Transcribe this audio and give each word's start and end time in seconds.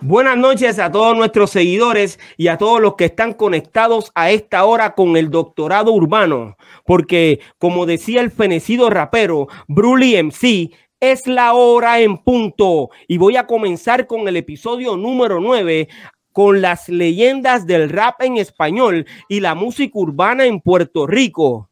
Buenas 0.00 0.36
noches 0.36 0.78
a 0.78 0.92
todos 0.92 1.16
nuestros 1.16 1.50
seguidores 1.50 2.20
y 2.36 2.48
a 2.48 2.58
todos 2.58 2.80
los 2.80 2.94
que 2.94 3.06
están 3.06 3.32
conectados 3.32 4.12
a 4.14 4.30
esta 4.30 4.64
hora 4.64 4.94
con 4.94 5.16
el 5.16 5.30
doctorado 5.30 5.92
urbano, 5.92 6.56
porque 6.84 7.40
como 7.58 7.86
decía 7.86 8.20
el 8.20 8.30
fenecido 8.30 8.90
rapero 8.90 9.48
Bruli 9.66 10.14
MC, 10.22 10.70
es 11.00 11.26
la 11.26 11.54
hora 11.54 12.00
en 12.00 12.18
punto 12.18 12.90
y 13.08 13.18
voy 13.18 13.36
a 13.36 13.46
comenzar 13.46 14.06
con 14.06 14.28
el 14.28 14.36
episodio 14.36 14.96
número 14.96 15.40
9 15.40 15.88
con 16.32 16.60
las 16.60 16.88
leyendas 16.88 17.66
del 17.66 17.88
rap 17.88 18.20
en 18.22 18.36
español 18.36 19.06
y 19.28 19.40
la 19.40 19.54
música 19.54 19.98
urbana 19.98 20.44
en 20.44 20.60
Puerto 20.60 21.06
Rico. 21.06 21.67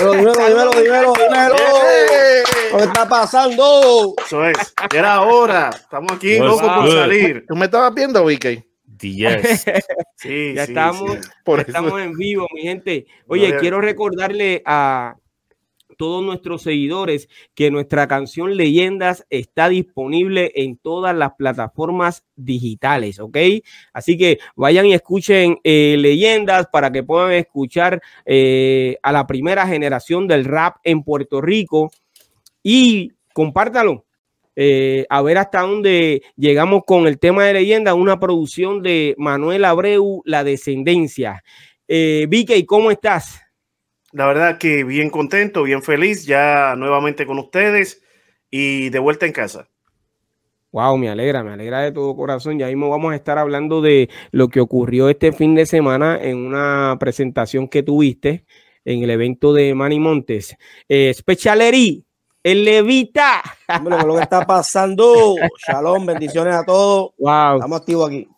Dímelo, 0.00 0.32
dímelo, 0.32 0.70
dímelo, 0.70 1.12
dímelo, 1.12 1.12
dímelo. 1.12 2.78
¿Qué 2.78 2.84
está 2.84 3.08
pasando? 3.08 4.14
Eso 4.24 4.46
es. 4.46 4.74
Era 4.94 5.20
hora. 5.22 5.70
Estamos 5.74 6.12
aquí 6.12 6.38
What's 6.40 6.62
locos 6.62 6.76
por 6.76 6.92
salir. 6.92 7.44
¿Tú 7.46 7.56
me 7.56 7.64
estabas 7.66 7.94
viendo, 7.94 8.24
Vicky? 8.24 8.64
Yes. 8.98 9.64
Sí, 10.16 10.52
Ya 10.54 10.66
sí, 10.66 10.72
estamos, 10.72 11.12
sí. 11.12 11.18
Por 11.44 11.58
ya 11.58 11.62
eso. 11.62 11.70
estamos 11.70 12.00
en 12.00 12.12
vivo, 12.12 12.46
mi 12.54 12.62
gente. 12.62 13.06
Oye, 13.26 13.56
quiero 13.58 13.80
recordarle 13.80 14.62
a 14.66 15.14
todos 16.00 16.24
nuestros 16.24 16.62
seguidores 16.62 17.28
que 17.54 17.70
nuestra 17.70 18.08
canción 18.08 18.56
Leyendas 18.56 19.26
está 19.28 19.68
disponible 19.68 20.50
en 20.54 20.78
todas 20.78 21.14
las 21.14 21.34
plataformas 21.34 22.24
digitales, 22.36 23.20
¿ok? 23.20 23.36
Así 23.92 24.16
que 24.16 24.38
vayan 24.56 24.86
y 24.86 24.94
escuchen 24.94 25.58
eh, 25.62 25.96
Leyendas 25.98 26.68
para 26.72 26.90
que 26.90 27.02
puedan 27.02 27.32
escuchar 27.32 28.00
eh, 28.24 28.96
a 29.02 29.12
la 29.12 29.26
primera 29.26 29.66
generación 29.66 30.26
del 30.26 30.46
rap 30.46 30.78
en 30.84 31.02
Puerto 31.02 31.42
Rico 31.42 31.90
y 32.62 33.12
compártalo. 33.34 34.06
eh, 34.56 35.04
a 35.10 35.20
ver 35.20 35.36
hasta 35.36 35.60
dónde 35.60 36.22
llegamos 36.34 36.84
con 36.86 37.06
el 37.08 37.18
tema 37.18 37.44
de 37.44 37.52
leyenda, 37.52 37.92
una 37.92 38.18
producción 38.18 38.82
de 38.82 39.14
Manuel 39.18 39.66
Abreu, 39.66 40.22
La 40.24 40.44
Descendencia. 40.44 41.44
Eh, 41.86 42.24
Vicky, 42.26 42.64
¿cómo 42.64 42.90
estás? 42.90 43.49
La 44.12 44.26
verdad 44.26 44.58
que 44.58 44.84
bien 44.84 45.10
contento, 45.10 45.62
bien 45.62 45.82
feliz, 45.82 46.26
ya 46.26 46.74
nuevamente 46.76 47.26
con 47.26 47.38
ustedes 47.38 48.02
y 48.50 48.90
de 48.90 48.98
vuelta 48.98 49.26
en 49.26 49.32
casa. 49.32 49.68
Wow, 50.72 50.96
me 50.98 51.08
alegra, 51.08 51.42
me 51.42 51.52
alegra 51.52 51.80
de 51.80 51.92
todo 51.92 52.14
corazón. 52.14 52.58
Ya 52.58 52.66
mismo 52.68 52.88
vamos 52.88 53.12
a 53.12 53.16
estar 53.16 53.38
hablando 53.38 53.80
de 53.80 54.08
lo 54.30 54.48
que 54.48 54.60
ocurrió 54.60 55.08
este 55.08 55.32
fin 55.32 55.54
de 55.54 55.66
semana 55.66 56.18
en 56.20 56.38
una 56.38 56.96
presentación 57.00 57.68
que 57.68 57.82
tuviste 57.82 58.44
en 58.84 59.02
el 59.02 59.10
evento 59.10 59.52
de 59.52 59.74
Manny 59.74 59.98
Montes. 59.98 60.56
Eh, 60.88 61.12
Specialery, 61.12 62.04
el 62.42 62.64
Levita. 62.64 63.42
Dímelo, 63.78 63.96
¿qué 63.96 64.00
es 64.02 64.06
lo 64.06 64.14
que 64.16 64.22
está 64.22 64.46
pasando? 64.46 65.34
Shalom, 65.66 66.06
bendiciones 66.06 66.54
a 66.54 66.64
todos. 66.64 67.12
Wow, 67.18 67.56
Estamos 67.56 67.80
activos 67.80 68.08
aquí. 68.08 68.28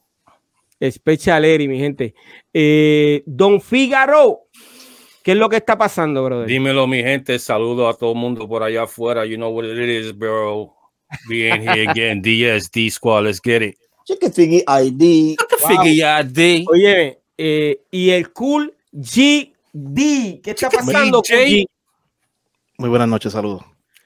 Specialery, 0.90 1.68
mi 1.68 1.78
gente. 1.78 2.14
Eh, 2.52 3.22
Don 3.26 3.60
Figaro, 3.60 4.46
¿qué 5.22 5.32
es 5.32 5.36
lo 5.36 5.48
que 5.48 5.56
está 5.56 5.76
pasando, 5.76 6.24
brother? 6.24 6.46
Dímelo, 6.46 6.86
mi 6.86 7.02
gente. 7.02 7.38
Saludo 7.38 7.88
a 7.88 7.94
todo 7.94 8.12
el 8.12 8.18
mundo 8.18 8.48
por 8.48 8.62
allá 8.62 8.84
afuera. 8.84 9.24
You 9.24 9.36
know 9.36 9.50
what 9.50 9.64
it 9.64 9.78
is, 9.78 10.16
bro. 10.16 10.74
Being 11.28 11.62
here 11.62 11.86
again. 11.90 12.22
DSD 12.22 12.90
Squad. 12.90 13.24
Let's 13.24 13.40
get 13.42 13.62
it. 13.62 13.76
Cheque 14.04 14.30
Figgy 14.30 14.64
ID. 14.66 15.36
Figure 15.66 15.94
ya 15.94 16.22
D. 16.22 16.64
Oye, 16.68 17.18
eh, 17.38 17.80
y 17.90 18.10
el 18.10 18.32
Cool 18.32 18.74
GD, 18.92 20.42
¿qué 20.42 20.50
está 20.50 20.68
pasando? 20.68 21.22
Muy 22.78 22.88
buenas 22.88 23.08
noches, 23.08 23.32
saludos. 23.32 23.62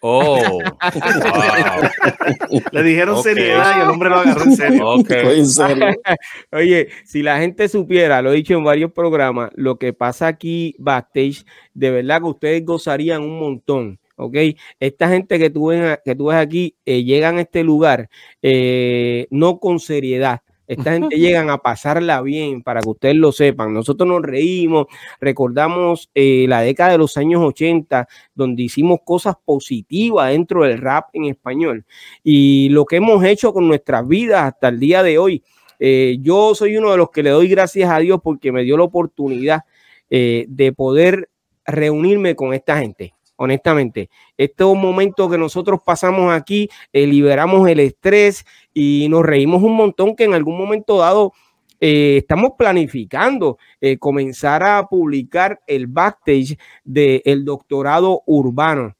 Oh. 0.09 0.39
wow. 0.39 0.62
Le 2.73 2.83
dijeron 2.85 3.21
seriedad 3.25 3.77
y 3.77 3.81
el 3.83 3.89
hombre 3.89 4.09
lo 4.09 4.17
agarró 4.17 4.45
en 4.45 4.57
serio. 4.57 4.89
Ok. 4.89 5.11
Estoy 5.11 5.39
en 5.41 5.49
serio. 5.49 5.87
Oye, 6.53 6.89
si 7.05 7.25
la 7.25 7.41
gente 7.41 7.69
supiera, 7.69 8.23
lo 8.23 8.33
he 8.33 8.37
dicho 8.37 8.55
en 8.55 8.62
varios 8.62 8.93
programas, 8.93 9.51
lo 9.57 9.79
que 9.79 9.93
pasa 9.93 10.28
aquí 10.28 10.77
backstage, 10.78 11.45
de 11.75 11.91
verdad 11.91 12.21
que 12.21 12.28
ustedes 12.28 12.65
gozarían 12.65 13.22
un 13.22 13.41
montón. 13.41 13.99
¿Ok? 14.15 14.37
Esta 14.78 15.09
gente 15.09 15.41
que 15.41 15.50
tú 15.50 15.66
ves, 15.66 15.99
que 16.05 16.15
tú 16.15 16.27
ves 16.27 16.37
aquí 16.37 16.77
eh, 16.87 17.03
llegan 17.03 17.39
a 17.39 17.43
este 17.43 17.65
lugar 17.65 18.09
eh, 18.43 19.27
no 19.31 19.59
con 19.59 19.81
seriedad. 19.81 20.43
Esta 20.66 20.93
gente 20.93 21.16
llegan 21.19 21.50
a 21.50 21.59
pasarla 21.59 22.21
bien 22.22 22.62
para 22.62 22.81
que 22.81 22.88
ustedes 22.88 23.16
lo 23.16 23.32
sepan. 23.32 23.72
Nosotros 23.72 24.09
nos 24.09 24.22
reímos, 24.22 24.87
recordamos 25.21 26.10
eh, 26.15 26.47
la 26.49 26.60
década 26.60 26.93
de 26.93 26.99
los 26.99 27.16
años 27.16 27.43
80, 27.43 28.09
donde 28.34 28.62
hicimos 28.62 29.00
cosas 29.04 29.37
positivas 29.44 30.31
dentro 30.31 30.65
del 30.65 30.78
rap 30.78 31.09
en 31.12 31.27
español. 31.27 31.84
Y 32.22 32.69
lo 32.71 32.84
que 32.84 32.97
hemos 32.97 33.25
hecho 33.25 33.53
con 33.53 33.69
nuestras 33.69 34.06
vidas 34.06 34.44
hasta 34.44 34.69
el 34.69 34.81
día 34.81 35.03
de 35.03 35.19
hoy. 35.19 35.43
Eh, 35.78 36.16
yo 36.22 36.54
soy 36.54 36.77
uno 36.77 36.91
de 36.91 36.97
los 36.97 37.10
que 37.10 37.22
le 37.22 37.31
doy 37.31 37.48
gracias 37.48 37.91
a 37.91 37.98
Dios 37.98 38.21
porque 38.22 38.50
me 38.50 38.62
dio 38.62 38.78
la 38.78 38.84
oportunidad 38.84 39.65
eh, 40.09 40.47
de 40.48 40.72
poder 40.72 41.28
reunirme 41.66 42.34
con 42.34 42.54
esta 42.54 42.78
gente. 42.78 43.16
Honestamente, 43.36 44.08
estos 44.38 44.74
momentos 44.74 45.30
que 45.30 45.36
nosotros 45.36 45.80
pasamos 45.84 46.32
aquí, 46.32 46.70
eh, 46.92 47.06
liberamos 47.06 47.69
el 47.69 47.80
estrés 47.80 48.47
y 48.72 49.08
nos 49.10 49.24
reímos 49.24 49.62
un 49.62 49.76
montón 49.76 50.16
que 50.16 50.24
en 50.24 50.32
algún 50.32 50.56
momento 50.56 50.98
dado 50.98 51.34
eh, 51.78 52.16
estamos 52.16 52.52
planificando 52.56 53.58
eh, 53.82 53.98
comenzar 53.98 54.62
a 54.62 54.86
publicar 54.86 55.60
el 55.66 55.86
backstage 55.86 56.56
del 56.82 57.44
doctorado 57.44 58.22
urbano. 58.24 58.97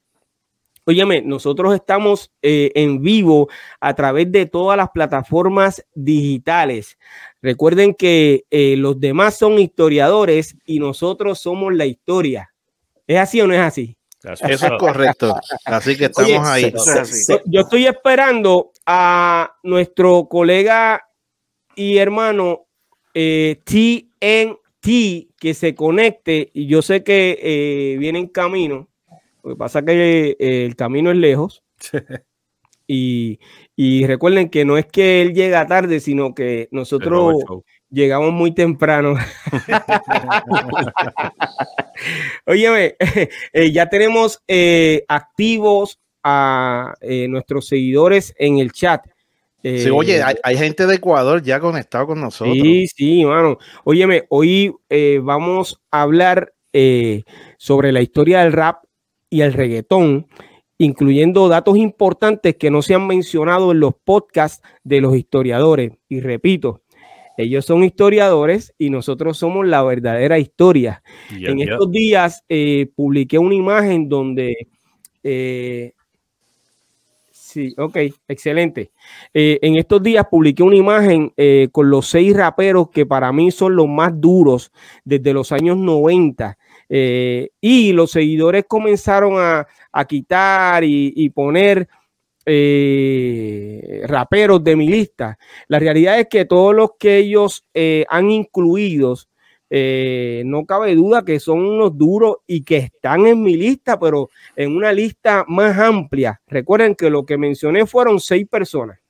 Óyeme, 0.85 1.23
nosotros 1.23 1.75
estamos 1.75 2.31
en 2.43 3.03
vivo 3.03 3.49
a 3.81 3.95
través 3.95 4.31
de 4.31 4.47
todas 4.47 4.77
las 4.77 4.91
plataformas 4.91 5.85
digitales. 5.97 6.97
Recuerden 7.43 7.93
que 7.93 8.45
los 8.79 9.01
demás 9.01 9.37
son 9.37 9.59
historiadores 9.59 10.57
y 10.65 10.79
nosotros 10.79 11.41
somos 11.41 11.75
la 11.75 11.87
historia. 11.87 12.55
¿Es 13.09 13.19
así 13.19 13.41
o 13.41 13.49
no 13.49 13.55
es 13.55 13.61
así? 13.61 13.96
Eso 14.33 14.47
es 14.67 14.73
correcto. 14.79 15.35
Así 15.65 15.97
que 15.97 16.07
estamos 16.07 16.31
Oye, 16.31 16.39
ahí. 16.43 16.73
se- 16.77 17.01
es 17.01 17.27
se- 17.27 17.43
Yo, 17.47 17.61
estoy 17.63 17.87
esperando 17.87 18.73
a 18.87 19.53
nuestro 19.63 20.27
colega 20.29 21.03
y 21.75 21.99
hermano 21.99 22.67
eh, 23.15 23.61
TNT 23.65 25.29
que 25.39 25.55
se 25.55 25.75
conecte 25.75 26.51
y 26.55 26.67
yo 26.67 26.83
sé 26.83 27.03
que 27.03 27.39
eh, 27.43 27.97
viene 27.99 28.19
en 28.21 28.29
camino. 28.29 28.89
Lo 29.43 29.51
que 29.51 29.57
pasa 29.57 29.83
que 29.85 30.37
eh, 30.39 30.65
el 30.67 30.77
camino 30.77 31.11
es 31.11 31.17
lejos. 31.17 31.63
Y, 32.89 33.41
y 33.75 34.07
recuerden 34.07 34.49
que 34.49 34.65
no 34.65 34.79
es 34.79 34.87
que 34.87 35.21
él 35.23 35.35
llega 35.35 35.67
tarde, 35.67 35.99
sino 36.01 36.35
que 36.35 36.69
nosotros. 36.71 37.35
Llegamos 37.97 38.33
muy 38.33 38.53
temprano. 38.53 39.17
Óyeme, 42.47 42.97
eh, 43.53 43.73
ya 43.73 43.89
tenemos 43.89 44.43
eh, 44.47 45.05
activos 45.09 45.99
a 46.23 46.95
eh, 47.01 47.27
nuestros 47.29 47.67
seguidores 47.67 48.35
en 48.39 48.59
el 48.59 48.73
chat. 48.73 49.07
Eh, 49.63 49.81
Sí, 49.81 49.91
oye, 49.91 50.23
hay, 50.23 50.37
hay 50.43 50.57
gente 50.59 50.87
de 50.87 50.97
Ecuador 50.97 51.43
ya 51.43 51.59
conectado 51.59 52.09
con 52.09 52.21
nosotros. 52.21 52.55
Sí, 52.57 52.87
sí, 52.89 53.25
mano. 53.25 53.59
Óyeme, 53.85 54.25
hoy 54.29 54.75
eh, 54.91 55.19
vamos 55.23 55.81
a 55.91 56.03
hablar 56.03 56.53
eh, 56.73 57.25
sobre 57.57 57.93
la 57.93 58.03
historia 58.03 58.43
del 58.43 58.53
rap 58.53 58.85
y 59.31 59.41
el 59.41 59.55
reggaetón, 59.55 60.27
incluyendo 60.79 61.49
datos 61.49 61.79
importantes 61.79 62.57
que 62.57 62.71
no 62.71 62.83
se 62.83 62.95
han 62.95 63.07
mencionado 63.07 63.73
en 63.73 63.81
los 63.81 63.95
podcasts 64.05 64.63
de 64.85 65.01
los 65.01 65.17
historiadores. 65.17 65.93
Y 66.09 66.21
repito, 66.21 66.83
ellos 67.37 67.65
son 67.65 67.85
historiadores 67.85 68.75
y 68.79 68.91
nosotros 68.91 69.39
somos 69.39 69.67
la 69.67 69.83
verdadera 69.83 70.39
historia. 70.39 71.03
Yeah, 71.31 71.51
en 71.51 71.59
yeah. 71.59 71.73
estos 71.73 71.91
días 71.91 72.45
eh, 72.49 72.89
publiqué 72.95 73.39
una 73.39 73.55
imagen 73.55 74.09
donde... 74.09 74.69
eh, 75.23 75.93
sí, 77.31 77.75
ok, 77.79 77.97
excelente. 78.29 78.91
Eh, 79.33 79.59
en 79.63 79.77
estos 79.77 80.03
días 80.03 80.27
publiqué 80.31 80.63
una 80.63 80.77
imagen 80.77 81.33
con 81.73 81.89
los 81.91 82.07
seis 82.07 82.37
raperos 82.37 82.91
que 82.91 83.07
para 83.07 83.33
mí 83.33 83.51
son 83.51 83.77
los 83.77 83.89
más 83.89 84.13
duros 84.21 84.73
desde 85.05 85.33
los 85.33 85.53
años 85.53 85.77
90. 85.77 86.59
eh, 86.89 87.51
y 87.61 87.93
los 87.93 88.11
seguidores 88.13 88.65
comenzaron 88.69 89.35
a, 89.37 89.67
a 89.93 90.05
quitar 90.05 90.85
y, 90.85 91.13
y 91.17 91.31
poner 91.31 91.89
eh, 92.47 94.03
raperos 94.07 94.63
de 94.63 94.77
mi 94.77 94.89
lista. 94.89 95.37
La 95.67 95.81
realidad 95.81 96.21
es 96.21 96.29
que 96.29 96.45
todos 96.45 96.75
los 96.75 96.91
que 96.99 97.19
ellos 97.19 97.65
eh, 97.75 98.07
han 98.09 98.31
incluidos, 98.31 99.29
eh, 99.69 100.45
no 100.47 100.65
cabe 100.65 100.95
duda 100.95 101.25
que 101.25 101.41
son 101.41 101.67
unos 101.67 101.99
duros 101.99 102.37
y 102.47 102.63
que 102.63 102.77
están 102.77 103.27
en 103.27 103.43
mi 103.43 103.57
lista, 103.57 103.99
pero 103.99 104.31
en 104.55 104.77
una 104.77 104.93
lista 104.93 105.45
más 105.49 105.77
amplia. 105.77 106.41
Recuerden 106.47 106.95
que 106.95 107.11
lo 107.11 107.27
que 107.27 107.37
mencioné 107.37 107.85
fueron 107.85 108.21
seis 108.21 108.47
personas, 108.49 109.01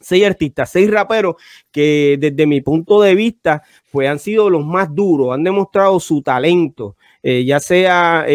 seis 0.00 0.26
artistas, 0.26 0.72
seis 0.72 0.90
raperos 0.90 1.36
que 1.70 2.16
desde 2.18 2.44
mi 2.44 2.60
punto 2.60 3.00
de 3.00 3.14
vista 3.14 3.62
pues 3.92 4.08
han 4.08 4.18
sido 4.18 4.50
los 4.50 4.66
más 4.66 4.92
duros, 4.92 5.32
han 5.32 5.44
demostrado 5.44 6.00
su 6.00 6.22
talento, 6.22 6.96
eh, 7.22 7.44
ya 7.44 7.60
sea 7.60 8.26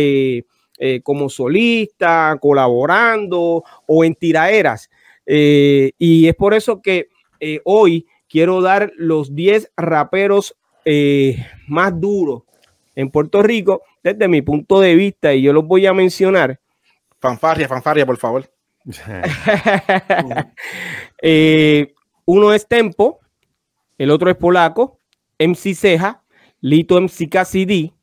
eh, 0.80 1.02
como 1.02 1.30
solista, 1.30 2.38
colaborando 2.42 3.64
o 3.86 4.04
en 4.04 4.16
tiraderas. 4.16 4.90
Eh, 5.26 5.92
y 6.00 6.28
es 6.28 6.36
por 6.36 6.54
eso 6.54 6.82
que 6.82 7.08
eh, 7.40 7.62
hoy 7.64 8.06
quiero 8.28 8.62
dar 8.62 8.92
los 8.98 9.34
10 9.36 9.72
raperos 9.78 10.58
más 11.68 11.98
duros 11.98 12.44
en 12.94 13.10
Puerto 13.10 13.42
Rico 13.42 13.84
desde 14.04 14.28
mi 14.28 14.42
punto 14.42 14.82
de 14.82 14.96
vista 14.96 15.34
y 15.34 15.44
yo 15.44 15.54
los 15.54 15.66
voy 15.66 15.86
a 15.86 15.94
mencionar. 15.94 16.60
Fanfarria, 17.22 17.70
fanfarria, 17.70 18.06
por 18.06 18.18
favor. 18.18 18.52
Uno 22.26 22.54
es 22.54 22.68
Tempo, 22.68 23.22
el 23.98 24.12
otro 24.12 24.30
es 24.30 24.36
Polaco, 24.36 25.00
MC 25.40 25.76
Ceja, 25.76 26.22
Lito 26.60 27.00
MC 27.00 27.30
KCD, 27.30 27.94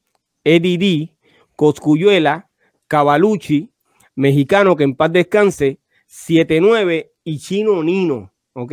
Eddie 0.45 0.79
D, 0.79 1.15
Coscuyuela, 1.57 2.50
Cavalucci, 2.91 3.71
Mexicano 4.17 4.75
que 4.75 4.83
en 4.83 4.97
paz 4.97 5.13
descanse, 5.13 5.79
79 6.07 7.13
y 7.23 7.39
Chino 7.39 7.85
Nino. 7.85 8.33
¿Ok? 8.53 8.73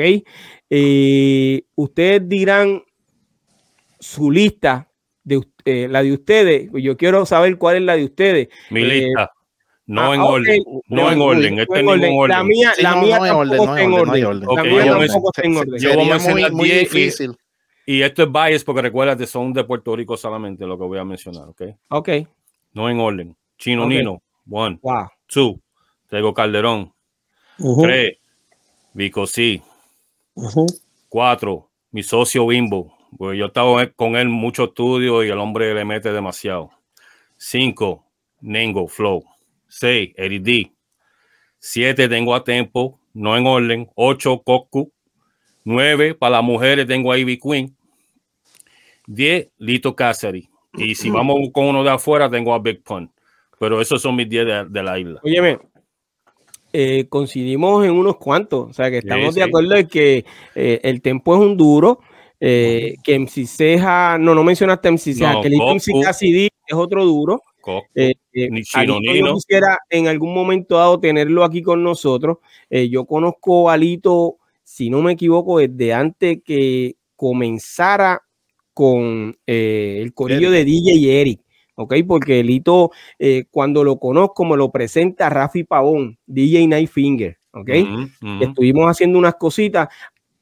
Eh, 0.71 1.61
ustedes 1.75 2.27
dirán 2.27 2.81
su 3.99 4.31
lista, 4.31 4.89
de, 5.23 5.41
eh, 5.65 5.87
la 5.87 6.01
de 6.01 6.13
ustedes. 6.13 6.69
Yo 6.73 6.97
quiero 6.97 7.25
saber 7.27 7.57
cuál 7.59 7.75
es 7.77 7.81
la 7.83 7.95
de 7.95 8.05
ustedes. 8.05 8.47
Mi 8.71 8.81
Eh, 8.81 8.85
lista. 9.05 9.31
No 9.85 10.11
ah, 10.11 10.15
en 10.15 10.21
ok. 10.21 10.29
orden. 10.31 10.63
No 10.87 11.11
en 11.11 11.21
orden. 11.21 11.59
Este 11.59 11.83
No 11.83 11.93
es 11.93 12.01
en 12.03 12.13
orden. 12.17 12.29
La 12.37 12.43
mía, 12.43 12.73
Sí, 12.75 12.81
la 12.81 12.95
no, 12.95 13.01
mía 13.03 13.19
no 13.19 13.25
tampoco 13.25 13.45
no 13.45 13.53
está 13.53 13.73
hay 13.75 13.85
en 13.85 13.93
orden, 13.93 14.05
no 14.07 14.13
hay 14.13 14.23
orden. 14.23 14.47
orden. 14.49 14.55
La 14.55 14.63
mía 14.63 15.07
tampoco 15.07 15.29
está 15.29 15.41
en 15.47 15.57
orden. 15.57 15.79
yo 15.79 15.93
voy 15.93 16.05
a 16.05 16.09
mencionar 16.09 16.51
muy, 16.51 16.57
muy 16.59 16.69
10 16.69 16.81
y- 16.81 16.97
difícil. 16.97 17.37
Y 17.85 18.01
esto 18.01 18.23
es 18.23 18.31
bias 18.31 18.63
porque 18.65 18.81
recuérdate, 18.81 19.25
son 19.27 19.53
de 19.53 19.63
Puerto 19.63 19.95
Rico 19.95 20.17
solamente 20.17 20.65
lo 20.65 20.77
que 20.77 20.83
voy 20.85 20.97
a 20.97 21.05
mencionar, 21.05 21.47
¿ok? 21.49 21.61
Ok. 21.89 22.09
No 22.73 22.89
en 22.89 22.99
orden. 22.99 23.37
Chino. 23.57 23.87
Nino, 23.87 24.21
one, 24.49 24.79
Wow. 24.81 25.07
two, 25.27 25.59
Tego 26.09 26.33
Calderón, 26.33 26.93
Ujú, 27.59 27.81
tres, 27.81 28.17
Vico 28.93 29.25
C, 29.27 29.61
cuatro, 31.09 31.69
mi 31.91 32.03
socio 32.03 32.47
Bimbo, 32.47 32.93
pues 33.17 33.37
yo 33.37 33.47
estaba 33.47 33.87
con 33.87 34.15
él 34.15 34.29
mucho 34.29 34.65
estudio 34.65 35.23
y 35.23 35.29
el 35.29 35.39
hombre 35.39 35.73
le 35.73 35.85
mete 35.85 36.11
demasiado. 36.11 36.71
Cinco, 37.37 38.05
Nengo 38.41 38.87
Flow. 38.87 39.23
Seis, 39.67 40.13
Eddie 40.15 40.39
D. 40.39 40.71
Siete, 41.59 42.07
tengo 42.07 42.33
a 42.33 42.43
Tempo, 42.43 42.99
no 43.13 43.35
en 43.37 43.45
orden. 43.45 43.89
Ocho, 43.95 44.41
Cocu. 44.43 44.91
Nueve, 45.63 46.13
para 46.15 46.37
las 46.37 46.43
mujeres 46.43 46.87
tengo 46.87 47.11
a 47.11 47.17
Ivy 47.17 47.37
Queen. 47.39 47.75
Diez, 49.05 49.49
Lito 49.57 49.95
Cassidy. 49.95 50.49
Y 50.73 50.95
si 50.95 51.09
vamos 51.11 51.37
con 51.53 51.65
uno 51.65 51.83
de 51.83 51.89
afuera, 51.89 52.29
tengo 52.29 52.53
a 52.53 52.59
Big 52.59 52.83
Pun. 52.83 53.11
Pero 53.59 53.81
esos 53.81 54.01
son 54.01 54.15
mis 54.15 54.29
diez 54.29 54.45
de, 54.45 54.65
de 54.69 54.83
la 54.83 54.99
isla. 54.99 55.19
Óyeme, 55.23 55.59
eh, 56.73 57.05
coincidimos 57.09 57.85
en 57.85 57.91
unos 57.91 58.17
cuantos, 58.17 58.69
o 58.69 58.73
sea 58.73 58.89
que 58.91 58.99
estamos 58.99 59.33
Sí, 59.33 59.39
de 59.39 59.45
sí. 59.45 59.49
acuerdo 59.49 59.75
en 59.75 59.87
que 59.87 60.25
eh, 60.55 60.79
el 60.83 61.01
tempo 61.01 61.35
es 61.35 61.41
un 61.41 61.57
duro, 61.57 61.99
eh, 62.39 62.95
que 63.03 63.15
MC 63.19 63.47
Ceja, 63.47 64.17
no, 64.19 64.35
no 64.35 64.43
mencionaste 64.43 64.89
MC 64.91 65.13
Ceja, 65.13 65.33
No, 65.33 65.41
que 65.41 65.49
Lito 65.49 65.73
MC. 65.73 65.91
Cassidy 66.03 66.49
es 66.67 66.75
otro 66.75 67.03
duro. 67.05 67.41
Eh, 67.95 68.13
eh, 68.31 68.49
Nino. 68.49 69.01
Yo 69.03 69.33
quisiera 69.33 69.77
en 69.89 70.07
algún 70.07 70.33
momento 70.33 70.77
dado 70.77 70.99
tenerlo 71.01 71.43
aquí 71.43 71.61
con 71.61 71.83
nosotros. 71.83 72.37
Eh, 72.69 72.87
yo 72.87 73.05
conozco 73.05 73.69
a 73.69 73.73
Alito, 73.73 74.37
si 74.63 74.89
no 74.89 75.01
me 75.01 75.13
equivoco, 75.13 75.59
desde 75.59 75.93
antes 75.93 76.37
que 76.45 76.95
comenzara 77.17 78.21
con 78.73 79.35
eh, 79.45 79.99
el 80.01 80.13
corillo 80.13 80.49
de 80.49 80.63
DJ 80.63 80.93
y 80.93 81.09
Eric. 81.09 81.41
¿Ok? 81.77 81.93
Porque 82.07 82.43
Lito, 82.43 82.91
eh, 83.17 83.45
cuando 83.49 83.83
lo 83.83 83.97
conozco, 83.97 84.43
me 84.43 84.57
lo 84.57 84.71
presenta 84.71 85.29
Rafi 85.29 85.63
Pavón, 85.63 86.17
DJ 86.25 86.67
Night 86.67 86.89
Finger, 86.89 87.37
¿ok? 87.51 87.69
Ujú. 87.69 88.43
Estuvimos 88.43 88.89
haciendo 88.89 89.17
unas 89.17 89.35
cositas, 89.35 89.87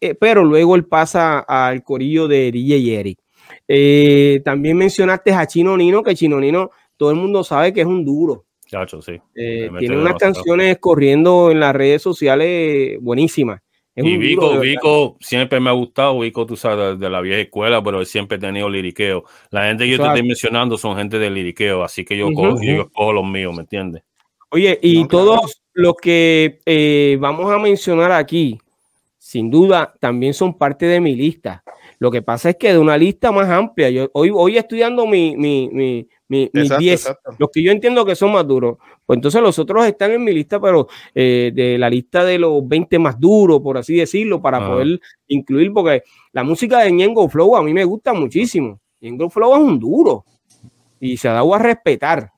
eh, 0.02 0.16
pero 0.16 0.44
luego 0.44 0.76
él 0.76 0.86
pasa 0.86 1.40
al 1.40 1.84
corillo 1.84 2.28
de 2.28 2.52
DJ 2.52 3.00
Eric. 3.00 3.20
Eh, 3.68 4.42
también 4.44 4.78
mencionaste 4.78 5.34
a 5.34 5.46
Chino 5.46 5.78
Nino, 5.78 6.02
que 6.02 6.16
Chino 6.16 6.40
Nino, 6.40 6.72
todo 6.98 7.12
el 7.12 7.18
mundo 7.18 7.44
sabe 7.44 7.74
que 7.74 7.82
es 7.82 7.88
un 7.88 8.06
duro. 8.06 8.46
Chacho, 8.66 9.02
sí. 9.02 9.22
Tiene 9.34 9.98
unas 9.98 10.16
canciones 10.16 10.80
corriendo 10.80 11.52
en 11.52 11.60
las 11.60 11.76
redes 11.76 12.02
sociales 12.02 12.98
buenísimas. 13.02 13.62
Es 13.96 14.04
Y 14.04 14.36
duro, 14.36 14.60
Vico. 14.60 14.60
Vico 14.60 15.18
siempre 15.22 15.60
me 15.62 15.70
ha 15.70 15.74
gustado, 15.74 16.20
Vico, 16.20 16.46
tú 16.46 16.58
sabes, 16.58 17.00
de 17.00 17.10
la 17.10 17.22
vieja 17.22 17.40
escuela, 17.40 17.82
pero 17.82 18.02
él 18.02 18.06
siempre 18.06 18.38
ha 18.38 18.42
tenido 18.42 18.70
liriqueo. 18.70 19.24
La 19.52 19.68
gente 19.68 19.86
que 19.86 19.92
yo 19.92 20.00
te 20.00 20.08
estoy 20.08 20.24
mencionando 20.24 20.78
son 20.78 20.98
gente 20.98 21.18
de 21.18 21.30
liriqueo, 21.30 21.82
así 21.82 22.04
que 22.04 22.18
yo, 22.18 22.28
Ujú. 22.28 22.36
cojo, 22.36 22.62
yo 22.62 22.82
escojo 22.82 23.14
los 23.14 23.26
míos, 23.26 23.56
¿me 23.56 23.62
entiendes? 23.62 24.04
Oye, 24.50 24.78
y 24.82 25.02
No, 25.02 25.08
claro. 25.08 25.26
todos 25.26 25.62
los 25.74 25.96
que 25.96 26.60
eh, 26.66 27.18
vamos 27.22 27.50
a 27.52 27.58
mencionar 27.58 28.12
aquí, 28.12 28.60
sin 29.18 29.50
duda, 29.50 29.94
también 30.00 30.34
son 30.34 30.58
parte 30.58 30.86
de 30.86 31.00
mi 31.00 31.16
lista. 31.16 31.64
Lo 32.00 32.12
que 32.12 32.22
pasa 32.22 32.50
es 32.50 32.58
que 32.58 32.72
de 32.74 32.80
una 32.80 32.98
lista 32.98 33.32
más 33.32 33.50
amplia, 33.50 33.90
yo 33.90 34.10
hoy, 34.14 34.32
hoy 34.34 34.58
estudiando 34.58 35.06
mi, 35.08 35.36
mi, 35.38 35.70
mi, 35.72 36.08
mi- 36.28 36.50
mis 36.52 36.64
Exacto, 36.64 36.78
10, 36.80 36.94
exacto. 37.02 37.32
los 37.38 37.50
que 37.52 37.64
yo 37.64 37.72
entiendo 37.72 38.06
que 38.06 38.16
son 38.16 38.32
más 38.34 38.46
duros, 38.48 38.78
pues 39.06 39.18
entonces 39.18 39.42
los 39.42 39.58
otros 39.60 39.86
están 39.86 40.12
en 40.12 40.24
mi 40.24 40.34
lista, 40.34 40.60
pero 40.60 40.88
eh, 41.14 41.52
de 41.54 41.78
la 41.78 41.90
lista 41.90 42.24
de 42.26 42.38
los 42.40 42.68
20 42.68 43.00
más 43.00 43.20
duros, 43.20 43.62
por 43.62 43.78
así 43.78 43.96
decirlo, 43.96 44.42
para 44.42 44.60
poder 44.68 45.00
incluir, 45.28 45.72
porque 45.72 46.04
la 46.34 46.44
música 46.44 46.80
de 46.80 46.92
Ñengo 46.92 47.30
Flow 47.30 47.56
a 47.56 47.64
mí 47.64 47.74
me 47.74 47.86
gusta 47.86 48.14
muchísimo. 48.14 48.80
Ñengo 49.02 49.30
Flow 49.30 49.54
es 49.54 49.60
un 49.62 49.80
duro 49.80 50.26
y 51.00 51.16
se 51.18 51.28
ha 51.30 51.34
dado 51.34 51.54
a 51.54 51.60
respetar. 51.60 52.32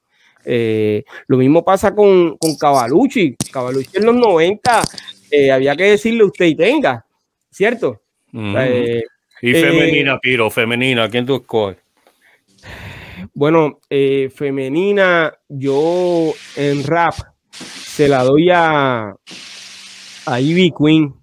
Eh, 0.46 1.04
lo 1.28 1.38
mismo 1.38 1.64
pasa 1.64 1.94
con, 1.96 2.38
con 2.38 2.56
Cavalucci. 2.58 3.36
Cavalucci 3.52 3.98
en 3.98 4.06
los 4.06 4.16
90 4.16 4.82
eh, 5.32 5.52
había 5.52 5.76
que 5.76 5.84
decirle 5.92 6.24
usted 6.24 6.46
y 6.46 6.56
tenga, 6.56 7.06
¿cierto? 7.50 8.02
Eh, 8.34 9.04
y 9.42 9.52
eh, 9.52 9.62
femenina, 9.62 10.20
Piro, 10.20 10.50
femenina, 10.50 11.10
¿quién 11.10 11.26
tú 11.26 11.36
escoges? 11.36 11.78
bueno, 13.34 13.80
eh, 13.90 14.30
femenina, 14.34 15.34
yo 15.48 16.34
en 16.56 16.84
rap 16.84 17.14
se 17.52 18.08
la 18.08 18.24
doy 18.24 18.50
a, 18.52 19.16
a 20.26 20.42
Ivy 20.42 20.72
Queen, 20.72 21.14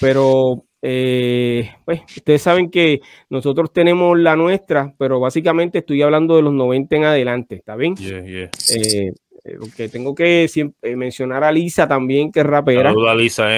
pero 0.00 0.64
eh, 0.82 1.70
pues, 1.84 2.02
ustedes 2.16 2.42
saben 2.42 2.70
que 2.70 3.00
nosotros 3.30 3.72
tenemos 3.72 4.16
la 4.18 4.36
nuestra, 4.36 4.94
pero 4.96 5.18
básicamente 5.18 5.78
estoy 5.78 6.02
hablando 6.02 6.36
de 6.36 6.42
los 6.42 6.52
90 6.52 6.96
en 6.96 7.04
adelante, 7.04 7.56
¿está 7.56 7.74
bien? 7.74 7.96
Yeah, 7.96 8.24
yeah. 8.24 8.50
Eh, 8.74 9.12
eh, 9.44 9.56
porque 9.58 9.88
tengo 9.88 10.14
que 10.14 10.48
siempre, 10.48 10.92
eh, 10.92 10.96
mencionar 10.96 11.44
a 11.44 11.52
Lisa 11.52 11.86
también, 11.88 12.30
que 12.30 12.40
es 12.40 12.46
rapera. 12.46 12.90
Saluda 12.90 13.12
a 13.12 13.14
Lisa. 13.14 13.48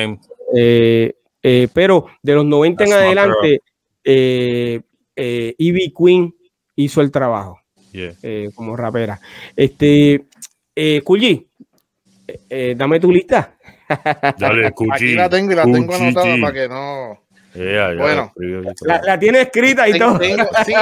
Eh, 0.54 1.12
eh, 1.42 1.68
pero 1.72 2.06
de 2.22 2.34
los 2.34 2.44
90 2.44 2.84
en 2.84 2.90
That's 2.90 3.02
adelante, 3.02 3.60
eh, 4.10 4.80
eh, 5.14 5.54
Ivy 5.58 5.92
Queen 5.92 6.34
hizo 6.76 7.00
el 7.02 7.10
trabajo 7.10 7.60
Yeah. 7.92 8.12
eh, 8.22 8.48
como 8.54 8.76
rapera. 8.76 9.18
Este, 9.56 10.14
eh, 10.74 11.02
eh, 12.26 12.40
eh, 12.48 12.74
dame 12.76 13.00
tu 13.00 13.10
lista. 13.12 13.56
Dale, 14.38 14.66
Aquí 14.66 14.74
Cuchi. 14.74 15.14
la 15.14 15.28
tengo 15.28 15.52
y 15.52 15.54
la 15.56 15.62
tengo 15.64 15.86
Cuchi. 15.86 16.02
anotada 16.04 16.36
para 16.40 16.52
que 16.52 16.68
no. 16.68 17.18
Yeah, 17.54 17.92
yeah, 17.94 18.02
Bueno. 18.02 18.32
La, 18.82 19.00
la 19.02 19.18
tiene 19.18 19.40
escrita 19.40 19.88
y 19.88 19.92
Tengo- 19.92 20.06
todo. 20.10 20.18
tengo- 20.20 20.46
sí, 20.66 20.74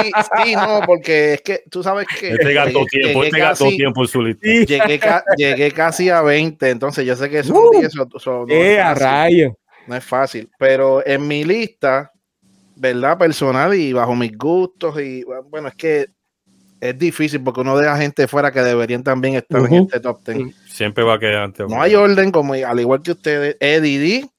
sí, 0.43 0.53
no, 0.55 0.81
porque 0.85 1.33
es 1.35 1.41
que 1.41 1.63
tú 1.71 1.81
sabes 1.81 2.05
que 2.19 2.29
Este 2.33 2.53
gastó 2.53 2.79
llegué- 2.81 3.01
tiempo, 3.01 3.23
este 3.23 3.39
gastó 3.39 3.65
casi- 3.65 3.77
tiempo 3.77 4.01
en 4.01 4.07
su 4.07 4.21
lista. 4.21 4.41
Sí. 4.45 4.65
Llegué, 4.65 4.99
ca- 4.99 5.23
llegué 5.37 5.71
casi 5.71 6.09
a 6.09 6.21
20, 6.21 6.69
entonces 6.69 7.05
yo 7.05 7.15
sé 7.15 7.29
que 7.29 7.43
son 7.43 7.57
Uh. 7.57 7.71
10, 7.71 7.85
eso, 7.85 8.07
eso 8.15 8.45
no, 8.45 8.53
Eh, 8.53 8.73
es 8.75 8.79
a 8.79 8.83
fácil, 8.95 9.03
rayo. 9.07 9.57
no 9.87 9.95
es 9.95 10.03
fácil. 10.03 10.49
Pero 10.59 11.07
en 11.07 11.25
mi 11.27 11.45
lista, 11.45 12.11
¿verdad? 12.77 13.17
Personal 13.17 13.73
y 13.73 13.93
bajo 13.93 14.15
mis 14.15 14.37
gustos, 14.37 14.99
y 15.01 15.23
bueno, 15.49 15.67
es 15.67 15.75
que 15.75 16.07
es 16.79 16.97
difícil 16.97 17.41
porque 17.43 17.61
uno 17.61 17.77
deja 17.77 17.97
gente 17.97 18.27
fuera 18.27 18.51
que 18.51 18.61
deberían 18.61 19.03
también 19.03 19.35
estar 19.35 19.65
en 19.65 19.73
este 19.73 19.99
top 19.99 20.23
10. 20.25 20.55
Siempre 20.67 21.03
va 21.03 21.15
a 21.15 21.19
quedar 21.19 21.37
antes. 21.37 21.67
No 21.67 21.81
hay 21.81 21.95
orden, 21.95 22.31
como 22.31 22.53
al 22.53 22.79
igual 22.79 23.01
que 23.01 23.11
ustedes, 23.11 23.57
Eddie 23.59 23.99
D, 23.99 24.29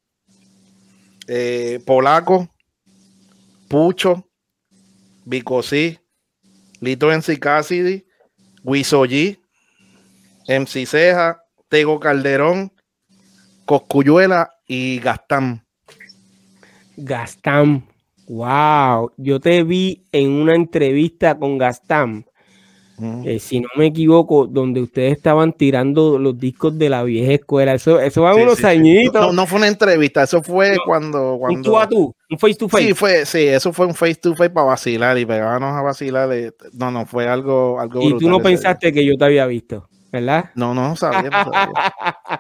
eh, 1.27 1.81
Polaco, 1.85 2.49
Pucho, 3.69 4.25
Bicosí, 5.25 5.99
Lito 6.81 7.11
MC 7.11 7.39
Cassidy, 7.39 8.07
Wisoyi, 8.63 9.41
MC 10.47 10.87
Ceja, 10.87 11.43
Tego 11.69 11.99
Calderón, 11.99 12.73
Coscuyuela 13.65 14.51
y 14.67 15.01
Gastán. 15.01 15.67
Gastán. 16.97 17.85
Wow. 18.29 19.13
Yo 19.17 19.41
te 19.41 19.63
vi 19.65 20.05
en 20.13 20.31
una 20.31 20.55
entrevista 20.55 21.39
con 21.39 21.59
Gastán. 21.59 22.27
eh, 23.25 23.39
si 23.39 23.61
no 23.61 23.69
me 23.77 23.87
equivoco, 23.87 24.47
donde 24.47 24.81
ustedes 24.81 25.17
estaban 25.17 25.53
tirando 25.53 26.19
los 26.19 26.37
discos 26.39 26.77
de 26.79 26.89
la 26.89 27.05
vieja 27.05 27.33
escuela. 27.33 27.75
Eso, 27.75 28.01
eso 28.01 28.23
van 28.23 28.35
Sí, 28.35 28.41
unos 28.43 28.59
sí, 28.59 28.67
añitos. 28.67 29.21
No, 29.21 29.33
no 29.33 29.47
fue 29.47 29.59
una 29.59 29.69
entrevista, 29.69 30.25
eso 30.25 30.43
fue 30.43 30.75
No, 30.75 30.83
cuando, 30.85 31.33
un 31.35 31.39
cuando 31.39 31.71
tú 31.71 31.79
a 31.79 31.89
tú, 31.89 32.15
un 32.31 32.39
face 32.39 32.55
to 32.57 32.69
face. 32.69 32.89
Sí, 32.89 32.95
fue, 32.95 33.25
sí, 33.25 33.47
eso 33.47 33.73
fue 33.73 33.87
un 33.87 33.95
face 33.95 34.17
to 34.17 34.35
face 34.35 34.51
para 34.51 34.67
vacilar 34.67 35.17
y 35.19 35.25
pegarnos 35.25 35.73
a 35.75 35.83
vacilar. 35.83 36.33
eh, 36.33 36.53
No, 36.73 36.91
no, 36.91 37.07
fue 37.07 37.29
algo, 37.29 37.79
algo 37.81 38.03
y 38.03 38.19
tú 38.19 38.29
no 38.29 38.41
pensaste 38.41 38.93
que 38.93 39.05
yo 39.05 39.17
te 39.17 39.25
había 39.25 39.47
visto. 39.47 39.89
¿Verdad? 40.11 40.51
No, 40.55 40.75
no 40.75 40.97
sabía. 40.97 41.31
No 41.31 41.53
sabía. 41.53 41.93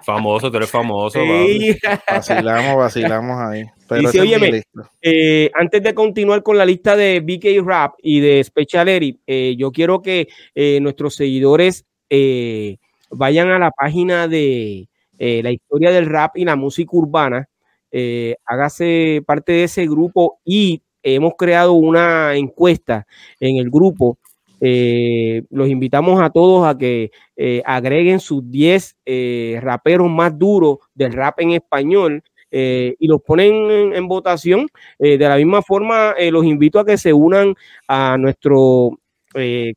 Famoso, 0.02 0.50
tú 0.50 0.56
eres 0.56 0.70
famoso. 0.70 1.18
Sí. 1.20 1.76
Vacilamos, 2.10 2.76
vacilamos 2.76 3.38
ahí. 3.40 3.64
Pero 3.88 4.10
óyeme, 4.20 4.52
lista. 4.52 4.90
Eh, 5.00 5.50
antes 5.54 5.82
de 5.82 5.94
continuar 5.94 6.42
con 6.42 6.58
la 6.58 6.66
lista 6.66 6.96
de 6.96 7.20
BK 7.20 7.64
Rap 7.66 7.94
y 8.02 8.20
de 8.20 8.42
Special 8.44 8.88
Eric, 8.88 9.18
eh, 9.26 9.54
yo 9.56 9.70
quiero 9.72 10.02
que 10.02 10.28
eh, 10.54 10.78
nuestros 10.80 11.14
seguidores 11.14 11.84
eh, 12.10 12.76
vayan 13.10 13.50
a 13.50 13.58
la 13.58 13.70
página 13.70 14.28
de 14.28 14.88
eh, 15.18 15.42
la 15.42 15.50
historia 15.50 15.90
del 15.90 16.06
rap 16.06 16.36
y 16.36 16.44
la 16.44 16.56
música 16.56 16.90
urbana, 16.92 17.48
eh, 17.90 18.36
hágase 18.44 19.22
parte 19.26 19.52
de 19.52 19.64
ese 19.64 19.86
grupo 19.86 20.38
y 20.44 20.82
hemos 21.02 21.32
creado 21.36 21.72
una 21.72 22.34
encuesta 22.36 23.06
en 23.40 23.56
el 23.56 23.70
grupo. 23.70 24.18
Eh, 24.60 25.42
los 25.50 25.68
invitamos 25.68 26.20
a 26.20 26.30
todos 26.30 26.66
a 26.66 26.76
que 26.76 27.10
eh, 27.36 27.62
agreguen 27.64 28.20
sus 28.20 28.48
10 28.50 28.96
eh, 29.06 29.58
raperos 29.62 30.10
más 30.10 30.36
duros 30.38 30.78
del 30.94 31.12
rap 31.12 31.40
en 31.40 31.52
español 31.52 32.22
y 32.50 33.06
los 33.06 33.20
ponen 33.20 33.70
en, 33.70 33.94
en 33.94 34.08
votación. 34.08 34.68
De 34.98 35.18
la 35.18 35.36
misma 35.36 35.60
forma, 35.60 36.14
los 36.30 36.46
invito 36.46 36.80
a 36.80 36.86
que 36.86 36.96
se 36.96 37.12
unan 37.12 37.54
a 37.86 38.16
nuestro 38.18 38.98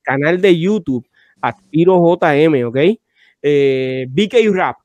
canal 0.03 0.39
de 0.39 0.57
YouTube, 0.57 1.05
Aspiro 1.41 1.97
JM, 1.99 2.63
¿ok? 2.65 2.77
BK 4.07 4.35
Rap. 4.53 4.77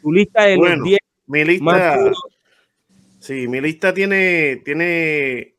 Su 0.00 0.12
lista 0.12 0.44
de 0.44 0.56
Bueno, 0.56 0.76
los 0.76 0.84
10 0.84 0.98
Mi 1.26 1.44
más 1.58 1.82
lista, 1.82 1.96
duros. 1.96 2.22
sí, 3.18 3.48
mi 3.48 3.60
lista 3.60 3.92
tiene, 3.92 4.56
tiene 4.64 5.53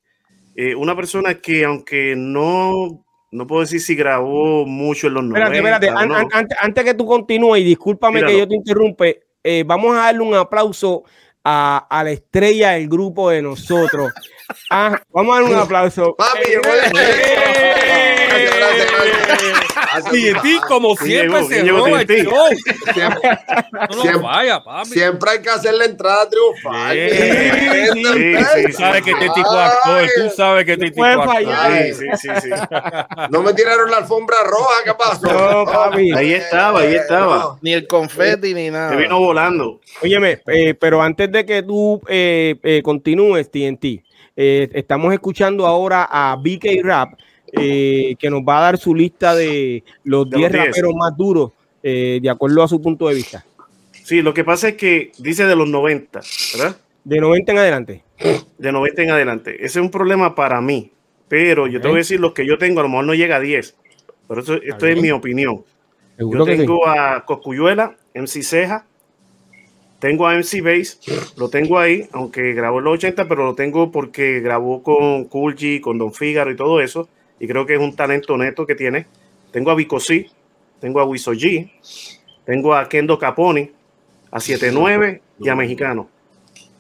eh, 0.56 0.74
una 0.76 0.96
persona 0.96 1.36
que 1.36 1.66
aunque 1.66 2.16
no, 2.16 3.04
no 3.32 3.48
puedo 3.48 3.62
decir 3.62 3.82
si 3.82 3.96
grabó 3.96 4.66
mucho 4.66 5.08
en 5.08 5.14
los 5.16 5.24
90. 5.24 5.54
Espérate, 5.56 5.86
espérate, 5.88 5.90
o 5.90 5.98
an- 6.00 6.10
no. 6.10 6.16
an- 6.16 6.28
antes, 6.32 6.58
antes 6.62 6.84
que 6.84 6.94
tú 6.94 7.06
continúes, 7.06 7.62
y 7.62 7.66
discúlpame 7.66 8.22
que 8.32 8.38
yo 8.40 8.48
te 8.48 8.56
interrumpe, 8.56 9.24
eh, 9.44 9.64
vamos 9.66 9.96
a 9.96 10.02
darle 10.02 10.22
un 10.22 10.34
aplauso 10.34 11.04
a, 11.44 11.86
a 11.90 12.04
la 12.04 12.12
estrella 12.12 12.72
del 12.72 12.88
grupo 12.90 13.30
de 13.30 13.42
nosotros. 13.42 14.12
Ah, 14.70 15.02
vamos 15.12 15.36
a 15.38 15.40
darle 15.42 15.56
un 15.56 15.62
aplauso. 15.62 16.16
Papi, 16.16 16.52
yo 16.54 16.62
voy 16.62 16.80
a- 16.80 16.92
como 20.68 20.96
¿Quién 20.96 21.08
siempre, 21.32 21.44
se 21.44 21.54
¿Quién 21.54 21.66
llegó 21.66 21.86
roba 21.86 22.02
el 22.02 22.08
TNT? 22.08 22.24
show. 22.24 22.48
Siempre, 22.94 23.30
No 23.72 23.88
Siempre- 24.02 24.12
nos 24.14 24.22
vaya, 24.22 24.64
papi. 24.64 24.90
siempre 24.90 25.32
hay 25.32 25.42
que 25.42 25.50
hacer 25.50 25.74
la 25.76 25.86
entrada 25.86 26.30
triunfal. 26.30 26.98
Sí, 26.98 27.10
sí, 27.94 28.36
sí, 28.36 28.66
Tú 28.66 28.72
sabes 28.74 29.02
que 29.04 29.14
tipo 29.16 29.54
de 29.54 29.64
actor, 29.64 30.10
tú 30.16 30.30
sabes 30.36 30.66
que 30.66 30.78
tipo 30.78 30.88
de 30.88 30.94
Puede 30.94 31.12
actor. 31.14 31.28
fallar. 31.34 31.84
Sí, 31.84 31.94
sí, 31.94 32.08
sí, 32.22 32.30
sí. 32.42 32.50
No 33.30 33.42
me 33.44 33.54
tiraron 33.54 33.90
la 33.92 33.98
alfombra 33.98 34.38
roja, 34.44 34.74
¿qué 34.84 34.94
pasó? 34.94 35.28
No, 35.28 35.66
papi. 35.66 36.12
Ahí 36.14 36.34
estaba, 36.34 36.82
ahí 36.82 36.96
estaba. 36.96 37.58
Ni 37.62 37.74
el 37.74 37.88
confeti 37.88 38.54
ni 38.54 38.70
nada. 38.70 38.90
Se 38.90 38.96
vino 38.98 39.20
volando. 39.20 39.80
Óyeme, 40.02 40.42
eh, 40.48 40.74
pero 40.74 41.02
antes 41.02 41.32
de 41.32 41.46
que 41.46 41.64
tú 41.64 42.02
eh, 42.08 42.56
eh, 42.64 42.82
continúes, 42.84 43.50
TNT, 43.50 44.04
eh, 44.36 44.70
estamos 44.74 45.14
escuchando 45.14 45.66
ahora 45.66 46.08
a 46.10 46.36
BK 46.36 46.82
Rap, 46.84 47.20
eh, 47.52 48.16
que 48.20 48.30
nos 48.30 48.42
va 48.42 48.58
a 48.60 48.62
dar 48.62 48.78
su 48.78 48.94
lista 48.94 49.36
de 49.36 49.84
los 50.04 50.30
De 50.30 50.38
10 50.38 50.52
los 50.52 50.62
10. 50.62 50.68
raperos 50.68 50.94
más 50.96 51.16
duros, 51.18 51.52
eh, 51.84 52.20
de 52.22 52.30
acuerdo 52.30 52.64
a 52.64 52.68
su 52.68 52.82
punto 52.82 53.08
de 53.08 53.16
vista. 53.16 53.46
Sí, 54.04 54.22
lo 54.22 54.34
que 54.34 54.44
pasa 54.44 54.70
es 54.70 54.76
que 54.76 55.12
dice 55.18 55.46
de 55.46 55.56
los 55.56 55.68
90, 55.68 56.22
¿verdad? 56.58 56.78
De 57.04 57.20
90 57.20 57.52
en 57.52 57.58
adelante. 57.58 58.04
De 58.58 58.72
90 58.72 59.04
en 59.04 59.12
adelante. 59.12 59.56
Ese 59.56 59.80
es 59.80 59.84
un 59.86 59.92
problema 59.92 60.36
para 60.36 60.62
mí. 60.62 60.92
Pero 61.28 61.66
yo 61.66 61.82
te 61.82 61.88
voy 61.88 61.96
a 61.96 62.00
decir 62.00 62.20
los 62.20 62.34
que 62.34 62.46
yo 62.46 62.58
tengo, 62.60 62.80
a 62.82 62.84
lo 62.84 62.90
mejor 62.90 63.06
no 63.06 63.14
llega 63.16 63.38
a 63.38 63.40
10. 63.40 63.76
Pero 64.28 64.42
eso, 64.42 64.56
esto 64.62 64.86
es 64.86 65.02
mi 65.02 65.10
opinión. 65.12 65.64
Seguro 66.18 66.40
Yo 66.40 66.46
que 66.46 66.52
sí. 66.54 66.58
tengo 66.60 66.88
a 66.88 67.26
Coscuyuela, 67.26 67.96
MC 68.14 68.44
Ceja, 68.44 68.86
tengo 70.00 70.28
a 70.28 70.36
MC 70.36 70.62
Bass, 70.62 71.00
lo 71.38 71.50
tengo 71.50 71.80
ahí, 71.80 72.08
aunque 72.12 72.54
grabó 72.54 72.80
en 72.80 72.86
los 72.86 72.94
80, 72.96 73.28
pero 73.28 73.44
lo 73.46 73.56
tengo 73.56 73.92
porque 73.92 74.40
grabó 74.42 74.84
con 74.84 75.26
Cool 75.26 75.56
G, 75.56 75.80
con 75.82 75.98
Don 75.98 76.14
Fígaro 76.14 76.52
y 76.52 76.56
todo 76.56 76.82
eso, 76.82 77.08
y 77.40 77.48
creo 77.48 77.66
que 77.66 77.76
es 77.76 77.80
un 77.80 77.96
talento 77.96 78.38
neto 78.38 78.66
que 78.66 78.76
tiene. 78.76 79.06
Tengo 79.52 79.72
a 79.72 79.76
Vico 79.76 80.00
C, 80.00 80.30
tengo 80.80 81.00
a 81.00 81.06
Wiso 81.06 81.34
G, 81.34 81.72
tengo 82.46 82.74
a 82.76 82.88
Kendo 82.90 83.18
Caponi, 83.18 83.72
a 84.32 84.40
79 84.40 85.22
y 85.40 85.50
a 85.50 85.56
Mexicano. 85.56 86.10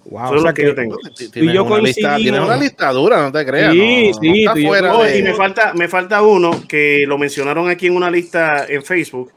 Wow, 0.07 0.25
Eso 0.25 0.33
o 0.33 0.35
es 0.35 0.41
sea 0.43 0.51
lo 0.51 0.53
que 0.53 0.61
que- 0.61 0.67
yo 0.67 0.75
tengo. 0.75 0.97
Tienes 1.31 1.35
y 1.35 1.53
yo 1.55 1.63
una 1.63 1.79
lista, 1.79 2.15
tienes 2.17 2.41
una 2.41 2.57
lista 2.57 2.91
dura, 2.91 3.21
no 3.23 3.31
te 3.31 3.43
creas. 3.43 3.71
Sí, 3.73 3.79
no, 3.79 4.07
no 4.11 4.21
sí, 4.21 4.43
está 4.43 4.55
yo 4.59 5.03
de- 5.03 5.17
y 5.19 5.23
me 5.23 5.33
falta, 5.33 5.73
me 5.73 5.87
falta 5.87 6.21
uno 6.21 6.51
que 6.67 7.05
lo 7.07 7.17
mencionaron 7.17 7.69
aquí 7.69 7.87
en 7.87 7.95
una 7.95 8.11
lista 8.11 8.65
en 8.69 8.83
Facebook 8.83 9.31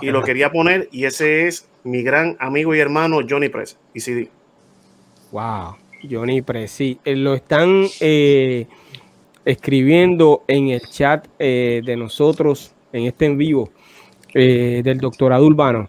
y 0.00 0.10
lo 0.10 0.22
quería 0.22 0.50
poner, 0.50 0.88
y 0.92 1.04
ese 1.04 1.46
es 1.46 1.68
mi 1.84 2.02
gran 2.02 2.36
amigo 2.40 2.74
y 2.74 2.80
hermano 2.80 3.18
Johnny 3.28 3.48
Press. 3.48 3.78
Y 3.92 4.00
CD. 4.00 4.28
Wow, 5.32 5.76
Johnny 6.08 6.42
Presi. 6.42 6.98
Eh, 7.04 7.16
lo 7.16 7.34
están 7.34 7.86
eh, 8.00 8.66
escribiendo 9.44 10.44
en 10.46 10.68
el 10.68 10.80
chat 10.82 11.26
eh, 11.38 11.82
de 11.84 11.96
nosotros 11.96 12.72
en 12.92 13.04
este 13.04 13.26
en 13.26 13.36
vivo 13.36 13.70
eh, 14.32 14.80
del 14.84 14.98
doctorado 14.98 15.44
urbano. 15.44 15.88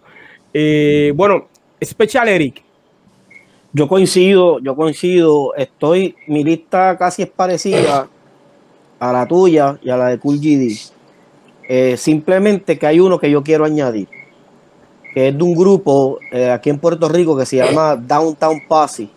Eh, 0.53 1.13
bueno, 1.15 1.47
Special 1.83 2.27
Eric. 2.27 2.63
Yo 3.73 3.87
coincido, 3.87 4.59
yo 4.59 4.75
coincido. 4.75 5.53
Estoy, 5.55 6.15
mi 6.27 6.43
lista 6.43 6.97
casi 6.97 7.23
es 7.23 7.29
parecida 7.29 8.07
a 8.99 9.11
la 9.11 9.27
tuya 9.27 9.77
y 9.81 9.89
a 9.89 9.97
la 9.97 10.09
de 10.09 10.19
Cool 10.19 10.39
GD. 10.39 10.94
Eh, 11.67 11.97
simplemente 11.97 12.77
que 12.77 12.85
hay 12.87 12.99
uno 12.99 13.17
que 13.19 13.29
yo 13.29 13.43
quiero 13.43 13.65
añadir, 13.65 14.07
que 15.13 15.29
es 15.29 15.37
de 15.37 15.43
un 15.43 15.55
grupo 15.55 16.19
eh, 16.31 16.49
aquí 16.51 16.69
en 16.69 16.77
Puerto 16.79 17.07
Rico 17.09 17.35
que 17.37 17.45
se 17.45 17.57
llama 17.57 17.95
Downtown 17.95 18.61
Posse. 18.67 19.07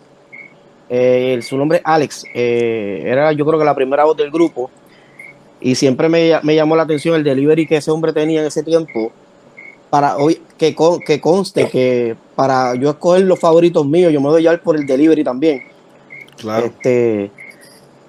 Eh, 0.89 1.39
su 1.43 1.55
nombre 1.57 1.77
es 1.77 1.83
Alex. 1.85 2.25
era 2.33 3.31
yo 3.33 3.45
creo 3.45 3.59
que 3.59 3.65
la 3.65 3.75
primera 3.75 4.05
voz 4.05 4.17
del 4.17 4.31
grupo. 4.31 4.71
Y 5.61 5.75
siempre 5.75 6.07
me, 6.09 6.31
me 6.41 6.55
llamó 6.55 6.75
la 6.75 6.83
atención 6.83 7.15
el 7.15 7.23
delivery 7.23 7.67
que 7.67 7.77
ese 7.77 7.91
hombre 7.91 8.13
tenía 8.13 8.39
en 8.41 8.47
ese 8.47 8.63
tiempo. 8.63 9.11
Para 9.89 10.17
hoy, 10.17 10.39
que, 10.57 10.73
con- 10.73 10.99
que 11.01 11.19
conste 11.19 11.67
que 11.67 12.15
para 12.35 12.75
yo 12.75 12.91
escoger 12.91 13.23
los 13.23 13.39
favoritos 13.39 13.85
míos, 13.85 14.13
yo 14.13 14.21
me 14.21 14.29
doy 14.29 14.43
ya 14.43 14.55
por 14.57 14.75
el 14.77 14.85
delivery 14.85 15.23
también. 15.23 15.63
Claro. 16.37 16.67
Este, 16.67 17.29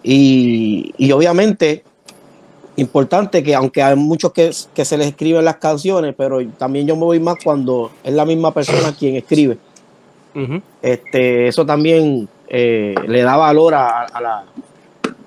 y, 0.02 0.94
y 0.96 1.10
obviamente, 1.12 1.82
importante 2.80 3.42
que 3.42 3.54
aunque 3.54 3.82
hay 3.82 3.94
muchos 3.96 4.32
que, 4.32 4.50
que 4.74 4.84
se 4.84 4.96
les 4.96 5.08
escriben 5.08 5.44
las 5.44 5.56
canciones, 5.56 6.14
pero 6.16 6.44
también 6.58 6.86
yo 6.86 6.96
me 6.96 7.04
voy 7.04 7.20
más 7.20 7.36
cuando 7.42 7.90
es 8.02 8.12
la 8.12 8.24
misma 8.24 8.52
persona 8.52 8.92
quien 8.98 9.16
escribe. 9.16 9.58
Este, 10.82 11.48
eso 11.48 11.66
también 11.66 12.28
eh, 12.48 12.94
le 13.06 13.22
da 13.22 13.36
valor 13.36 13.74
a, 13.74 14.04
a 14.04 14.20
la, 14.20 14.44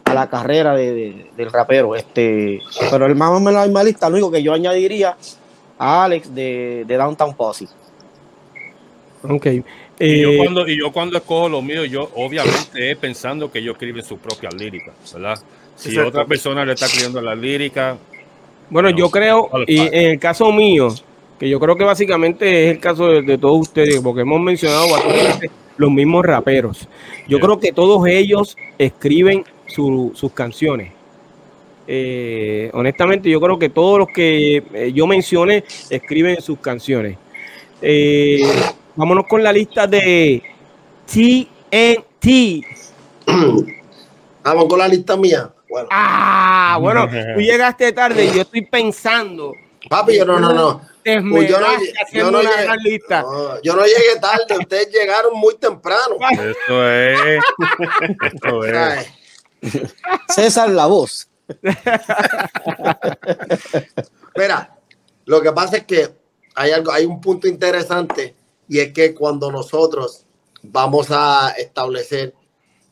a 0.05 0.13
la 0.13 0.29
carrera 0.29 0.75
de- 0.75 0.93
de- 0.93 1.25
del 1.37 1.51
rapero. 1.51 1.95
Este, 1.95 2.61
pero 2.89 3.05
el 3.05 3.15
más 3.15 3.29
o 3.31 3.39
menos 3.39 3.53
la 3.53 3.63
misma 3.65 3.83
lista, 3.83 4.09
lo 4.09 4.15
único 4.15 4.31
que 4.31 4.41
yo 4.43 4.53
añadiría 4.53 5.15
a 5.77 6.03
Alex 6.05 6.33
de, 6.33 6.85
de 6.87 6.97
Downtown 6.97 7.33
Posse. 7.35 7.67
Ok. 9.29 9.45
Y 9.99 10.21
yo, 10.21 10.29
Eh, 10.31 10.37
cuando, 10.37 10.67
y 10.67 10.77
yo 10.79 10.91
cuando 10.91 11.17
escojo 11.17 11.47
lo 11.49 11.61
mío, 11.61 11.85
yo 11.85 12.09
obviamente 12.15 12.91
es 12.91 12.97
pensando 12.97 13.51
que 13.51 13.59
ellos 13.59 13.73
escriben 13.73 14.03
sus 14.03 14.19
propias 14.19 14.53
líricas, 14.53 14.93
¿verdad? 15.13 15.39
Si 15.75 15.89
Exacto. 15.89 16.09
otra 16.09 16.25
persona 16.25 16.63
le 16.65 16.73
está 16.73 16.85
escribiendo 16.85 17.21
las 17.21 17.37
líricas, 17.37 17.97
bueno, 18.69 18.89
no, 18.89 18.97
yo 18.97 19.09
creo, 19.09 19.49
y 19.67 19.79
en 19.79 20.11
el 20.11 20.19
caso 20.19 20.51
mío, 20.51 20.89
que 21.39 21.49
yo 21.49 21.59
creo 21.59 21.75
que 21.75 21.83
básicamente 21.83 22.65
es 22.65 22.71
el 22.75 22.79
caso 22.79 23.07
de, 23.07 23.21
de 23.21 23.37
todos 23.37 23.59
ustedes, 23.61 23.99
porque 24.01 24.21
hemos 24.21 24.39
mencionado 24.41 24.89
bastante 24.89 25.49
los 25.77 25.91
mismos 25.91 26.25
raperos. 26.25 26.87
Yo 27.27 27.37
Yeah. 27.37 27.39
creo 27.39 27.59
que 27.59 27.71
todos 27.73 28.07
ellos 28.07 28.55
escriben 28.77 29.43
su- 29.67 30.11
sus 30.15 30.31
canciones. 30.31 30.91
Eh, 31.87 32.69
honestamente, 32.73 33.29
yo 33.29 33.41
creo 33.41 33.59
que 33.59 33.69
todos 33.69 33.99
los 33.99 34.07
que 34.07 34.63
eh, 34.73 34.91
yo 34.93 35.05
mencioné 35.05 35.63
escriben 35.89 36.41
sus 36.41 36.59
canciones. 36.59 37.17
Eh, 37.81 38.39
vámonos 38.95 39.25
con 39.27 39.43
la 39.43 39.51
lista 39.51 39.85
de 39.85 40.41
TNT. 41.05 42.65
Vamos 44.43 44.65
con 44.65 44.79
la 44.79 44.87
lista 44.87 45.15
mía. 45.17 45.52
Bueno, 45.73 45.87
Ah, 45.89 46.77
bueno, 46.79 47.09
tú 47.35 47.41
llegaste 47.41 47.91
tarde 47.93 48.25
y 48.25 48.31
yo 48.31 48.41
estoy 48.43 48.61
pensando. 48.61 49.55
papi, 49.89 50.17
yo 50.17 50.23
no, 50.23 50.39
no, 50.39 50.53
no. 50.53 50.81
Pues 51.03 51.49
yo 51.49 51.59
no, 51.59 51.67
yo 52.13 52.29
no 52.29 52.41
llegué, 52.43 52.99
no, 53.09 53.61
yo 53.63 53.75
no 53.75 53.83
llegué 53.83 54.19
tarde, 54.21 54.55
ustedes 54.59 54.91
llegaron 54.91 55.33
muy 55.35 55.55
temprano. 55.57 56.17
eso 56.31 56.87
es. 56.87 57.41
Eso 58.43 58.63
es. 58.65 59.07
César 60.29 60.69
La 60.69 60.85
Voz. 60.85 61.27
Mira, 64.35 64.77
lo 65.25 65.41
que 65.41 65.51
pasa 65.53 65.77
es 65.77 65.85
que 65.85 66.07
hay 66.53 66.69
algo, 66.69 66.91
hay 66.91 67.05
un 67.05 67.19
punto 67.19 67.47
interesante 67.47 68.35
y 68.67 68.77
es 68.79 68.93
que 68.93 69.15
cuando 69.15 69.51
nosotros 69.51 70.23
vamos 70.61 71.07
a 71.09 71.49
establecer 71.57 72.35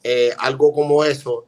eh, 0.04 0.34
algo 0.40 0.74
como 0.74 1.06
eso, 1.06 1.46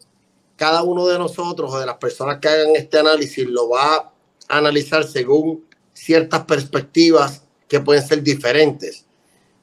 cada 0.63 0.81
uno 0.81 1.05
de 1.07 1.19
nosotros 1.19 1.73
o 1.73 1.77
de 1.77 1.85
las 1.85 1.97
personas 1.97 2.39
que 2.39 2.47
hagan 2.47 2.73
este 2.77 2.97
análisis 2.97 3.45
lo 3.45 3.67
va 3.67 3.95
a 3.95 4.13
analizar 4.47 5.03
según 5.03 5.65
ciertas 5.91 6.45
perspectivas 6.45 7.43
que 7.67 7.81
pueden 7.81 8.01
ser 8.01 8.23
diferentes. 8.23 9.03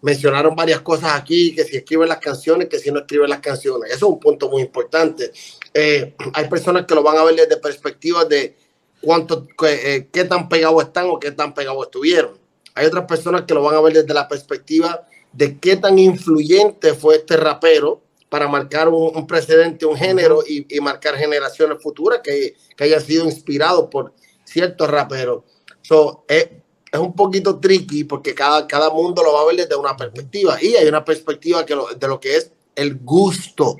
Mencionaron 0.03 0.55
varias 0.55 0.83
cosas 0.83 1.15
aquí, 1.15 1.55
que 1.55 1.65
si 1.65 1.79
escriben 1.79 2.07
las 2.07 2.19
canciones, 2.19 2.69
que 2.69 2.79
si 2.79 2.91
no 2.91 2.99
escriben 2.99 3.31
las 3.31 3.41
canciones. 3.41 3.91
Eso 3.91 4.09
es 4.09 4.13
un 4.13 4.21
punto 4.21 4.51
muy 4.51 4.61
importante. 4.61 5.33
Eh, 5.73 6.15
hay 6.35 6.49
personas 6.51 6.85
que 6.85 6.95
lo 6.95 7.03
van 7.03 7.17
a 7.17 7.25
ver 7.25 7.35
desde 7.35 7.57
perspectivas 7.57 8.29
de 8.29 8.55
cuánto, 9.01 9.49
eh, 9.67 10.07
qué 10.13 10.25
tan 10.25 10.51
pegados 10.51 10.83
están 10.83 11.07
o 11.09 11.19
qué 11.19 11.31
tan 11.31 11.55
pegados 11.55 11.87
estuvieron. 11.87 12.37
Hay 12.75 12.85
otras 12.85 13.07
personas 13.07 13.45
que 13.47 13.55
lo 13.55 13.63
van 13.63 13.75
a 13.75 13.81
ver 13.81 13.95
desde 13.95 14.13
la 14.13 14.29
perspectiva 14.29 15.09
de 15.33 15.59
qué 15.59 15.77
tan 15.77 15.99
influyente 15.99 16.93
fue 16.93 17.17
este 17.17 17.39
rapero 17.39 18.03
para 18.31 18.49
marcar 18.49 18.89
un, 18.89 19.27
precedente, 19.27 19.85
un 19.85 19.97
género 19.97 20.43
y, 20.47 20.81
marcar 20.81 21.17
generaciones 21.17 21.83
futuras 21.83 22.21
que, 22.23 22.55
que 22.77 22.85
haya 22.85 23.01
sido 23.01 23.25
inspirado 23.25 23.91
por 23.91 24.15
ciertos 24.45 24.89
raperos. 24.89 25.43
So, 25.83 26.25
es, 26.29 26.49
es, 26.91 27.01
un 27.01 27.15
poquito 27.15 27.59
tricky 27.59 28.05
porque 28.05 28.33
cada, 28.35 28.67
cada 28.69 28.89
mundo 28.89 29.23
lo 29.23 29.33
va 29.33 29.43
a 29.43 29.47
ver 29.47 29.57
desde 29.57 29.75
una 29.75 29.97
perspectiva 29.97 30.63
y 30.63 30.77
hay 30.77 30.87
una 30.87 31.05
perspectiva 31.05 31.67
que 31.67 31.75
de 31.75 32.09
lo 32.09 32.21
que 32.21 32.37
es 32.37 32.53
el 32.77 33.01
gusto, 33.01 33.77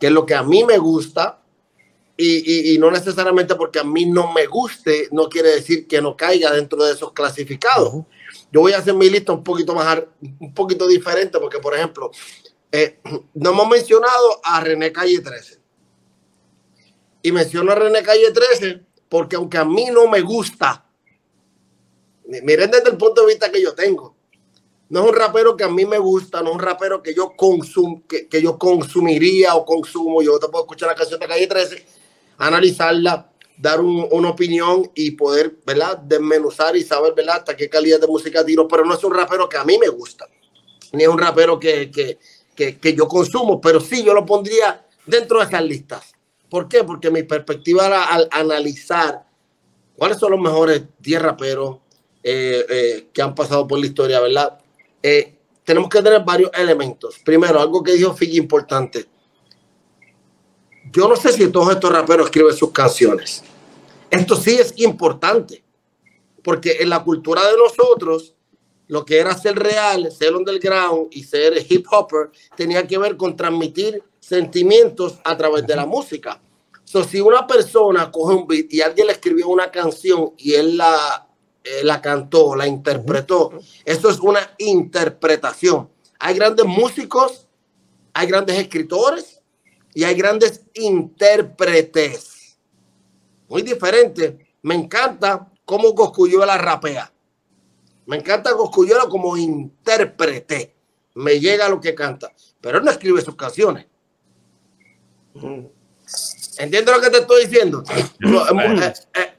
que 0.00 0.06
es 0.06 0.12
lo 0.12 0.24
que 0.24 0.34
a 0.34 0.42
mí 0.42 0.64
me 0.64 0.78
gusta 0.78 1.42
y, 2.16 2.74
y, 2.74 2.78
no 2.78 2.90
necesariamente 2.90 3.56
porque 3.56 3.78
a 3.78 3.84
mí 3.84 4.06
no 4.06 4.32
me 4.32 4.46
guste, 4.46 5.08
no 5.12 5.28
quiere 5.28 5.50
decir 5.50 5.86
que 5.86 6.00
no 6.00 6.16
caiga 6.16 6.52
dentro 6.52 6.84
de 6.84 6.92
esos 6.92 7.12
clasificados. 7.12 8.04
Yo 8.52 8.60
voy 8.60 8.72
a 8.72 8.78
hacer 8.78 8.94
mi 8.94 9.08
lista 9.10 9.32
un 9.32 9.42
poquito 9.42 9.74
más, 9.74 10.02
un 10.38 10.54
poquito 10.54 10.86
diferente, 10.86 11.38
porque 11.38 11.58
por 11.58 11.74
ejemplo, 11.74 12.10
eh, 12.72 13.00
no 13.34 13.50
hemos 13.50 13.68
mencionado 13.68 14.40
a 14.42 14.60
René 14.60 14.90
Calle 14.90 15.20
13. 15.20 15.60
Y 17.22 17.30
menciono 17.30 17.70
a 17.70 17.74
René 17.74 18.02
Calle 18.02 18.30
13 18.32 18.82
porque 19.08 19.36
aunque 19.36 19.58
a 19.58 19.64
mí 19.64 19.86
no 19.92 20.08
me 20.08 20.22
gusta, 20.22 20.86
miren 22.24 22.70
desde 22.70 22.88
el 22.88 22.96
punto 22.96 23.20
de 23.20 23.26
vista 23.28 23.52
que 23.52 23.60
yo 23.60 23.74
tengo, 23.74 24.16
no 24.88 25.04
es 25.04 25.10
un 25.10 25.14
rapero 25.14 25.54
que 25.54 25.64
a 25.64 25.68
mí 25.68 25.84
me 25.84 25.98
gusta, 25.98 26.40
no 26.40 26.48
es 26.48 26.54
un 26.54 26.60
rapero 26.60 27.02
que 27.02 27.14
yo, 27.14 27.34
consum, 27.36 28.02
que, 28.02 28.26
que 28.26 28.40
yo 28.40 28.58
consumiría 28.58 29.54
o 29.54 29.64
consumo. 29.64 30.22
Yo 30.22 30.38
te 30.38 30.48
puedo 30.48 30.64
escuchar 30.64 30.88
la 30.88 30.94
canción 30.94 31.20
de 31.20 31.28
Calle 31.28 31.46
13, 31.46 31.86
analizarla, 32.38 33.30
dar 33.56 33.80
una 33.80 34.30
opinión 34.30 34.90
y 34.94 35.12
poder, 35.12 35.56
¿verdad? 35.66 35.98
Desmenuzar 35.98 36.74
y 36.76 36.82
saber, 36.82 37.14
¿verdad? 37.14 37.36
Hasta 37.36 37.56
qué 37.56 37.68
calidad 37.68 38.00
de 38.00 38.06
música 38.06 38.44
tiro, 38.44 38.66
pero 38.66 38.84
no 38.84 38.94
es 38.94 39.04
un 39.04 39.14
rapero 39.14 39.48
que 39.48 39.56
a 39.56 39.64
mí 39.64 39.78
me 39.78 39.88
gusta, 39.88 40.26
ni 40.92 41.04
es 41.04 41.08
un 41.08 41.18
rapero 41.18 41.60
que, 41.60 41.90
que, 41.90 42.18
que, 42.54 42.78
que 42.78 42.94
yo 42.94 43.08
consumo, 43.08 43.60
pero 43.60 43.80
sí 43.80 44.02
yo 44.04 44.14
lo 44.14 44.26
pondría 44.26 44.86
dentro 45.06 45.38
de 45.38 45.46
esas 45.46 45.62
listas. 45.64 46.12
¿Por 46.48 46.68
qué? 46.68 46.84
Porque 46.84 47.10
mi 47.10 47.22
perspectiva 47.22 47.86
era 47.86 48.04
al 48.04 48.28
analizar 48.30 49.24
cuáles 49.96 50.18
son 50.18 50.32
los 50.32 50.40
mejores 50.40 50.82
10 50.98 51.22
raperos 51.22 51.78
eh, 52.22 52.64
eh, 52.68 53.08
que 53.12 53.22
han 53.22 53.34
pasado 53.34 53.66
por 53.66 53.78
la 53.78 53.86
historia, 53.86 54.20
¿verdad? 54.20 54.58
Eh, 55.02 55.38
tenemos 55.64 55.88
que 55.88 56.02
tener 56.02 56.22
varios 56.24 56.50
elementos. 56.54 57.18
Primero, 57.24 57.60
algo 57.60 57.82
que 57.82 57.92
dijo 57.92 58.14
Figi 58.14 58.36
importante 58.36 59.08
yo 60.92 61.08
no 61.08 61.16
sé 61.16 61.32
si 61.32 61.48
todos 61.48 61.72
estos 61.72 61.90
raperos 61.90 62.26
escriben 62.26 62.54
sus 62.54 62.70
canciones. 62.70 63.42
Esto 64.10 64.36
sí 64.36 64.52
es 64.52 64.74
importante, 64.76 65.62
porque 66.42 66.78
en 66.80 66.90
la 66.90 67.02
cultura 67.02 67.42
de 67.46 67.56
nosotros, 67.56 68.34
lo 68.88 69.04
que 69.04 69.18
era 69.18 69.36
ser 69.36 69.56
real, 69.56 70.10
ser 70.12 70.34
underground 70.34 71.08
y 71.10 71.24
ser 71.24 71.54
hip 71.68 71.86
hopper, 71.90 72.30
tenía 72.56 72.86
que 72.86 72.98
ver 72.98 73.16
con 73.16 73.36
transmitir 73.36 74.02
sentimientos 74.20 75.18
a 75.24 75.36
través 75.36 75.66
de 75.66 75.76
la 75.76 75.86
música. 75.86 76.40
So, 76.84 77.04
si 77.04 77.20
una 77.20 77.46
persona 77.46 78.10
coge 78.10 78.34
un 78.34 78.46
beat 78.46 78.72
y 78.72 78.80
alguien 78.80 79.06
le 79.06 79.14
escribió 79.14 79.48
una 79.48 79.70
canción 79.70 80.34
y 80.36 80.54
él 80.54 80.76
la, 80.76 81.28
eh, 81.64 81.82
la 81.84 82.02
cantó, 82.02 82.54
la 82.54 82.66
interpretó, 82.66 83.52
eso 83.84 84.10
es 84.10 84.20
una 84.20 84.54
interpretación. 84.58 85.88
Hay 86.18 86.34
grandes 86.34 86.66
músicos, 86.66 87.48
hay 88.12 88.26
grandes 88.26 88.58
escritores, 88.58 89.42
y 89.94 90.04
hay 90.04 90.14
grandes 90.14 90.62
intérpretes. 90.74 92.58
Muy 93.48 93.62
diferente. 93.62 94.54
Me 94.62 94.74
encanta 94.74 95.50
cómo 95.64 95.94
la 96.46 96.58
rapea. 96.58 97.11
Me 98.06 98.16
encanta 98.16 98.54
Coscuyuela 98.56 99.06
como 99.08 99.36
intérprete. 99.36 100.74
Me 101.14 101.38
llega 101.38 101.68
lo 101.68 101.80
que 101.80 101.94
canta. 101.94 102.32
Pero 102.60 102.78
él 102.78 102.84
no 102.84 102.90
escribe 102.90 103.20
sus 103.20 103.36
canciones. 103.36 103.86
¿Entiendes 106.58 106.94
lo 106.94 107.00
que 107.00 107.10
te 107.10 107.18
estoy 107.18 107.46
diciendo? 107.46 107.82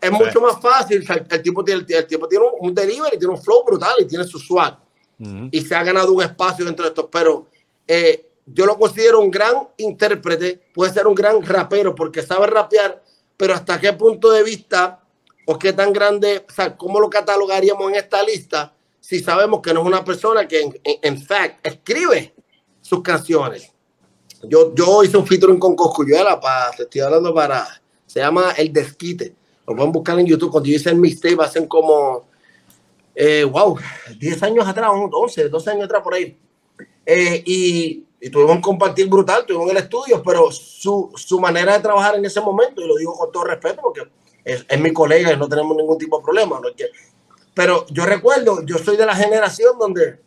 Es, 0.01 0.11
mucho 0.11 0.41
más 0.41 0.59
fácil. 0.61 1.05
El 1.29 1.41
tipo 1.41 1.63
tiene, 1.63 1.85
el 1.87 2.07
tipo 2.07 2.27
tiene 2.27 2.45
un 2.59 2.73
delivery, 2.73 3.17
tiene 3.17 3.33
un 3.33 3.41
flow 3.41 3.63
brutal 3.65 3.95
y 3.99 4.05
tiene 4.05 4.23
su 4.23 4.39
swag. 4.39 4.77
Y 5.51 5.61
se 5.61 5.75
ha 5.75 5.83
ganado 5.83 6.11
un 6.11 6.21
espacio 6.21 6.65
dentro 6.65 6.83
de 6.83 6.89
esto. 6.89 7.09
Pero 7.09 7.47
eh, 7.87 8.33
yo 8.45 8.65
lo 8.65 8.77
considero 8.77 9.19
un 9.19 9.31
gran 9.31 9.69
intérprete, 9.77 10.61
puede 10.73 10.91
ser 10.91 11.07
un 11.07 11.15
gran 11.15 11.41
rapero 11.41 11.95
porque 11.95 12.21
sabe 12.21 12.47
rapear, 12.47 13.01
pero 13.37 13.53
hasta 13.53 13.79
qué 13.79 13.93
punto 13.93 14.31
de 14.31 14.43
vista 14.43 15.02
o 15.45 15.57
qué 15.57 15.73
tan 15.73 15.91
grande, 15.91 16.45
o 16.47 16.51
sea, 16.51 16.75
cómo 16.77 16.99
lo 16.99 17.09
catalogaríamos 17.09 17.89
en 17.89 17.95
esta 17.95 18.23
lista 18.23 18.73
si 18.99 19.19
sabemos 19.19 19.61
que 19.61 19.73
no 19.73 19.81
es 19.81 19.87
una 19.87 20.03
persona 20.03 20.47
que 20.47 20.79
en, 20.83 21.21
fact 21.21 21.65
escribe 21.65 22.33
sus 22.81 23.01
canciones. 23.01 23.69
Yo, 24.43 24.73
yo 24.73 25.03
hice 25.03 25.17
un 25.17 25.27
featuring 25.27 25.59
con 25.59 25.75
Coscuyuela, 25.75 26.39
para, 26.39 26.71
te 26.71 26.83
estoy 26.83 27.01
hablando 27.01 27.33
para, 27.33 27.67
se 28.05 28.21
llama 28.21 28.53
El 28.57 28.71
Desquite. 28.71 29.35
Lo 29.67 29.75
pueden 29.75 29.91
buscar 29.91 30.17
en 30.19 30.25
YouTube. 30.25 30.51
Cuando 30.51 30.69
yo 30.69 30.75
hice 30.75 30.89
el 30.89 30.97
mixtape, 30.97 31.37
hacen 31.41 31.67
como, 31.67 32.25
eh, 33.13 33.43
wow, 33.43 33.77
10 34.17 34.43
años 34.43 34.67
atrás, 34.67 34.89
11, 34.93 35.49
12 35.49 35.69
años 35.69 35.85
atrás 35.85 36.01
por 36.01 36.13
ahí. 36.13 36.37
Eh, 37.05 37.43
y 37.45 38.05
y 38.23 38.29
tuvimos 38.29 38.55
un 38.55 38.61
compartir 38.61 39.09
brutal, 39.09 39.45
tuvimos 39.45 39.69
en 39.69 39.75
el 39.75 39.83
estudio, 39.83 40.23
pero 40.23 40.49
su, 40.49 41.11
su, 41.13 41.41
manera 41.41 41.73
de 41.73 41.81
trabajar 41.81 42.15
en 42.15 42.23
ese 42.23 42.39
momento, 42.39 42.81
y 42.81 42.87
lo 42.87 42.95
digo 42.95 43.13
con 43.17 43.29
todo 43.33 43.43
respeto 43.43 43.81
porque 43.81 44.03
es, 44.43 44.65
es 44.67 44.79
mi 44.79 44.91
colega 44.91 45.33
y 45.33 45.37
no 45.37 45.47
tenemos 45.47 45.75
ningún 45.75 45.97
tipo 45.97 46.17
de 46.17 46.23
problema, 46.23 46.59
pero 47.53 47.85
yo 47.89 48.05
recuerdo, 48.05 48.65
yo 48.65 48.77
soy 48.77 48.97
de 48.97 49.05
la 49.05 49.15
generación 49.15 49.77
donde 49.77 50.19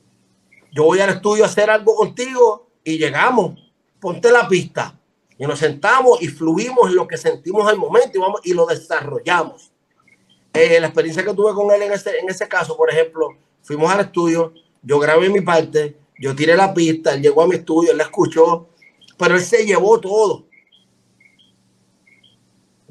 yo 0.72 0.84
voy 0.84 1.00
al 1.00 1.10
estudio 1.10 1.44
a 1.44 1.48
hacer 1.48 1.70
algo 1.70 1.94
contigo 1.96 2.68
y 2.84 2.98
llegamos, 2.98 3.58
ponte 4.00 4.30
la 4.30 4.46
pista 4.48 4.98
y 5.38 5.46
nos 5.46 5.58
sentamos 5.58 6.22
y 6.22 6.28
fluimos 6.28 6.92
lo 6.92 7.06
que 7.06 7.16
sentimos 7.16 7.68
al 7.68 7.76
momento 7.76 8.10
y, 8.14 8.20
vamos, 8.20 8.40
y 8.44 8.54
lo 8.54 8.66
desarrollamos. 8.66 9.72
Eh, 10.52 10.80
la 10.80 10.86
experiencia 10.86 11.24
que 11.24 11.34
tuve 11.34 11.52
con 11.52 11.70
él 11.72 11.82
en 11.82 11.92
ese, 11.92 12.18
en 12.18 12.28
ese 12.30 12.48
caso, 12.48 12.76
por 12.76 12.90
ejemplo, 12.90 13.36
fuimos 13.62 13.90
al 13.92 14.00
estudio, 14.00 14.54
yo 14.82 14.98
grabé 14.98 15.28
mi 15.28 15.42
parte, 15.42 15.96
yo 16.18 16.34
tiré 16.34 16.56
la 16.56 16.72
pista, 16.72 17.12
él 17.14 17.22
llegó 17.22 17.42
a 17.42 17.46
mi 17.46 17.56
estudio, 17.56 17.90
él 17.90 17.98
la 17.98 18.04
escuchó, 18.04 18.68
pero 19.18 19.34
él 19.34 19.42
se 19.42 19.66
llevó 19.66 20.00
todo. 20.00 20.45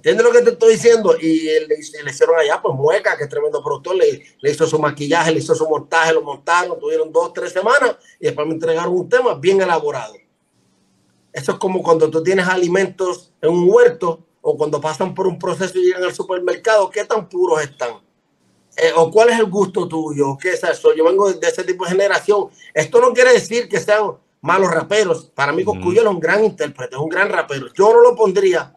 ¿Entiendes 0.05 0.23
lo 0.23 0.31
que 0.33 0.45
te 0.45 0.51
estoy 0.51 0.73
diciendo? 0.73 1.15
Y 1.19 1.49
él, 1.49 1.67
le 1.67 1.79
hicieron 1.79 2.37
allá, 2.37 2.61
pues 2.61 2.75
Mueca, 2.75 3.17
que 3.17 3.23
es 3.23 3.29
tremendo 3.29 3.63
productor, 3.63 3.95
le, 3.95 4.23
le, 4.39 4.51
hizo 4.51 4.67
su 4.67 4.77
maquillaje, 4.77 5.31
le 5.31 5.39
hizo 5.39 5.55
su 5.55 5.67
montaje, 5.67 6.13
lo 6.13 6.21
montaron, 6.21 6.79
tuvieron 6.79 7.11
dos, 7.11 7.33
tres 7.33 7.51
semanas 7.51 7.95
y 8.19 8.25
después 8.25 8.45
me 8.45 8.53
entregaron 8.53 8.93
un 8.93 9.09
tema 9.09 9.33
bien 9.33 9.59
elaborado. 9.63 10.13
Eso 11.33 11.53
es 11.53 11.57
como 11.57 11.81
cuando 11.81 12.11
tú 12.11 12.21
tienes 12.21 12.47
alimentos 12.47 13.33
en 13.41 13.49
un 13.49 13.67
huerto 13.67 14.19
o 14.41 14.55
cuando 14.55 14.79
pasan 14.79 15.15
por 15.15 15.25
un 15.25 15.39
proceso 15.39 15.75
y 15.79 15.85
llegan 15.85 16.03
al 16.03 16.13
supermercado, 16.13 16.87
¿qué 16.91 17.03
tan 17.05 17.27
puros 17.27 17.63
están? 17.63 17.93
Eh, 18.77 18.91
o 18.95 19.09
cuál 19.09 19.29
es 19.29 19.39
el 19.39 19.49
gusto 19.49 19.87
tuyo, 19.87 20.37
qué 20.39 20.51
es 20.51 20.63
eso. 20.63 20.93
Yo 20.93 21.03
vengo 21.03 21.33
de 21.33 21.47
ese 21.47 21.63
tipo 21.63 21.83
de 21.83 21.89
generación. 21.89 22.49
Esto 22.75 23.01
no 23.01 23.11
quiere 23.11 23.33
decir 23.33 23.67
que 23.67 23.79
sean 23.79 24.11
malos 24.39 24.69
raperos. 24.69 25.31
Para 25.33 25.51
mí, 25.51 25.63
Coscuyo 25.63 26.01
es 26.01 26.07
un 26.07 26.19
gran 26.19 26.45
intérprete, 26.45 26.93
es 26.93 27.01
un 27.01 27.09
gran 27.09 27.27
rapero. 27.29 27.73
Yo 27.73 27.91
no 27.91 28.01
lo 28.01 28.15
pondría 28.15 28.74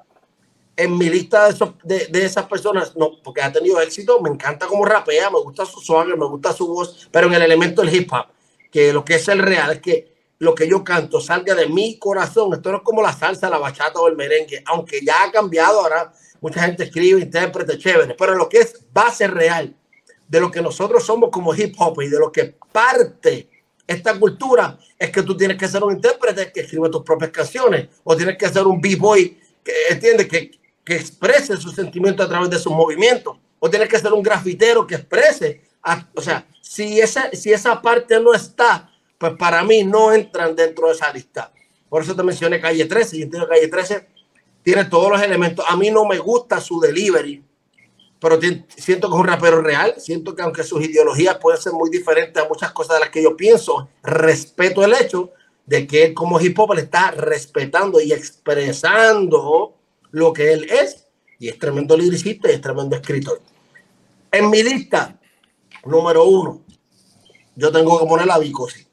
en 0.79 0.97
mi 0.97 1.11
lista 1.11 1.49
de, 1.83 2.07
de, 2.07 2.25
esas 2.25 2.47
personas, 2.47 2.95
no, 2.95 3.21
porque 3.21 3.43
ha 3.43 3.53
tenido 3.53 3.81
éxito. 3.81 4.21
Me 4.21 4.31
encanta 4.31 4.69
cómo 4.69 4.85
rapea, 4.85 5.29
me 5.29 5.41
gusta 5.41 5.67
su 5.67 5.81
swagger, 5.81 6.17
me 6.17 6.27
gusta 6.27 6.53
su 6.53 6.69
voz, 6.69 7.09
pero 7.11 7.27
en 7.27 7.35
el 7.35 7.43
elemento 7.43 7.83
del 7.83 7.93
hip 7.93 8.13
hop, 8.13 8.27
que 8.71 8.93
lo 8.93 9.05
que 9.05 9.17
es 9.17 9.27
el 9.27 9.41
real 9.41 9.73
es 9.73 9.81
que 9.81 10.15
lo 10.39 10.55
que 10.55 10.69
yo 10.69 10.85
canto 10.85 11.21
salga 11.21 11.57
de 11.57 11.69
mi 11.69 11.99
corazón. 11.99 12.55
Esto 12.55 12.71
no 12.71 12.79
es 12.79 12.85
como 12.85 13.03
la 13.03 13.13
salsa, 13.13 13.51
la 13.51 13.59
bachata 13.59 13.99
o 13.99 14.07
el 14.07 14.15
merengue, 14.15 14.63
aunque 14.67 15.05
ya 15.05 15.25
ha 15.25 15.33
cambiado 15.33 15.81
ahora. 15.81 16.13
Mucha 16.41 16.63
gente 16.63 16.85
escribe, 16.85 17.21
intérprete, 17.21 17.77
chévere, 17.77 18.15
pero 18.15 18.37
lo 18.37 18.49
que 18.49 18.59
es 18.59 18.87
base 18.93 19.27
real, 19.27 19.75
de 20.29 20.41
lo 20.41 20.49
que 20.49 20.63
nosotros 20.63 21.05
somos 21.05 21.31
como 21.31 21.53
hip 21.57 21.75
hop 21.77 22.01
y 22.03 22.09
de 22.09 22.21
lo 22.21 22.31
que 22.31 22.55
parte 22.71 23.51
esta 23.85 24.17
cultura 24.17 24.79
es 24.97 25.11
que 25.11 25.23
tú 25.23 25.37
tienes 25.37 25.57
que 25.57 25.67
ser 25.67 25.83
un 25.83 25.95
intérprete 25.95 26.53
que 26.53 26.61
escribe 26.61 26.89
tus 26.89 27.03
propias 27.03 27.33
canciones 27.33 27.89
o 28.05 28.15
tienes 28.15 28.39
que 28.39 28.49
ser 28.49 28.65
un 28.65 28.81
b-boy 28.81 29.37
que 29.65 29.73
entiende 29.91 30.29
que, 30.29 30.53
que 30.89 30.97
exprese 30.97 31.57
sus 31.59 31.75
sentimientos 31.75 32.25
a 32.25 32.29
través 32.29 32.49
de 32.49 32.59
sus 32.59 32.73
movimientos 32.73 33.37
o 33.59 33.69
tienes 33.69 33.89
que 33.89 33.99
ser 33.99 34.13
un 34.13 34.23
grafitero 34.23 34.87
que 34.87 34.95
exprese 34.95 35.61
o 36.15 36.23
sea 36.23 36.47
si 36.63 36.99
esa 36.99 37.31
si 37.33 37.53
esa 37.53 37.81
parte 37.83 38.19
no 38.19 38.33
está 38.33 38.91
pues 39.19 39.35
para 39.35 39.63
mí 39.63 39.85
no 39.85 40.13
entran 40.13 40.57
dentro 40.57 40.87
de 40.87 40.95
esa 40.95 41.13
lista. 41.13 41.53
Por 41.89 42.03
eso 42.03 42.17
te 42.17 42.23
mencioné 42.23 42.61
calle 42.61 42.87
13 42.87 43.17
y 43.19 43.23
entiendo 43.23 43.47
calle 43.47 43.69
13 43.69 44.09
tiene 44.63 44.85
todos 44.87 45.11
los 45.11 45.21
elementos. 45.23 45.65
A 45.69 45.77
mí 45.77 45.91
no 45.91 46.05
me 46.05 46.19
gusta 46.19 46.61
su 46.61 46.81
delivery 46.81 47.45
pero 48.21 48.41
siento 48.77 49.09
que 49.09 49.15
es 49.15 49.21
un 49.21 49.27
rapero 49.27 49.61
real. 49.63 49.95
Siento 49.99 50.35
que 50.35 50.43
aunque 50.43 50.65
sus 50.65 50.83
ideologías 50.85 51.37
pueden 51.37 51.61
ser 51.61 51.73
muy 51.73 51.89
diferentes 51.91 52.43
a 52.43 52.49
muchas 52.49 52.73
cosas 52.73 52.97
de 52.97 53.01
las 53.01 53.11
que 53.11 53.23
yo 53.23 53.37
pienso, 53.37 53.89
respeto 54.03 54.85
el 54.85 54.95
hecho 54.95 55.31
de 55.67 55.87
que 55.87 56.07
él 56.07 56.15
como 56.15 56.41
hip 56.41 56.59
hop 56.59 56.75
le 56.75 56.83
está 56.83 57.11
respetando 57.11 58.01
y 58.01 58.13
expresando 58.13 59.78
lo 60.11 60.33
que 60.33 60.53
él 60.53 60.67
es. 60.71 61.07
Y 61.39 61.49
es 61.49 61.59
tremendo 61.59 61.97
liricista 61.97 62.51
y 62.51 62.55
es 62.55 62.61
tremendo 62.61 62.97
escritor. 62.97 63.41
En 64.31 64.51
mi 64.51 64.63
lista, 64.63 65.19
número 65.85 66.25
uno, 66.25 66.65
yo 67.55 67.73
tengo 67.73 67.99
que 67.99 68.07
poner 68.07 68.31
a 68.31 68.39
Vico, 68.39 68.69
sí. 68.69 68.87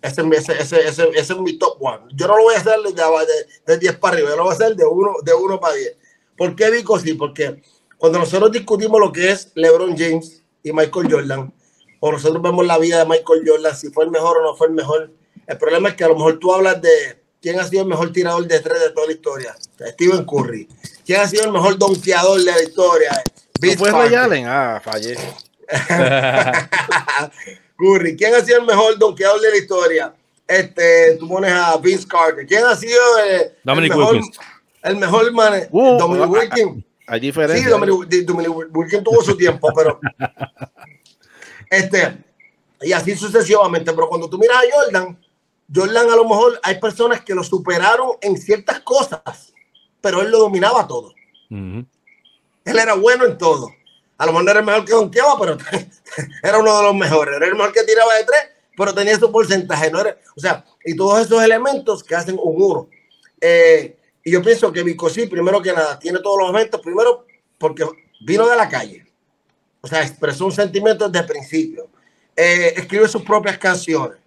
Ese, 0.00 0.22
ese, 0.32 0.88
ese, 0.88 1.10
es 1.14 1.36
mi 1.38 1.58
top 1.58 1.76
one. 1.80 2.04
Yo 2.14 2.28
no 2.28 2.36
lo 2.36 2.44
voy 2.44 2.54
a 2.54 2.58
hacer 2.58 2.78
de, 2.80 2.92
de, 2.92 3.46
de 3.66 3.78
10 3.78 3.96
para 3.96 4.14
arriba, 4.14 4.30
yo 4.30 4.36
lo 4.36 4.44
voy 4.44 4.52
a 4.52 4.54
hacer 4.54 4.76
de 4.76 4.84
1 4.86 5.12
de 5.24 5.34
uno 5.34 5.58
para 5.58 5.74
10. 5.74 5.96
¿Por 6.36 6.54
qué 6.54 6.70
Vico 6.70 6.98
sí? 7.00 7.14
Porque 7.14 7.60
cuando 7.98 8.20
nosotros 8.20 8.52
discutimos 8.52 9.00
lo 9.00 9.12
que 9.12 9.30
es 9.30 9.50
LeBron 9.56 9.96
James 9.98 10.42
y 10.62 10.72
Michael 10.72 11.12
Jordan, 11.12 11.52
o 12.00 12.12
nosotros 12.12 12.40
vemos 12.40 12.64
la 12.64 12.78
vida 12.78 13.00
de 13.00 13.06
Michael 13.06 13.42
Jordan, 13.44 13.76
si 13.76 13.90
fue 13.90 14.04
el 14.04 14.10
mejor 14.12 14.38
o 14.38 14.42
no 14.42 14.54
fue 14.54 14.68
el 14.68 14.72
mejor, 14.72 15.12
el 15.46 15.58
problema 15.58 15.88
es 15.88 15.96
que 15.96 16.04
a 16.04 16.08
lo 16.08 16.14
mejor 16.14 16.38
tú 16.38 16.54
hablas 16.54 16.80
de 16.80 17.17
quién 17.40 17.58
ha 17.58 17.64
sido 17.64 17.82
el 17.82 17.88
mejor 17.88 18.12
tirador 18.12 18.46
de 18.46 18.60
tres 18.60 18.80
de 18.80 18.90
toda 18.90 19.06
la 19.06 19.12
historia, 19.12 19.56
Stephen 19.80 20.24
Curry. 20.24 20.68
¿Quién 21.04 21.20
ha 21.20 21.28
sido 21.28 21.44
el 21.44 21.52
mejor 21.52 21.78
donkeador 21.78 22.38
de 22.38 22.44
la 22.52 22.62
historia? 22.62 23.22
¿No 23.60 23.72
fue 23.72 23.90
Ray. 23.90 24.14
Allen? 24.14 24.46
Ah, 24.46 24.80
fallé. 24.84 25.16
Curry. 27.78 28.16
¿Quién 28.16 28.34
ha 28.34 28.40
sido 28.40 28.60
el 28.60 28.66
mejor 28.66 28.98
donkeador 28.98 29.40
de 29.40 29.50
la 29.50 29.56
historia? 29.56 30.14
Este, 30.46 31.16
tú 31.18 31.28
pones 31.28 31.52
a 31.52 31.76
Vince 31.76 32.06
Carter. 32.06 32.46
¿Quién 32.46 32.64
ha 32.64 32.74
sido 32.74 33.00
eh, 33.24 33.54
Dominic 33.62 33.92
el 33.92 33.98
mejor, 33.98 34.14
Wilkins. 34.14 34.38
el 34.82 34.96
mejor 34.96 35.32
man? 35.32 35.62
Uh, 35.70 35.98
Dominic 35.98 36.24
ah, 36.24 36.28
Wilkins. 36.28 36.84
Hay 37.06 37.20
Sí, 37.20 37.26
diferencia. 37.26 37.70
Dominic, 37.70 38.24
Dominic 38.24 38.76
Wilkins 38.76 39.04
tuvo 39.04 39.22
su 39.22 39.36
tiempo, 39.36 39.70
pero 39.74 40.00
este, 41.70 42.18
y 42.82 42.92
así 42.92 43.14
sucesivamente. 43.16 43.92
Pero 43.92 44.08
cuando 44.08 44.28
tú 44.28 44.38
miras 44.38 44.56
a 44.56 44.62
Jordan, 44.72 45.18
Jordan 45.72 46.10
a 46.10 46.16
lo 46.16 46.24
mejor 46.24 46.58
hay 46.62 46.80
personas 46.80 47.20
que 47.22 47.34
lo 47.34 47.44
superaron 47.44 48.12
en 48.20 48.36
ciertas 48.38 48.80
cosas, 48.80 49.52
pero 50.00 50.22
él 50.22 50.30
lo 50.30 50.38
dominaba 50.38 50.86
todo. 50.86 51.14
Ujú. 51.50 51.86
Él 52.64 52.78
era 52.78 52.94
bueno 52.94 53.24
en 53.24 53.36
todo. 53.36 53.70
A 54.16 54.26
lo 54.26 54.32
mejor 54.32 54.44
no 54.44 54.50
era 54.50 54.60
el 54.60 54.66
mejor 54.66 54.84
que 54.84 54.92
donkeaba, 54.92 55.38
pero 55.38 55.56
era 56.42 56.58
uno 56.58 56.76
de 56.76 56.82
los 56.82 56.94
mejores. 56.94 57.36
Era 57.36 57.46
el 57.46 57.54
mejor 57.54 57.72
que 57.72 57.84
tiraba 57.84 58.14
de 58.14 58.24
tres, 58.24 58.40
pero 58.76 58.94
tenía 58.94 59.18
su 59.18 59.30
porcentaje. 59.30 59.90
No 59.90 60.00
era, 60.00 60.16
o 60.36 60.40
sea, 60.40 60.64
y 60.84 60.96
todos 60.96 61.26
esos 61.26 61.42
elementos 61.42 62.02
que 62.02 62.14
hacen 62.14 62.38
un 62.42 62.62
uno. 62.62 62.88
Eh, 63.40 63.96
y 64.24 64.32
yo 64.32 64.42
pienso 64.42 64.72
que 64.72 64.82
Vico 64.82 65.08
sí, 65.08 65.26
primero 65.26 65.62
que 65.62 65.72
nada, 65.72 65.98
tiene 65.98 66.18
todos 66.20 66.38
los 66.40 66.50
elementos. 66.50 66.80
Primero, 66.80 67.26
porque 67.58 67.86
vino 68.20 68.46
de 68.48 68.56
la 68.56 68.68
calle. 68.68 69.06
O 69.80 69.86
sea, 69.86 70.02
expresó 70.02 70.46
un 70.46 70.52
sentimiento 70.52 71.08
desde 71.08 71.24
el 71.24 71.30
principio. 71.30 71.88
Eh, 72.34 72.74
escribe 72.76 73.06
sus 73.08 73.22
propias 73.22 73.58
canciones. 73.58 74.18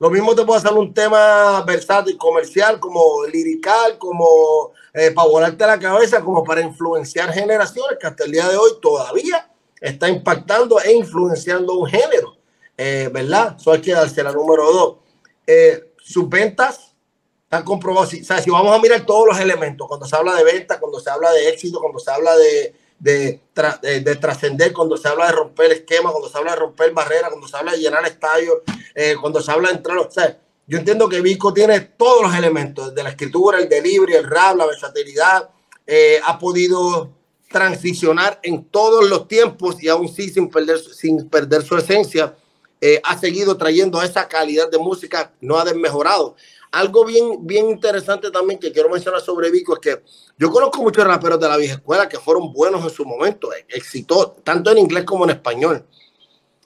Lo 0.00 0.10
mismo 0.10 0.34
te 0.34 0.44
puede 0.44 0.60
hacer 0.60 0.72
un 0.72 0.94
tema 0.94 1.60
versátil, 1.62 2.16
comercial, 2.16 2.78
como 2.78 3.26
lirical, 3.26 3.98
como 3.98 4.72
eh, 4.94 5.10
para 5.10 5.28
volarte 5.28 5.66
la 5.66 5.78
cabeza, 5.78 6.20
como 6.20 6.44
para 6.44 6.60
influenciar 6.60 7.32
generaciones 7.32 7.98
que 8.00 8.06
hasta 8.06 8.24
el 8.24 8.30
día 8.30 8.48
de 8.48 8.56
hoy 8.56 8.70
todavía 8.80 9.50
está 9.80 10.08
impactando 10.08 10.80
e 10.80 10.92
influenciando 10.92 11.74
un 11.74 11.88
género, 11.88 12.36
eh, 12.76 13.10
¿verdad? 13.12 13.56
Eso 13.58 13.72
hay 13.72 13.80
que 13.80 13.92
darse 13.92 14.22
la 14.22 14.30
número 14.30 14.72
dos. 14.72 14.96
Eh, 15.44 15.92
sus 16.00 16.28
ventas 16.28 16.94
están 17.42 17.64
comprobadas. 17.64 18.10
Si, 18.10 18.20
o 18.20 18.24
sea, 18.24 18.40
si 18.40 18.50
vamos 18.50 18.76
a 18.76 18.80
mirar 18.80 19.04
todos 19.04 19.26
los 19.26 19.40
elementos, 19.40 19.88
cuando 19.88 20.06
se 20.06 20.14
habla 20.14 20.36
de 20.36 20.44
ventas, 20.44 20.78
cuando 20.78 21.00
se 21.00 21.10
habla 21.10 21.32
de 21.32 21.48
éxito, 21.48 21.80
cuando 21.80 21.98
se 21.98 22.10
habla 22.10 22.36
de, 22.36 22.72
de, 22.98 23.40
de- 23.82 24.00
de 24.00 24.16
trascender, 24.16 24.72
cuando 24.72 24.96
se 24.96 25.08
habla 25.08 25.26
de 25.26 25.32
romper 25.32 25.72
esquemas, 25.72 26.12
cuando 26.12 26.28
se 26.28 26.38
habla 26.38 26.52
de 26.52 26.58
romper 26.58 26.92
barreras, 26.92 27.30
cuando 27.30 27.46
se 27.48 27.56
habla 27.56 27.72
de 27.72 27.78
llenar 27.78 28.04
estadios, 28.06 28.58
eh, 28.94 29.14
cuando 29.20 29.40
se 29.40 29.50
habla 29.52 29.68
de 29.70 29.76
entrar, 29.76 29.98
o 29.98 30.10
sea, 30.10 30.38
yo 30.66 30.78
entiendo 30.78 31.08
que 31.08 31.20
Vico 31.20 31.52
tiene 31.54 31.80
todos 31.80 32.22
los 32.22 32.34
elementos, 32.34 32.94
de 32.94 33.02
la 33.02 33.10
escritura, 33.10 33.58
el 33.58 33.68
delivery, 33.68 34.14
el 34.14 34.24
rap, 34.24 34.56
la 34.56 34.66
versatilidad, 34.66 35.48
eh, 35.86 36.20
ha 36.24 36.38
podido 36.38 37.10
transicionar 37.50 38.38
en 38.42 38.64
todos 38.64 39.08
los 39.08 39.26
tiempos 39.26 39.82
y 39.82 39.88
aún 39.88 40.08
sí 40.08 40.28
sin 40.28 40.50
perder, 40.50 40.78
sin 40.78 41.28
perder 41.30 41.62
su 41.62 41.76
esencia, 41.76 42.34
eh, 42.80 43.00
ha 43.04 43.18
seguido 43.18 43.56
trayendo 43.56 44.00
esa 44.02 44.28
calidad 44.28 44.70
de 44.70 44.78
música, 44.78 45.32
no 45.40 45.58
ha 45.58 45.64
desmejorado. 45.64 46.36
Algo 46.70 47.04
bien, 47.04 47.46
bien 47.46 47.70
interesante 47.70 48.30
también 48.30 48.60
que 48.60 48.70
quiero 48.72 48.90
mencionar 48.90 49.20
sobre 49.22 49.50
Vico 49.50 49.74
es 49.74 49.80
que 49.80 50.04
yo 50.36 50.50
conozco 50.50 50.82
muchos 50.82 51.04
raperos 51.04 51.40
de 51.40 51.48
la 51.48 51.56
vieja 51.56 51.74
escuela 51.74 52.08
que 52.08 52.18
fueron 52.18 52.52
buenos 52.52 52.84
en 52.84 52.90
su 52.90 53.04
momento, 53.04 53.50
exitosos, 53.68 54.44
tanto 54.44 54.70
en 54.70 54.78
inglés 54.78 55.04
como 55.04 55.24
en 55.24 55.30
español. 55.30 55.86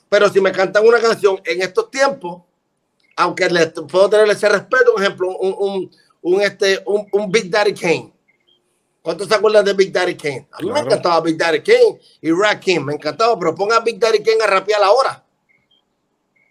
Pero 0.09 0.29
si 0.29 0.41
me 0.41 0.51
cantan 0.51 0.87
una 0.87 1.01
canción 1.01 1.41
en 1.45 1.63
estos 1.63 1.91
tiempos, 1.91 2.43
aunque 3.17 3.49
le 3.49 3.67
puedo 3.69 4.11
tener 4.11 4.29
ese 4.29 4.49
respeto, 4.49 4.93
por 4.93 5.03
ejemplo, 5.03 5.29
un, 5.39 5.55
un, 5.59 5.91
un, 6.23 6.43
este, 6.43 6.83
un, 6.85 7.07
un 7.13 7.31
Big 7.31 7.51
Daddy 7.51 7.73
Kane. 7.73 8.13
¿Cuántos 9.03 9.29
se 9.29 9.35
acuerdan 9.35 9.65
de 9.65 9.73
Big 9.73 9.93
Daddy 9.93 10.17
Kane? 10.17 10.49
A 10.53 10.63
mí 10.63 10.71
me 10.71 10.81
encantaba 10.81 11.21
Big 11.21 11.37
Daddy 11.37 11.61
Kane 11.61 12.01
y 12.21 12.31
Rakim, 12.31 12.85
me 12.85 12.95
encantaba, 12.95 13.39
pero 13.39 13.55
ponga 13.55 13.77
a 13.77 13.81
Big 13.81 13.99
Daddy 13.99 14.23
Kane 14.23 14.43
a 14.43 14.47
rapear 14.47 14.83
ahora. 14.83 15.25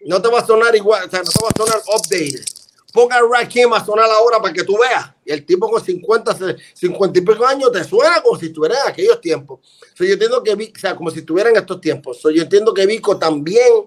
No 0.04 0.20
te 0.20 0.28
va 0.28 0.40
a 0.40 0.46
sonar 0.46 0.74
igual, 0.74 1.06
o 1.06 1.10
sea, 1.10 1.22
no 1.22 1.30
te 1.30 1.42
va 1.42 1.48
a 1.48 1.56
sonar 1.56 1.82
updated. 1.94 2.44
Ponga 2.92 3.16
a 3.16 3.20
Rakim 3.22 3.72
a 3.72 3.84
sonar 3.84 4.10
ahora 4.10 4.38
para 4.38 4.52
que 4.52 4.64
tú 4.64 4.76
veas. 4.78 5.10
Y 5.24 5.32
el 5.32 5.46
tipo 5.46 5.70
con 5.70 5.82
50, 5.82 6.36
50 6.74 7.18
y 7.18 7.22
pico 7.22 7.46
años 7.46 7.72
te 7.72 7.82
suena 7.84 8.20
como 8.22 8.38
si 8.38 8.46
estuviera 8.46 8.76
en 8.84 8.88
aquellos 8.90 9.20
tiempos. 9.20 9.60
So, 9.94 10.04
yo 10.04 10.12
entiendo 10.12 10.42
que, 10.42 10.54
Vic- 10.54 10.76
o 10.76 10.80
sea, 10.80 10.94
como 10.94 11.10
si 11.10 11.20
estuviera 11.20 11.48
en 11.50 11.56
estos 11.56 11.80
tiempos. 11.80 12.20
So, 12.20 12.30
yo 12.30 12.42
entiendo 12.42 12.74
que 12.74 12.84
Vico 12.84 13.18
también 13.18 13.86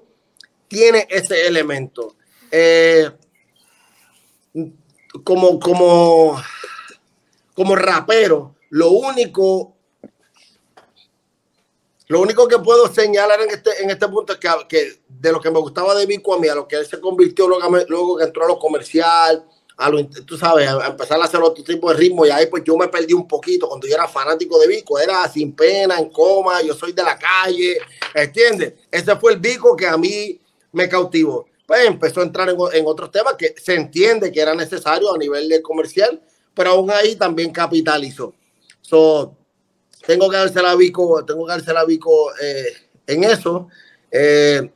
tiene 0.68 1.08
ese 1.10 1.46
elemento. 1.48 2.16
Eh, 2.50 3.10
como, 5.24 5.60
como, 5.60 6.42
como 7.54 7.76
rapero, 7.76 8.56
lo 8.70 8.90
único, 8.92 9.75
lo 12.08 12.22
único 12.22 12.48
que 12.48 12.60
puedo 12.60 12.92
señalar 12.94 13.42
en 13.42 13.50
este, 13.50 13.82
en 13.82 13.90
este 13.90 14.08
punto 14.08 14.34
es 14.34 14.40
que, 14.40 14.50
que 14.70 15.00
de 15.08 15.32
lo 15.32 15.42
que 15.42 15.50
me 15.50 15.60
gustaba 15.60 15.96
de 15.96 16.06
Vico 16.06 16.36
a 16.36 16.40
mí, 16.40 16.48
a 16.48 16.56
lo 16.56 16.68
que 16.68 16.76
él 16.76 16.86
se 16.86 17.00
convirtió 17.00 17.48
luego, 17.48 17.68
luego 17.88 18.18
que 18.18 18.26
entró 18.26 18.46
a 18.46 18.48
lo 18.48 18.60
comercial, 18.60 19.44
a 19.78 19.90
lo, 19.90 20.06
tú 20.08 20.38
sabes, 20.38 20.70
a 20.70 20.88
empezar 20.88 21.20
a 21.20 21.26
hacer 21.26 21.42
otro 21.42 21.64
tipo 21.64 21.92
de 21.92 21.98
ritmo 21.98 22.26
y 22.26 22.30
ahí 22.30 22.46
pues 22.46 22.64
yo 22.64 22.78
me 22.78 22.88
perdí 22.88 23.14
un 23.14 23.28
poquito 23.28 23.68
cuando 23.68 23.88
yo 23.88 23.96
era 23.96 24.08
fanático 24.08 24.60
de 24.60 24.68
Vico, 24.68 25.00
era 25.00 25.28
sin 25.28 25.54
pena, 25.54 25.98
en 25.98 26.10
coma, 26.10 26.62
yo 26.62 26.76
soy 26.76 26.94
de 26.94 27.04
la 27.04 27.18
calle, 27.18 27.80
¿entiendes? 28.14 28.74
Ese 28.92 29.16
fue 29.16 29.34
el 29.34 29.40
Vico 29.40 29.76
que 29.76 29.88
a 29.88 29.98
mí 29.98 30.40
me 30.72 30.88
cautivó. 30.88 31.48
Pues 31.66 31.88
empezó 31.88 32.22
a 32.22 32.24
entrar 32.24 32.48
en, 32.50 32.58
en 32.74 32.86
otros 32.86 33.10
temas 33.10 33.34
que 33.34 33.56
se 33.58 33.74
entiende 33.74 34.32
que 34.32 34.40
era 34.40 34.54
necesario 34.54 35.12
a 35.14 35.18
nivel 35.18 35.50
de 35.50 35.62
comercial, 35.64 36.22
pero 36.54 36.70
aún 36.72 36.92
ahí 36.92 37.16
también 37.16 37.52
capitalizó. 37.52 38.34
So, 38.82 39.36
tengo 40.06 40.30
que 40.30 40.38
dársela 40.38 40.72
a 40.72 40.76
Vico, 40.76 41.24
tengo 41.26 41.46
que 41.46 41.54
dársela 41.54 41.82
a 41.82 41.86
Vico 41.86 42.32
eh, 42.42 42.74
en 43.08 43.24
eso. 43.24 43.68
Eh, 44.12 44.70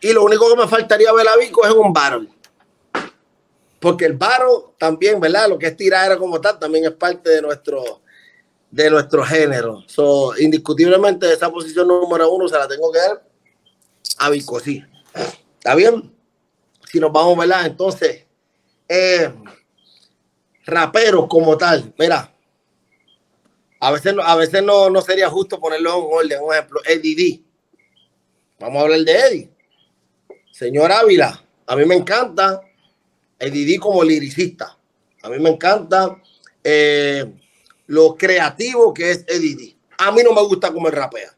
y 0.00 0.12
lo 0.12 0.24
único 0.24 0.48
que 0.48 0.60
me 0.60 0.68
faltaría 0.68 1.12
ver 1.12 1.28
a 1.28 1.36
Vico 1.36 1.66
es 1.66 1.72
un 1.72 1.92
battle. 1.92 2.28
Porque 3.80 4.06
el 4.06 4.14
battle 4.14 4.72
también, 4.78 5.20
¿verdad? 5.20 5.48
Lo 5.48 5.58
que 5.58 5.66
es 5.66 5.76
tirar 5.76 6.16
como 6.18 6.40
tal, 6.40 6.58
también 6.58 6.84
es 6.84 6.92
parte 6.92 7.30
de 7.30 7.42
nuestro, 7.42 8.02
de 8.70 8.90
nuestro 8.90 9.24
género. 9.24 9.82
So, 9.86 10.38
indiscutiblemente 10.38 11.32
esa 11.32 11.50
posición 11.50 11.88
número 11.88 12.30
uno 12.30 12.48
se 12.48 12.58
la 12.58 12.68
tengo 12.68 12.90
que 12.90 12.98
dar 12.98 13.22
a 14.18 14.30
Vico, 14.30 14.60
sí. 14.60 14.82
¿Está 15.58 15.74
bien? 15.74 16.14
Si 16.90 17.00
nos 17.00 17.12
vamos, 17.12 17.36
¿verdad? 17.36 17.66
Entonces, 17.66 18.24
eh, 18.88 19.32
raperos 20.66 21.26
como 21.28 21.56
tal, 21.56 21.92
mira, 21.98 22.33
a 23.84 23.90
veces, 23.90 24.14
a 24.18 24.36
veces 24.36 24.62
no, 24.62 24.88
no 24.88 25.02
sería 25.02 25.28
justo 25.28 25.60
ponerlo 25.60 25.90
en 25.90 26.06
orden. 26.10 26.42
Un 26.42 26.54
ejemplo, 26.54 26.80
Eddie 26.86 27.14
D. 27.14 27.42
Vamos 28.58 28.80
a 28.80 28.84
hablar 28.84 29.00
de 29.00 29.12
Eddie. 29.12 29.50
Señor 30.50 30.90
Ávila, 30.90 31.44
a 31.66 31.76
mí 31.76 31.84
me 31.84 31.94
encanta 31.94 32.62
Eddie 33.38 33.66
D 33.66 33.78
como 33.78 34.02
liricista. 34.02 34.78
A 35.22 35.28
mí 35.28 35.38
me 35.38 35.50
encanta 35.50 36.18
eh, 36.62 37.30
lo 37.88 38.16
creativo 38.16 38.94
que 38.94 39.10
es 39.10 39.24
Eddie 39.28 39.54
D. 39.54 39.76
A 39.98 40.10
mí 40.12 40.22
no 40.22 40.32
me 40.32 40.40
gusta 40.40 40.72
como 40.72 40.88
él 40.88 40.94
rapea. 40.94 41.36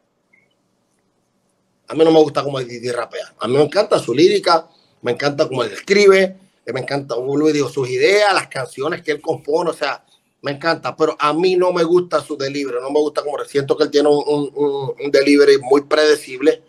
A 1.89 1.95
mí 1.95 2.05
no 2.05 2.13
me 2.13 2.21
gusta 2.21 2.45
como 2.45 2.61
Eddie 2.61 2.79
D 2.79 2.93
rapea. 2.93 3.35
A 3.41 3.49
mí 3.49 3.55
me 3.55 3.65
encanta 3.65 3.99
su 3.99 4.15
lírica, 4.15 4.69
me 5.03 5.11
encanta 5.11 5.49
cómo 5.49 5.65
él 5.65 5.73
escribe, 5.73 6.37
me 6.65 6.79
encanta 6.81 7.17
como 7.17 7.45
digo, 7.49 7.69
sus 7.69 7.91
ideas, 7.91 8.33
las 8.33 8.47
canciones 8.47 9.03
que 9.03 9.11
él 9.11 9.21
compone, 9.21 9.71
o 9.71 9.75
sea, 9.75 10.06
me 10.47 10.53
encanta, 10.53 10.95
pero 10.97 11.17
a 11.19 11.33
mí 11.33 11.57
no 11.57 11.73
me 11.73 11.83
gusta 11.83 12.21
su 12.21 12.37
delivery, 12.37 12.79
no 12.81 12.91
me 12.91 13.01
gusta 13.01 13.23
como 13.23 13.37
siento 13.45 13.77
que 13.77 13.83
él 13.85 13.91
tiene 13.91 14.09
un, 14.09 14.23
un- 14.27 14.95
un- 15.05 15.11
delivery 15.11 15.59
muy 15.61 15.83
predecible, 15.83 16.63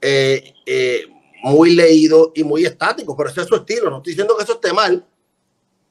eh, 0.00 0.54
eh, 0.64 1.06
muy 1.42 1.74
leído 1.74 2.30
y 2.36 2.44
muy 2.44 2.64
estático, 2.64 3.16
pero 3.16 3.30
ese 3.30 3.40
es 3.42 3.48
su 3.48 3.56
estilo, 3.56 3.90
no 3.90 3.96
estoy 3.98 4.12
diciendo 4.12 4.36
que 4.36 4.44
eso 4.44 4.54
esté 4.54 4.72
mal, 4.72 5.04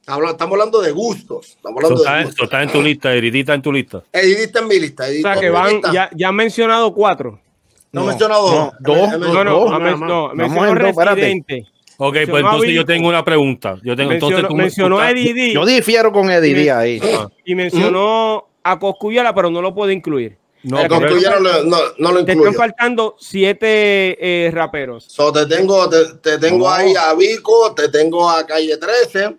Habla- 0.08 0.30
Estamos 0.30 0.52
hablando 0.52 0.80
de 0.80 0.92
gustos. 0.92 1.48
Estamos 1.56 1.78
hablando 1.82 1.96
Eso 1.96 2.04
de 2.04 2.16
está, 2.18 2.24
gustos. 2.26 2.44
está 2.44 2.62
en 2.62 2.70
tu 2.70 2.80
lista, 2.80 3.12
Eridita 3.12 3.54
en 3.54 3.62
tu 3.62 3.72
lista. 3.72 4.04
Edita 4.12 4.60
en 4.60 4.68
mi 4.68 4.78
lista. 4.78 5.02
O 5.02 5.20
sea, 5.20 5.34
que 5.34 5.50
van, 5.50 5.80
ya, 5.92 6.08
ya 6.14 6.28
han 6.28 6.36
mencionado 6.36 6.94
cuatro. 6.94 7.40
No, 7.90 8.02
No, 8.02 8.06
mencionado 8.06 8.48
no, 8.48 8.56
dos. 8.56 8.72
dos, 8.78 8.96
He- 9.12 9.14
he- 9.16 9.18
No, 9.18 9.42
no, 9.44 9.50
Dos 9.58 9.66
ha 9.72 9.78
nada 9.80 9.90
men- 9.90 9.98
más. 9.98 10.08
no, 10.08 10.32
Mencionó. 11.98 12.08
Ok, 12.08 12.30
pues 12.30 12.44
entonces 12.44 12.70
yo 12.74 12.84
tengo 12.84 13.08
una 13.08 13.24
pregunta. 13.24 13.78
Yo 13.82 13.96
tengo, 13.96 14.12
entonces 14.12 14.38
Mencionó, 14.38 14.56
me- 14.56 14.62
mencionó 14.64 14.98
a 14.98 15.08
estás- 15.10 15.20
Eddie 15.24 15.34
D 15.34 15.52
Yo 15.54 15.64
difiero 15.66 16.12
con 16.12 16.30
Eddie 16.30 16.70
ahí. 16.70 17.00
y 17.44 17.54
mencionó 17.54 18.48
a 18.62 18.78
Coscuyala, 18.78 19.34
pero 19.34 19.50
no 19.50 19.62
lo 19.62 19.74
puede 19.74 19.92
incluir. 19.92 20.36
No, 20.62 20.82
no, 20.88 20.98
lo- 20.98 21.62
no, 21.64 21.76
no 21.98 22.12
lo 22.12 22.24
Te 22.24 22.32
están 22.32 22.54
faltando 22.54 23.14
siete 23.20 24.16
eh, 24.46 24.50
raperos. 24.50 25.04
So, 25.04 25.32
te 25.32 25.46
tengo, 25.46 25.88
te, 25.88 26.14
te 26.20 26.38
tengo 26.38 26.68
ahí 26.68 26.92
a 26.98 27.14
Vico, 27.14 27.72
te 27.74 27.88
tengo 27.88 28.28
a 28.28 28.44
Calle 28.44 28.76
13, 28.76 29.36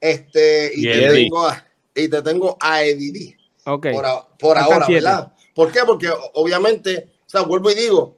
este, 0.00 0.72
y, 0.74 0.88
Y 0.88 0.92
te 0.92 1.08
tengo 1.12 1.46
a, 1.46 1.64
y 1.94 2.08
te 2.08 2.22
tengo 2.22 2.56
a 2.60 2.82
Eddie 2.82 3.12
D. 3.12 3.36
Ok. 3.66 3.86
por, 3.92 4.06
a- 4.06 4.26
por 4.38 4.56
Faltan 4.56 4.72
ahora, 4.74 4.86
siete. 4.86 5.04
¿verdad? 5.04 5.32
¿Por 5.54 5.70
qué? 5.72 5.80
Porque 5.86 6.08
obviamente, 6.34 7.08
o 7.26 7.28
sea, 7.30 7.42
vuelvo 7.42 7.70
y 7.70 7.74
digo, 7.74 8.16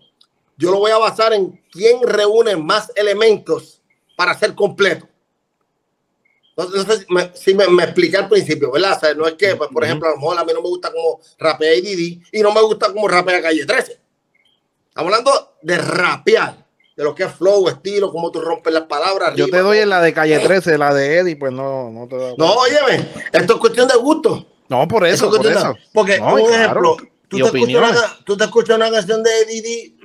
yo 0.61 0.71
lo 0.71 0.79
voy 0.79 0.91
a 0.93 0.99
basar 0.99 1.33
en 1.33 1.61
quién 1.73 2.01
reúne 2.03 2.57
más 2.57 2.93
elementos 2.95 3.81
para 4.17 4.39
ser 4.39 4.55
completo. 4.55 5.07
No, 6.57 6.69
no 6.69 6.85
sé 6.85 6.99
si 6.99 7.07
me, 7.09 7.31
si 7.35 7.55
me, 7.55 7.67
me 7.69 7.85
expliqué 7.85 8.19
al 8.19 8.29
principio, 8.29 8.71
¿verdad? 8.71 8.97
O 8.97 9.01
sea, 9.01 9.15
no 9.15 9.27
es 9.27 9.35
que, 9.35 9.57
pues, 9.57 9.71
por 9.73 9.83
ejemplo, 9.85 10.09
a 10.09 10.13
lo 10.13 10.19
mejor 10.19 10.39
a 10.39 10.45
mí 10.45 10.53
no 10.53 10.61
me 10.61 10.69
gusta 10.69 10.93
como 10.93 11.21
rapea 11.39 11.73
Didi 11.73 12.21
y 12.33 12.41
no 12.43 12.53
me 12.53 12.61
gusta 12.61 12.93
como 12.93 13.09
rapea 13.09 13.41
Calle 13.41 13.65
13. 13.65 13.99
Estamos 14.89 15.13
hablando 15.13 15.55
de 15.63 15.79
rapear, 15.79 16.67
de 16.97 17.05
lo 17.05 17.15
que 17.15 17.23
es 17.23 17.33
flow, 17.33 17.69
estilo, 17.69 18.11
cómo 18.13 18.31
tú 18.31 18.41
rompes 18.43 18.75
las 18.75 18.83
palabras. 18.83 19.35
Yo 19.37 19.49
te 19.49 19.59
doy 19.59 19.79
en 19.79 19.89
la 19.89 20.03
de 20.03 20.13
calle 20.13 20.39
13, 20.39 20.77
la 20.77 20.93
de 20.93 21.19
Eddie, 21.19 21.37
pues 21.37 21.53
no, 21.53 21.91
no 21.91 22.07
te 22.07 22.17
doy. 22.17 22.35
No, 22.37 22.53
óyeme, 22.55 23.09
esto 23.33 23.55
es 23.55 23.61
cuestión 23.61 23.89
de 23.89 23.97
gusto. 23.97 24.47
No, 24.69 24.87
por 24.87 25.07
eso, 25.07 25.29
Eso 25.29 25.37
por 25.37 25.47
eso. 25.51 25.75
Porque, 25.95 26.19
No, 26.19 26.35
un 26.35 26.45
claro. 26.45 26.55
ejemplo, 26.55 26.97
tú 27.31 27.39
Y 27.39 27.41
te, 27.41 27.47
escuchas 27.47 27.69
una, 27.69 27.79
opiniones. 27.89 28.01
ca- 28.03 28.19
tú 28.25 28.37
te 28.37 28.45
escuchas 28.45 28.77
una 28.77 28.91
canción 28.91 29.23
de 29.23 29.31
Didi 29.47 29.97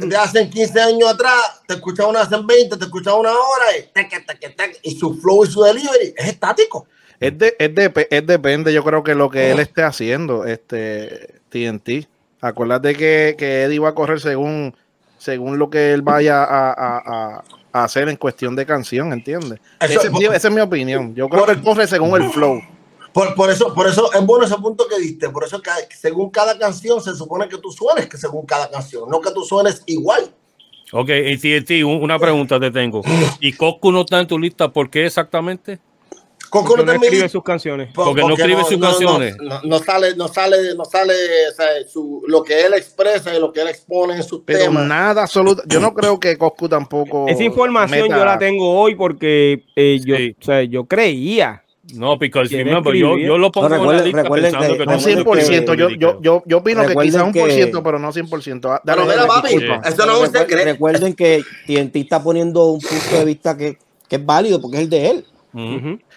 de 0.00 0.16
hace 0.16 0.48
15 0.50 0.80
años 0.80 1.08
atrás, 1.10 1.60
te 1.68 1.74
escuchas 1.74 2.06
una 2.06 2.22
hace 2.22 2.36
20, 2.42 2.76
te 2.76 2.84
escuchas 2.84 3.14
una 3.14 3.30
hora 3.30 3.66
y, 4.82 4.96
su 4.96 5.14
flow 5.14 5.44
y 5.44 5.48
su 5.48 5.62
delivery 5.62 6.14
es 6.16 6.26
estático. 6.28 6.86
Es, 7.20 7.36
de, 7.38 7.54
es, 7.58 7.74
de- 7.74 8.08
es 8.10 8.26
depende, 8.26 8.72
yo 8.72 8.82
creo 8.82 9.04
que 9.04 9.14
lo 9.14 9.28
que 9.30 9.50
él 9.52 9.60
esté 9.60 9.82
haciendo, 9.82 10.44
este 10.46 11.34
TNT. 11.50 12.08
Acuérdate 12.40 12.94
que, 12.94 13.34
que 13.38 13.64
Eddie 13.64 13.78
va 13.78 13.90
a 13.90 13.94
correr 13.94 14.18
según, 14.20 14.74
según 15.18 15.58
lo 15.58 15.68
que 15.68 15.92
él 15.92 16.00
vaya 16.00 16.42
a, 16.42 16.70
a- 16.70 17.02
a- 17.04 17.44
a 17.72 17.84
hacer 17.84 18.08
en 18.08 18.16
cuestión 18.16 18.56
de 18.56 18.64
canción, 18.64 19.12
¿entiendes? 19.12 19.60
Eso- 19.80 20.00
Ese- 20.00 20.26
esa 20.34 20.48
es 20.48 20.54
mi 20.54 20.60
opinión. 20.62 21.14
Yo 21.14 21.28
creo 21.28 21.44
que 21.44 21.52
él 21.52 21.60
corre 21.62 21.86
según 21.86 22.20
el 22.22 22.30
flow. 22.30 22.62
Por, 23.12 23.34
por 23.34 23.50
eso, 23.50 23.74
por 23.74 23.86
eso 23.88 24.12
es 24.12 24.24
bueno 24.24 24.44
ese 24.46 24.56
punto 24.56 24.86
que 24.88 24.98
diste. 24.98 25.28
Por 25.30 25.44
eso 25.44 25.60
que 25.60 25.70
según 25.96 26.30
cada 26.30 26.58
canción 26.58 27.00
se 27.02 27.14
supone 27.14 27.48
que 27.48 27.58
tú 27.58 27.70
suenes 27.72 28.08
que 28.08 28.16
según 28.16 28.46
cada 28.46 28.70
canción, 28.70 29.08
no 29.08 29.20
que 29.20 29.30
tú 29.32 29.42
suenes 29.44 29.82
igual. 29.86 30.30
Ok, 30.92 31.08
y 31.10 31.82
una 31.84 32.18
pregunta 32.18 32.58
te 32.58 32.70
tengo. 32.70 33.02
¿Y 33.40 33.52
Coscu 33.52 33.92
no 33.92 34.00
está 34.00 34.18
en 34.20 34.26
tu 34.26 34.38
lista? 34.38 34.72
¿Por 34.72 34.90
qué 34.90 35.06
exactamente? 35.06 35.78
Porque 36.50 36.76
no 36.78 36.82
no 36.84 36.92
escribe 37.04 37.28
sus 37.28 37.44
canciones. 37.44 37.92
por- 37.94 38.06
Porque 38.06 38.22
no 38.22 38.34
escribe 38.34 38.64
sus 38.64 38.78
canciones. 38.80 39.36
No, 39.40 39.60
no 39.62 39.78
sale, 39.78 40.16
no 40.16 40.26
sale, 40.26 40.74
no 40.74 40.84
sale 40.84 41.14
o 41.48 41.54
sea, 41.54 41.66
su- 41.88 42.24
lo 42.26 42.42
que 42.42 42.60
él 42.62 42.74
expresa 42.74 43.32
y 43.32 43.38
lo 43.38 43.52
que 43.52 43.60
él 43.60 43.68
expone 43.68 44.16
en 44.16 44.24
sus 44.24 44.42
Pero 44.44 44.58
temas. 44.64 44.84
nada 44.84 45.22
absoluto. 45.22 45.62
Yo 45.66 45.78
no 45.78 45.94
creo 45.94 46.18
que 46.18 46.36
Coscu 46.36 46.68
tampoco. 46.68 47.28
Esa 47.28 47.44
información 47.44 48.02
meta- 48.08 48.18
yo 48.18 48.24
la 48.24 48.38
tengo 48.38 48.80
hoy 48.80 48.96
porque 48.96 49.62
eh, 49.76 50.00
yo, 50.04 50.16
Sí. 50.16 50.34
o 50.40 50.44
sea, 50.44 50.62
yo 50.64 50.86
creía. 50.86 51.62
No, 51.94 52.18
porque 52.18 52.30
¿Quién 52.30 52.66
remember, 52.66 52.94
yo, 52.94 53.18
yo 53.18 53.38
lo 53.38 53.50
pongo 53.52 53.68
No, 53.68 53.74
en 53.76 53.80
la 53.80 53.86
recuerden- 53.86 54.04
lista 54.04 54.22
recuerden 54.22 54.52
pensando 54.52 54.72
que- 54.74 54.78
que 54.78 54.86
No 54.86 54.98
todo 54.98 55.08
el 55.08 55.16
mundo 55.24 55.30
100%. 55.34 55.74
Yo, 55.74 55.88
yo, 55.90 56.20
yo, 56.20 56.42
yo 56.46 56.58
opino 56.58 56.86
que 56.86 56.94
quizás 56.94 57.22
un 57.22 57.32
por 57.32 57.50
ciento, 57.50 57.82
pero 57.82 57.98
no 57.98 58.12
100%. 58.12 58.70
Ah, 58.72 58.80
dale, 58.84 59.02
Pero 59.06 59.26
papi, 59.26 59.48
disculpa. 59.56 59.88
eso 59.88 60.06
no 60.06 60.12
es 60.12 60.18
un 60.18 60.24
Recuerden- 60.26 60.38
secreto. 60.48 60.64
Recuerden 60.72 61.14
que 61.14 61.42
TNT 61.66 61.96
está 62.00 62.22
poniendo 62.22 62.66
un 62.66 62.80
punto 62.80 63.16
de 63.18 63.24
vista 63.24 63.56
que, 63.56 63.78
que 64.08 64.16
es 64.16 64.26
válido 64.26 64.60
porque 64.60 64.76
es 64.78 64.82
el 64.84 64.90
de 64.90 65.10
él. 65.10 65.24
Sí, 65.52 65.58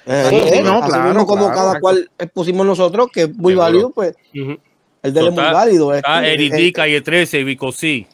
de 0.06 0.30
sí, 0.30 0.36
él. 0.60 0.64
no, 0.64 0.80
Así 0.80 0.90
claro, 0.90 1.10
mismo 1.10 1.26
como 1.26 1.46
claro. 1.46 1.56
cada 1.60 1.80
cual 1.80 2.10
expusimos 2.20 2.66
nosotros, 2.66 3.08
que 3.12 3.22
es 3.24 3.30
muy 3.36 3.54
Seguro. 3.54 3.58
válido, 3.64 3.90
pues 3.92 4.16
el 4.34 5.14
de 5.14 5.20
él 5.20 5.28
es 5.28 5.34
muy 5.34 5.44
válido. 5.44 5.94
Está 5.94 6.28
eh, 6.28 6.38
D, 6.38 6.72
Calle 6.74 7.02
13 7.02 7.40
y 7.40 7.44
Vico. 7.44 7.72
Sí, 7.72 8.06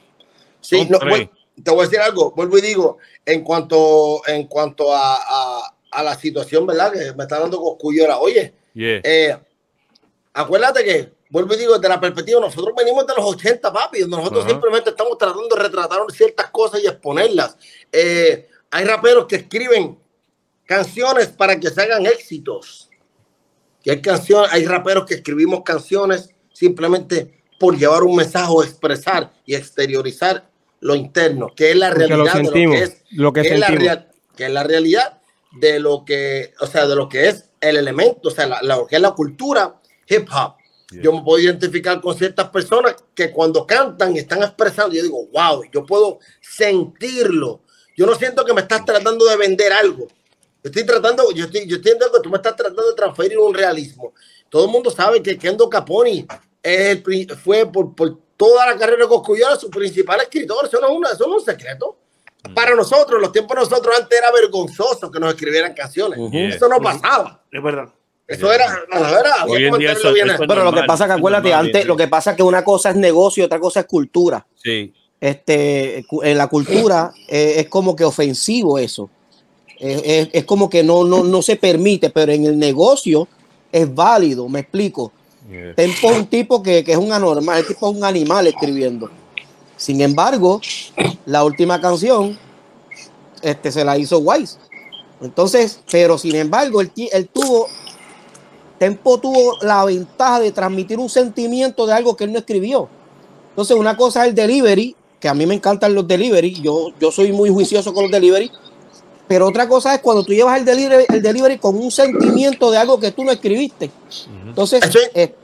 voy- 0.62 1.30
te 1.62 1.72
voy 1.72 1.82
a 1.82 1.84
decir 1.84 2.00
algo, 2.00 2.32
vuelvo 2.36 2.58
y 2.58 2.62
digo, 2.62 2.98
en 3.26 3.44
cuanto, 3.44 4.22
en 4.28 4.48
cuanto 4.48 4.94
a, 4.96 5.74
a- 5.92 6.04
la 6.04 6.16
situación, 6.16 6.66
¿verdad? 6.68 6.92
Que 6.92 7.14
me 7.14 7.24
está 7.24 7.40
dando 7.40 7.60
coscullera. 7.60 8.18
Oye, 8.20 8.54
Yeah. 8.74 9.02
eh, 9.04 9.38
acuérdate 10.34 10.84
que, 10.84 11.12
vuelvo 11.30 11.54
y 11.54 11.58
digo, 11.58 11.74
desde 11.76 11.90
la 11.90 12.00
perspectiva, 12.00 12.40
nosotros 12.40 12.74
venimos 12.78 13.06
de 13.08 13.14
los 13.16 13.26
80, 13.26 13.74
papi, 13.74 14.02
donde 14.02 14.18
nosotros 14.18 14.42
Ajá. 14.46 14.50
simplemente 14.52 14.92
estamos 14.92 15.18
tratando 15.18 15.48
de 15.56 15.62
retratar 15.64 16.00
ciertas 16.12 16.50
cosas 16.52 16.82
y 16.84 16.88
exponerlas. 16.88 17.58
Eh, 17.92 18.48
hay 18.72 18.86
raperos 18.86 19.26
que 19.26 19.38
escriben 19.38 19.98
canciones 20.66 21.28
para 21.28 21.60
que 21.60 21.70
se 21.70 21.82
hagan 21.82 22.06
éxitos. 22.06 22.90
Y 23.84 23.90
hay 23.90 24.02
canciones, 24.02 24.52
hay 24.54 24.66
raperos 24.66 25.06
que 25.06 25.16
escribimos 25.16 25.64
canciones 25.64 26.30
simplemente 26.54 27.42
por 27.60 27.78
llevar 27.78 28.04
un 28.04 28.16
mensaje 28.16 28.48
o 28.50 28.64
expresar 28.64 29.32
y 29.46 29.56
exteriorizar 29.56 30.48
lo 30.82 30.96
interno, 30.96 31.54
que 31.56 31.72
es 31.72 31.76
la 31.76 31.90
Porque 31.90 32.08
lo 32.08 32.08
realidad 32.16 32.34
de 32.34 32.40
lo 32.40 32.46
sentimos, 32.46 32.78
que 32.78 32.84
es, 32.84 33.04
lo 33.12 33.34
que 33.34 33.42
que 33.42 33.48
es 33.50 33.60
la 33.60 33.68
sentimos. 33.68 33.98
que 34.36 34.46
es 34.46 34.52
la 34.52 34.64
realidad 34.64 35.19
de 35.52 35.80
lo 35.80 36.06
que, 36.06 36.54
o 36.60 36.68
sea, 36.68 36.88
de 36.88 36.96
lo 36.96 37.10
que 37.10 37.28
es 37.30 37.50
el 37.62 37.78
elemento, 37.78 38.30
o 38.30 38.32
sea, 38.32 38.48
la, 38.48 38.62
lo 38.62 38.88
que 38.88 38.96
es 38.96 39.02
la 39.02 39.12
cultura 39.12 39.80
hip 40.08 40.28
hop. 40.32 40.56
Yeah. 40.92 41.04
Yo 41.04 41.14
me 41.14 41.22
puedo 41.24 41.40
identificar 41.40 42.02
con 42.02 42.18
ciertas 42.18 42.50
personas 42.50 42.96
que 43.14 43.32
cuando 43.32 43.66
cantan 43.68 44.16
y 44.16 44.20
están 44.20 44.42
expresando, 44.42 44.96
yo 44.96 45.04
digo, 45.04 45.28
wow, 45.28 45.64
yo 45.72 45.86
puedo 45.86 46.20
sentirlo. 46.42 47.62
Yo 47.96 48.06
no 48.06 48.16
siento 48.16 48.44
que 48.44 48.54
me 48.54 48.62
estás 48.62 48.86
tratando 48.86 49.26
de 49.26 49.38
vender 49.38 49.72
algo. 49.72 50.08
Yo 50.64 50.70
estoy 50.70 50.86
tratando, 50.86 51.32
yo 51.32 51.46
estoy, 51.46 51.68
yo 51.68 51.78
entiendo 51.78 52.12
que 52.12 52.22
tú 52.22 52.30
me 52.30 52.38
estás 52.38 52.56
tratando 52.56 52.90
de 52.90 52.96
transferir 52.96 53.38
un 53.38 53.54
realismo. 53.54 54.14
Todo 54.50 54.66
el 54.66 54.72
mundo 54.72 54.90
sabe 54.90 55.22
que 55.22 55.38
Kendo 55.38 55.70
Caponi 55.70 56.26
es 56.62 57.02
el 57.06 57.38
fue 57.38 57.72
por, 57.72 57.96
por 57.96 58.20
toda 58.36 58.66
la 58.66 58.78
carrera 58.78 59.04
de 59.04 59.10
Coscuyola 59.10 59.56
su 59.58 59.70
principal 59.70 60.22
escritor. 60.22 60.66
Eso 60.66 60.80
no 60.82 60.88
es, 60.88 60.94
una, 60.94 61.10
eso 61.12 61.28
no 61.28 61.38
es 61.38 61.42
un 61.42 61.46
secreto. 61.46 61.99
Para 62.56 62.74
nosotros, 62.76 63.22
los 63.22 63.32
tiempos 63.32 63.56
de 63.56 63.64
nosotros 63.64 63.94
antes 64.00 64.18
era 64.18 64.32
vergonzoso 64.32 65.12
que 65.12 65.20
nos 65.20 65.34
escribieran 65.34 65.74
canciones. 65.74 66.18
Eso 66.34 66.68
no 66.70 66.80
pasaba. 66.80 67.44
Es 67.52 67.62
verdad. 67.62 67.90
Eso 68.28 68.52
era, 68.54 68.80
no, 68.94 69.00
era, 69.08 69.46
Hoy 69.46 69.56
en 69.56 69.58
día 69.60 69.70
comentarios 69.72 70.00
eso- 70.06 70.14
bien- 70.14 70.30
eso- 70.30 70.44
Pero 70.48 70.64
lo 70.64 70.72
que 70.72 70.84
pasa 70.84 71.06
que 71.08 71.14
es 71.14 71.18
acuérdate, 71.18 71.50
normal, 71.50 71.66
antes, 71.66 71.82
sí. 71.82 71.88
lo 71.88 71.98
que 71.98 72.08
pasa 72.08 72.32
es 72.32 72.38
que 72.38 72.44
una 72.44 72.64
cosa 72.64 72.92
es 72.92 72.96
negocio 72.96 73.42
y 73.44 73.46
otra 73.46 73.60
cosa 73.60 73.80
es 73.82 73.86
cultura. 73.88 74.46
Sí. 74.56 74.94
Este, 75.20 76.06
en 76.24 76.38
la 76.38 76.48
cultura 76.48 77.12
eh, 77.28 77.56
es 77.58 77.68
como 77.70 77.96
que 77.96 78.06
ofensivo 78.06 78.78
eso. 78.78 79.10
Es, 79.80 80.02
es- 80.06 80.30
es 80.32 80.46
como 80.46 80.70
que 80.70 80.84
no, 80.84 81.04
no, 81.04 81.24
no 81.24 81.42
se 81.42 81.56
permite, 81.56 82.10
pero 82.12 82.32
en 82.32 82.46
el 82.46 82.58
negocio 82.60 83.28
es 83.72 83.94
válido, 83.94 84.48
me 84.48 84.60
explico. 84.60 85.12
Yeah. 85.50 85.74
Tempo 85.74 86.12
es 86.12 86.18
un 86.18 86.28
tipo 86.28 86.62
que, 86.62 86.84
que 86.84 86.92
es 86.92 86.98
un 87.00 87.12
anormal, 87.12 87.58
el 87.60 87.66
tipo 87.68 87.90
es 87.90 87.98
un 87.98 88.04
animal 88.04 88.46
escribiendo. 88.48 89.10
Sin 89.80 90.02
embargo, 90.02 90.60
la 91.26 91.44
última 91.46 91.80
canción 91.80 92.38
este, 93.42 93.72
se 93.72 93.86
la 93.86 93.98
hizo 93.98 94.20
Wise. 94.20 94.58
Entonces, 95.22 95.80
pero 95.90 96.18
sin 96.18 96.36
embargo, 96.36 96.82
él, 96.82 96.92
ti- 96.92 97.10
él 97.12 97.28
tuvo, 97.30 97.68
Tempo 98.78 99.20
tuvo 99.20 99.58
la 99.62 99.84
ventaja 99.84 100.40
de 100.40 100.52
transmitir 100.54 101.00
un 101.00 101.10
sentimiento 101.10 101.86
de 101.86 101.94
algo 101.94 102.16
que 102.16 102.24
él 102.24 102.32
no 102.32 102.40
escribió. 102.40 102.88
Entonces, 103.50 103.76
una 103.76 103.98
cosa 103.98 104.24
es 104.24 104.30
el 104.30 104.36
delivery, 104.36 104.96
que 105.20 105.28
a 105.28 105.34
mí 105.34 105.46
me 105.46 105.54
encantan 105.56 105.94
los 105.94 106.08
delivery, 106.08 106.62
yo, 106.62 106.88
yo 107.00 107.12
soy 107.12 107.34
muy 107.34 107.50
juicioso 107.50 107.94
con 107.94 108.04
los 108.04 108.12
delivery, 108.12 108.50
pero 109.28 109.48
otra 109.48 109.68
cosa 109.68 109.96
es 109.96 110.02
cuando 110.02 110.24
tú 110.24 110.32
llevas 110.34 110.58
el 110.60 110.64
delivery, 110.66 111.06
el 111.10 111.22
delivery 111.22 111.58
con 111.58 111.76
un 111.78 111.92
sentimiento 111.92 112.72
de 112.72 112.78
algo 112.78 112.98
que 113.02 113.12
tú 113.12 113.26
no 113.26 113.32
escribiste. 113.32 113.92
Entonces, 114.48 114.82
es- 114.86 115.12
eh, 115.14 115.36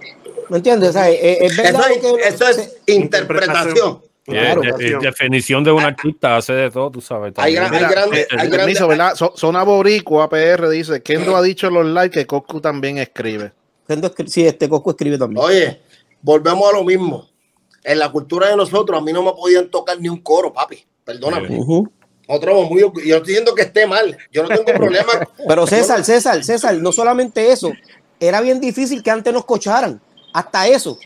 ¿me 0.49 0.57
entiendes? 0.57 0.91
O 0.91 0.93
sea, 0.93 1.11
eh, 1.11 1.45
es 1.45 1.51
Eso 1.51 1.61
verdad 1.61 1.91
es, 1.91 1.97
que- 1.97 2.27
eso 2.27 2.47
es 2.47 2.71
interpretación. 2.87 3.99
Claro. 4.25 4.61
de- 4.61 4.71
de- 4.73 4.97
definición 4.99 5.63
de 5.63 5.71
un 5.71 5.83
artista 5.83 6.35
hace 6.37 6.53
de 6.53 6.71
todo, 6.71 6.89
tú 6.89 6.99
sabes. 7.01 7.31
Hay 7.37 7.53
Mira, 7.53 7.69
grande- 7.69 8.21
eh, 8.21 8.27
hay 8.31 8.49
permiso, 8.49 8.87
grande- 8.87 9.03
¿verdad? 9.03 9.15
So- 9.15 9.33
Zona 9.35 9.63
Boricua 9.63 10.27
PR 10.29 10.67
dice, 10.69 11.01
Kendo 11.03 11.35
ha 11.35 11.41
dicho 11.43 11.67
en 11.67 11.73
los 11.75 11.85
live 11.85 12.09
que 12.09 12.25
Coscu 12.25 12.59
también 12.59 12.97
escribe. 12.97 13.51
Kendo 13.87 14.11
sí, 14.25 14.47
este 14.47 14.67
Coco 14.67 14.89
escribe 14.91 15.17
también. 15.19 15.43
Oye, 15.45 15.79
volvemos 16.21 16.67
a 16.67 16.73
lo 16.75 16.83
mismo. 16.83 17.29
En 17.83 17.99
la 17.99 18.11
cultura 18.11 18.49
de 18.49 18.57
nosotros, 18.57 18.99
a 18.99 19.03
mí 19.03 19.13
no 19.13 19.21
me 19.21 19.31
podían 19.33 19.69
tocar 19.69 19.99
ni 19.99 20.09
un 20.09 20.19
coro, 20.21 20.51
papi. 20.51 20.83
Perdóname. 21.03 21.47
Somos 22.27 22.69
muy 22.71 22.81
Yo 22.81 22.87
estoy 22.95 23.21
diciendo 23.21 23.53
que 23.53 23.61
esté 23.61 23.85
mal. 23.85 24.17
Yo 24.31 24.41
no 24.41 24.49
tengo 24.49 24.65
problema. 24.73 25.11
Pero 25.47 25.67
César, 25.67 26.03
César, 26.03 26.43
César, 26.43 26.73
no 26.77 26.91
solamente 26.91 27.51
eso, 27.51 27.71
era 28.19 28.41
bien 28.41 28.59
difícil 28.59 29.03
que 29.03 29.11
antes 29.11 29.31
nos 29.31 29.45
cocharan, 29.45 30.01
hasta 30.33 30.67
eso. 30.67 30.97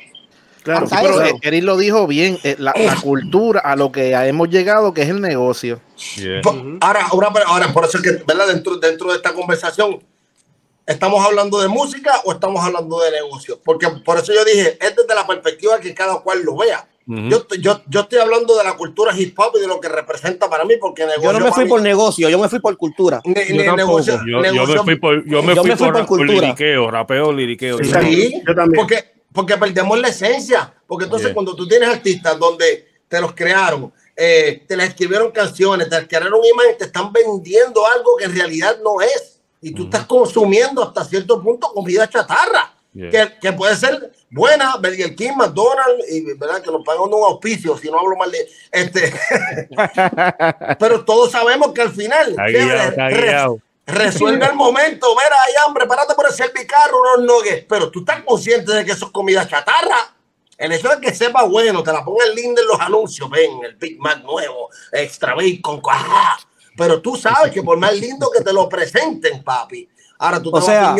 Claro, 0.63 0.87
sí, 0.87 0.95
pero 1.01 1.21
eso. 1.21 1.35
eh, 1.35 1.39
Eric 1.41 1.63
lo 1.63 1.77
dijo 1.77 2.05
bien, 2.07 2.37
eh, 2.43 2.55
la, 2.59 2.73
la 2.77 2.95
cultura 2.95 3.61
a 3.61 3.75
lo 3.75 3.91
que 3.91 4.11
hemos 4.11 4.49
llegado, 4.49 4.93
que 4.93 5.01
es 5.03 5.09
el 5.09 5.21
negocio. 5.21 5.79
Yeah. 6.15 6.41
Ahora, 6.81 7.07
ahora, 7.11 7.31
ahora, 7.45 7.73
por 7.73 7.85
eso 7.85 7.97
es 7.97 8.03
que, 8.03 8.23
¿verdad? 8.25 8.47
Dentro, 8.47 8.77
dentro 8.77 9.09
de 9.09 9.17
esta 9.17 9.33
conversación, 9.33 9.99
¿Estamos 10.89 11.23
hablando 11.23 11.61
de 11.61 11.67
música 11.67 12.19
o 12.25 12.31
estamos 12.31 12.65
hablando 12.65 12.99
de 13.01 13.11
negocio? 13.11 13.59
Porque 13.63 13.87
por 14.03 14.17
eso 14.17 14.33
yo 14.33 14.43
dije, 14.43 14.75
es 14.81 14.95
desde 14.95 15.13
la 15.13 15.27
perspectiva 15.27 15.79
que 15.79 15.93
cada 15.93 16.19
cual 16.21 16.41
lo 16.43 16.57
vea. 16.57 16.87
yo, 17.05 17.45
yo, 17.59 17.81
yo, 17.87 17.99
estoy 17.99 18.17
hablando 18.17 18.57
de 18.57 18.63
la 18.63 18.75
cultura 18.75 19.15
hip 19.15 19.39
hop 19.39 19.53
y 19.57 19.61
de 19.61 19.67
lo 19.67 19.79
que 19.79 19.87
representa 19.87 20.49
para 20.49 20.65
mí, 20.65 20.77
porque 20.81 21.05
negocio. 21.05 21.31
Yo 21.31 21.39
no 21.39 21.45
me 21.45 21.51
fui 21.51 21.67
por 21.67 21.79
negocio, 21.83 22.27
yo 22.27 22.39
me 22.39 22.49
fui 22.49 22.59
por 22.59 22.75
cultura. 22.75 23.21
yo, 23.23 23.75
negocio, 23.75 24.19
yo, 24.25 24.41
me 24.41 24.83
fui 24.83 24.95
por, 24.95 25.23
yo 25.27 25.43
me 25.43 25.55
fui, 25.55 25.75
por, 25.75 26.05
por, 26.07 26.27
liriqueo, 26.27 26.89
rapeo, 26.89 27.31
liriqueo. 27.33 27.77
Sí, 27.77 28.41
yo 28.47 28.55
también. 28.55 28.73
Porque, 28.73 29.18
porque 29.33 29.57
perdemos 29.57 29.99
la 29.99 30.09
esencia. 30.09 30.73
Porque 30.87 31.05
entonces, 31.05 31.33
cuando 31.33 31.55
tú 31.55 31.67
tienes 31.67 31.89
artistas 31.89 32.37
donde 32.39 32.87
te 33.07 33.21
los 33.21 33.33
crearon, 33.33 33.93
eh, 34.15 34.63
te 34.67 34.75
les 34.75 34.89
escribieron 34.89 35.31
canciones, 35.31 35.89
te 35.89 36.07
crearon 36.07 36.41
imagen, 36.43 36.77
te 36.77 36.85
están 36.85 37.11
vendiendo 37.13 37.85
algo 37.87 38.17
que 38.17 38.25
en 38.25 38.35
realidad 38.35 38.77
no 38.83 39.01
es. 39.01 39.39
Y 39.61 39.73
tú 39.73 39.83
estás 39.85 40.05
consumiendo 40.05 40.83
hasta 40.83 41.03
cierto 41.03 41.41
punto 41.41 41.71
comida 41.73 42.07
chatarra, 42.09 42.73
que, 42.93 43.33
que, 43.41 43.53
puede 43.53 43.75
ser 43.75 44.11
buena, 44.31 44.77
Burger 44.77 45.15
King, 45.15 45.33
McDonald's, 45.35 46.09
y 46.09 46.33
verdad 46.33 46.61
que 46.61 46.71
nos 46.71 46.83
pagan 46.83 47.03
un 47.03 47.23
auspicio, 47.23 47.77
si 47.77 47.89
no 47.89 47.99
hablo 47.99 48.15
mal 48.15 48.31
de 48.31 48.49
este. 48.71 49.13
Pero 50.79 51.05
todos 51.05 51.31
sabemos 51.31 51.73
que 51.73 51.81
al 51.81 51.91
final 51.91 52.35
resuelve 53.89 54.45
el 54.45 54.55
momento. 54.55 55.07
Mira, 55.15 55.35
hay 55.41 55.53
hambre, 55.65 55.85
párate 55.87 56.13
por 56.15 56.27
el 56.27 56.33
servicarro, 56.33 57.01
unos 57.01 57.25
nuggets. 57.25 57.65
Pero 57.67 57.91
tú 57.91 57.99
estás 57.99 58.23
consciente 58.23 58.73
de 58.73 58.85
que 58.85 58.91
eso 58.91 59.05
es 59.05 59.11
comida 59.11 59.47
chatarra. 59.47 60.15
El 60.57 60.73
hecho 60.73 60.89
de 60.89 60.99
que 60.99 61.15
sepa 61.15 61.43
bueno, 61.43 61.81
te 61.83 61.93
la 61.93 62.03
pongan 62.03 62.35
linda 62.35 62.61
en 62.61 62.67
los 62.67 62.79
anuncios, 62.81 63.29
ven, 63.29 63.63
el 63.63 63.75
Big 63.75 63.97
Mac 63.97 64.21
nuevo, 64.23 64.69
extra 64.91 65.33
bacon, 65.33 65.81
¡ah! 65.89 66.37
pero 66.75 67.01
tú 67.01 67.15
sabes 67.15 67.53
que 67.53 67.63
por 67.63 67.77
más 67.77 67.93
lindo 67.95 68.29
que 68.29 68.43
te 68.43 68.51
lo 68.51 68.67
presenten, 68.67 69.41
papi. 69.41 69.87
Ahora 70.21 70.41
tú 70.41 70.51
o 70.53 70.61
sea, 70.61 70.95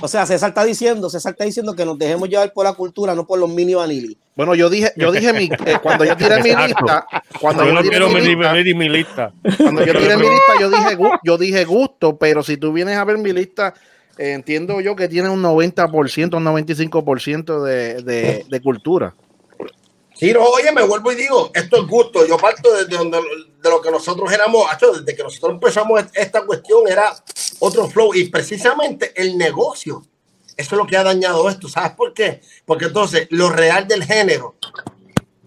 o 0.00 0.08
sea, 0.08 0.26
César 0.26 0.48
está 0.48 0.64
diciendo, 0.64 1.08
César 1.08 1.30
está 1.30 1.44
diciendo 1.44 1.76
que 1.76 1.84
nos 1.84 1.96
dejemos 1.96 2.28
llevar 2.28 2.52
por 2.52 2.64
la 2.64 2.72
cultura, 2.72 3.14
no 3.14 3.24
por 3.24 3.38
los 3.38 3.48
mini 3.48 3.74
vanilli. 3.74 4.18
Bueno, 4.34 4.56
yo 4.56 4.68
dije, 4.68 4.92
yo 4.96 5.12
dije 5.12 5.32
mi, 5.32 5.44
eh, 5.44 5.78
cuando 5.80 6.04
yo 6.04 6.16
tiré 6.16 6.42
mi 6.42 6.54
lista, 6.66 7.06
cuando 7.40 7.64
yo, 7.64 7.80
tiré 7.82 8.08
mi, 8.08 8.20
lista, 8.88 9.32
cuando 9.58 9.84
yo 9.84 9.94
tiré 9.94 10.16
mi 10.16 10.28
lista, 10.28 10.52
yo 10.60 10.70
dije, 10.70 10.98
yo 11.22 11.38
dije 11.38 11.64
gusto, 11.64 12.18
pero 12.18 12.42
si 12.42 12.56
tú 12.56 12.72
vienes 12.72 12.96
a 12.96 13.04
ver 13.04 13.18
mi 13.18 13.32
lista, 13.32 13.74
eh, 14.18 14.32
entiendo 14.32 14.80
yo 14.80 14.96
que 14.96 15.06
tiene 15.06 15.28
un 15.28 15.40
90%, 15.40 16.36
un 16.36 16.44
95% 16.44 17.62
de, 17.62 18.02
de, 18.02 18.44
de 18.48 18.60
cultura. 18.60 19.14
Sí, 20.18 20.32
no, 20.32 20.42
oye, 20.42 20.72
me 20.72 20.82
vuelvo 20.82 21.12
y 21.12 21.14
digo, 21.14 21.52
esto 21.54 21.76
es 21.76 21.86
gusto. 21.86 22.26
Yo 22.26 22.36
parto 22.38 22.74
desde 22.74 22.96
donde, 22.96 23.18
de 23.18 23.70
lo 23.70 23.80
que 23.80 23.90
nosotros 23.90 24.32
éramos, 24.32 24.66
desde 24.80 25.16
que 25.16 25.22
nosotros 25.22 25.52
empezamos 25.52 26.02
esta 26.12 26.44
cuestión 26.44 26.88
era 26.88 27.14
otro 27.60 27.88
flow 27.88 28.12
y 28.14 28.24
precisamente 28.24 29.12
el 29.14 29.38
negocio. 29.38 30.02
Eso 30.56 30.74
es 30.74 30.78
lo 30.78 30.88
que 30.88 30.96
ha 30.96 31.04
dañado 31.04 31.48
esto. 31.48 31.68
¿Sabes 31.68 31.92
por 31.92 32.12
qué? 32.14 32.40
Porque 32.66 32.86
entonces 32.86 33.28
lo 33.30 33.48
real 33.48 33.86
del 33.86 34.02
género 34.02 34.56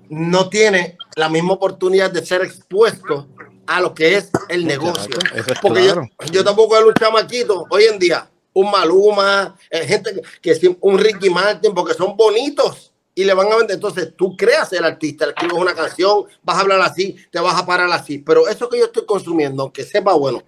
no 0.07 0.47
tiene 0.47 0.97
la 1.15 1.27
misma 1.27 1.53
oportunidad 1.53 2.09
de 2.09 2.25
ser 2.25 2.41
expuesto 2.41 3.27
a 3.67 3.81
lo 3.81 3.93
que 3.93 4.15
es 4.15 4.29
el 4.47 4.65
negocio. 4.65 5.17
Porque 5.61 5.85
yo, 5.85 5.95
yo, 6.31 6.43
tampoco 6.45 6.77
era 6.77 6.85
un 6.85 6.93
chamaquito 6.93 7.65
hoy 7.69 7.83
en 7.83 7.99
día, 7.99 8.29
un 8.53 8.71
Maluma, 8.71 9.53
eh, 9.69 9.85
gente 9.85 10.21
que 10.41 10.77
un 10.79 10.97
Ricky 10.97 11.29
Martin, 11.29 11.73
porque 11.73 11.93
son 11.93 12.15
bonitos 12.15 12.90
y 13.15 13.23
le 13.23 13.33
van 13.33 13.51
a 13.51 13.57
vender. 13.57 13.75
Entonces 13.75 14.13
tú 14.15 14.35
creas 14.35 14.71
el 14.73 14.83
artista, 14.83 15.25
le 15.25 15.31
escribes 15.31 15.57
una 15.57 15.73
canción, 15.73 16.25
vas 16.43 16.57
a 16.57 16.61
hablar 16.61 16.81
así, 16.81 17.15
te 17.31 17.39
vas 17.39 17.59
a 17.59 17.65
parar 17.65 17.91
así. 17.91 18.19
Pero 18.19 18.47
eso 18.47 18.69
que 18.69 18.79
yo 18.79 18.85
estoy 18.85 19.05
consumiendo, 19.05 19.63
aunque 19.63 19.83
sepa 19.83 20.13
bueno. 20.13 20.43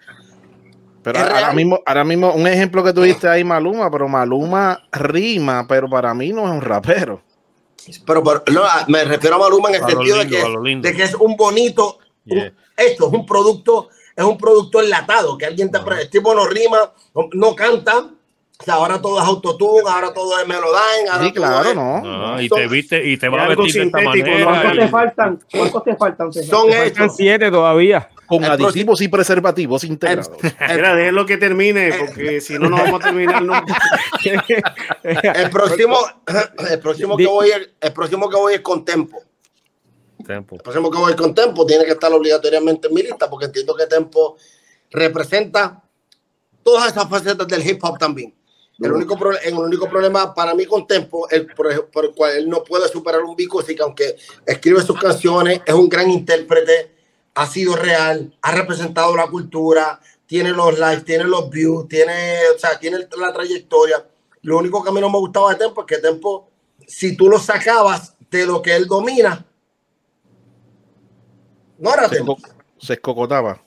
Pero 1.04 1.20
ahora 1.20 1.52
mismo, 1.52 1.80
ahora 1.86 2.04
mismo, 2.06 2.32
un 2.34 2.48
ejemplo 2.48 2.84
que 2.84 2.94
tuviste 2.94 3.28
ahí, 3.28 3.44
Maluma, 3.44 3.92
pero 3.92 4.08
Maluma 4.08 4.88
rima, 4.92 5.68
pero 5.68 5.90
para 5.90 6.14
mí 6.14 6.32
no 6.32 6.46
es 6.46 6.52
un 6.52 6.62
rapero. 6.62 7.22
Pero, 8.06 8.24
no, 8.24 8.64
me 8.88 9.04
refiero 9.04 9.36
a 9.36 9.40
Maluma 9.40 9.70
en 9.70 9.76
el 9.76 9.86
sentido 9.86 10.18
de, 10.20 10.28
que, 10.30 10.80
de, 10.82 10.96
que, 10.96 11.04
es 11.04 11.16
un 11.16 11.36
bonito, 11.36 12.00
esto 12.26 13.08
es 13.08 13.14
un 13.14 13.26
producto, 13.26 13.90
es 14.16 14.24
un 14.24 14.38
producto 14.38 14.82
enlatado, 14.82 15.38
que 15.38 15.46
alguien 15.46 15.70
te, 15.70 15.80
el 16.00 16.10
tipo 16.10 16.34
no 16.34 16.48
rima, 16.48 16.94
no 17.34 17.54
canta, 17.54 18.13
ahora 18.72 19.02
todo 19.02 19.20
es 19.20 19.26
autotune, 19.26 19.90
ahora 19.90 20.14
todo 20.14 20.40
es 20.40 20.48
Melodyne. 20.48 21.26
sí, 21.26 21.34
claro, 21.34 21.74
no. 21.74 22.42
y 22.42 22.50
te 22.50 22.68
viste 22.68 23.06
y 23.06 23.18
te 23.18 23.30
va 23.30 23.44
a 23.44 23.48
vestir 23.50 23.74
de 23.74 23.84
esta 23.84 24.02
manera. 24.02 24.44
¿Cuántos 24.44 24.78
te 24.78 24.88
faltan? 24.88 25.40
¿Cuántos 25.52 25.84
te 25.84 25.96
faltan? 25.96 26.34
Son 26.34 26.72
hechos 26.72 27.16
siete 27.16 27.52
todavía. 27.52 28.10
Con 28.26 28.44
aditivos 28.46 29.02
y 29.02 29.10
preservativos 29.10 29.84
integrados. 29.84 30.32
Mira, 30.42 30.96
déjenlo 30.96 31.26
que 31.26 31.38
termine, 31.38 31.92
porque 32.00 32.40
si 32.42 32.58
no, 32.58 32.70
no 32.70 32.78
vamos 32.78 33.02
a 33.02 33.04
terminar 33.04 33.44
nunca. 33.44 33.78
el 35.04 35.50
próximo, 35.50 35.98
el 36.70 36.80
próximo 36.80 37.18
que 37.18 37.28
voy, 37.28 37.52
el 37.80 37.94
próximo 37.94 38.30
que 38.30 38.38
voy 38.38 38.54
es 38.56 38.62
con 38.62 38.86
Tempo. 38.86 39.22
Tempo. 40.26 40.56
El 40.56 40.62
próximo 40.62 40.90
que 40.90 40.98
voy 40.98 41.16
con 41.16 41.36
Tempo 41.36 41.66
tiene 41.66 41.84
que 41.84 41.92
estar 41.92 42.12
obligatoriamente 42.14 42.88
en 42.88 42.94
mi 42.94 43.04
lista, 43.04 43.30
porque 43.30 43.48
entiendo 43.48 43.76
que 43.76 43.88
Tempo 43.88 44.38
representa 44.90 45.84
todas 46.64 46.92
esas 46.92 47.10
facetas 47.10 47.48
del 47.48 47.68
hip 47.68 47.84
hop 47.84 47.98
también. 47.98 48.34
El 48.80 48.92
único, 48.92 49.18
el 49.44 49.54
único 49.54 49.88
problema 49.88 50.34
para 50.34 50.56
mí 50.56 50.66
con 50.66 50.88
Tempo, 50.88 51.30
el, 51.30 51.46
por, 51.48 51.72
el 51.72 52.12
cual 52.16 52.38
él 52.38 52.50
no 52.50 52.64
puede 52.64 52.88
superar 52.90 53.22
un 53.22 53.36
bico, 53.36 53.62
es 53.62 53.68
que 53.68 53.82
aunque 53.82 54.16
escribe 54.46 54.82
sus 54.82 55.00
canciones, 55.00 55.62
es 55.66 55.74
un 55.74 55.88
gran 55.88 56.10
intérprete, 56.10 56.92
ha 57.36 57.46
sido 57.46 57.76
real, 57.76 58.36
ha 58.42 58.52
representado 58.52 59.16
la 59.16 59.28
cultura, 59.28 60.00
tiene 60.26 60.52
los 60.52 60.78
likes, 60.80 61.04
tiene 61.04 61.24
los 61.26 61.50
views, 61.50 61.88
tiene, 61.88 62.40
o 62.56 62.58
sea, 62.58 62.80
tiene 62.80 63.08
la 63.18 63.32
trayectoria. 63.32 64.08
Lo 64.42 64.58
único 64.58 64.84
que 64.84 64.90
a 64.90 64.92
mí 64.92 65.00
no 65.00 65.10
me 65.10 65.20
gustaba 65.20 65.52
de 65.52 65.60
Tempo 65.60 65.82
es 65.82 65.88
que 65.88 65.98
Tempo, 66.00 66.50
si 66.88 67.16
tú 67.16 67.30
lo 67.30 67.38
sacabas 67.38 68.16
de 68.32 68.46
lo 68.46 68.62
que 68.62 68.76
él 68.76 68.88
domina, 68.88 69.46
no 71.78 71.94
era 71.94 72.10
Tempo. 72.10 72.38
Se 72.80 72.94
escocotaba. 72.94 73.62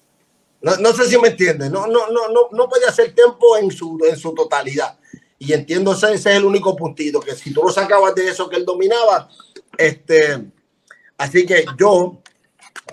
No, 0.61 0.93
sé 0.93 1.07
si 1.07 1.19
me 1.19 1.29
entiendes. 1.29 1.71
No, 1.71 1.87
no, 1.87 2.09
no, 2.09 2.29
no, 2.29 2.49
no 2.51 2.69
puede 2.69 2.87
hacer 2.87 3.15
tiempo 3.15 3.57
en 3.57 3.71
su, 3.71 3.99
en 4.09 4.17
su 4.17 4.35
totalidad. 4.35 4.99
Y 5.39 5.53
entiendo 5.53 5.93
ese, 5.93 6.15
ese, 6.15 6.31
es 6.31 6.37
el 6.37 6.45
único 6.45 6.75
puntito, 6.75 7.21
que 7.21 7.35
si 7.35 7.53
tú 7.53 7.63
lo 7.63 7.71
sacabas 7.71 8.15
de 8.15 8.29
eso 8.29 8.49
que 8.49 8.57
él 8.57 8.65
dominaba, 8.65 9.29
este, 9.77 10.43
así 11.19 11.45
que 11.45 11.65
yo, 11.79 12.19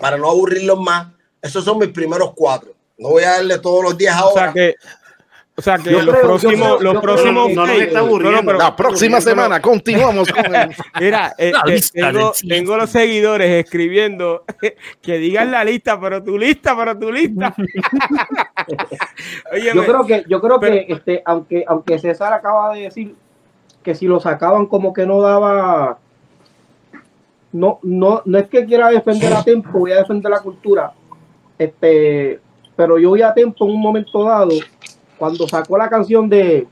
para 0.00 0.18
no 0.18 0.28
aburrirlos 0.28 0.78
más, 0.78 1.08
esos 1.40 1.64
son 1.64 1.78
mis 1.78 1.88
primeros 1.88 2.32
cuatro. 2.34 2.74
No 2.98 3.10
voy 3.10 3.24
a 3.24 3.32
darle 3.32 3.58
todos 3.58 3.82
los 3.82 3.98
días 3.98 4.14
ahora. 4.14 4.32
O 4.32 4.44
sea 4.44 4.52
que 4.52 4.76
o 5.56 5.62
sea 5.62 5.78
que 5.78 5.92
los 5.92 6.16
próximos, 6.16 6.82
los 6.82 7.00
próximos, 7.00 7.52
no, 7.52 7.64
la 8.54 8.74
próxima 8.74 9.20
semana 9.20 9.60
continuamos 9.60 10.32
con 10.32 10.42
Mira, 11.00 11.32
eh, 11.38 11.52
eh, 11.68 11.80
tengo, 11.92 12.32
tengo, 12.48 12.76
los 12.76 12.90
seguidores 12.90 13.64
escribiendo 13.64 14.42
que 15.00 15.18
digan 15.18 15.52
la 15.52 15.62
lista, 15.62 16.00
pero 16.00 16.24
tu 16.24 16.36
lista, 16.36 16.76
pero 16.76 16.98
tu 16.98 17.12
lista. 17.12 17.54
yo 19.74 19.84
creo 19.84 20.04
que, 20.04 20.24
yo 20.28 20.40
creo 20.40 20.58
que 20.58 20.86
este, 20.88 21.22
aunque, 21.24 21.64
aunque 21.68 22.00
César 22.00 22.32
acaba 22.32 22.74
de 22.74 22.82
decir 22.82 23.14
que 23.84 23.94
si 23.94 24.08
lo 24.08 24.18
sacaban 24.18 24.66
como 24.66 24.92
que 24.92 25.06
no 25.06 25.20
daba, 25.20 25.98
no, 27.52 27.78
no, 27.84 28.22
no 28.24 28.38
es 28.38 28.48
que 28.48 28.64
quiera 28.64 28.88
defender 28.88 29.32
a 29.32 29.44
Tempo, 29.44 29.78
voy 29.78 29.92
a 29.92 29.98
defender 29.98 30.32
la 30.32 30.40
cultura, 30.40 30.92
este, 31.56 32.40
pero 32.74 32.98
yo 32.98 33.10
voy 33.10 33.22
a 33.22 33.32
Tempo 33.32 33.66
en 33.66 33.70
un 33.70 33.80
momento 33.80 34.24
dado 34.24 34.50
cuando 35.18 35.48
sacó 35.48 35.78
la 35.78 35.88
canción 35.88 36.28
de 36.28 36.66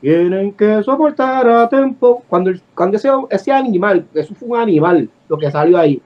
Tienen 0.00 0.52
que 0.52 0.82
soportar 0.82 1.48
a 1.48 1.68
tiempo, 1.68 2.22
cuando, 2.28 2.50
cuando 2.74 2.96
ese, 2.96 3.08
ese 3.30 3.52
animal, 3.52 4.06
eso 4.14 4.34
fue 4.34 4.48
un 4.48 4.56
animal 4.56 5.08
lo 5.28 5.38
que 5.38 5.50
salió 5.50 5.78
ahí, 5.78 6.02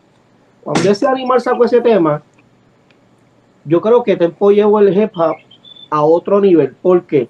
cuando 0.62 0.90
ese 0.90 1.06
animal 1.06 1.40
sacó 1.40 1.64
ese 1.64 1.80
tema, 1.80 2.22
yo 3.64 3.80
creo 3.80 4.02
que 4.02 4.16
Tempo 4.16 4.50
llevó 4.50 4.80
el 4.80 4.96
hip 4.96 5.10
hop 5.16 5.36
a 5.90 6.02
otro 6.02 6.40
nivel. 6.40 6.74
¿Por 6.82 7.04
qué? 7.04 7.28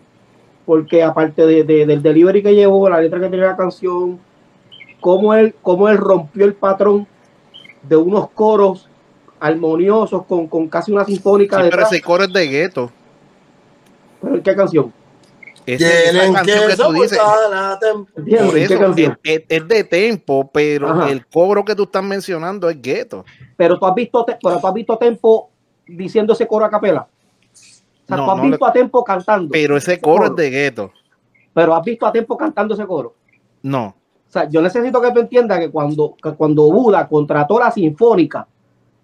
Porque 0.64 1.03
aparte 1.03 1.47
de, 1.47 1.64
del 1.64 2.03
delivery 2.03 2.42
que 2.42 2.55
llevó, 2.55 2.88
la 2.88 3.01
letra 3.01 3.21
que 3.21 3.29
tenía 3.29 3.47
la 3.47 3.57
canción, 3.57 4.19
cómo 5.00 5.35
él, 5.35 5.54
cómo 5.63 5.88
él 5.88 5.96
rompió 5.98 6.44
el 6.44 6.54
patrón 6.54 7.07
de 7.83 7.96
unos 7.96 8.31
coros 8.31 8.88
armoniosos 9.38 10.25
con, 10.25 10.46
con 10.48 10.69
casi 10.69 10.92
una 10.92 11.04
sinfónica 11.04 11.63
de. 11.63 11.71
Pero 11.71 11.83
ese 11.83 12.00
coro 12.00 12.25
es 12.25 12.33
de 12.33 12.46
gueto. 12.48 12.90
¿Qué 14.42 14.56
canción? 14.56 14.92
Es, 15.67 15.81
esa 15.81 16.33
canción 16.33 16.69
que 16.69 16.77
tú 16.77 16.92
dices. 16.92 17.19
Es, 19.25 19.69
de 19.69 19.85
tempo, 19.85 20.48
pero 20.52 21.06
el 21.06 21.27
cobro 21.27 21.64
que 21.64 21.75
tú 21.75 21.85
estás 21.85 22.04
mencionando 22.04 22.71
es 22.71 22.81
gueto. 22.81 23.25
Pero 23.56 23.79
tú 23.79 23.87
has 23.87 23.94
visto, 23.94 24.25
pero 24.25 24.60
tú 24.60 24.67
has 24.67 24.75
visto 24.75 24.96
tempo 24.96 25.50
diciendo 25.87 26.35
ese 26.35 26.46
coro 26.46 26.64
a 26.64 26.71
capela. 26.71 27.02
O 27.02 28.06
sea, 28.06 28.17
tú 28.17 28.31
has 28.31 28.42
visto 28.42 28.67
a 28.67 28.73
tempo 28.73 29.02
cantando. 29.02 29.50
Pero 29.50 29.77
ese 29.77 30.00
coro, 30.00 30.27
es 30.27 30.37
de 30.37 30.50
gueto. 30.50 30.92
Pero 31.52 31.75
has 31.75 31.85
visto 31.85 32.06
a 32.06 32.12
tempo 32.12 32.37
cantando 32.37 32.75
ese 32.75 32.87
coro. 32.87 33.14
No. 33.62 33.96
O 34.29 34.31
sea, 34.31 34.48
yo 34.48 34.62
necesito 34.62 35.00
que 35.00 35.10
tú 35.10 35.21
entiendas 35.21 35.58
que 35.58 35.71
cuando, 35.71 36.14
cuando 36.37 36.71
Buda 36.71 37.08
contrató 37.08 37.58
la 37.58 37.73
Sinfónica 37.73 38.46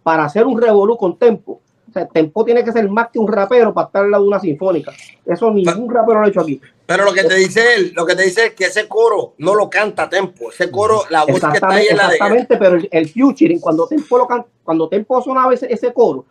para 0.02 0.24
hacer 0.24 0.46
un 0.46 0.60
revolú 0.60 0.96
con 0.96 1.16
tempo, 1.16 1.60
O 1.92 1.94
sea, 1.94 2.08
Tempo 2.08 2.42
tiene 2.42 2.64
que 2.64 2.72
ser 2.72 2.88
más 2.88 3.08
que 3.12 3.18
un 3.18 3.30
rapero 3.30 3.74
para 3.74 3.86
estar 3.88 4.04
al 4.04 4.10
lado 4.10 4.22
de 4.24 4.28
una 4.30 4.40
sinfónica. 4.40 4.92
Eso 5.26 5.50
ningún 5.50 5.92
rapero 5.92 6.20
lo 6.20 6.24
ha 6.24 6.28
hecho 6.30 6.40
aquí. 6.40 6.58
Pero 6.86 7.04
lo 7.04 7.12
que 7.12 7.22
te 7.24 7.34
dice 7.34 7.74
él, 7.76 7.92
lo 7.94 8.06
que 8.06 8.16
te 8.16 8.22
dice 8.22 8.46
es 8.46 8.54
que 8.54 8.64
ese 8.64 8.88
coro 8.88 9.34
no 9.36 9.54
lo 9.54 9.68
canta 9.68 10.08
Tempo. 10.08 10.50
Ese 10.50 10.70
coro, 10.70 11.02
la 11.10 11.20
voz 11.24 11.34
que 11.50 11.56
está 11.56 11.68
ahí 11.68 11.86
es 11.90 11.96
la 11.96 12.08
de. 12.08 12.14
Exactamente, 12.14 12.56
pero 12.56 12.76
el, 12.76 12.88
el 12.90 13.08
featuring, 13.10 13.60
cuando 13.60 13.86
Tempo 13.86 14.16
lo 14.16 14.26
can- 14.26 14.46
cuando 14.64 14.88
Tempo 14.88 15.20
sonaba 15.20 15.52
ese, 15.52 15.70
ese 15.70 15.92
coro, 15.92 16.24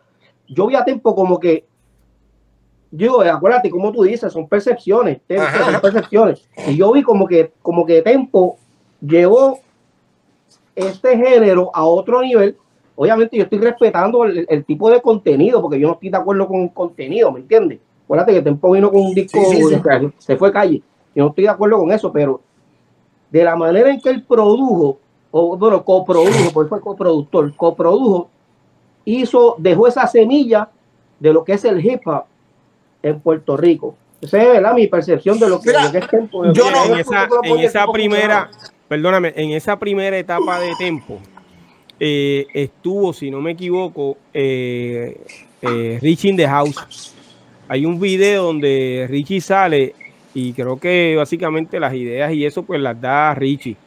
yo 0.47 0.65
vi 0.65 0.75
a 0.75 0.83
Tempo 0.83 1.13
como 1.15 1.39
que 1.39 1.65
yo, 2.89 3.21
acuérdate, 3.21 3.69
como 3.69 3.91
tú 3.91 4.01
dices, 4.03 4.33
son 4.33 4.47
percepciones, 4.49 5.21
Tempo, 5.27 5.45
son 5.71 5.79
percepciones. 5.81 6.41
Y 6.67 6.75
yo 6.75 6.91
vi 6.91 7.03
como 7.03 7.27
que, 7.27 7.53
como 7.61 7.85
que 7.85 8.01
Tempo 8.01 8.57
llevó 8.99 9.59
este 10.75 11.15
género 11.17 11.69
a 11.73 11.83
otro 11.85 12.21
nivel. 12.21 12.57
Obviamente 12.95 13.37
yo 13.37 13.43
estoy 13.43 13.59
respetando 13.59 14.25
el, 14.25 14.45
el 14.49 14.65
tipo 14.65 14.89
de 14.89 15.01
contenido, 15.01 15.61
porque 15.61 15.79
yo 15.79 15.87
no 15.87 15.93
estoy 15.93 16.09
de 16.09 16.17
acuerdo 16.17 16.47
con 16.47 16.61
el 16.61 16.73
contenido, 16.73 17.31
¿me 17.31 17.39
entiendes? 17.39 17.79
Acuérdate 18.03 18.33
que 18.33 18.41
Tempo 18.41 18.71
vino 18.71 18.91
con 18.91 19.01
un 19.01 19.13
disco, 19.13 19.39
Sí, 19.51 19.57
sí, 19.57 19.63
sí. 19.69 19.75
o 19.75 19.83
sea, 19.83 20.01
se 20.17 20.37
fue 20.37 20.51
calle. 20.51 20.81
Yo 21.15 21.23
no 21.23 21.29
estoy 21.29 21.45
de 21.45 21.49
acuerdo 21.49 21.77
con 21.79 21.91
eso, 21.91 22.11
pero 22.11 22.41
de 23.29 23.43
la 23.43 23.55
manera 23.55 23.89
en 23.89 24.01
que 24.01 24.09
él 24.09 24.23
produjo, 24.23 24.99
o 25.31 25.57
bueno, 25.57 25.83
coprodujo, 25.83 26.51
porque 26.53 26.69
fue 26.69 26.81
coproductor, 26.81 27.55
coprodujo, 27.55 28.29
hizo, 29.05 29.55
dejó 29.57 29.87
esa 29.87 30.05
semilla 30.07 30.69
de 31.19 31.33
lo 31.33 31.43
que 31.43 31.53
es 31.53 31.63
el 31.65 31.83
hip 31.85 32.01
hop 32.05 32.25
en 33.01 33.19
Puerto 33.19 33.55
Rico. 33.57 33.95
Esa 34.21 34.41
es 34.41 34.47
¿verdad? 34.49 34.73
mi 34.75 34.87
percepción 34.87 35.39
de 35.39 35.49
lo 35.49 35.59
que, 35.61 35.69
Mira, 35.69 35.85
lo 35.85 35.91
que 35.91 35.97
es 35.99 36.07
Tempo. 36.07 36.43
yo 36.53 36.69
no- 36.69 36.85
en 36.93 36.99
esa, 36.99 37.27
en 37.43 37.59
esa 37.59 37.87
primera, 37.87 38.49
perdóname, 38.87 39.33
en 39.35 39.51
esa 39.51 39.79
primera 39.79 40.17
etapa 40.17 40.59
de 40.59 40.75
tempo 40.77 41.17
eh, 42.03 42.47
estuvo, 42.55 43.13
si 43.13 43.29
no 43.29 43.41
me 43.41 43.51
equivoco, 43.51 44.17
eh, 44.33 45.21
eh, 45.61 45.99
Richie 46.01 46.31
in 46.31 46.35
the 46.35 46.47
House. 46.47 47.13
Hay 47.67 47.85
un 47.85 47.99
video 47.99 48.45
donde 48.45 49.05
Richie 49.07 49.39
sale 49.39 49.93
y 50.33 50.51
creo 50.53 50.79
que 50.79 51.13
básicamente 51.15 51.79
las 51.79 51.93
ideas 51.93 52.33
y 52.33 52.43
eso 52.43 52.63
pues 52.63 52.81
las 52.81 52.99
da 52.99 53.35
Richie. 53.35 53.77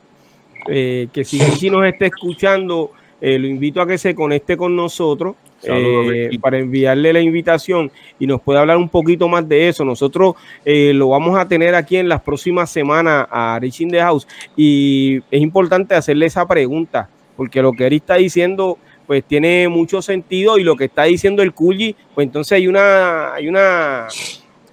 Eh, 0.68 1.08
que 1.12 1.24
si 1.24 1.40
Richie 1.40 1.70
nos 1.70 1.84
está 1.86 2.06
escuchando, 2.06 2.92
eh, 3.20 3.36
lo 3.36 3.48
invito 3.48 3.82
a 3.82 3.86
que 3.86 3.98
se 3.98 4.14
conecte 4.14 4.56
con 4.56 4.76
nosotros 4.76 5.34
eh, 5.64 6.30
para 6.40 6.58
enviarle 6.58 7.12
la 7.12 7.20
invitación 7.20 7.90
y 8.20 8.28
nos 8.28 8.40
puede 8.42 8.60
hablar 8.60 8.76
un 8.76 8.88
poquito 8.88 9.26
más 9.26 9.48
de 9.48 9.68
eso. 9.68 9.84
Nosotros 9.84 10.36
eh, 10.64 10.92
lo 10.94 11.08
vamos 11.08 11.36
a 11.36 11.48
tener 11.48 11.74
aquí 11.74 11.96
en 11.96 12.08
las 12.08 12.22
próximas 12.22 12.70
semanas 12.70 13.26
a 13.28 13.58
Rich 13.60 13.80
in 13.80 13.90
the 13.90 13.98
House 13.98 14.28
y 14.56 15.16
es 15.32 15.42
importante 15.42 15.96
hacerle 15.96 16.26
esa 16.26 16.46
pregunta 16.46 17.10
porque 17.36 17.62
lo 17.62 17.72
que 17.72 17.86
él 17.86 17.94
está 17.94 18.14
diciendo 18.16 18.78
pues 19.06 19.24
tiene 19.24 19.68
mucho 19.68 20.00
sentido 20.00 20.58
y 20.58 20.64
lo 20.64 20.76
que 20.76 20.86
está 20.86 21.04
diciendo 21.04 21.42
el 21.42 21.52
Culli, 21.52 21.94
pues 22.14 22.26
entonces 22.26 22.52
hay 22.52 22.66
una, 22.66 23.34
hay 23.34 23.48
una, 23.48 24.08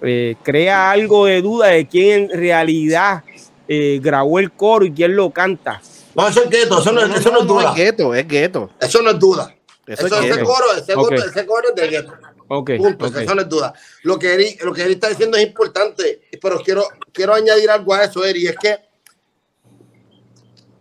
eh, 0.00 0.36
crea 0.42 0.90
algo 0.90 1.26
de 1.26 1.42
duda 1.42 1.68
de 1.68 1.86
quién 1.86 2.30
en 2.30 2.38
realidad 2.38 3.22
eh, 3.68 4.00
grabó 4.02 4.38
el 4.38 4.50
coro 4.52 4.86
y 4.86 4.92
quién 4.92 5.14
lo 5.16 5.30
canta. 5.30 5.80
No, 6.14 6.28
eso 6.28 6.44
es 6.44 6.50
gueto, 6.50 6.80
eso 6.80 6.92
no, 6.92 7.02
eso 7.02 7.30
no 7.30 7.40
es 7.40 7.46
duda. 7.46 7.70
es 7.70 7.74
gueto, 7.74 8.14
es 8.14 8.26
gueto. 8.26 8.70
Eso 8.80 9.02
no 9.02 9.10
es 9.10 9.18
duda. 9.18 9.54
Eso 9.86 10.06
Eso, 10.06 10.20
es 10.20 10.30
ese 10.30 10.44
coro, 10.44 10.66
ese, 10.76 10.94
Ok. 10.94 11.08
coro, 11.08 11.16
ese 11.16 11.46
coro 11.46 11.68
es 11.68 11.74
de 11.74 11.88
gueto. 11.88 12.12
Ok, 12.48 12.70
Punto, 12.76 13.06
eso 13.06 13.34
no 13.34 13.42
es 13.42 13.48
duda. 13.48 13.72
Lo 14.02 14.18
que, 14.18 14.34
Eric, 14.34 14.62
lo 14.64 14.72
que 14.72 14.82
Eric 14.82 14.94
está 14.94 15.08
diciendo 15.08 15.36
es 15.36 15.46
importante, 15.46 16.22
pero 16.40 16.60
quiero, 16.60 16.84
quiero 17.12 17.34
añadir 17.34 17.70
algo 17.70 17.94
a 17.94 18.04
eso, 18.04 18.24
Eric, 18.24 18.42
y 18.42 18.46
es 18.48 18.56
que 18.56 18.76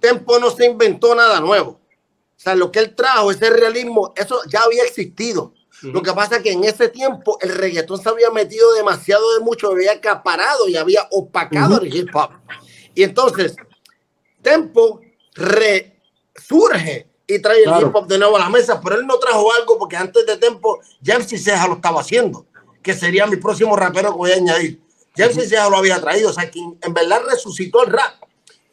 Tempo 0.01 0.39
no 0.39 0.49
se 0.51 0.65
inventó 0.65 1.15
nada 1.15 1.39
nuevo. 1.39 1.71
O 1.71 2.43
sea, 2.43 2.55
lo 2.55 2.71
que 2.71 2.79
él 2.79 2.95
trajo, 2.95 3.31
ese 3.31 3.49
realismo, 3.49 4.13
eso 4.17 4.41
ya 4.49 4.63
había 4.63 4.83
existido. 4.83 5.53
Lo 5.83 6.01
que 6.01 6.11
pasa 6.13 6.37
es 6.37 6.43
que 6.43 6.51
en 6.51 6.63
ese 6.63 6.89
tiempo 6.89 7.37
el 7.41 7.49
reggaetón 7.55 8.01
se 8.01 8.09
había 8.09 8.29
metido 8.29 8.71
demasiado 8.73 9.33
de 9.33 9.39
mucho, 9.39 9.69
había 9.71 9.93
acaparado 9.93 10.67
y 10.67 10.75
había 10.77 11.07
opacado 11.11 11.79
el 11.81 11.95
hip 11.95 12.09
hop. 12.13 12.31
Y 12.93 13.03
entonces, 13.03 13.55
Tempo 14.41 15.01
resurge 16.35 17.07
y 17.27 17.39
trae 17.39 17.63
Claro. 17.63 17.79
el 17.79 17.87
hip 17.87 17.95
hop 17.95 18.07
de 18.07 18.17
nuevo 18.17 18.35
a 18.35 18.39
la 18.39 18.49
mesa, 18.49 18.81
pero 18.81 18.95
él 18.99 19.07
no 19.07 19.17
trajo 19.17 19.51
algo 19.53 19.77
porque 19.77 19.95
antes 19.97 20.25
de 20.25 20.37
Tempo, 20.37 20.79
James 21.03 21.27
Ceja 21.29 21.67
lo 21.67 21.75
estaba 21.75 22.01
haciendo, 22.01 22.45
que 22.81 22.93
sería 22.93 23.25
mi 23.27 23.37
próximo 23.37 23.75
rapero 23.75 24.11
que 24.11 24.17
voy 24.17 24.31
a 24.31 24.35
añadir. 24.35 24.81
James 25.15 25.47
Ceja 25.49 25.69
lo 25.69 25.77
había 25.77 25.99
traído, 26.01 26.29
o 26.29 26.33
sea, 26.33 26.49
quien 26.49 26.77
en 26.81 26.93
verdad 26.93 27.21
resucitó 27.29 27.83
el 27.83 27.91
rap 27.91 28.15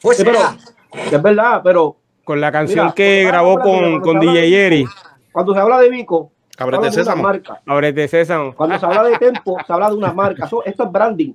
fue 0.01 0.15
Sí, 0.15 0.25
pero, 0.25 0.39
Ceja. 0.39 0.59
Es 0.93 1.23
verdad, 1.23 1.61
pero 1.63 1.97
Con 2.25 2.41
la 2.41 2.53
canción 2.53 2.87
Mira, 2.87 2.95
que 2.95 3.25
grabó 3.25 3.59
con, 3.59 4.01
con 4.01 4.21
DJ. 4.21 4.69
Vico, 4.71 4.91
cuando 5.33 5.55
se 5.55 5.61
habla 5.61 5.79
de 5.81 5.89
Vico, 5.91 6.33
una 6.61 6.93
Sésamo. 6.93 7.23
marca. 7.23 7.61
Ábrete 7.67 8.09
Sésamo. 8.09 8.55
Cuando 8.55 8.79
se 8.79 8.85
habla 8.87 9.05
de 9.05 9.17
Tempo, 9.19 9.57
se 9.67 9.73
habla 9.73 9.89
de 9.91 9.97
una 9.97 10.13
marca. 10.13 10.47
Eso- 10.47 10.65
esto 10.65 10.85
es 10.85 10.93
branding. 10.93 11.33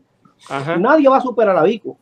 Ajá. 0.49 0.75
Nadie 0.77 1.07
va 1.09 1.17
a 1.17 1.21
superar 1.21 1.55
a 1.57 1.63
Vico, 1.63 1.97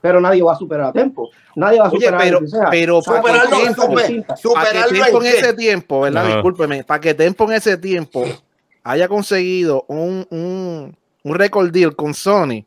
pero 0.00 0.20
nadie 0.20 0.42
va 0.42 0.52
a 0.52 0.56
superar 0.56 0.86
a 0.88 0.92
Tempo. 0.92 1.30
Nadie 1.56 1.80
va 1.80 1.86
a 1.86 1.88
Oye, 1.88 1.98
superar 2.06 2.20
pero- 2.22 2.38
a 2.38 2.70
pero 2.70 3.00
super- 3.02 3.96
distintas. 3.96 4.40
Para 4.42 4.64
que 4.70 4.78
Superarlo 4.78 5.04
Tempo 5.04 5.20
en 5.22 5.26
ese 5.26 5.54
tiempo, 5.54 6.00
¿verdad? 6.02 6.26
Discúlpeme, 6.26 6.84
para 6.84 7.00
que 7.00 7.14
Tempo 7.14 7.44
en 7.44 7.52
ese 7.54 7.76
tiempo 7.78 8.24
haya 8.84 9.08
conseguido 9.08 9.84
un, 9.88 10.26
un, 10.30 10.96
un 11.24 11.34
record 11.34 11.70
deal 11.70 11.96
con 11.96 12.12
Sony. 12.14 12.64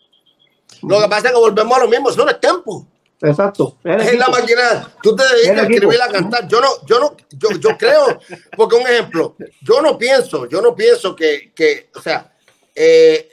Lo 0.82 1.00
que 1.02 1.08
pasa 1.08 1.28
es 1.28 1.34
que 1.34 1.40
volvemos 1.40 1.78
a 1.78 1.82
lo 1.82 1.88
mismo, 1.88 2.10
eso 2.10 2.26
no 2.26 2.32
es 2.32 2.40
Tempo. 2.40 2.88
Exacto. 3.24 3.78
Es 3.84 3.96
la 3.98 4.26
equipo. 4.26 4.32
máquina. 4.32 4.94
Tú 5.02 5.16
te 5.16 5.24
dedicas 5.24 5.58
a 5.58 5.64
equipo. 5.64 5.74
escribir 5.74 6.02
a 6.02 6.08
cantar. 6.10 6.48
Yo 6.48 6.60
no, 6.62 6.68
yo 6.86 7.00
no, 7.00 7.16
yo, 7.32 7.50
yo 7.58 7.78
creo, 7.78 8.20
porque 8.58 8.76
un 8.76 8.82
ejemplo, 8.82 9.36
yo 9.62 9.82
no 9.82 9.98
pienso, 9.98 10.46
yo 10.48 10.62
no 10.62 10.76
pienso 10.76 11.16
que, 11.16 11.52
que 11.56 11.90
o 11.96 12.02
sea, 12.02 12.34
eh, 12.76 13.30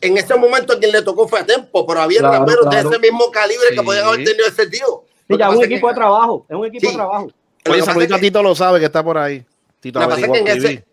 en 0.00 0.16
ese 0.16 0.34
momento 0.36 0.72
a 0.74 0.78
quien 0.78 0.92
le 0.92 1.02
tocó 1.02 1.26
fue 1.28 1.40
a 1.40 1.44
Tempo, 1.46 1.86
pero 1.86 2.00
había 2.00 2.20
Claro, 2.20 2.38
raperos 2.38 2.66
claro. 2.68 2.88
de 2.88 2.96
ese 2.96 3.00
mismo 3.10 3.30
calibre 3.30 3.66
que 3.74 3.82
podían 3.82 4.04
haber 4.06 4.24
tenido 4.24 4.46
ese 4.46 4.66
tío. 4.68 5.04
Sí, 5.28 5.36
ya 5.38 5.48
es 5.48 5.56
un 5.56 5.64
equipo 5.64 5.86
que- 5.88 5.92
de 5.92 5.96
trabajo. 5.96 6.46
Es 6.48 6.56
un 6.56 6.66
equipo 6.66 6.80
Sí. 6.86 6.92
de 6.92 6.94
trabajo. 6.94 7.24
lo 7.26 7.32
que 7.74 7.82
Oye, 7.82 8.08
que- 8.08 8.18
Tito 8.20 8.42
lo 8.42 8.54
sabe 8.54 8.78
que 8.80 8.86
está 8.86 9.04
por 9.04 9.18
ahí. 9.18 9.44
Tito 9.80 9.98
Lo 10.00 10.06
que 10.06 10.10
pasa 10.10 10.20
es 10.22 10.28
averigua 10.28 10.34
que 10.46 10.52
en 10.52 10.58
ese, 10.58 10.66
escribir. 10.74 10.84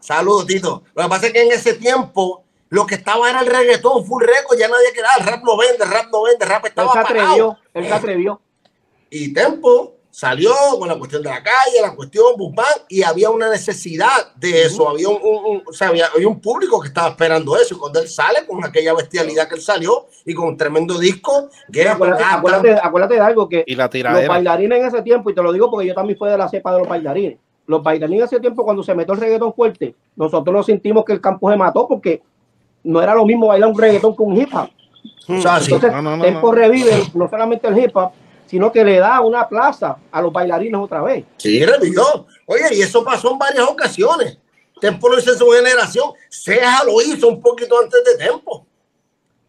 saludos, 0.00 0.46
Tito. 0.46 0.82
Lo 0.94 1.02
que 1.04 1.08
pasa 1.08 1.26
es 1.28 1.32
que 1.32 1.42
en 1.42 1.52
ese 1.52 1.74
tiempo 1.74 2.44
lo 2.72 2.86
que 2.86 2.94
estaba 2.94 3.28
era 3.28 3.40
el 3.40 3.46
reggaetón, 3.46 4.02
full 4.06 4.22
récord, 4.22 4.58
ya 4.58 4.66
nadie 4.66 4.88
quería, 4.94 5.10
el 5.20 5.26
rap 5.26 5.42
no 5.44 5.58
vende, 5.58 5.84
el 5.84 5.90
rap 5.90 6.06
no 6.10 6.22
vende, 6.22 6.42
el 6.44 6.50
rap 6.50 6.64
Él 6.64 6.68
estaba 6.70 6.92
se 6.92 6.98
apagado. 7.00 7.26
atrevió. 7.28 7.58
Él 7.74 7.84
se 7.86 7.92
atrevió. 7.92 8.40
Y 9.10 9.32
Tempo 9.34 9.92
salió 10.10 10.52
con 10.78 10.88
la 10.88 10.96
cuestión 10.98 11.22
de 11.22 11.28
la 11.28 11.42
calle, 11.42 11.80
la 11.82 11.94
cuestión 11.94 12.24
boom, 12.38 12.54
bam, 12.54 12.66
y 12.88 13.02
había 13.02 13.28
una 13.28 13.50
necesidad 13.50 14.32
de 14.36 14.62
eso. 14.62 14.88
Había 14.88 15.08
un, 15.10 15.16
un- 15.22 15.44
un- 15.56 15.62
o 15.66 15.72
sea, 15.74 15.88
había, 15.88 16.06
había 16.14 16.28
un 16.28 16.40
público 16.40 16.80
que 16.80 16.88
estaba 16.88 17.08
esperando 17.08 17.56
eso. 17.58 17.74
Y 17.74 17.78
cuando 17.78 18.00
él 18.00 18.08
sale 18.08 18.46
con 18.46 18.64
aquella 18.64 18.94
bestialidad 18.94 19.48
que 19.48 19.56
él 19.56 19.60
salió 19.60 20.06
y 20.24 20.32
con 20.32 20.48
un 20.48 20.56
tremendo 20.56 20.98
disco, 20.98 21.50
que 21.70 21.82
era 21.82 21.92
Acuérdate, 21.92 22.24
acuérdate, 22.24 22.72
acuérdate 22.82 23.14
de 23.14 23.20
algo 23.20 23.48
que 23.50 23.64
Y 23.66 23.74
la 23.74 23.90
los 23.92 24.26
bailarines 24.28 24.78
en 24.80 24.86
ese 24.86 25.02
tiempo, 25.02 25.28
y 25.30 25.34
te 25.34 25.42
lo 25.42 25.52
digo 25.52 25.70
porque 25.70 25.86
yo 25.88 25.94
también 25.94 26.18
fui 26.18 26.28
de 26.30 26.38
la 26.38 26.48
cepa 26.48 26.72
de 26.72 26.78
los 26.80 26.88
bailarines. 26.88 27.38
Los 27.66 27.82
bailarines 27.82 28.20
en 28.20 28.26
ese 28.28 28.40
tiempo, 28.40 28.64
cuando 28.64 28.82
se 28.82 28.94
metió 28.94 29.12
el 29.14 29.20
reggaetón 29.20 29.52
fuerte, 29.54 29.94
nosotros 30.16 30.54
nos 30.54 30.64
sentimos 30.66 31.04
que 31.04 31.12
el 31.12 31.20
campo 31.20 31.50
se 31.50 31.56
mató 31.56 31.86
porque 31.86 32.22
no 32.84 33.02
era 33.02 33.14
lo 33.14 33.24
mismo 33.24 33.46
bailar 33.48 33.70
un 33.70 33.78
reggaetón 33.78 34.16
que 34.16 34.22
un 34.22 34.36
hip 34.36 34.54
hop. 34.54 34.68
o 35.28 35.40
sea, 35.40 35.60
sí. 35.60 35.72
Entonces, 35.72 35.92
No, 35.92 36.02
no, 36.02 36.16
no, 36.16 36.24
Tempo 36.24 36.52
revive 36.52 37.04
no 37.14 37.28
solamente 37.28 37.68
el 37.68 37.78
hip 37.78 37.96
hop, 37.96 38.12
sino 38.46 38.70
que 38.72 38.84
le 38.84 38.98
da 38.98 39.20
una 39.20 39.48
plaza 39.48 39.96
a 40.10 40.20
los 40.20 40.32
bailarines 40.32 40.80
otra 40.80 41.00
vez. 41.02 41.24
Sí, 41.36 41.64
revivió. 41.64 42.26
Oye, 42.46 42.74
y 42.74 42.82
eso 42.82 43.04
pasó 43.04 43.32
en 43.32 43.38
varias 43.38 43.66
ocasiones. 43.68 44.38
Tempo 44.80 45.08
lo 45.08 45.18
hizo 45.18 45.32
en 45.32 45.38
su 45.38 45.46
generación. 45.50 46.10
Ceja 46.28 46.84
lo 46.84 47.00
hizo 47.00 47.28
un 47.28 47.40
poquito 47.40 47.78
antes 47.78 48.02
de 48.04 48.24
Tempo. 48.24 48.66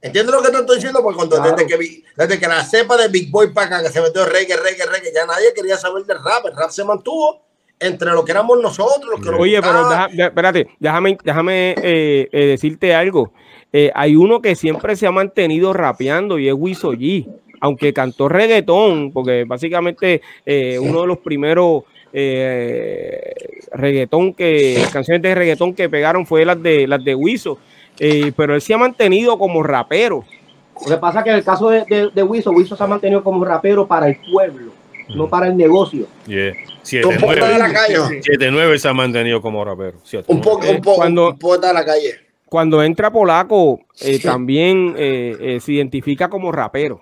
¿Entiendes 0.01 0.35
lo 0.35 0.41
que 0.41 0.49
te 0.49 0.57
estoy 0.57 0.75
diciendo? 0.75 1.01
Porque 1.01 1.15
cuando 1.15 1.37
Claro. 1.37 1.55
desde, 1.55 1.65
que, 1.65 2.03
desde 2.17 2.39
que 2.39 2.47
la 2.47 2.63
cepa 2.63 2.97
de 2.97 3.07
Big 3.07 3.31
Boy 3.31 3.53
para 3.53 3.67
acá, 3.67 3.83
que 3.83 3.89
se 3.89 4.01
metió 4.01 4.25
reggae, 4.25 4.57
reggae, 4.57 4.85
reggae, 4.85 5.13
ya 5.13 5.25
nadie 5.25 5.53
quería 5.53 5.77
saber 5.77 6.03
del 6.03 6.21
rap. 6.23 6.45
El 6.45 6.55
rap 6.55 6.69
se 6.71 6.83
mantuvo 6.83 7.41
entre 7.79 8.11
lo 8.11 8.23
que 8.23 8.31
éramos 8.31 8.61
nosotros, 8.61 9.09
los 9.11 9.19
que 9.19 9.31
nos 9.31 9.39
Oye, 9.39 9.59
pero 9.61 9.79
gustaba. 9.81 10.07
deja- 10.07 10.15
de- 10.17 10.23
espérate, 10.29 10.67
déjame, 10.79 11.17
déjame 11.23 11.71
eh, 11.81 12.29
eh, 12.31 12.45
decirte 12.45 12.93
algo. 12.95 13.31
Eh, 13.73 13.91
hay 13.95 14.15
uno 14.15 14.41
que 14.41 14.55
siempre 14.55 14.95
se 14.95 15.07
ha 15.07 15.11
mantenido 15.11 15.73
rapeando 15.73 16.37
y 16.39 16.47
es 16.47 16.53
Wiso 16.55 16.93
G, 16.93 17.27
aunque 17.59 17.91
cantó 17.93 18.29
reggaetón, 18.29 19.11
porque 19.11 19.45
básicamente 19.45 20.21
eh, 20.45 20.77
uno 20.79 21.01
de 21.01 21.07
los 21.07 21.17
primeros 21.17 21.83
eh, 22.13 23.33
reggaetón 23.71 24.33
que, 24.33 24.83
canciones 24.93 25.21
de 25.23 25.33
reggaetón 25.35 25.73
que 25.73 25.89
pegaron 25.89 26.25
fue 26.25 26.45
las 26.45 26.61
de 26.61 26.87
las 26.87 27.03
de 27.03 27.15
Wiso, 27.15 27.57
eh, 27.99 28.31
pero 28.35 28.53
él 28.55 28.61
se 28.61 28.73
ha 28.73 28.77
mantenido 28.77 29.37
como 29.37 29.63
rapero. 29.63 30.23
Lo 30.87 30.95
que 30.95 30.97
pasa 30.97 31.19
es 31.19 31.23
que 31.23 31.29
en 31.31 31.35
el 31.37 31.43
caso 31.43 31.69
de, 31.69 31.83
de, 31.85 32.09
de 32.13 32.23
Wiso, 32.23 32.51
Wiso 32.51 32.75
se 32.75 32.83
ha 32.83 32.87
mantenido 32.87 33.23
como 33.23 33.43
rapero 33.43 33.87
para 33.87 34.07
el 34.07 34.17
pueblo, 34.31 34.71
no 35.15 35.27
para 35.27 35.47
el 35.47 35.57
negocio. 35.57 36.05
Yeah. 36.27 36.53
Un 37.05 37.17
poeta 37.17 37.47
de 37.49 37.57
la 37.59 37.69
7-9 37.69 37.73
calle. 37.73 38.21
7-9 38.21 38.77
se 38.77 38.87
ha 38.89 38.93
mantenido 38.93 39.41
como 39.41 39.63
rapero. 39.63 39.99
7-9. 40.03 40.23
Un 40.27 40.41
poco, 40.41 40.69
un 40.69 40.81
poco, 40.81 40.97
Cuando- 40.97 41.29
un 41.29 41.39
poeta 41.39 41.67
de 41.67 41.73
la 41.73 41.85
calle. 41.85 42.19
Cuando 42.45 42.83
entra 42.83 43.11
Polaco, 43.11 43.79
eh, 44.01 44.19
también 44.19 44.93
eh, 44.97 45.35
eh, 45.39 45.59
se 45.59 45.71
identifica 45.71 46.29
como 46.29 46.51
rapero. 46.51 47.01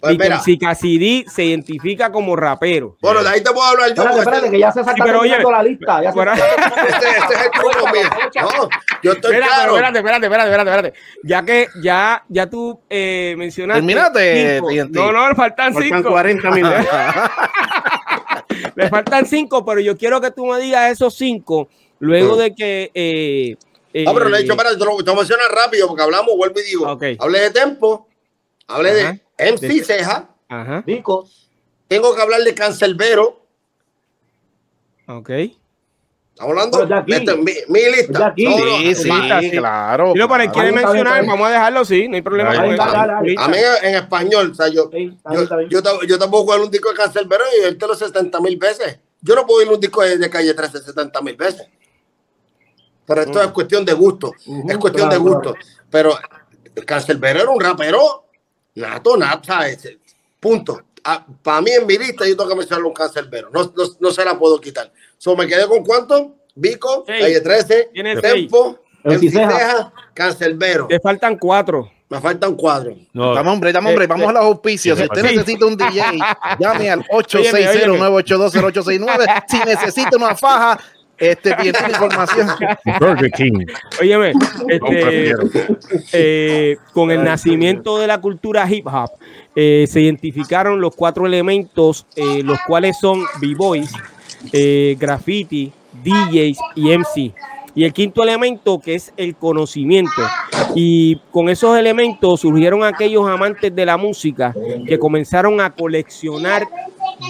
Pues. 0.00 0.18
Little 0.18 0.58
Cassidy 0.58 1.24
se 1.28 1.44
identifica 1.44 2.10
como 2.10 2.34
rapero. 2.34 2.96
Bueno, 3.02 3.22
de 3.22 3.28
ahí 3.28 3.42
te 3.42 3.50
puedo 3.50 3.66
hablar 3.66 3.88
yo. 3.88 4.02
Espérate, 4.02 4.18
espérate, 4.20 4.50
que 4.50 4.58
ya 4.58 4.72
se 4.72 4.80
está 4.80 4.94
Sí, 4.94 5.00
pero 5.04 5.20
oye, 5.20 5.36
la 5.42 5.62
lista. 5.62 6.02
Ya 6.02 6.12
se 6.12 6.20
Este, 6.20 7.08
este 7.08 7.34
es 7.34 7.44
el 7.44 7.50
truco 7.50 7.86
mío. 7.92 8.02
No, 8.42 8.68
yo 9.02 9.12
estoy 9.12 9.34
Espera, 9.34 9.46
claro. 9.46 9.76
espérate, 9.76 9.98
espérate, 9.98 10.26
espérate, 10.26 10.50
espérate, 10.50 10.70
espérate. 10.70 10.98
Ya 11.24 11.42
que 11.42 11.68
ya, 11.82 12.24
ya 12.28 12.48
tú 12.48 12.80
eh, 12.88 13.34
mencionaste. 13.36 13.82
TNT. 14.60 14.94
No, 14.94 15.12
no, 15.12 15.34
faltan 15.34 15.74
Faltan 15.74 15.82
cinco. 15.82 16.10
40 16.10 16.50
minutos. 16.50 16.78
Le 18.74 18.88
faltan 18.88 19.26
cinco, 19.26 19.64
pero 19.64 19.80
yo 19.80 19.96
quiero 19.96 20.20
que 20.20 20.30
tú 20.30 20.46
me 20.46 20.58
digas 20.60 20.92
esos 20.92 21.14
cinco 21.14 21.68
luego 21.98 22.36
de 22.36 22.54
que. 22.54 22.90
Eh, 22.94 23.56
eh, 23.92 24.04
No, 24.04 24.14
pero 24.14 24.28
le 24.28 24.38
he 24.38 24.42
dicho, 24.42 24.52
espérate, 24.52 24.76
te 24.78 24.84
lo, 24.84 24.96
te 25.26 25.34
rápido 25.52 25.88
porque 25.88 26.02
hablamos, 26.02 26.36
vuelvo 26.36 26.60
y 26.60 26.64
digo. 26.64 26.90
Ok. 26.90 27.02
Hablé 27.18 27.40
de 27.40 27.50
Tempo, 27.50 28.08
hablé 28.66 28.90
Ajá. 29.02 29.12
de 29.38 29.50
MC 29.52 29.68
De- 29.68 29.84
Ceja, 29.84 30.30
Ajá, 30.48 30.82
Vico. 30.86 31.28
tengo 31.88 32.14
que 32.14 32.22
hablar 32.22 32.42
de 32.42 32.54
Cancelbero. 32.54 33.44
ok. 35.06 35.30
Estamos 36.40 36.56
hablando 36.56 36.78
Pero 36.78 36.88
ya 36.88 37.22
aquí. 37.26 37.36
Mi, 37.36 37.52
mi 37.68 37.80
lista. 37.94 38.34
No, 38.38 38.56
Sí, 38.56 38.94
sí, 38.94 39.10
sí. 39.40 39.50
claro. 39.50 40.12
Y 40.14 40.18
lo 40.18 40.26
para 40.26 40.44
el 40.44 40.50
claro. 40.50 40.70
quiere 40.70 40.84
mencionar, 40.84 41.26
vamos 41.26 41.46
a 41.46 41.50
dejarlo, 41.50 41.84
sí, 41.84 42.08
no 42.08 42.16
hay 42.16 42.22
problema 42.22 42.50
Ahí 42.52 42.76
con. 42.76 42.88
A 42.88 43.20
mí 43.20 43.58
en, 43.82 43.94
español, 43.94 44.50
o 44.50 44.54
sea, 44.54 44.68
yo, 44.68 44.88
Sí, 44.90 45.14
yo, 45.30 45.68
yo, 45.68 46.02
yo 46.02 46.18
tampoco 46.18 46.56
ir 46.56 46.62
un 46.62 46.70
disco 46.70 46.88
de 46.88 46.96
Cancelbero 46.96 47.44
y 47.60 47.66
él 47.66 47.76
te 47.76 47.86
lo 47.86 47.94
70 47.94 48.40
mil 48.40 48.56
veces. 48.56 48.98
Yo 49.20 49.34
no 49.34 49.46
puedo 49.46 49.60
ir 49.60 49.68
un 49.68 49.78
disco 49.78 50.02
de, 50.02 50.16
de 50.16 50.30
Calle 50.30 50.54
13 50.54 50.80
70 50.80 51.20
mil 51.20 51.36
veces. 51.36 51.66
Pero 53.04 53.20
esto 53.20 53.42
es 53.42 53.48
cuestión 53.48 53.84
de 53.84 53.92
gusto. 53.92 54.32
Es 54.66 54.78
cuestión 54.78 55.08
claro, 55.08 55.22
de 55.22 55.30
gusto. 55.30 55.54
Pero 55.90 56.16
Cancelbero 56.86 57.40
era 57.40 57.50
un 57.50 57.60
rapero 57.60 58.24
nato, 58.76 59.14
nato, 59.18 59.44
¿sabes? 59.44 59.98
Punto. 60.38 60.80
Para 61.42 61.60
mí 61.60 61.70
en 61.70 61.86
mi 61.86 61.98
lista 61.98 62.26
yo 62.26 62.34
tengo 62.34 62.48
que 62.48 62.56
mencionar 62.56 62.82
un 62.84 62.94
Cancelbero. 62.94 63.50
No, 63.52 63.64
no, 63.76 63.84
no 63.98 64.10
se 64.10 64.24
la 64.24 64.38
puedo 64.38 64.58
quitar. 64.58 64.90
So, 65.22 65.36
me 65.36 65.46
quedé 65.46 65.66
con 65.66 65.84
cuánto? 65.84 66.34
Vico, 66.54 67.04
Seis. 67.06 67.20
Calle 67.20 67.40
13, 67.42 67.90
Tienes 67.92 68.22
Tempo. 68.22 68.78
Ceja, 69.04 69.92
Cancelbero. 70.14 70.86
Te 70.86 70.98
faltan 70.98 71.36
cuatro. 71.36 71.90
Me 72.08 72.18
faltan 72.22 72.54
cuatro. 72.54 72.94
No, 73.12 73.34
Dame 73.34 73.50
hombre, 73.50 73.70
dame 73.70 73.90
hombre, 73.90 74.06
vamos 74.06 74.30
a 74.30 74.32
los 74.32 74.42
auspicios. 74.44 74.96
Si 74.98 75.04
usted 75.04 75.26
Sí. 75.26 75.36
necesita 75.36 75.66
un 75.66 75.76
DJ, 75.76 76.02
llame 76.58 76.88
al 76.90 77.00
Óyeme, 77.10 77.20
860-982-0869. 77.20 79.44
Si 79.46 79.58
necesita 79.58 80.16
una 80.16 80.34
faja, 80.34 80.80
este 81.18 81.52
tiene 81.56 81.78
información. 81.86 82.48
Burger 82.98 83.30
King. 83.32 83.66
Óyeme, 84.00 84.32
este, 84.68 85.34
eh, 86.14 86.78
con 86.94 87.10
el 87.10 87.22
nacimiento 87.22 87.98
de 87.98 88.06
la 88.06 88.18
cultura 88.22 88.66
hip 88.70 88.86
hop, 88.86 89.10
eh, 89.54 89.84
se 89.86 90.00
identificaron 90.00 90.80
los 90.80 90.96
cuatro 90.96 91.26
elementos, 91.26 92.06
eh, 92.16 92.42
los 92.42 92.58
cuales 92.66 92.96
son 92.98 93.22
b-boys, 93.38 93.92
eh, 94.52 94.96
graffiti, 94.98 95.72
DJs 96.04 96.58
y 96.74 96.96
MC. 96.96 97.32
Y 97.74 97.84
el 97.84 97.92
quinto 97.92 98.22
elemento 98.22 98.80
que 98.80 98.94
es 98.94 99.12
el 99.16 99.36
conocimiento. 99.36 100.22
Y 100.74 101.16
con 101.30 101.48
esos 101.48 101.78
elementos 101.78 102.40
surgieron 102.40 102.82
aquellos 102.84 103.28
amantes 103.28 103.74
de 103.74 103.86
la 103.86 103.96
música 103.96 104.54
que 104.86 104.98
comenzaron 104.98 105.60
a 105.60 105.70
coleccionar 105.70 106.66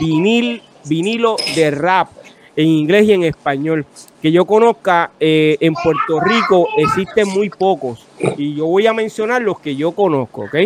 vinil, 0.00 0.62
vinilo 0.84 1.36
de 1.54 1.70
rap 1.70 2.08
en 2.56 2.66
inglés 2.66 3.06
y 3.06 3.12
en 3.12 3.24
español. 3.24 3.86
Que 4.22 4.32
yo 4.32 4.44
conozca, 4.44 5.12
eh, 5.20 5.56
en 5.61 5.74
Puerto 5.74 6.20
Rico 6.20 6.68
existen 6.76 7.28
muy 7.28 7.50
pocos. 7.50 8.06
Y 8.36 8.54
yo 8.54 8.66
voy 8.66 8.86
a 8.86 8.92
mencionar 8.92 9.42
los 9.42 9.61
que 9.61 9.76
yo 9.76 9.92
conozco, 9.92 10.42
¿ok? 10.42 10.56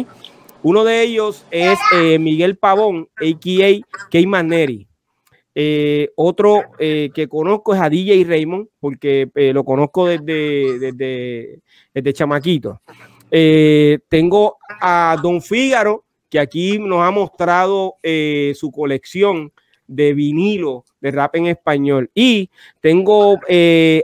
Uno 0.62 0.82
de 0.84 1.02
ellos 1.02 1.44
es 1.50 1.78
eh, 1.94 2.18
Miguel 2.18 2.56
Pavón, 2.56 3.08
a.k.a. 3.16 4.08
Keyman 4.10 4.48
Neri. 4.48 4.86
Eh, 5.54 6.10
otro 6.16 6.62
eh, 6.80 7.10
que 7.14 7.28
conozco 7.28 7.74
es 7.74 7.80
a 7.80 7.88
DJ 7.88 8.24
Raymond, 8.24 8.68
porque 8.80 9.30
eh, 9.34 9.52
lo 9.52 9.64
conozco 9.64 10.06
desde, 10.06 10.78
desde, 10.78 11.60
desde 11.92 12.12
chamaquito. 12.12 12.80
Tengo 14.08 14.58
a 14.80 15.16
Don 15.20 15.42
Fígaro, 15.42 16.04
que 16.28 16.38
aquí 16.38 16.78
nos 16.78 17.02
ha 17.02 17.10
mostrado 17.10 17.96
su 18.54 18.70
colección 18.70 19.52
de 19.88 20.14
vinilo 20.14 20.84
de 21.00 21.10
rap 21.10 21.34
en 21.36 21.46
español. 21.46 22.10
Y 22.14 22.48
tengo 22.80 23.40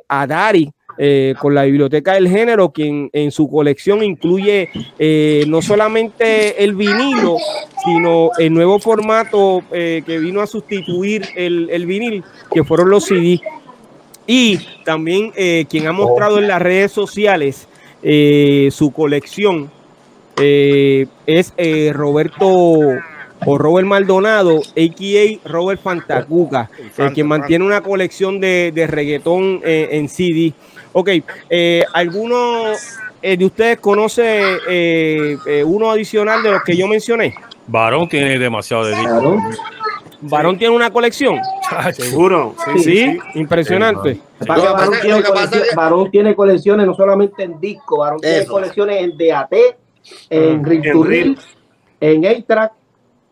a 0.08 0.26
Dari. 0.26 0.72
Eh, 1.02 1.34
con 1.38 1.54
la 1.54 1.62
biblioteca 1.62 2.12
del 2.12 2.28
género, 2.28 2.72
quien 2.72 3.08
en 3.14 3.30
su 3.30 3.48
colección 3.48 4.02
incluye 4.02 4.68
eh, 4.98 5.46
no 5.48 5.62
solamente 5.62 6.62
el 6.62 6.74
vinilo, 6.74 7.38
sino 7.82 8.28
el 8.38 8.52
nuevo 8.52 8.78
formato 8.78 9.62
eh, 9.72 10.02
que 10.04 10.18
vino 10.18 10.42
a 10.42 10.46
sustituir 10.46 11.26
el, 11.36 11.70
el 11.70 11.86
vinil, 11.86 12.22
que 12.52 12.64
fueron 12.64 12.90
los 12.90 13.06
CD. 13.06 13.40
Y 14.26 14.58
también 14.84 15.32
quien 15.70 15.86
ha 15.86 15.92
mostrado 15.92 16.38
en 16.38 16.48
las 16.48 16.60
redes 16.60 16.92
sociales 16.92 17.66
su 18.02 18.92
colección 18.94 19.70
es 20.36 21.54
Roberto 21.94 22.46
o 22.46 23.58
Robert 23.58 23.88
Maldonado, 23.88 24.58
a.k.a. 24.58 25.48
Robert 25.48 25.80
Fantacuca, 25.80 26.70
el 26.98 27.12
quien 27.14 27.26
mantiene 27.26 27.64
una 27.64 27.80
colección 27.80 28.38
de, 28.38 28.70
de 28.72 28.86
reggaetón 28.86 29.62
en 29.64 30.08
CD. 30.10 30.52
Ok, 30.92 31.08
eh, 31.48 31.84
¿alguno 31.92 32.64
eh, 33.22 33.36
de 33.36 33.44
ustedes 33.44 33.78
conoce 33.78 34.40
eh, 34.68 35.36
eh, 35.46 35.64
uno 35.64 35.90
adicional 35.90 36.42
de 36.42 36.50
los 36.52 36.62
que 36.62 36.76
yo 36.76 36.86
mencioné? 36.86 37.34
Varón 37.66 38.08
tiene 38.08 38.38
demasiado 38.38 38.84
de 38.84 38.96
disco. 38.96 39.38
¿Varón 40.22 40.58
tiene 40.58 40.74
una 40.74 40.90
colección? 40.90 41.38
Seguro. 41.92 42.54
Sí, 42.64 42.70
sí, 42.78 42.82
Sí, 42.82 43.18
sí. 43.32 43.38
impresionante. 43.38 44.20
Varón 44.46 44.94
tiene 45.00 45.22
colecciones- 45.22 45.74
tiene 46.10 46.34
no 46.86 46.94
solamente 46.94 47.42
en 47.44 47.58
disco, 47.60 47.98
Varón 47.98 48.20
tiene 48.20 48.44
colecciones 48.46 48.96
en 49.02 49.16
DAT, 49.16 49.52
en 50.28 50.64
Reel 50.64 50.82
En. 50.82 51.08
Reel, 51.08 51.38
en 52.00 52.26
A-Track. 52.26 52.72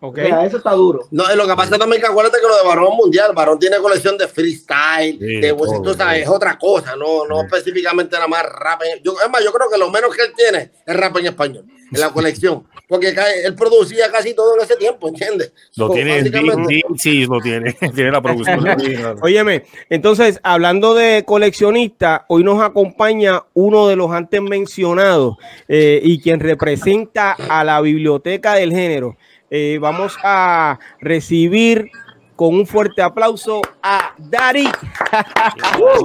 Ok. 0.00 0.18
O 0.18 0.26
sea, 0.26 0.44
eso 0.46 0.58
está 0.58 0.72
duro. 0.72 1.06
No, 1.10 1.24
lo 1.34 1.46
que 1.46 1.54
pasa 1.56 1.76
también 1.76 2.00
que 2.00 2.06
acuérdate 2.06 2.38
que 2.40 2.46
lo 2.46 2.56
de 2.56 2.62
Barón 2.68 2.96
Mundial, 2.96 3.32
Barón 3.34 3.58
tiene 3.58 3.78
colección 3.78 4.16
de 4.16 4.28
freestyle, 4.28 5.18
Sí, 5.18 5.40
de 5.40 5.52
todo, 5.52 5.82
tú 5.82 5.94
sabes, 5.94 6.22
es 6.22 6.28
otra 6.28 6.56
cosa, 6.58 6.94
no, 6.96 7.26
no 7.26 7.42
específicamente 7.42 8.14
nada 8.16 8.28
más 8.28 8.44
rap. 8.44 8.82
en- 8.84 9.02
yo, 9.02 9.14
es 9.24 9.28
más, 9.30 9.42
yo 9.42 9.52
creo 9.52 9.68
que 9.68 9.76
lo 9.78 9.90
menos 9.90 10.14
que 10.14 10.22
él 10.22 10.32
tiene 10.36 10.70
es 10.86 10.96
rap 10.96 11.16
en 11.16 11.26
español, 11.26 11.64
en 11.92 12.00
la 12.00 12.10
colección, 12.10 12.64
porque 12.86 13.12
él 13.44 13.54
producía 13.56 14.08
casi 14.12 14.34
todo 14.34 14.54
en 14.56 14.62
ese 14.62 14.76
tiempo, 14.76 15.08
¿entiendes? 15.08 15.52
Lo 15.76 15.88
So, 15.88 15.94
tiene 15.94 16.18
en 16.18 16.24
básicamente- 16.30 16.74
D- 16.74 16.82
sí, 16.96 17.26
lo 17.26 17.40
tiene. 17.40 17.72
Tiene 17.94 18.12
la 18.12 18.22
producción. 18.22 18.64
Óyeme, 19.22 19.64
entonces, 19.90 20.38
hablando 20.44 20.94
de 20.94 21.24
coleccionistas, 21.26 22.20
hoy 22.28 22.44
nos 22.44 22.62
acompaña 22.62 23.42
uno 23.54 23.88
de 23.88 23.96
los 23.96 24.12
antes 24.12 24.40
mencionados 24.42 25.36
eh, 25.66 26.00
y 26.04 26.20
quien 26.20 26.38
representa 26.40 27.32
a 27.32 27.64
la 27.64 27.80
biblioteca 27.80 28.54
del 28.54 28.70
género. 28.72 29.16
Eh, 29.50 29.78
vamos 29.80 30.16
a 30.22 30.78
recibir 31.00 31.90
con 32.36 32.54
un 32.54 32.66
fuerte 32.66 33.02
aplauso 33.02 33.62
a 33.82 34.12
Dari. 34.18 34.68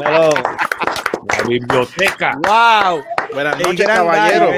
La 0.01 0.31
biblioteca. 1.47 2.37
¡Wow! 2.45 3.01
Buenas 3.33 3.59
noches, 3.59 3.85
caballero. 3.87 4.49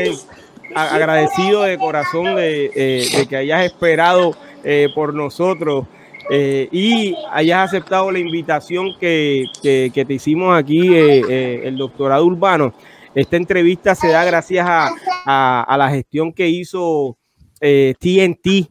Agradecido 0.76 1.64
de 1.64 1.78
corazón 1.78 2.36
de, 2.36 2.72
eh, 2.76 3.08
de 3.18 3.28
que 3.28 3.38
hayas 3.38 3.66
esperado 3.66 4.36
eh, 4.64 4.90
por 4.94 5.14
nosotros 5.14 5.86
eh, 6.30 6.68
y 6.72 7.16
hayas 7.32 7.70
aceptado 7.70 8.12
la 8.12 8.20
invitación 8.20 8.90
que, 9.00 9.46
que- 9.62 9.92
que 9.94 10.06
te 10.06 10.14
hicimos 10.16 10.58
aquí, 10.58 10.94
eh, 10.96 11.22
eh, 11.30 11.62
el 11.66 11.78
doctorado 11.78 12.26
urbano. 12.26 12.74
Esta 13.14 13.38
entrevista 13.38 13.96
se 13.96 14.10
da 14.10 14.26
gracias 14.26 14.68
a, 14.68 14.90
a- 15.26 15.64
a 15.64 15.78
la 15.78 15.90
gestión 15.90 16.34
que 16.34 16.50
hizo 16.50 17.18
eh, 17.62 17.94
TNT, 18.00 18.70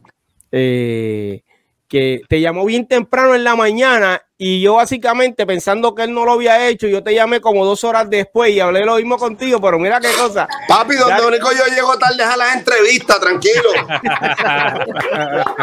eh, 0.51 1.41
que 1.87 2.21
te 2.27 2.41
llamó 2.41 2.65
bien 2.65 2.87
temprano 2.87 3.35
en 3.35 3.43
la 3.43 3.55
mañana 3.55 4.21
y 4.37 4.59
yo 4.61 4.75
básicamente 4.75 5.45
pensando 5.45 5.93
que 5.95 6.03
él 6.03 6.13
no 6.13 6.25
lo 6.25 6.33
había 6.33 6.67
hecho, 6.67 6.87
yo 6.87 7.01
te 7.03 7.13
llamé 7.13 7.39
como 7.39 7.63
dos 7.63 7.83
horas 7.83 8.09
después 8.09 8.51
y 8.51 8.59
hablé 8.59 8.83
lo 8.85 8.95
mismo 8.95 9.17
contigo, 9.17 9.61
pero 9.61 9.77
mira 9.79 9.99
qué 9.99 10.09
cosa. 10.17 10.47
Papi, 10.67 10.95
donde 10.95 11.21
Ya- 11.21 11.27
único 11.27 11.49
yo 11.51 11.73
llego 11.73 11.97
tarde 11.97 12.23
a 12.23 12.35
las 12.35 12.55
entrevistas, 12.55 13.19
tranquilo. 13.19 13.69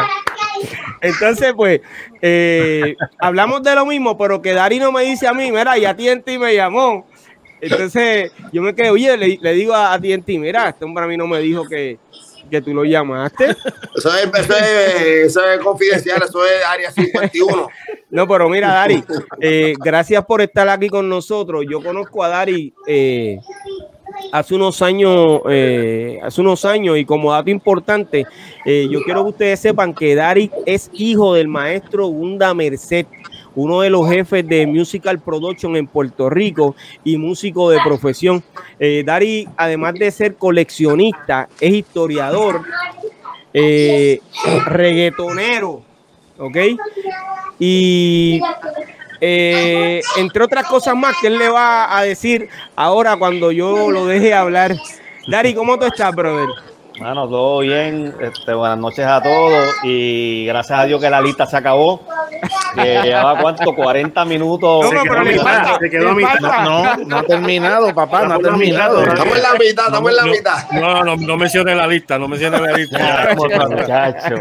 Entonces, 1.01 1.53
pues, 1.55 1.81
eh, 2.21 2.95
hablamos 3.19 3.61
de 3.63 3.75
lo 3.75 3.85
mismo, 3.85 4.17
pero 4.17 4.41
que 4.41 4.53
Dari 4.53 4.79
no 4.79 4.91
me 4.91 5.03
dice 5.03 5.27
a 5.27 5.33
mí, 5.33 5.51
mira, 5.51 5.77
ya 5.77 5.95
TNT 5.95 6.39
me 6.39 6.55
llamó. 6.55 7.05
Entonces, 7.61 8.31
yo 8.51 8.61
me 8.61 8.73
quedé, 8.73 8.89
oye, 8.89 9.15
le, 9.17 9.37
le 9.41 9.53
digo 9.53 9.73
a, 9.73 9.93
a 9.93 9.99
TNT, 9.99 10.29
mira, 10.39 10.69
este 10.69 10.85
hombre 10.85 11.03
a 11.03 11.07
mí 11.07 11.17
no 11.17 11.27
me 11.27 11.39
dijo 11.39 11.67
que, 11.67 11.97
que 12.53 12.61
tú 12.61 12.73
lo 12.73 12.83
llamaste. 12.85 13.45
Eso 13.95 14.09
es, 14.15 14.25
eso, 14.25 14.53
es, 14.57 14.95
eso 15.27 15.45
es 15.45 15.59
confidencial, 15.59 16.21
eso 16.23 16.43
es 16.45 16.65
área 16.65 16.91
51. 16.91 17.67
No, 18.09 18.27
pero 18.27 18.49
mira, 18.49 18.73
Dari, 18.73 19.03
eh, 19.39 19.73
gracias 19.77 20.25
por 20.25 20.41
estar 20.41 20.67
aquí 20.67 20.89
con 20.89 21.07
nosotros. 21.07 21.63
Yo 21.69 21.81
conozco 21.81 22.23
a 22.23 22.27
Dari 22.27 22.73
eh, 22.87 23.39
hace 24.31 24.55
unos 24.55 24.81
años, 24.81 25.41
eh, 25.49 26.19
hace 26.23 26.41
unos 26.41 26.65
años, 26.65 26.97
y 26.97 27.05
como 27.05 27.31
dato 27.31 27.49
importante, 27.49 28.25
eh, 28.65 28.87
yo 28.89 29.01
quiero 29.03 29.23
que 29.23 29.29
ustedes 29.29 29.59
sepan 29.59 29.93
que 29.93 30.15
Dari 30.15 30.51
es 30.65 30.89
hijo 30.93 31.33
del 31.35 31.47
maestro 31.47 32.07
Gunda 32.07 32.53
Merced, 32.53 33.05
uno 33.55 33.81
de 33.81 33.89
los 33.89 34.09
jefes 34.09 34.47
de 34.47 34.65
Musical 34.67 35.19
Production 35.19 35.75
en 35.75 35.87
Puerto 35.87 36.29
Rico 36.29 36.75
y 37.03 37.17
músico 37.17 37.69
de 37.69 37.79
profesión. 37.83 38.43
Eh, 38.79 39.03
Dari, 39.05 39.47
además 39.57 39.93
de 39.95 40.11
ser 40.11 40.35
coleccionista, 40.35 41.47
es 41.59 41.73
historiador, 41.73 42.63
eh, 43.53 44.19
reggaetonero, 44.65 45.83
¿ok? 46.37 46.57
Y 47.59 48.41
eh, 49.21 50.01
entre 50.17 50.43
otras 50.43 50.67
cosas 50.67 50.95
más 50.95 51.15
que 51.21 51.27
él 51.27 51.37
le 51.37 51.49
va 51.49 51.97
a 51.97 52.03
decir 52.03 52.49
ahora 52.75 53.15
cuando 53.15 53.51
yo 53.51 53.91
lo 53.91 54.05
deje 54.05 54.33
hablar. 54.33 54.75
Dari, 55.27 55.53
¿cómo 55.53 55.77
tú 55.77 55.85
estás, 55.85 56.13
brother? 56.13 56.49
Bueno, 56.99 57.27
todo 57.27 57.59
bien. 57.59 58.15
Este, 58.21 58.53
buenas 58.53 58.77
noches 58.77 59.05
a 59.05 59.21
todos 59.21 59.75
y 59.83 60.45
gracias 60.45 60.79
a 60.79 60.85
Dios 60.85 61.01
que 61.01 61.09
la 61.09 61.21
lista 61.21 61.45
se 61.45 61.57
acabó. 61.57 62.01
Que 62.75 63.01
llevaba 63.01 63.39
cuánto, 63.39 63.73
40 63.73 64.25
minutos. 64.25 64.85
No, 64.85 64.91
no, 64.91 65.01
pero 65.03 65.23
le 65.23 65.39
falta, 65.39 65.77
se 65.79 65.89
quedó 65.89 66.09
a 66.09 66.11
le 66.11 66.15
mitad. 66.17 66.31
falta. 66.39 66.63
No, 66.63 66.97
no 66.97 67.17
ha 67.17 67.23
terminado, 67.23 67.93
papá, 67.95 68.25
no 68.25 68.35
ha 68.35 68.39
terminado. 68.39 69.03
Estamos 69.03 69.35
en 69.37 69.43
la 69.43 69.53
mitad, 69.53 69.85
estamos 69.87 70.09
en 70.11 70.15
la 70.15 70.23
mitad. 70.23 70.71
No, 70.71 71.03
no, 71.03 71.15
no 71.15 71.37
menciones 71.37 71.75
la 71.77 71.87
lista, 71.87 72.19
no 72.19 72.27
menciones 72.27 72.61
la 72.61 72.71
lista. 72.73 73.35
Muchacho. 73.35 74.35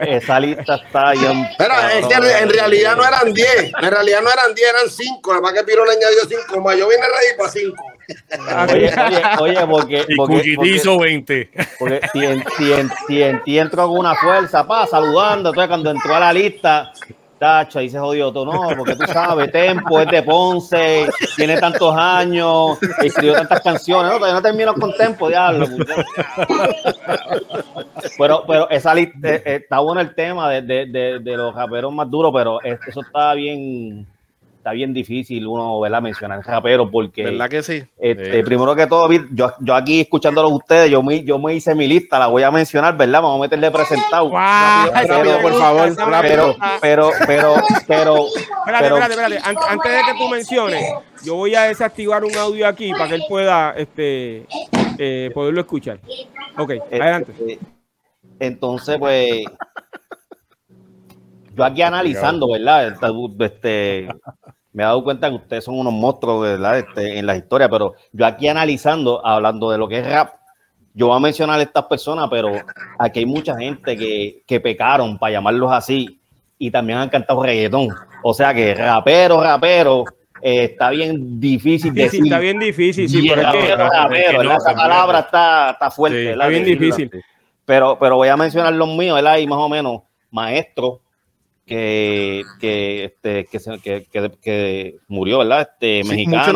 Esa 0.00 0.40
lista 0.40 0.74
está 0.76 1.12
bien. 1.12 1.44
Espera, 1.44 1.92
es 1.98 2.06
que 2.06 2.14
en, 2.14 2.24
en 2.24 2.50
realidad 2.50 2.96
no 2.96 3.04
eran 3.04 3.32
10. 3.32 3.72
En 3.80 3.90
realidad 3.90 4.20
no 4.22 4.30
eran 4.30 4.54
10, 4.54 4.68
eran 4.70 4.88
5. 4.90 5.32
Además 5.32 5.52
que 5.52 5.62
Piro 5.64 5.84
le 5.84 5.92
añadió 5.92 6.18
5 6.28 6.60
más. 6.60 6.76
Yo 6.76 6.88
vine 6.88 7.02
ready 7.02 7.36
para 7.36 7.50
5. 7.50 7.84
Oye, 8.72 8.90
oye, 8.90 9.22
oye, 9.40 9.66
porque, 9.66 10.04
Y 10.08 10.16
porque, 10.16 10.52
porque- 10.56 10.70
hizo 10.70 10.98
20. 10.98 11.50
porque 11.78 12.00
si, 12.12 12.24
en, 12.24 12.44
si, 12.56 12.72
en, 12.72 12.90
si 13.06 13.22
en 13.22 13.42
ti 13.44 13.58
entró 13.58 13.88
con 13.88 13.98
una 13.98 14.14
fuerza, 14.14 14.66
pa, 14.66 14.86
saludando, 14.86 15.50
entonces 15.50 15.68
cuando 15.68 15.90
entró 15.90 16.14
a 16.14 16.20
la 16.20 16.32
lista, 16.32 16.92
tacho, 17.38 17.78
ahí 17.78 17.88
se 17.88 17.98
jodió 17.98 18.32
todo, 18.32 18.46
no, 18.46 18.76
porque 18.76 18.96
tú 18.96 19.04
sabes, 19.12 19.52
Tempo 19.52 20.00
es 20.00 20.08
de 20.10 20.22
Ponce, 20.22 21.08
tiene 21.36 21.56
tantos 21.60 21.94
años, 21.96 22.78
escribió 23.02 23.34
tantas 23.34 23.60
canciones, 23.60 24.10
no, 24.10 24.16
todavía 24.18 24.34
no 24.34 24.42
terminó 24.42 24.74
con 24.74 24.92
Tempo, 24.96 25.28
diablo. 25.28 25.66
Pero, 28.16 28.44
pero 28.46 28.68
esa 28.70 28.94
lista, 28.94 29.28
eh, 29.28 29.42
eh, 29.44 29.54
está 29.62 29.78
bueno 29.80 30.00
el 30.00 30.14
tema 30.14 30.50
de, 30.50 30.62
de, 30.62 30.86
de, 30.86 31.18
de 31.20 31.36
los 31.36 31.54
raperos 31.54 31.92
más 31.92 32.10
duros, 32.10 32.32
pero 32.34 32.60
es- 32.62 32.80
eso 32.88 33.00
está 33.02 33.34
bien, 33.34 34.06
está 34.68 34.74
bien 34.74 34.92
difícil 34.92 35.46
uno, 35.46 35.80
¿verdad? 35.80 36.02
Mencionar 36.02 36.40
raperos 36.44 36.90
porque... 36.92 37.24
¿Verdad 37.24 37.48
que 37.48 37.62
sí? 37.62 37.82
Este, 37.98 38.38
Sí. 38.38 38.42
Primero 38.42 38.76
que 38.76 38.86
todo, 38.86 39.08
yo, 39.32 39.52
yo 39.60 39.74
aquí 39.74 40.00
escuchándolos 40.00 40.52
ustedes, 40.52 40.90
yo 40.90 41.02
me, 41.02 41.24
yo 41.24 41.38
me 41.38 41.54
hice 41.54 41.74
mi 41.74 41.86
lista, 41.88 42.18
la 42.18 42.26
voy 42.26 42.42
a 42.42 42.50
mencionar, 42.50 42.94
¿verdad? 42.96 43.22
Vamos 43.22 43.38
a 43.38 43.42
meterle 43.42 43.70
presentado. 43.70 44.28
Guau, 44.28 44.90
Rápido, 44.92 45.02
esa 45.04 45.16
rápido, 45.16 45.40
por 45.40 45.52
favor, 45.54 45.96
rápido. 45.96 46.56
Pero, 46.82 47.10
pero, 47.26 47.54
pero, 47.86 48.26
Espérate, 48.26 48.84
pero, 48.84 48.96
espérate, 48.98 49.14
espérate. 49.14 49.38
An- 49.48 49.56
Antes 49.70 49.92
de 49.92 49.98
que 50.12 50.18
tú 50.18 50.28
menciones, 50.28 50.84
yo 51.24 51.34
voy 51.36 51.54
a 51.54 51.62
desactivar 51.62 52.24
un 52.24 52.36
audio 52.36 52.66
aquí 52.68 52.92
para 52.92 53.08
que 53.08 53.14
él 53.14 53.22
pueda 53.26 53.72
este, 53.76 54.46
eh, 54.98 55.30
poderlo 55.32 55.60
escuchar. 55.60 55.98
Ok, 56.58 56.70
eh, 56.72 56.82
adelante. 57.00 57.58
entonces, 58.38 58.98
pues, 58.98 59.44
yo 61.56 61.64
aquí 61.64 61.82
analizando, 61.82 62.50
¿verdad? 62.52 62.96
Este, 63.40 64.08
me 64.72 64.82
he 64.82 64.86
dado 64.86 65.02
cuenta 65.02 65.28
que 65.28 65.36
ustedes 65.36 65.64
son 65.64 65.78
unos 65.78 65.92
monstruos, 65.92 66.42
¿verdad? 66.42 66.78
Este, 66.78 67.18
en 67.18 67.26
las 67.26 67.38
historias, 67.38 67.68
pero 67.70 67.94
yo 68.12 68.26
aquí 68.26 68.48
analizando, 68.48 69.24
hablando 69.26 69.70
de 69.70 69.78
lo 69.78 69.88
que 69.88 69.98
es 69.98 70.06
rap, 70.06 70.34
yo 70.94 71.08
voy 71.08 71.16
a 71.16 71.20
mencionar 71.20 71.58
a 71.60 71.62
estas 71.62 71.84
personas, 71.84 72.28
pero 72.30 72.50
aquí 72.98 73.20
hay 73.20 73.26
mucha 73.26 73.56
gente 73.56 73.96
que, 73.96 74.42
que 74.46 74.60
pecaron, 74.60 75.16
para 75.18 75.32
llamarlos 75.32 75.70
así, 75.72 76.20
y 76.58 76.70
también 76.70 76.98
han 76.98 77.08
cantado 77.08 77.42
reggaetón. 77.42 77.88
O 78.22 78.34
sea 78.34 78.52
que 78.52 78.74
rapero, 78.74 79.40
rapero, 79.42 80.04
eh, 80.42 80.64
está 80.64 80.90
bien 80.90 81.38
difícil 81.40 81.92
Sí, 81.92 81.96
sí, 81.96 82.02
decir. 82.02 82.24
está 82.24 82.38
bien 82.40 82.58
difícil, 82.58 83.08
sí, 83.08 83.28
es 83.28 83.34
que- 83.34 83.42
rapero, 83.42 83.88
rapero. 83.88 84.52
Esa 84.56 84.74
palabra 84.74 85.20
está, 85.20 85.70
está 85.70 85.90
fuerte, 85.90 86.32
está 86.32 86.46
bien 86.48 86.64
difícil. 86.64 87.10
Pero, 87.64 87.98
pero 87.98 88.16
voy 88.16 88.28
a 88.28 88.36
mencionar 88.36 88.72
los 88.72 88.88
míos, 88.88 89.14
¿verdad? 89.14 89.36
Y 89.38 89.46
más 89.46 89.58
o 89.58 89.68
menos, 89.68 90.02
maestro, 90.30 91.00
que, 91.68 92.42
que, 92.60 93.04
este, 93.04 93.44
que, 93.44 93.58
se- 93.60 93.78
que, 93.78 94.06
que, 94.10 94.30
que 94.42 94.96
murió, 95.06 95.38
¿verdad? 95.38 95.68
Este, 95.70 96.02
Sí, 96.02 96.08
mexicano. 96.08 96.38
muchos, 96.40 96.52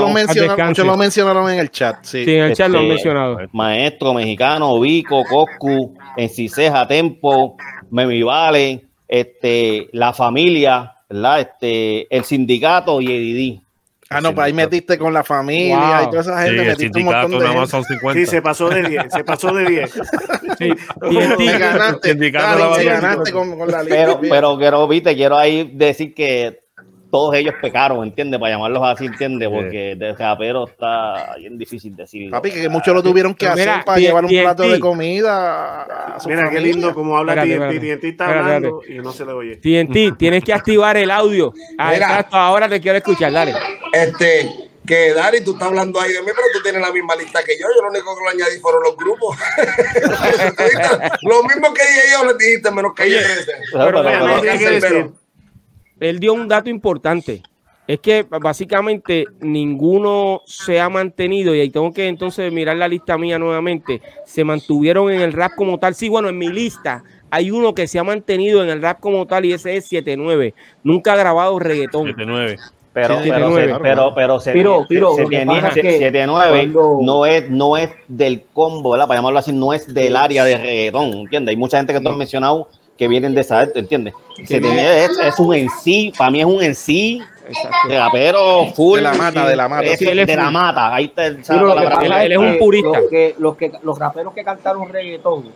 lo 0.87 0.97
mencionaron, 0.97 1.43
lo 1.45 1.51
en 1.51 1.59
el 1.61 1.71
chat. 1.71 1.97
Sí. 2.03 2.25
Sí, 2.25 2.35
en 2.35 2.45
el 2.45 2.55
chat 2.55 2.69
lo 2.71 2.79
han 2.79 2.85
Este, 2.85 2.95
mencionado. 2.95 3.39
Maestro 3.53 4.15
mexicano, 4.15 4.81
Vico, 4.81 5.23
Coscu, 5.25 5.95
Enciseja, 6.17 6.89
Tempo, 6.89 7.57
Memi 7.91 8.23
Vale, 8.23 8.85
este, 9.07 9.89
la 9.93 10.13
familia, 10.13 10.95
¿verdad? 11.09 11.41
Este, 11.41 12.17
el 12.17 12.25
sindicato 12.25 13.01
y 13.01 13.07
Edidí. 13.13 13.63
Ah, 14.15 14.21
no, 14.21 14.35
pues 14.35 14.47
ahí 14.47 14.53
metiste 14.53 14.99
con 14.99 15.13
la 15.13 15.25
familia 15.25 15.99
Wow. 16.01 16.03
y 16.03 16.11
toda 16.11 16.21
esa 16.23 16.43
Sí, 16.43 16.49
gente, 16.49 16.63
el 16.63 16.69
metiste 16.69 16.99
un 16.99 17.05
montón 17.07 17.31
de 17.31 17.39
nada 17.39 17.49
más 17.49 17.71
gente. 17.71 17.71
son 17.71 17.85
50. 17.85 18.21
Sí, 18.21 18.27
se 18.27 18.43
pasó 18.43 18.69
de 18.69 18.83
10. 18.83 19.05
Se 19.13 19.25
pasó 19.25 19.53
de 19.55 19.65
10. 19.67 19.91
Sí. 20.59 20.73
Y 21.11 21.17
en 21.17 21.37
ti, 21.37 21.47
Te 21.53 21.59
ganaste, 21.59 22.15
te 22.15 22.31
ganaste 22.31 23.33
con, 23.33 23.59
con 23.59 23.69
la 23.71 23.83
lista. 23.83 23.97
Pero, 23.97 24.21
pero 24.21 24.59
quiero, 24.59 24.87
viste, 24.87 25.15
quiero 25.15 25.37
ahí 25.39 25.71
decir 25.75 26.15
que 26.15 26.62
todos 27.13 27.35
ellos 27.35 27.55
pecaron, 27.61 28.03
¿entiendes? 28.03 28.41
Para 28.41 28.55
llamarlos 28.55 28.83
así, 28.85 29.05
¿entiendes? 29.05 29.47
Porque 29.51 29.97
de 29.97 30.15
rapero 30.15 30.67
está 30.67 31.35
bien 31.37 31.59
difícil 31.59 31.95
decir. 31.95 32.31
Papi, 32.31 32.51
que 32.51 32.71
muchos 32.71 32.95
lo 32.95 33.03
tuvieron 33.03 33.35
que 33.35 33.47
hacer 33.47 33.85
para 33.85 33.99
llevar 33.99 34.25
un 34.25 34.31
plato 34.31 34.63
de 34.63 34.81
comida 34.81 36.17
Mira 36.27 36.49
qué 36.49 36.61
lindo 36.61 36.95
como 36.95 37.19
habla 37.19 37.35
TNT. 37.35 38.05
está 38.05 38.41
hablando 38.41 38.81
y 38.89 38.95
no 38.95 39.13
se 39.13 39.27
le 39.27 39.33
oye. 39.33 39.57
TNT, 39.57 40.17
tienes 40.19 40.43
que 40.43 40.55
activar 40.55 40.97
el 40.97 41.11
audio. 41.11 41.53
Ah, 41.77 42.25
ahora 42.31 42.67
te 42.67 42.81
quiero 42.81 42.97
escuchar, 42.97 43.31
dale. 43.31 43.53
Este, 43.93 44.49
que 44.87 45.13
Dari, 45.13 45.45
tú 45.45 45.53
estás 45.53 45.69
hablando 45.69 46.01
ahí 46.01 46.15
de 46.15 46.21
mí, 46.23 46.29
pero 46.35 46.47
tú 46.55 46.63
tienes 46.63 46.81
la 46.81 46.93
misma 46.93 47.15
lista 47.15 47.41
que 47.45 47.59
yo. 47.59 47.67
Yo 47.77 47.83
lo 47.83 47.91
único 47.91 48.17
que 48.17 48.25
lo 48.25 48.31
añadí 48.31 48.59
fueron 48.59 48.83
los 48.85 48.97
grupos. 48.97 49.37
lo 51.23 51.43
mismo 51.43 51.75
que 51.75 51.83
dije 51.83 52.03
yo, 52.11 52.25
les 52.25 52.39
dijiste, 52.39 52.71
menos 52.71 52.95
que 52.95 53.11
yo. 53.11 53.19
Él 56.03 56.19
dio 56.19 56.35
un 56.35 56.49
dato 56.49 56.69
importante. 56.69 57.43
Es 57.87 57.99
que 58.01 58.25
básicamente 58.29 59.27
ninguno 59.41 60.43
se 60.47 60.81
ha 60.81 60.89
mantenido, 60.89 61.55
y 61.55 61.61
ahí 61.61 61.71
tengo 61.71 61.93
que 61.93 62.07
entonces 62.07 62.53
mirar 62.53 62.77
la 62.77 62.87
lista 62.89 63.19
mía 63.19 63.39
nuevamente, 63.39 64.01
se 64.25 64.45
mantuvieron 64.45 65.11
en 65.11 65.21
el 65.21 65.33
rap 65.33 65.53
como 65.57 65.79
tal. 65.79 65.95
Sí, 65.95 66.09
bueno, 66.09 66.29
en 66.29 66.39
mi 66.39 66.49
lista 66.49 67.03
hay 67.31 67.51
uno 67.51 67.75
que 67.75 67.87
se 67.89 67.99
ha 67.99 68.05
mantenido 68.05 68.63
en 68.63 68.69
el 68.71 68.81
rap 68.81 69.01
como 69.01 69.27
tal 69.27 69.45
y 69.47 69.53
ese 69.53 69.77
es 69.77 69.91
7-9. 69.91 70.55
Nunca 70.85 71.15
ha 71.15 71.17
grabado 71.17 71.59
reggaetón. 71.59 72.05
79. 72.09 72.57
Pero, 72.95 73.15
Sí, 73.23 73.31
pero, 73.31 73.49
79. 73.49 73.73
se- 73.73 73.83
pero, 73.83 74.15
pero, 74.15 74.41
se- 74.41 74.53
que 75.81 75.93
79 75.93 76.51
cuando- 76.51 76.99
no 77.03 77.25
es, 77.27 77.49
no 77.51 77.77
es 77.79 77.91
del 78.07 78.43
combo, 78.53 78.91
¿verdad? 78.91 79.09
Para 79.09 79.19
llamarlo 79.19 79.39
así, 79.39 79.51
no 79.53 79.73
es 79.73 79.93
del 79.93 80.15
área 80.15 80.45
de 80.45 80.59
reggaetón, 80.59 81.11
¿entiendes? 81.13 81.53
Hay 81.53 81.57
mucha 81.57 81.79
gente 81.79 81.95
que 81.95 82.01
tú 82.01 82.11
has 82.11 82.17
mencionado 82.17 82.69
que 83.03 83.09
vienen 83.09 83.35
de 83.35 83.41
esa, 83.41 83.65
¿entiendes? 83.65 84.15
Se 84.45 84.61
tenía- 84.61 85.05
es, 85.05 85.19
es 85.19 85.37
un 85.41 85.53
en 85.55 85.69
sí, 85.83 86.13
para 86.17 86.31
mí 86.31 86.39
es 86.39 86.47
un 86.47 86.63
en 86.63 86.73
sí, 86.77 87.21
rapero 87.89 88.67
full. 88.77 88.99
De 88.99 89.03
la 89.03 89.15
mata, 89.15 89.45
de 89.49 89.57
la 89.57 89.69
mata. 89.69 89.83
es 89.87 89.99
Sí, 89.99 90.07
él 90.07 90.21
es 90.21 90.27
de 90.29 90.37
la 90.37 90.45
full. 90.45 90.53
mata, 90.53 90.95
ahí 90.95 91.07
está 91.07 91.27
esa 91.27 91.55
Pero 91.55 91.67
lo 91.75 91.99
que 91.99 92.07
Él- 92.07 92.13
él 92.13 92.33
es 92.33 92.39
un 92.39 92.59
purista. 92.59 93.01
Los, 93.01 93.11
que, 93.11 93.35
los, 93.41 93.57
que, 93.57 93.73
los 93.83 93.99
raperos 93.99 94.33
que 94.35 94.45
cantaron 94.45 94.89
reggaetón, 94.89 95.47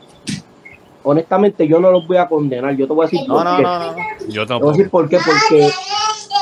honestamente 1.04 1.68
yo 1.68 1.78
no 1.78 1.92
los 1.92 2.04
voy 2.08 2.16
a 2.16 2.26
condenar. 2.26 2.74
Yo 2.76 2.88
te 2.88 2.92
voy 2.94 3.04
a 3.06 3.08
decir 3.08 3.28
No, 3.28 3.34
por 3.36 3.44
no, 3.44 3.56
qué. 3.58 3.62
no, 3.62 3.78
no. 3.78 3.96
Yo 4.26 4.26
Te 4.26 4.32
voy 4.32 4.42
a 4.42 4.46
tampoco. 4.46 4.72
decir 4.72 4.90
por 4.90 5.08
qué. 5.08 5.18
Porque 5.24 5.68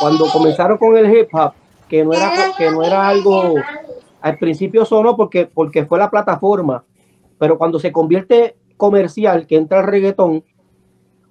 cuando 0.00 0.26
comenzaron 0.28 0.78
con 0.78 0.96
el 0.96 1.14
hip 1.14 1.28
hop, 1.34 1.52
que 1.86 2.02
no 2.02 2.14
era, 2.14 2.32
que 2.56 2.70
no 2.70 2.82
era 2.82 3.08
algo, 3.08 3.56
al 4.22 4.38
principio 4.38 4.86
sonó 4.86 5.16
porque, 5.18 5.44
porque 5.44 5.84
fue 5.84 5.98
la 5.98 6.08
plataforma, 6.10 6.82
pero 7.38 7.58
cuando 7.58 7.78
se 7.78 7.92
convierte 7.92 8.56
comercial, 8.78 9.46
que 9.46 9.56
entra 9.56 9.80
el 9.80 9.86
reggaetón, 9.86 10.42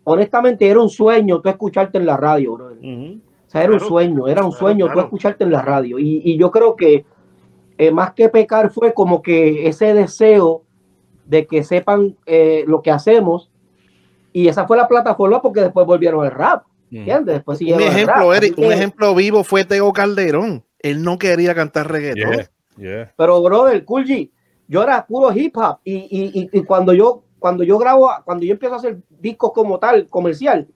honestamente 0.04 0.68
era 0.68 0.80
un 0.80 0.90
sueño 0.90 1.42
tú 1.42 1.50
escucharte 1.50 1.98
en 1.98 2.06
la 2.06 2.18
radio, 2.18 2.54
brother. 2.54 2.78
Ujú. 2.80 3.20
O 3.48 3.50
sea, 3.54 3.64
era 3.64 3.74
un 3.74 3.80
sueño, 3.80 4.28
era 4.28 4.44
un 4.44 4.50
Claro, 4.52 4.60
sueño 4.66 4.92
tú 4.92 5.00
escucharte 5.00 5.44
en 5.44 5.52
la 5.52 5.62
radio. 5.62 6.00
Y, 6.00 6.22
y 6.26 6.38
yo 6.38 6.50
creo 6.52 6.76
que 6.76 7.06
eh, 7.78 7.92
más 7.92 8.14
que 8.14 8.30
pecar 8.30 8.72
fue 8.72 8.94
como 8.94 9.22
que 9.22 9.68
ese 9.68 9.94
deseo 9.94 10.64
de 11.26 11.46
que 11.46 11.64
sepan 11.64 12.18
eh, 12.26 12.64
lo 12.68 12.82
que 12.82 12.92
hacemos. 12.92 13.50
Y 14.32 14.48
esa 14.48 14.66
fue 14.66 14.76
la 14.78 14.88
plataforma 14.88 15.42
porque 15.42 15.62
después 15.62 15.86
volvieron 15.86 16.26
al 16.26 16.32
rap. 16.32 16.64
¿Entiendes? 16.92 17.36
Después 17.36 17.56
Un 17.56 17.60
siguieron 17.60 17.84
al 17.84 17.90
rap. 17.90 17.98
ejemplo, 17.98 18.34
Eric, 18.34 18.58
un 18.58 18.64
que- 18.68 18.74
ejemplo 18.74 19.16
vivo 19.16 19.44
fue 19.44 19.64
Tego 19.66 19.94
Calderón. 19.94 20.64
Él 20.80 21.02
no 21.04 21.18
quería 21.18 21.54
cantar 21.56 21.90
reggaetón. 21.92 22.32
Yeah, 22.32 22.50
yeah. 22.78 23.14
Pero, 23.16 23.42
brother, 23.42 23.86
Cool 23.86 24.06
G, 24.06 24.32
yo 24.68 24.84
era 24.84 25.06
puro 25.06 25.32
hip 25.34 25.56
hop. 25.58 25.78
Y, 25.84 25.94
y, 25.96 26.40
y, 26.42 26.50
y 26.52 26.64
cuando 26.64 26.94
yo 26.94 27.24
cuando 27.40 27.64
yo 27.64 27.78
grabo, 27.78 28.10
cuando 28.26 28.46
yo 28.46 28.54
empiezo 28.54 28.76
a 28.76 28.78
hacer 28.78 29.00
discos 29.24 29.52
como 29.54 29.80
tal, 29.80 30.08
comercial, 30.08 30.68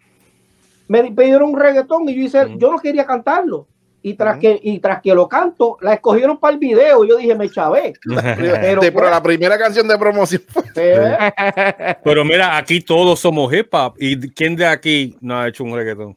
me 0.88 1.04
pidieron 1.12 1.50
un 1.50 1.60
reggaetón 1.60 2.10
y 2.10 2.16
yo 2.16 2.22
hice, 2.24 2.45
Mm. 2.45 2.58
yo 2.58 2.72
no 2.72 2.80
quería 2.80 3.06
cantarlo. 3.06 3.68
y 4.04 4.14
tras, 4.14 4.38
que, 4.39 4.58
y 4.64 4.80
tras 4.80 5.02
que 5.02 5.14
lo 5.14 5.28
canto, 5.28 5.76
la 5.82 5.95
escogieron 5.95 6.38
para 6.39 6.54
el 6.54 6.60
video. 6.60 7.04
Yo 7.04 7.18
dije, 7.18 7.36
me 7.36 7.50
chavé. 7.50 7.91
Pero, 8.38 8.80
Pero, 8.80 8.93
pues, 8.93 9.12
la 9.12 9.22
primera 9.22 9.58
canción 9.58 9.86
de 9.86 9.98
promoción 9.98 10.41
fue 10.48 10.64
eh, 10.78 11.95
Pero 12.06 12.24
mira, 12.24 12.56
aquí 12.56 12.80
todos 12.80 13.20
somos 13.20 13.54
hip 13.54 13.68
hop. 13.74 13.95
¿Y 14.00 14.30
quién 14.30 14.56
de 14.56 14.66
aquí 14.66 15.18
no 15.20 15.38
ha 15.38 15.50
hecho 15.50 15.66
un 15.66 15.76
reggaetón? 15.76 16.16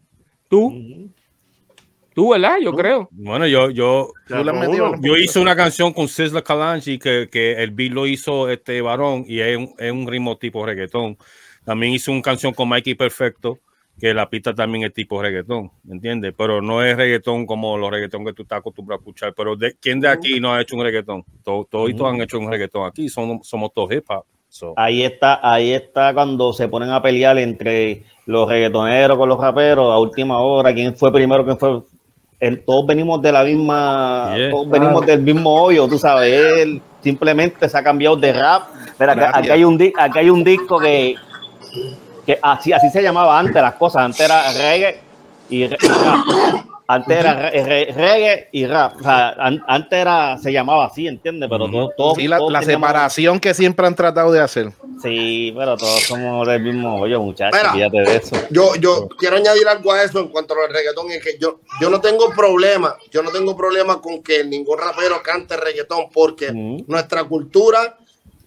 Tú, 0.48 0.72
tú, 2.14 2.30
¿verdad? 2.30 2.58
Yo 2.62 2.72
creo. 2.74 3.08
Bueno, 3.10 3.48
yo, 3.48 3.70
yo, 3.70 4.12
yo 5.00 5.16
hice 5.16 5.40
una 5.40 5.56
canción 5.56 5.92
con 5.92 6.06
Sizzla 6.06 6.42
Kalanji 6.42 6.98
que, 6.98 7.28
que 7.32 7.54
el 7.54 7.72
beat 7.72 7.92
lo 7.92 8.06
hizo 8.06 8.48
este 8.50 8.80
varón 8.82 9.24
y 9.26 9.40
es 9.40 9.56
un, 9.56 9.74
es 9.78 9.90
un 9.90 10.06
ritmo 10.06 10.36
tipo 10.38 10.64
reggaetón. 10.64 11.16
También 11.70 11.92
hice 11.92 12.10
una 12.10 12.20
canción 12.20 12.52
con 12.52 12.68
Mikey 12.68 12.96
Perfecto 12.96 13.60
que 14.00 14.12
la 14.12 14.28
pista 14.28 14.52
también 14.52 14.82
es 14.82 14.92
tipo 14.92 15.22
reggaetón, 15.22 15.70
¿me 15.84 15.94
entiendes? 15.94 16.34
Pero 16.36 16.60
no 16.60 16.82
es 16.82 16.96
reggaetón 16.96 17.46
como 17.46 17.78
los 17.78 17.92
reggaetón 17.92 18.24
que 18.24 18.32
tú 18.32 18.42
estás 18.42 18.58
acostumbrado 18.58 18.98
a 18.98 19.02
escuchar. 19.02 19.34
Pero 19.36 19.54
de, 19.54 19.76
¿quién 19.80 20.00
de 20.00 20.08
aquí 20.08 20.40
no 20.40 20.52
ha 20.52 20.60
hecho 20.60 20.74
un 20.74 20.82
reggaetón? 20.82 21.24
Todos, 21.44 21.68
todos 21.70 22.02
han 22.12 22.20
hecho 22.20 22.40
un 22.40 22.50
reggaetón 22.50 22.86
aquí, 22.88 23.08
somos, 23.08 23.46
somos 23.46 23.72
todos 23.72 23.92
hip 23.92 24.04
hop. 24.10 24.24
So, 24.48 24.74
Ahí 24.76 25.04
está, 25.04 25.38
ahí 25.48 25.70
está 25.70 26.12
cuando 26.12 26.52
se 26.52 26.66
ponen 26.66 26.90
a 26.90 27.00
pelear 27.00 27.38
entre 27.38 28.02
los 28.26 28.48
reggaetoneros 28.48 29.16
con 29.16 29.28
los 29.28 29.38
raperos 29.38 29.92
a 29.94 29.98
última 30.00 30.40
hora, 30.40 30.74
quién 30.74 30.96
fue 30.96 31.12
primero, 31.12 31.44
quién 31.44 31.56
fue. 31.56 31.82
el- 32.40 32.64
todos 32.64 32.84
venimos 32.86 33.22
de 33.22 33.30
la 33.30 33.44
misma, 33.44 34.32
Yeah. 34.36 34.50
todos 34.50 34.68
venimos 34.70 35.06
del 35.06 35.20
mismo 35.22 35.62
hoyo, 35.62 35.86
tú 35.86 35.98
sabes. 35.98 36.32
Él 36.62 36.82
simplemente 37.00 37.68
se 37.68 37.78
ha 37.78 37.82
cambiado 37.84 38.16
de 38.16 38.32
rap. 38.32 38.70
Mira, 38.98 39.12
acá, 39.12 39.14
Gracias. 39.14 39.36
aquí 39.38 39.50
hay 39.50 39.62
un 39.64 39.78
di- 39.78 39.92
aquí 39.96 40.18
hay 40.18 40.30
un 40.30 40.42
disco 40.42 40.80
que, 40.80 41.14
que 42.26 42.38
así, 42.42 42.72
así 42.72 42.90
se 42.90 43.02
llamaba 43.02 43.38
antes 43.38 43.60
las 43.60 43.74
cosas. 43.74 44.02
Antes 44.02 44.20
era 44.20 44.52
reggae 44.52 45.00
y, 45.48 45.66
rap. 45.66 45.78
Antes 46.86 47.16
era 47.18 47.34
re- 47.50 47.62
re- 47.64 47.92
reggae 47.94 48.48
y 48.52 48.66
rap. 48.66 48.96
O 48.98 49.02
sea, 49.02 49.28
an- 49.38 49.62
antes 49.68 49.98
era, 49.98 50.36
se 50.38 50.52
llamaba 50.52 50.86
así, 50.86 51.06
¿entiendes? 51.06 51.48
Pero 51.48 51.64
Ujú. 51.64 51.72
todos, 51.72 51.90
todos, 51.96 52.16
Sí, 52.16 52.26
la, 52.28 52.62
separación 52.62 53.38
que 53.40 53.54
siempre 53.54 53.86
han 53.86 53.94
tratado 53.94 54.32
de 54.32 54.40
hacer. 54.40 54.72
Sí, 55.00 55.52
pero 55.56 55.76
todos 55.76 56.00
somos 56.02 56.46
del 56.46 56.62
mismo 56.62 57.00
hoyo, 57.00 57.20
muchachos. 57.20 57.58
Mira. 57.58 57.72
Fíjate 57.72 58.10
de 58.10 58.16
eso. 58.16 58.36
Yo, 58.50 58.74
yo 58.76 59.08
quiero 59.08 59.36
añadir 59.36 59.66
algo 59.68 59.92
a 59.92 60.02
eso 60.02 60.18
en 60.20 60.28
cuanto 60.28 60.54
al 60.54 60.72
reggaetón. 60.72 61.10
Es 61.12 61.22
que 61.22 61.38
yo, 61.40 61.60
yo 61.80 61.90
no 61.90 62.00
tengo 62.00 62.30
problema, 62.30 62.96
yo 63.10 63.22
no 63.22 63.30
tengo 63.30 63.56
problema 63.56 64.00
con 64.00 64.22
que 64.22 64.44
ningún 64.44 64.76
rapero 64.78 65.22
cante 65.22 65.56
reggaetón, 65.56 66.06
porque 66.12 66.52
nuestra 66.86 67.24
cultura 67.24 67.96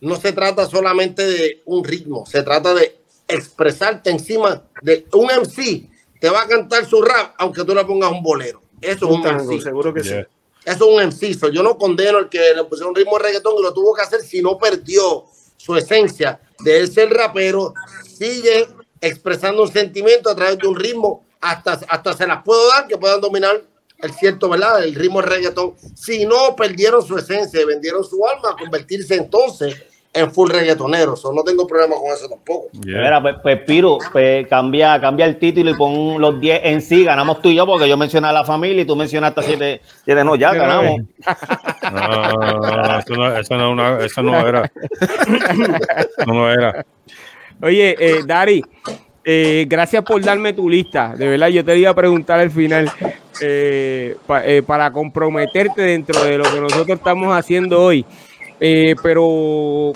no 0.01 0.17
se 0.17 0.34
trata 0.34 0.65
solamente 0.67 1.26
de 1.26 1.61
un 1.65 1.82
ritmo, 1.84 2.26
se 2.26 2.43
trata 2.43 2.74
de 2.74 3.03
expresarte 3.28 4.09
encima 4.09 4.63
de 4.82 5.05
un 5.13 5.26
MC. 5.26 5.89
Te 6.19 6.30
va 6.30 6.43
a 6.43 6.47
cantar 6.47 6.86
su 6.86 7.01
rap, 7.01 7.36
aunque 7.38 7.63
tú 7.63 7.76
le 7.76 7.84
pongas 7.86 8.11
un 8.11 8.24
bolero. 8.24 8.61
Eso 8.82 9.05
es 9.05 9.15
un 9.15 9.24
tango, 9.24 9.43
MC. 9.43 9.61
seguro 9.61 9.93
que 9.93 10.03
sí. 10.03 10.13
Eso 10.13 10.28
es 10.65 10.82
un 10.82 11.03
MC. 11.07 11.34
So, 11.38 11.49
Yo 11.49 11.63
no 11.63 11.78
condeno 11.78 12.19
el 12.19 12.30
que 12.30 12.53
le 12.55 12.63
pusieron 12.65 12.89
un 12.89 12.95
ritmo 12.95 13.17
de 13.17 13.24
reggaetón 13.24 13.55
y 13.59 13.61
lo 13.61 13.74
tuvo 13.74 13.93
que 13.93 14.01
hacer 14.01 14.21
si 14.21 14.41
no 14.41 14.57
perdió 14.57 15.26
su 15.57 15.76
esencia 15.76 16.39
de 16.59 16.78
él 16.78 16.91
ser 16.91 17.09
rapero. 17.09 17.74
Sigue 18.17 18.67
expresando 19.01 19.63
un 19.63 19.71
sentimiento 19.71 20.30
a 20.30 20.36
través 20.36 20.57
de 20.57 20.67
un 20.67 20.76
ritmo. 20.76 21.26
Hasta, 21.41 21.74
hasta 21.89 22.13
se 22.13 22.26
las 22.26 22.41
puedo 22.43 22.69
dar 22.69 22.88
que 22.88 22.97
puedan 22.97 23.19
dominar 23.19 23.61
el 23.97 24.13
cierto, 24.13 24.47
¿verdad? 24.47 24.84
El 24.84 24.95
ritmo 24.95 25.21
de 25.21 25.28
reggaetón. 25.28 25.76
Si 25.95 26.26
no 26.26 26.55
perdieron 26.55 27.05
su 27.05 27.17
esencia 27.17 27.61
y 27.61 27.65
vendieron 27.65 28.03
su 28.03 28.26
alma 28.26 28.51
a 28.51 28.55
convertirse 28.55 29.15
entonces 29.15 29.76
en 30.14 30.32
full 30.32 30.49
reggaetonero. 30.49 31.16
So, 31.16 31.34
no 31.34 31.43
tengo 31.43 31.66
problema 31.66 31.95
con 31.95 32.05
eso 32.14 32.30
tampoco. 32.30 32.68
yeah. 32.86 33.01
Mira, 33.01 33.22
pues, 33.22 33.36
pues, 33.41 33.59
Piro, 33.64 33.97
pues 34.11 34.47
cambia, 34.47 34.99
cambia 35.01 35.26
el 35.26 35.38
título 35.38 35.72
y 35.72 35.74
pon 35.74 36.22
los 36.22 36.39
10 36.39 36.61
en 36.64 36.82
sí. 36.82 37.03
Ganamos 37.03 37.41
tú 37.41 37.49
y 37.49 37.55
yo, 37.55 37.66
porque 37.66 37.89
yo 37.89 37.97
mencioné 37.97 38.28
a 38.28 38.32
la 38.32 38.43
familia 38.43 38.84
y 38.84 38.86
tú 38.86 38.95
mencionaste 38.95 39.39
a 39.39 39.43
7. 39.43 39.82
siete 40.05 40.24
no, 40.24 40.36
ya 40.36 40.53
ganamos. 40.53 41.01
No, 41.91 42.99
eso 42.99 43.16
no, 43.16 43.38
eso 43.38 43.55
no, 43.57 43.72
una- 43.72 43.99
eso 44.05 44.22
no 44.22 44.47
era. 44.47 44.72
Eso 46.18 46.26
no 46.28 46.49
era. 46.51 46.86
Oye, 47.61 47.95
eh, 47.99 48.22
Dari, 48.26 48.64
eh, 49.24 49.66
gracias 49.68 50.03
por 50.03 50.22
darme 50.22 50.53
tu 50.53 50.70
lista. 50.70 51.16
De 51.16 51.28
verdad, 51.28 51.47
yo 51.47 51.64
te 51.64 51.78
iba 51.78 51.89
a 51.91 51.93
preguntar 51.95 52.39
al 52.39 52.51
final 52.51 52.91
eh, 53.41 54.16
pa- 54.28 54.45
eh, 54.45 54.61
para 54.64 54.91
comprometerte 54.91 55.82
dentro 55.82 56.24
de 56.24 56.38
lo 56.38 56.43
que 56.43 56.59
nosotros 56.59 56.97
estamos 56.97 57.36
haciendo 57.36 57.82
hoy. 57.82 58.05
Eh, 58.60 58.95
pero, 59.01 59.91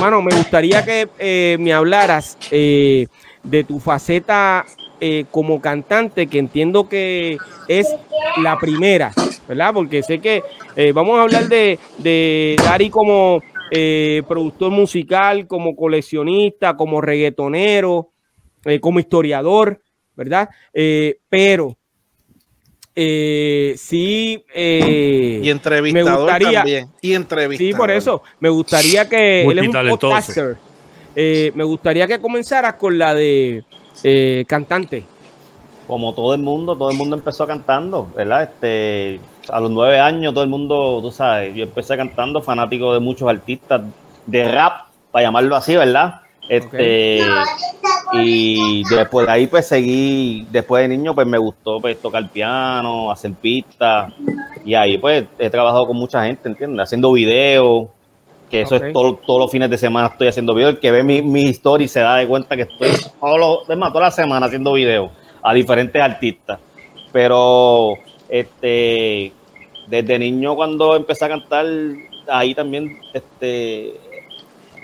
mano, 0.00 0.22
me 0.22 0.34
gustaría 0.34 0.84
que 0.84 1.08
eh, 1.18 1.56
me 1.60 1.72
hablaras 1.72 2.36
eh, 2.50 3.06
de 3.42 3.64
tu 3.64 3.78
faceta 3.80 4.64
eh, 5.00 5.26
como 5.30 5.60
cantante, 5.60 6.26
que 6.26 6.38
entiendo 6.38 6.88
que 6.88 7.38
es 7.68 7.86
la 8.42 8.58
primera, 8.58 9.12
¿verdad? 9.46 9.72
Porque 9.72 10.02
sé 10.02 10.18
que 10.18 10.42
eh, 10.74 10.92
vamos 10.92 11.18
a 11.18 11.22
hablar 11.22 11.48
de, 11.48 11.78
de 11.98 12.56
Dari 12.64 12.90
como 12.90 13.40
eh, 13.70 14.22
productor 14.26 14.72
musical, 14.72 15.46
como 15.46 15.76
coleccionista, 15.76 16.76
como 16.76 17.00
reggaetonero, 17.00 18.10
como 18.80 18.98
historiador, 18.98 19.80
¿verdad? 20.16 20.48
Pero 21.30 21.78
eh, 23.00 23.74
sí, 23.76 24.42
eh, 24.52 25.40
Y 25.40 25.50
entrevistador 25.50 26.12
me 26.12 26.20
gustaría- 26.20 26.58
también. 26.58 26.88
Y 27.00 27.14
entrevistador. 27.14 27.72
Sí, 27.72 27.76
por 27.76 27.90
eso. 27.92 28.22
Me 28.40 28.48
gustaría 28.48 29.08
que 29.08 29.42
él 29.44 29.58
es 29.58 29.68
un 29.68 29.72
podcaster. 29.98 30.56
Eh, 31.14 31.52
me 31.54 31.62
gustaría 31.62 32.08
que 32.08 32.18
comenzaras 32.20 32.74
con 32.74 32.98
la 32.98 33.14
de 33.14 33.62
eh, 34.02 34.44
cantante. 34.48 35.04
Como 35.86 36.12
todo 36.12 36.34
el 36.34 36.40
mundo, 36.42 36.76
todo 36.76 36.90
el 36.90 36.96
mundo 36.96 37.16
empezó 37.16 37.46
cantando, 37.46 38.10
¿verdad? 38.16 38.42
Este, 38.42 39.20
a 39.48 39.60
los 39.60 39.70
nueve 39.70 40.00
años, 40.00 40.34
todo 40.34 40.42
el 40.44 40.50
mundo, 40.50 40.98
tú 41.00 41.10
sabes, 41.12 41.54
yo 41.54 41.62
empecé 41.64 41.96
cantando, 41.96 42.42
fanático 42.42 42.92
de 42.94 43.00
muchos 43.00 43.28
artistas 43.28 43.82
de 44.26 44.44
rap, 44.52 44.88
para 45.12 45.24
llamarlo 45.24 45.54
así, 45.56 45.76
¿verdad? 45.76 46.20
Este, 46.48 47.20
y 48.14 48.82
después 48.88 49.26
de 49.26 49.32
ahí, 49.32 49.46
pues 49.46 49.68
seguí, 49.68 50.46
después 50.50 50.82
de 50.82 50.88
niño, 50.96 51.14
pues 51.14 51.26
me 51.26 51.36
gustó 51.38 51.80
pues, 51.80 52.00
tocar 52.00 52.28
piano, 52.30 53.10
hacer 53.10 53.32
pistas, 53.34 54.12
y 54.64 54.74
ahí, 54.74 54.96
pues 54.98 55.26
he 55.38 55.50
trabajado 55.50 55.86
con 55.86 55.96
mucha 55.96 56.24
gente, 56.24 56.48
¿entiendes? 56.48 56.84
Haciendo 56.84 57.12
videos, 57.12 57.88
que 58.50 58.62
eso 58.62 58.76
es 58.76 58.92
todo, 58.94 59.16
todos 59.16 59.40
los 59.40 59.50
fines 59.50 59.68
de 59.68 59.76
semana 59.76 60.08
estoy 60.08 60.28
haciendo 60.28 60.54
videos. 60.54 60.74
El 60.74 60.80
que 60.80 60.90
ve 60.90 61.02
mi- 61.02 61.20
mis 61.20 61.50
historias 61.50 61.90
se 61.90 62.00
da 62.00 62.16
de 62.16 62.26
cuenta 62.26 62.56
que 62.56 62.62
estoy 62.62 62.88
todos 63.20 63.38
los, 63.38 63.66
toda 63.92 64.00
la 64.06 64.10
semana 64.10 64.46
haciendo 64.46 64.72
videos 64.72 65.10
a 65.42 65.52
diferentes 65.52 66.00
artistas. 66.00 66.58
Pero 67.12 67.94
este 68.28 69.32
desde 69.86 70.18
niño 70.18 70.54
cuando 70.54 70.96
empecé 70.96 71.26
a 71.26 71.28
cantar, 71.28 71.66
ahí 72.26 72.54
también 72.54 72.98
este 73.12 73.94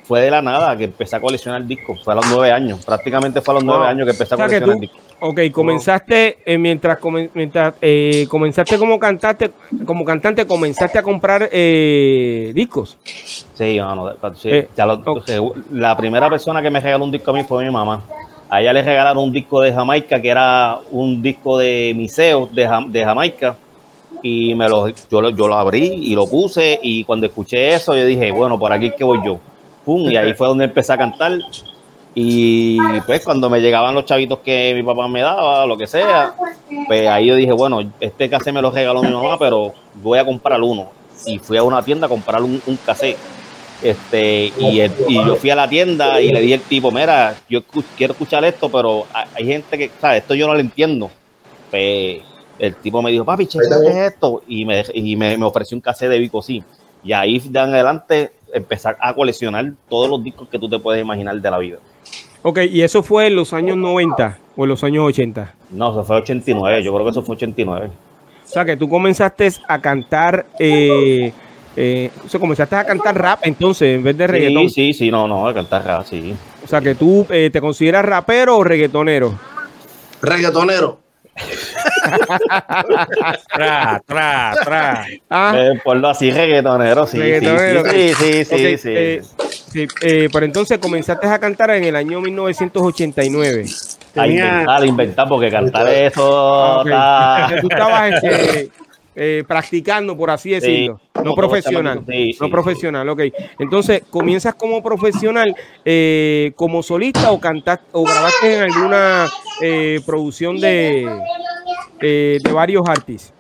fue 0.04 0.20
de 0.20 0.30
la 0.30 0.40
nada 0.42 0.76
que 0.76 0.84
empecé 0.84 1.16
a 1.16 1.20
coleccionar 1.20 1.64
discos. 1.66 2.02
Fue 2.04 2.12
a 2.12 2.16
los 2.16 2.26
nueve 2.30 2.52
años, 2.52 2.84
prácticamente 2.84 3.40
fue 3.40 3.52
a 3.52 3.56
los 3.56 3.64
nueve 3.64 3.80
Wow. 3.82 3.88
años 3.90 4.04
que 4.06 4.10
empecé 4.12 4.34
a 4.34 4.36
O 4.36 4.38
sea 4.38 4.46
coleccionar 4.46 4.76
tú- 4.76 4.80
discos. 4.80 5.00
Ok, 5.20 5.40
comenzaste 5.52 6.38
eh, 6.44 6.58
mientras, 6.58 6.98
comen- 7.00 7.30
mientras 7.32 7.74
eh, 7.80 8.26
comenzaste 8.28 8.76
como 8.78 8.98
cantante, 8.98 9.50
como 9.86 10.04
cantante 10.04 10.46
comenzaste 10.46 10.98
a 10.98 11.02
comprar 11.02 11.48
eh, 11.50 12.52
discos. 12.54 12.98
Sí, 13.54 13.78
mano, 13.80 14.12
sí, 14.34 14.50
Eh, 14.50 14.68
ya 14.76 14.84
lo- 14.84 15.02
la 15.72 15.96
primera 15.96 16.28
persona 16.28 16.60
que 16.60 16.70
me 16.70 16.80
regaló 16.80 17.04
un 17.04 17.10
disco 17.10 17.30
a 17.30 17.34
mí 17.34 17.42
fue 17.44 17.64
mi 17.64 17.70
mamá. 17.70 18.02
A 18.50 18.60
ella 18.60 18.72
le 18.74 18.82
regalaron 18.82 19.24
un 19.24 19.32
disco 19.32 19.60
de 19.62 19.72
Jamaica, 19.72 20.20
que 20.20 20.28
era 20.28 20.78
un 20.90 21.22
disco 21.22 21.56
de 21.58 21.92
Miseo 21.96 22.46
de, 22.52 22.68
Jam- 22.68 22.90
de 22.90 23.04
Jamaica. 23.04 23.56
Y 24.22 24.54
me 24.54 24.68
lo, 24.68 24.88
yo, 24.88 25.20
lo, 25.20 25.30
yo 25.30 25.48
lo 25.48 25.54
abrí 25.54 25.86
y 25.86 26.14
lo 26.14 26.26
puse. 26.26 26.78
Y 26.82 27.04
cuando 27.04 27.26
escuché 27.26 27.74
eso, 27.74 27.94
yo 27.96 28.04
dije, 28.04 28.30
bueno, 28.32 28.58
por 28.58 28.72
aquí 28.72 28.86
es 28.86 28.94
que 28.94 29.04
voy 29.04 29.20
yo. 29.24 29.38
Y 29.86 30.16
ahí 30.16 30.34
fue 30.34 30.48
donde 30.48 30.64
empecé 30.64 30.92
a 30.92 30.98
cantar. 30.98 31.38
Y 32.14 32.78
pues 33.06 33.24
cuando 33.24 33.50
me 33.50 33.60
llegaban 33.60 33.94
los 33.94 34.04
chavitos 34.04 34.38
que 34.38 34.72
mi 34.74 34.82
papá 34.82 35.08
me 35.08 35.20
daba, 35.20 35.66
lo 35.66 35.76
que 35.76 35.86
sea, 35.86 36.34
pues 36.86 37.08
ahí 37.08 37.26
yo 37.26 37.34
dije, 37.34 37.52
bueno, 37.52 37.80
este 37.98 38.30
cassette 38.30 38.54
me 38.54 38.62
lo 38.62 38.70
regaló 38.70 39.02
mi 39.02 39.10
mamá, 39.10 39.36
pero 39.38 39.74
voy 39.94 40.18
a 40.18 40.24
comprar 40.24 40.62
uno. 40.62 40.90
Y 41.26 41.38
fui 41.38 41.56
a 41.56 41.62
una 41.62 41.82
tienda 41.82 42.06
a 42.06 42.08
comprar 42.08 42.42
un, 42.42 42.62
un. 42.66 42.78
Este, 43.82 44.52
y, 44.56 44.80
y 44.80 45.14
yo 45.14 45.36
fui 45.36 45.50
a 45.50 45.56
la 45.56 45.68
tienda 45.68 46.20
y 46.20 46.32
le 46.32 46.40
dije 46.40 46.54
al 46.54 46.60
tipo, 46.60 46.90
mira, 46.90 47.36
yo 47.50 47.62
quiero 47.96 48.12
escuchar 48.12 48.44
esto, 48.44 48.70
pero 48.70 49.06
hay, 49.12 49.44
gente 49.44 49.76
que, 49.76 49.90
¿sabes? 50.00 50.22
Esto 50.22 50.34
yo 50.34 50.46
no 50.46 50.54
lo 50.54 50.60
entiendo. 50.60 51.10
Pues 51.70 52.22
el 52.58 52.76
tipo 52.76 53.02
me 53.02 53.10
dijo, 53.10 53.24
papi, 53.24 53.46
che, 53.46 53.58
¿qué 53.58 53.90
es 53.90 54.12
esto? 54.12 54.42
Y 54.46 54.64
me, 54.64 54.84
y 54.94 55.16
me, 55.16 55.36
me 55.36 55.44
ofreció 55.44 55.76
un 55.76 55.80
cassette 55.80 56.10
de 56.10 56.18
Vico, 56.20 56.40
sí. 56.40 56.62
Y 57.02 57.12
ahí 57.12 57.40
de 57.40 57.58
adelante 57.58 58.32
empezar 58.54 58.96
a 59.00 59.12
coleccionar 59.14 59.72
todos 59.88 60.08
los 60.08 60.22
discos 60.22 60.48
que 60.48 60.58
tú 60.58 60.68
te 60.68 60.78
puedes 60.78 61.02
imaginar 61.02 61.40
de 61.40 61.50
la 61.50 61.58
vida. 61.58 61.78
Ok, 62.42 62.60
y 62.70 62.82
eso 62.82 63.02
fue 63.02 63.26
en 63.26 63.36
los 63.36 63.52
años 63.52 63.76
90 63.76 64.38
o 64.56 64.64
en 64.64 64.68
los 64.68 64.84
años 64.84 65.04
80. 65.06 65.54
No, 65.70 65.90
eso 65.90 66.04
fue 66.04 66.16
89, 66.16 66.82
yo 66.82 66.92
creo 66.92 67.04
que 67.04 67.10
eso 67.10 67.22
fue 67.22 67.36
89. 67.36 67.90
O 68.44 68.48
sea 68.48 68.64
que 68.64 68.76
tú 68.76 68.88
comenzaste 68.88 69.50
a 69.66 69.80
cantar, 69.80 70.46
eh, 70.58 71.32
eh, 71.74 72.10
o 72.24 72.28
sea, 72.28 72.38
comenzaste 72.38 72.76
a 72.76 72.84
cantar 72.84 73.18
rap 73.18 73.40
entonces 73.42 73.96
en 73.96 74.02
vez 74.02 74.16
de 74.16 74.26
reggaetón. 74.26 74.68
Sí, 74.68 74.92
sí, 74.92 74.94
sí, 74.94 75.10
no, 75.10 75.26
no, 75.26 75.48
de 75.48 75.54
cantar 75.54 75.84
rap, 75.84 76.04
sí. 76.04 76.34
O 76.62 76.68
sea 76.68 76.80
que 76.80 76.94
tú 76.94 77.26
eh, 77.30 77.50
te 77.50 77.60
consideras 77.60 78.04
rapero 78.04 78.58
o 78.58 78.64
reggaetonero. 78.64 79.38
Reggaetonero. 80.20 81.03
Tra, 83.52 84.02
tra, 84.06 84.54
tra. 84.64 85.06
Ah, 85.30 85.54
Eh, 85.56 85.80
ponlo 85.82 86.08
así, 86.08 86.30
reggaetonero, 86.30 87.06
sí, 87.06 87.16
sí, 87.16 87.22
Reggaetonero. 87.22 87.84
sí, 87.90 88.14
sí, 88.14 88.44
sí, 88.44 88.54
ok, 88.54 88.78
sí, 88.78 88.88
eh, 88.94 89.22
sí, 89.72 89.86
eh, 90.02 90.28
pero 90.32 90.46
entonces 90.46 90.78
comenzaste 90.78 91.26
a 91.26 91.38
cantar 91.38 91.70
en 91.70 91.84
el 91.84 91.96
año 91.96 92.20
1989. 92.20 93.64
A 94.16 94.26
inventar, 94.26 94.82
a 94.82 94.86
inventar, 94.86 95.28
porque 95.28 95.50
cantar 95.50 95.88
eso 95.88 96.62
Ah, 96.62 96.80
ok. 96.80 96.86
está... 96.86 97.60
Tú 97.60 97.68
estabas 97.68 98.12
este, 98.22 98.70
eh, 99.16 99.44
practicando, 99.46 100.16
por 100.16 100.30
así 100.30 100.50
decirlo. 100.50 101.00
no 101.24 101.34
profesional. 101.34 102.00
no 102.06 102.12
sí, 102.12 102.36
profesional, 102.50 103.08
ok. 103.08 103.20
Entonces, 103.58 104.02
¿comienzas 104.10 104.54
como 104.54 104.82
profesional, 104.82 105.54
eh, 105.84 106.52
como 106.56 106.82
solista 106.82 107.30
o 107.32 107.40
cantaste 107.40 107.84
o 107.92 108.04
grabaste 108.04 108.56
en 108.56 108.62
alguna 108.72 109.26
eh, 109.60 110.00
producción 110.06 110.60
de, 110.60 111.08
eh, 112.00 112.38
de 112.42 112.52
varios 112.52 112.88
artistas? 112.88 113.32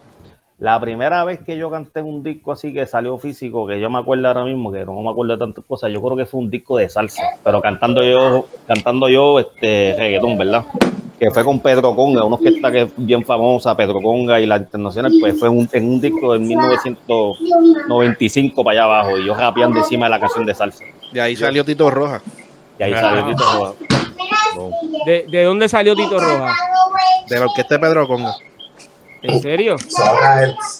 La 0.58 0.78
primera 0.80 1.24
vez 1.24 1.40
que 1.44 1.56
yo 1.58 1.68
canté 1.70 2.00
un 2.00 2.22
disco 2.22 2.52
así 2.52 2.72
que 2.72 2.86
salió 2.86 3.18
físico, 3.18 3.66
que 3.66 3.80
yo 3.80 3.90
me 3.90 3.98
acuerdo 3.98 4.28
ahora 4.28 4.44
mismo, 4.44 4.70
que 4.72 4.84
no 4.84 4.94
me 5.02 5.10
acuerdo 5.10 5.32
de 5.34 5.38
tantas 5.40 5.64
cosas, 5.64 5.92
yo 5.92 6.00
creo 6.00 6.16
que 6.16 6.26
fue 6.26 6.38
un 6.40 6.48
disco 6.48 6.76
de 6.78 6.88
salsa, 6.88 7.22
pero 7.42 7.60
cantando 7.60 8.02
yo, 8.04 8.46
cantando 8.66 9.08
yo 9.08 9.40
este 9.40 9.94
reggaetón, 9.98 10.38
¿verdad? 10.38 10.64
Que 11.18 11.30
fue 11.32 11.42
con 11.44 11.58
Pedro 11.60 11.94
Conga, 11.96 12.22
uno 12.24 12.38
que 12.38 12.48
está 12.50 12.70
que 12.70 12.82
es 12.82 12.92
bien 12.96 13.24
famosa, 13.24 13.76
Pedro 13.76 14.00
Conga 14.00 14.40
y 14.40 14.46
la 14.46 14.56
internacional, 14.58 15.12
pues 15.20 15.36
fue 15.38 15.48
un- 15.48 15.68
en 15.72 15.88
un 15.88 16.00
disco 16.00 16.32
de 16.32 16.38
1995 16.38 18.62
para 18.64 18.84
allá 18.84 18.84
abajo, 18.84 19.18
y 19.18 19.26
yo 19.26 19.34
rapeando 19.34 19.78
encima 19.80 20.06
de 20.06 20.10
la 20.10 20.20
canción 20.20 20.46
de 20.46 20.54
salsa. 20.54 20.84
De 21.12 21.20
ahí 21.20 21.34
salió 21.36 21.64
Tito 21.64 21.90
Roja. 21.90 22.22
Y 22.78 22.82
ahí 22.82 22.92
Ah. 22.94 23.00
salió 23.00 23.26
Tito 23.26 23.44
Roja. 23.52 23.72
¿De, 25.06 25.26
de 25.28 25.44
dónde 25.44 25.68
salió 25.68 25.94
Tito 25.94 26.18
Roja? 26.18 26.54
De 27.28 27.38
la 27.38 27.46
orquesta 27.46 27.74
de 27.74 27.80
Pedro 27.80 28.06
Conga. 28.06 28.34
¿En 29.22 29.40
serio? 29.40 29.76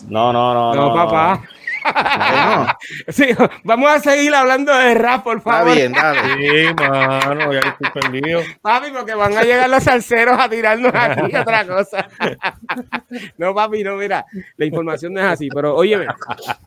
No, 0.09 0.32
no, 0.32 0.53
no. 0.55 0.74
No, 0.74 0.95
papá. 0.95 1.42
Sí, 3.09 3.26
vamos 3.62 3.91
a 3.91 4.01
seguir 4.01 4.35
hablando 4.35 4.72
de 4.76 4.95
rap, 4.95 5.22
por 5.24 5.39
está 5.39 5.51
favor. 5.59 5.74
bien, 5.74 5.93
dale. 5.93 6.20
Sí, 6.39 6.74
mano, 6.74 7.53
ya 7.53 7.61
estoy 7.61 7.91
perdido. 8.03 8.41
Papi, 8.62 8.91
porque 8.91 9.14
van 9.14 9.37
a 9.37 9.43
llegar 9.43 9.68
los 9.68 9.82
salseros 9.82 10.39
a 10.39 10.49
tirarnos 10.49 10.93
aquí 10.95 11.35
otra 11.37 11.66
cosa. 11.66 12.09
no, 13.39 13.55
papi, 13.55 13.82
no, 13.85 13.97
mira, 13.97 14.24
la 14.57 14.64
información 14.66 15.12
no 15.14 15.20
es 15.20 15.26
así, 15.26 15.49
pero 15.49 15.74
óyeme, 15.76 16.07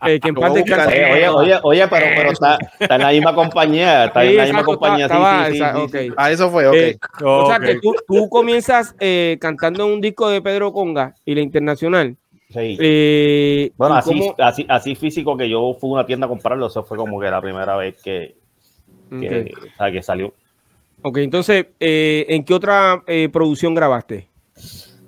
eh, 0.05 0.20
que 0.20 0.30
en 0.30 0.36
paz. 0.36 0.51
Oye, 0.51 0.63
oye, 1.11 1.30
oye, 1.30 1.59
oye, 1.63 1.88
pero, 1.88 2.05
pero 2.15 2.32
está, 2.32 2.57
está 2.80 2.95
en 2.95 3.01
la 3.01 3.09
misma 3.09 3.34
compañía, 3.36 4.05
está 4.05 4.22
Sí, 4.22 4.28
en 4.30 4.38
la 4.38 4.43
misma 4.43 4.59
exacto, 4.59 4.80
compañía, 4.80 5.07
sí, 5.07 5.13
estaba- 5.13 5.45
sí, 5.47 5.53
sí, 5.91 5.97
esa-. 6.07 6.13
Ah, 6.18 6.32
eso 6.32 6.49
fue, 6.51 6.68
ok. 6.68 6.76
Eh, 6.76 6.97
O 7.24 7.47
sea 7.47 7.59
que 7.59 7.76
tú, 7.80 7.95
tú 8.07 8.30
comienzas 8.30 8.95
eh, 8.99 9.38
cantando 9.41 9.86
un 9.88 10.01
disco 10.01 10.30
de 10.30 10.41
Pedro 10.41 10.72
Conga 10.72 11.13
y 11.26 11.36
la 11.36 11.41
internacional. 11.41 12.15
Sí. 12.49 12.77
Eh, 12.79 13.71
Bueno, 13.77 13.95
¿y 13.95 13.97
así, 13.99 14.19
cómo- 14.19 14.35
así, 14.39 14.65
así 14.69 14.95
físico 14.95 15.35
que 15.35 15.49
yo 15.49 15.75
fui 15.79 15.89
a 15.89 15.93
una 15.93 16.05
tienda 16.05 16.25
a 16.25 16.29
comprarlo, 16.29 16.67
eso 16.67 16.83
fue 16.83 16.97
como 16.97 17.19
que 17.19 17.29
la 17.29 17.41
primera 17.41 17.75
vez 17.75 18.01
que, 18.01 18.37
que, 19.09 19.51
Ok. 19.57 19.63
o 19.73 19.75
sea, 19.77 19.91
que 19.91 20.01
salió. 20.01 20.33
Ok, 21.01 21.17
entonces, 21.17 21.67
eh, 21.79 22.25
¿en 22.29 22.43
qué 22.43 22.53
otra 22.53 23.03
eh, 23.05 23.29
producción 23.29 23.75
grabaste? 23.75 24.27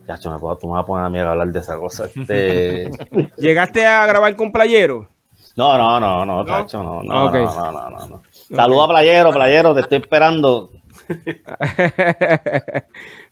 Ya, 0.08 0.18
yo 0.20 0.32
me 0.32 0.40
puedo, 0.40 0.58
tú 0.58 0.68
me 0.68 0.74
vas 0.74 0.84
a 0.84 0.86
poner 0.86 1.06
a 1.06 1.10
mí 1.10 1.20
a 1.20 1.32
hablar 1.32 1.48
de 1.48 1.60
esa 1.60 1.78
cosa. 1.78 2.06
Este... 2.06 2.90
¿Llegaste 3.38 3.86
a 3.86 4.06
grabar 4.06 4.36
con 4.36 4.52
Playero? 4.52 5.08
No, 5.56 5.78
no, 5.78 6.00
no, 6.00 6.26
no, 6.26 6.46
Tacho, 6.46 6.82
no, 6.84 7.02
no, 7.04 7.26
Ok. 7.28 7.34
no, 7.34 7.56
no, 7.56 7.72
no, 7.72 7.90
no, 7.90 8.08
no. 8.08 8.22
Saluda 8.32 8.84
a 8.86 8.88
Playero, 8.90 9.32
Playero, 9.32 9.74
te 9.74 9.82
estoy 9.82 9.98
esperando. 10.00 10.72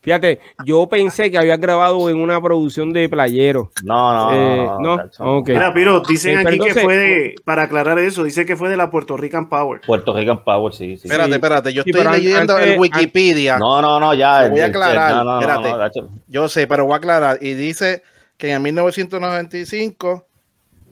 Fíjate, 0.07 0.39
yo 0.63 0.87
pensé 0.87 1.29
que 1.29 1.37
habías 1.37 1.59
grabado 1.59 2.09
en 2.09 2.15
una 2.21 2.39
producción 2.39 2.93
de 2.93 3.09
Playero. 3.09 3.71
No, 3.83 4.13
no, 4.13 4.33
Eh, 4.33 4.65
no, 4.65 4.79
no, 4.79 4.95
Tacho, 4.95 5.21
ok. 5.25 5.49
Mira, 5.49 5.73
Piro, 5.73 5.99
dicen 5.99 6.39
Eh, 6.39 6.43
aquí 6.47 6.59
que 6.59 6.73
fue 6.75 6.95
de, 6.95 7.35
para 7.43 7.63
aclarar 7.63 7.99
eso, 7.99 8.23
dice 8.23 8.45
que 8.45 8.55
fue 8.55 8.69
de 8.69 8.77
la 8.77 8.89
Puerto 8.89 9.17
Rican 9.17 9.49
Power. 9.49 9.81
Puerto 9.85 10.13
Rican 10.15 10.45
Power, 10.45 10.73
sí, 10.73 10.95
sí. 10.95 11.09
Espérate, 11.09 11.27
sí. 11.27 11.33
espérate, 11.35 11.73
yo 11.73 11.83
Sí, 11.83 11.89
estoy 11.89 12.09
leyendo 12.09 12.55
antes- 12.55 12.69
el 12.71 12.79
Wikipedia. 12.79 13.57
No, 13.59 13.81
no, 13.81 13.99
no, 13.99 14.13
ya. 14.13 14.47
Voy 14.47 14.61
a 14.61 14.65
el- 14.67 14.69
el- 14.71 14.75
aclarar, 14.77 15.11
no, 15.13 15.23
no, 15.25 15.41
espérate. 15.41 16.03
Yo 16.29 16.47
sé, 16.47 16.67
pero 16.67 16.85
voy 16.85 16.93
a 16.93 16.97
aclarar. 16.97 17.39
Y 17.41 17.53
dice 17.55 18.01
que 18.37 18.53
en 18.53 18.61
1995 18.61 20.25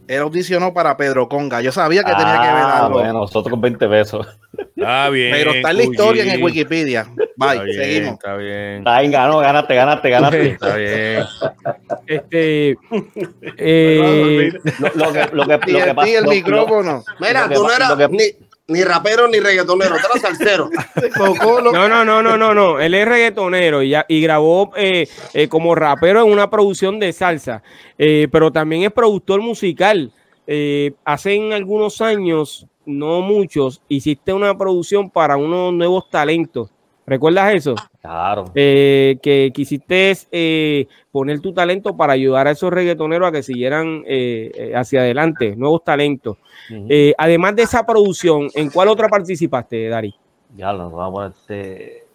él 0.08 0.22
audicionó 0.22 0.74
para 0.74 0.98
Pedro 0.98 1.28
Conga. 1.30 1.62
Yo 1.62 1.72
sabía 1.72 2.04
que 2.04 2.12
tenía 2.12 2.34
que 2.42 2.48
ver 2.48 2.64
Ah, 2.64 2.86
algo. 2.86 3.00
Bueno, 3.00 3.14
nosotros 3.14 3.60
20 3.62 3.88
pesos. 3.88 4.28
Está 4.76 5.10
bien. 5.12 5.32
pero 5.32 5.52
está 5.54 5.72
en 5.72 5.78
la 5.78 5.84
historia 5.84 6.24
en 6.24 6.30
el. 6.32 6.44
Wikipedia. 6.44 7.08
Está 7.18 7.24
Bye, 7.54 7.64
bien, 7.66 7.78
seguimos. 7.78 8.14
Está 8.14 8.36
bien. 8.38 8.78
Está 8.80 9.00
bien, 9.00 9.12
ganó, 9.12 9.38
ganaste, 9.40 9.76
ganaste, 9.76 10.10
ganaste. 10.10 10.48
Está 10.52 10.76
bien. 10.76 11.24
Este, 12.08 12.70
eh, 13.58 14.52
Lo, 14.80 15.06
lo 15.06 15.14
que, 15.14 15.20
lo 15.20 15.30
que, 15.32 15.36
lo 15.36 15.48
que 15.48 15.58
TNT, 15.58 15.96
pasa. 15.96 16.10
el 16.18 16.28
micrófono. 16.28 17.04
Mira, 17.20 17.50
tú 17.50 17.64
no 17.64 17.72
eras 17.72 17.98
ni, 18.12 18.24
ni 18.68 18.84
rapero 18.84 19.28
ni 19.28 19.40
reggaetonero, 19.40 19.96
tú 19.96 20.08
eras 20.08 20.22
salsero. 20.22 20.70
No, 21.72 21.88
no, 21.90 22.04
no, 22.06 22.22
no, 22.24 22.38
no, 22.38 22.54
no. 22.54 22.80
Él 22.80 22.94
es 22.94 23.08
reggaetonero 23.08 23.84
y, 23.84 23.90
ya, 23.90 24.06
y 24.08 24.22
grabó 24.22 24.72
eh, 24.76 25.08
eh, 25.34 25.48
como 25.48 25.76
rapero 25.76 26.24
en 26.26 26.32
una 26.32 26.50
producción 26.50 27.00
de 27.00 27.14
salsa, 27.14 27.62
eh, 27.98 28.28
pero 28.32 28.52
también 28.52 28.84
es 28.84 28.92
productor 28.92 29.42
musical. 29.42 30.12
Eh, 30.48 30.94
hace 31.06 31.54
algunos 31.54 32.02
años, 32.02 32.68
no 32.86 33.22
muchos, 33.22 33.82
hiciste 33.88 34.34
una 34.34 34.58
producción 34.58 35.10
para 35.10 35.38
unos 35.38 35.74
nuevos 35.74 36.10
talentos. 36.10 36.70
¿Recuerdas 37.08 37.54
eso? 37.54 37.76
Claro. 38.02 38.46
Eh, 38.56 39.18
que 39.22 39.52
quisiste 39.54 40.14
eh, 40.32 40.88
poner 41.12 41.40
tu 41.40 41.54
talento 41.54 41.96
para 41.96 42.14
ayudar 42.14 42.48
a 42.48 42.52
esos 42.52 42.72
reggaetoneros 42.74 43.28
a 43.28 43.32
que 43.32 43.44
siguieran 43.44 44.04
eh, 44.08 44.72
hacia 44.76 45.02
adelante, 45.02 45.56
nuevos 45.56 45.84
talentos. 45.84 46.38
Además 47.18 47.56
de 47.56 47.62
esa 47.64 47.86
producción, 47.86 48.48
¿en 48.56 48.70
cuál 48.72 48.88
otra 48.88 49.08
participaste, 49.08 49.88
Dari? 49.88 50.16
Ya 50.58 50.74
lo 50.74 50.90
vamos 50.90 51.24
a 51.24 51.28
este. 51.28 52.06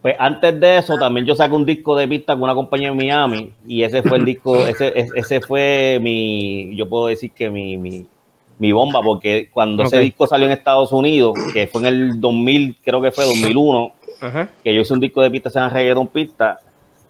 Pues 0.00 0.16
antes 0.18 0.58
de 0.58 0.78
eso, 0.78 0.96
también 0.98 1.24
yo 1.26 1.36
saqué 1.36 1.54
un 1.54 1.64
disco 1.64 1.94
de 1.96 2.08
pista 2.08 2.32
con 2.34 2.42
una 2.44 2.54
compañía 2.54 2.88
en 2.88 2.96
Miami 2.96 3.52
y 3.66 3.84
ese 3.84 4.02
fue 4.02 4.18
el 4.18 4.24
disco, 4.24 4.56
ese, 4.66 4.88
ese- 4.98 5.12
ese 5.14 5.40
fue 5.40 5.98
mi, 6.02 6.74
yo 6.74 6.88
puedo 6.88 7.06
decir 7.06 7.30
que 7.30 7.48
mi, 7.50 7.76
mi, 7.76 8.06
mi 8.62 8.70
bomba, 8.70 9.02
porque 9.02 9.48
cuando 9.52 9.82
ese 9.82 9.98
disco 9.98 10.24
salió 10.28 10.46
en 10.46 10.52
Estados 10.52 10.92
Unidos, 10.92 11.34
que 11.52 11.66
fue 11.66 11.80
en 11.80 11.86
el 11.88 12.20
2000, 12.20 12.76
creo 12.84 13.02
que 13.02 13.10
fue 13.10 13.24
2001, 13.24 13.92
Ajá. 14.20 14.48
que 14.62 14.72
yo 14.72 14.82
hice 14.82 14.92
un 14.94 15.00
disco 15.00 15.20
de 15.20 15.32
pista, 15.32 15.50
se 15.50 15.58
llama 15.58 15.70
Reggaeton 15.74 16.06
Pista, 16.06 16.60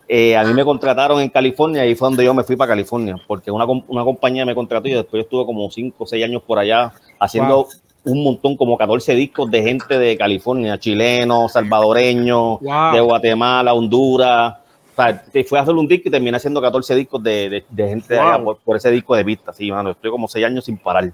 eh, 0.09 0.34
a 0.34 0.44
mí 0.44 0.55
me 0.55 0.64
contrataron 0.64 1.20
en 1.20 1.28
California 1.28 1.84
y 1.84 1.94
fue 1.94 2.07
donde 2.07 2.24
yo 2.24 2.32
me 2.32 2.42
fui 2.42 2.57
para 2.57 2.70
California, 2.70 3.16
porque 3.26 3.50
una, 3.50 3.66
una 3.66 4.03
compañía 4.03 4.46
me 4.46 4.55
contrató 4.55 4.88
y 4.88 4.92
después 4.92 5.20
yo 5.20 5.24
estuve 5.24 5.44
como 5.44 5.70
5 5.70 5.94
o 6.03 6.07
6 6.07 6.24
años 6.24 6.42
por 6.42 6.59
allá 6.59 6.90
haciendo 7.20 7.64
Wow. 8.05 8.14
un 8.14 8.24
montón, 8.24 8.57
como 8.57 8.78
14 8.78 9.14
discos 9.14 9.50
de 9.50 9.62
gente 9.62 9.98
de 9.98 10.16
California, 10.16 10.78
chilenos, 10.78 11.53
salvadoreños, 11.53 12.61
Wow. 12.61 12.92
de 12.94 13.00
Guatemala, 13.00 13.74
Honduras. 13.74 14.55
O 14.90 14.94
sea, 14.96 15.22
fui 15.46 15.59
a 15.59 15.62
hacer 15.62 15.74
un 15.74 15.86
disco 15.86 16.09
y 16.09 16.11
terminé 16.11 16.36
haciendo 16.36 16.61
14 16.62 16.94
discos 16.94 17.22
de, 17.22 17.48
de- 17.50 17.64
de 17.68 17.88
gente 17.88 18.14
de 18.14 18.20
allá 18.20 18.42
por, 18.42 18.57
por 18.59 18.76
ese 18.76 18.90
disco 18.90 19.14
de 19.14 19.24
pista. 19.24 19.53
Sí, 19.53 19.70
mano, 19.70 19.90
estoy 19.90 20.11
como 20.11 20.26
6 20.28 20.44
años 20.46 20.64
sin 20.64 20.76
parar. 20.78 21.12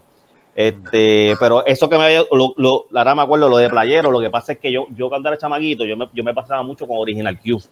Este, 0.59 1.37
pero 1.39 1.65
eso 1.65 1.89
que 1.89 1.97
me 1.97 2.05
había, 2.07 2.25
lo, 2.33 2.53
lo, 2.57 2.87
verdad 2.91 3.15
me 3.15 3.23
acuerdo, 3.23 3.49
lo 3.49 3.59
de 3.59 3.71
playero, 3.71 4.11
lo 4.11 4.19
que 4.19 4.29
pasa 4.29 4.55
es 4.55 4.59
que 4.59 4.73
yo, 4.73 4.89
yo 4.97 5.09
cuando 5.09 5.29
era 5.29 5.39
chamaguito, 5.39 5.85
yo 5.85 5.97
me, 5.97 6.09
yo 6.13 6.25
me 6.25 6.35
pasaba 6.35 6.65
mucho 6.65 6.85
con 6.85 6.97
Original 6.99 7.39
Q, 7.39 7.63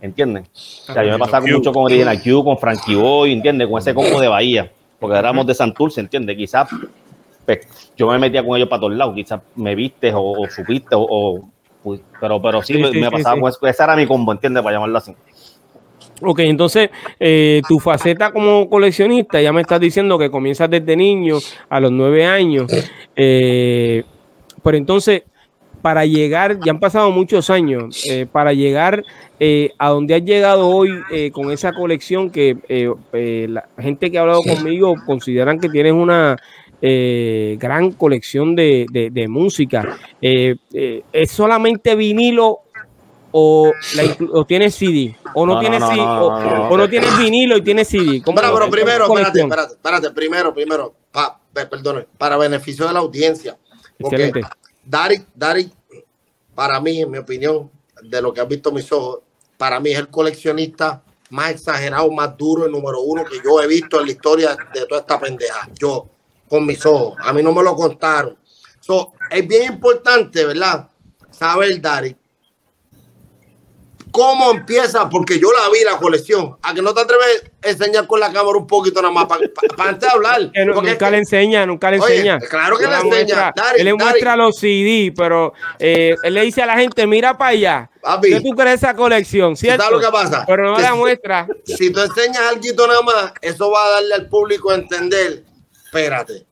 ¿entiendes? 0.00 0.44
O 0.88 0.92
sea, 0.92 1.02
yo 1.04 1.10
me 1.10 1.18
pasaba 1.18 1.44
Q. 1.44 1.52
mucho 1.52 1.72
con 1.72 1.82
Original 1.86 2.22
Q, 2.22 2.44
con 2.44 2.56
Frankie 2.58 2.94
Boy, 2.94 3.32
¿entiendes? 3.32 3.66
Con 3.66 3.78
ese 3.78 3.92
combo 3.92 4.20
de 4.20 4.28
Bahía, 4.28 4.70
porque 5.00 5.18
éramos 5.18 5.44
de 5.48 5.54
Santurce, 5.54 6.00
¿entiendes? 6.00 6.36
Quizás 6.36 6.68
pues, 7.44 7.66
yo 7.96 8.06
me 8.06 8.16
metía 8.20 8.46
con 8.46 8.56
ellos 8.56 8.68
para 8.68 8.78
todos 8.82 8.94
lados, 8.94 9.16
quizás 9.16 9.40
me 9.56 9.74
viste 9.74 10.12
o, 10.14 10.20
o 10.42 10.48
supiste, 10.48 10.94
o, 10.94 11.00
o- 11.02 11.98
pero, 12.20 12.40
pero 12.40 12.62
sí, 12.62 12.74
me, 12.74 12.92
sí, 12.92 12.98
me 13.00 13.06
sí, 13.06 13.10
pasaba 13.10 13.34
sí. 13.34 13.40
con 13.40 13.48
eso, 13.50 13.66
ese 13.66 13.82
era 13.82 13.96
mi 13.96 14.06
combo, 14.06 14.30
¿entiendes? 14.30 14.62
Para 14.62 14.76
llamarlo 14.76 14.98
así. 14.98 15.12
Ok, 16.24 16.38
entonces 16.40 16.90
eh, 17.18 17.60
tu 17.68 17.78
faceta 17.80 18.30
como 18.32 18.68
coleccionista, 18.68 19.40
ya 19.40 19.52
me 19.52 19.60
estás 19.62 19.80
diciendo 19.80 20.18
que 20.18 20.30
comienzas 20.30 20.70
desde 20.70 20.96
niño 20.96 21.38
a 21.68 21.80
los 21.80 21.90
nueve 21.90 22.24
años, 22.24 22.70
eh, 23.16 24.04
pero 24.62 24.76
entonces 24.76 25.22
para 25.80 26.06
llegar, 26.06 26.60
ya 26.64 26.70
han 26.70 26.78
pasado 26.78 27.10
muchos 27.10 27.50
años, 27.50 28.06
eh, 28.08 28.26
para 28.30 28.52
llegar 28.52 29.02
a 29.78 29.88
donde 29.88 30.14
has 30.14 30.24
llegado 30.24 30.68
hoy 30.68 30.90
con 31.32 31.50
esa 31.50 31.72
colección 31.72 32.30
que 32.30 32.56
la 33.48 33.64
gente 33.76 34.08
que 34.08 34.16
ha 34.18 34.20
hablado 34.20 34.42
conmigo 34.44 34.94
consideran 35.04 35.58
que 35.58 35.68
tienes 35.68 35.92
una 35.92 36.36
gran 36.80 37.90
colección 37.92 38.54
de, 38.54 38.86
de- 38.92 39.10
de 39.10 39.26
música. 39.26 39.96
¿Es 40.20 41.30
solamente 41.32 41.96
vinilo 41.96 42.60
o, 43.32 43.72
la 43.94 44.16
o 44.32 44.44
tienes 44.44 44.74
CD? 44.74 45.16
¿O 45.34 45.46
no, 45.46 45.54
No, 45.54 45.54
no, 45.54 45.60
tienes 45.60 45.80
no, 45.80 45.88
CD? 45.88 45.96
no, 45.98 46.26
o, 46.26 46.76
no, 46.76 46.84
o 46.84 46.88
tienes 46.88 47.18
vinilo 47.18 47.56
y 47.56 47.62
tienes 47.62 47.88
CD? 47.88 48.22
¿Cómo- 48.22 48.36
Pero, 48.40 48.54
pero 48.54 48.70
primero, 48.70 49.06
cómo 49.06 49.18
espérate, 49.18 49.40
colección? 49.40 49.50
espérate, 49.50 49.74
espérate, 49.74 50.10
primero, 50.14 50.54
primero, 50.54 50.94
pa, 51.10 51.40
pe- 51.52 51.66
perdone, 51.66 52.06
para 52.18 52.36
beneficio 52.36 52.86
de 52.86 52.92
la 52.92 53.00
audiencia. 53.00 53.58
Porque 53.98 54.26
Excelente. 54.26 54.48
Dari, 54.84 55.24
Dari, 55.34 55.72
para 56.54 56.80
mí, 56.80 57.00
en 57.02 57.10
mi 57.10 57.18
opinión, 57.18 57.70
de 58.02 58.20
lo 58.20 58.32
que 58.32 58.40
han 58.40 58.48
visto 58.48 58.70
mis 58.72 58.90
ojos, 58.92 59.20
para 59.56 59.78
mí 59.80 59.90
es 59.92 59.98
el 59.98 60.08
coleccionista 60.08 61.02
más 61.30 61.52
exagerado, 61.52 62.10
más 62.10 62.36
duro, 62.36 62.66
el 62.66 62.72
número 62.72 63.00
uno 63.00 63.24
que 63.24 63.36
yo 63.42 63.62
he 63.62 63.66
visto 63.66 63.98
en 64.00 64.06
la 64.06 64.12
historia 64.12 64.56
de 64.74 64.86
toda 64.86 65.00
esta 65.00 65.18
pendeja. 65.18 65.68
Yo, 65.78 66.06
con 66.48 66.66
mis 66.66 66.84
ojos. 66.84 67.14
A 67.20 67.32
mí 67.32 67.42
no 67.42 67.52
me 67.52 67.62
lo 67.62 67.74
contaron. 67.74 68.36
So, 68.80 69.12
es 69.30 69.46
bien 69.48 69.72
importante, 69.74 70.44
¿verdad? 70.44 70.88
Saber, 71.30 71.80
Dari, 71.80 72.14
cómo 74.12 74.52
empieza, 74.52 75.08
porque 75.08 75.40
yo 75.40 75.48
la 75.52 75.68
vi 75.72 75.82
la 75.84 75.96
colección. 75.96 76.56
A 76.62 76.72
que 76.72 76.82
no 76.82 76.94
te 76.94 77.00
atreves 77.00 77.44
a 77.64 77.68
enseñar 77.70 78.06
con 78.06 78.20
la 78.20 78.30
cámara 78.32 78.58
un 78.58 78.66
poquito 78.68 79.02
nada 79.02 79.12
más 79.12 79.26
para 79.26 79.40
antes 79.88 80.08
de 80.08 80.14
hablar. 80.14 80.42
No- 80.54 80.74
Porque 80.74 80.90
nunca 80.90 81.06
es 81.06 81.12
le 81.12 81.18
enseña, 81.18 81.66
nunca 81.66 81.90
le 81.90 81.98
Oye, 81.98 82.14
enseña. 82.16 82.38
claro 82.38 82.76
que 82.76 82.84
No 82.84 82.90
le 82.90 82.96
enseña. 82.96 83.34
muestra. 83.54 83.54
Él 83.76 83.84
le 83.84 83.94
muestra 83.94 84.36
los 84.36 84.56
CD, 84.56 85.12
pero 85.16 85.52
eh, 85.78 86.14
él 86.22 86.34
le 86.34 86.42
dice 86.42 86.62
a 86.62 86.66
la 86.66 86.76
gente, 86.78 87.06
mira 87.06 87.36
para 87.36 87.50
allá. 87.50 87.90
Papi, 88.00 88.28
¿Qué 88.30 88.40
tú 88.40 88.50
crees 88.50 88.76
esa 88.82 88.94
colección? 88.94 89.56
¿Cierto? 89.56 89.82
¿Sabes 89.84 89.98
lo 90.00 90.04
que 90.06 90.12
pasa? 90.12 90.44
Pero 90.46 90.64
no 90.70 90.76
Que 90.76 90.82
la 90.82 90.92
si- 90.92 90.96
muestra. 90.98 91.46
si 91.64 91.90
tú 91.90 92.00
enseñas 92.00 92.42
algo 92.48 92.86
nada 92.86 93.02
más, 93.02 93.32
eso 93.40 93.70
va 93.70 93.84
a 93.86 93.90
darle 93.92 94.14
al 94.14 94.28
público 94.28 94.70
a 94.70 94.74
entender. 94.74 95.44
Espérate. 95.86 96.46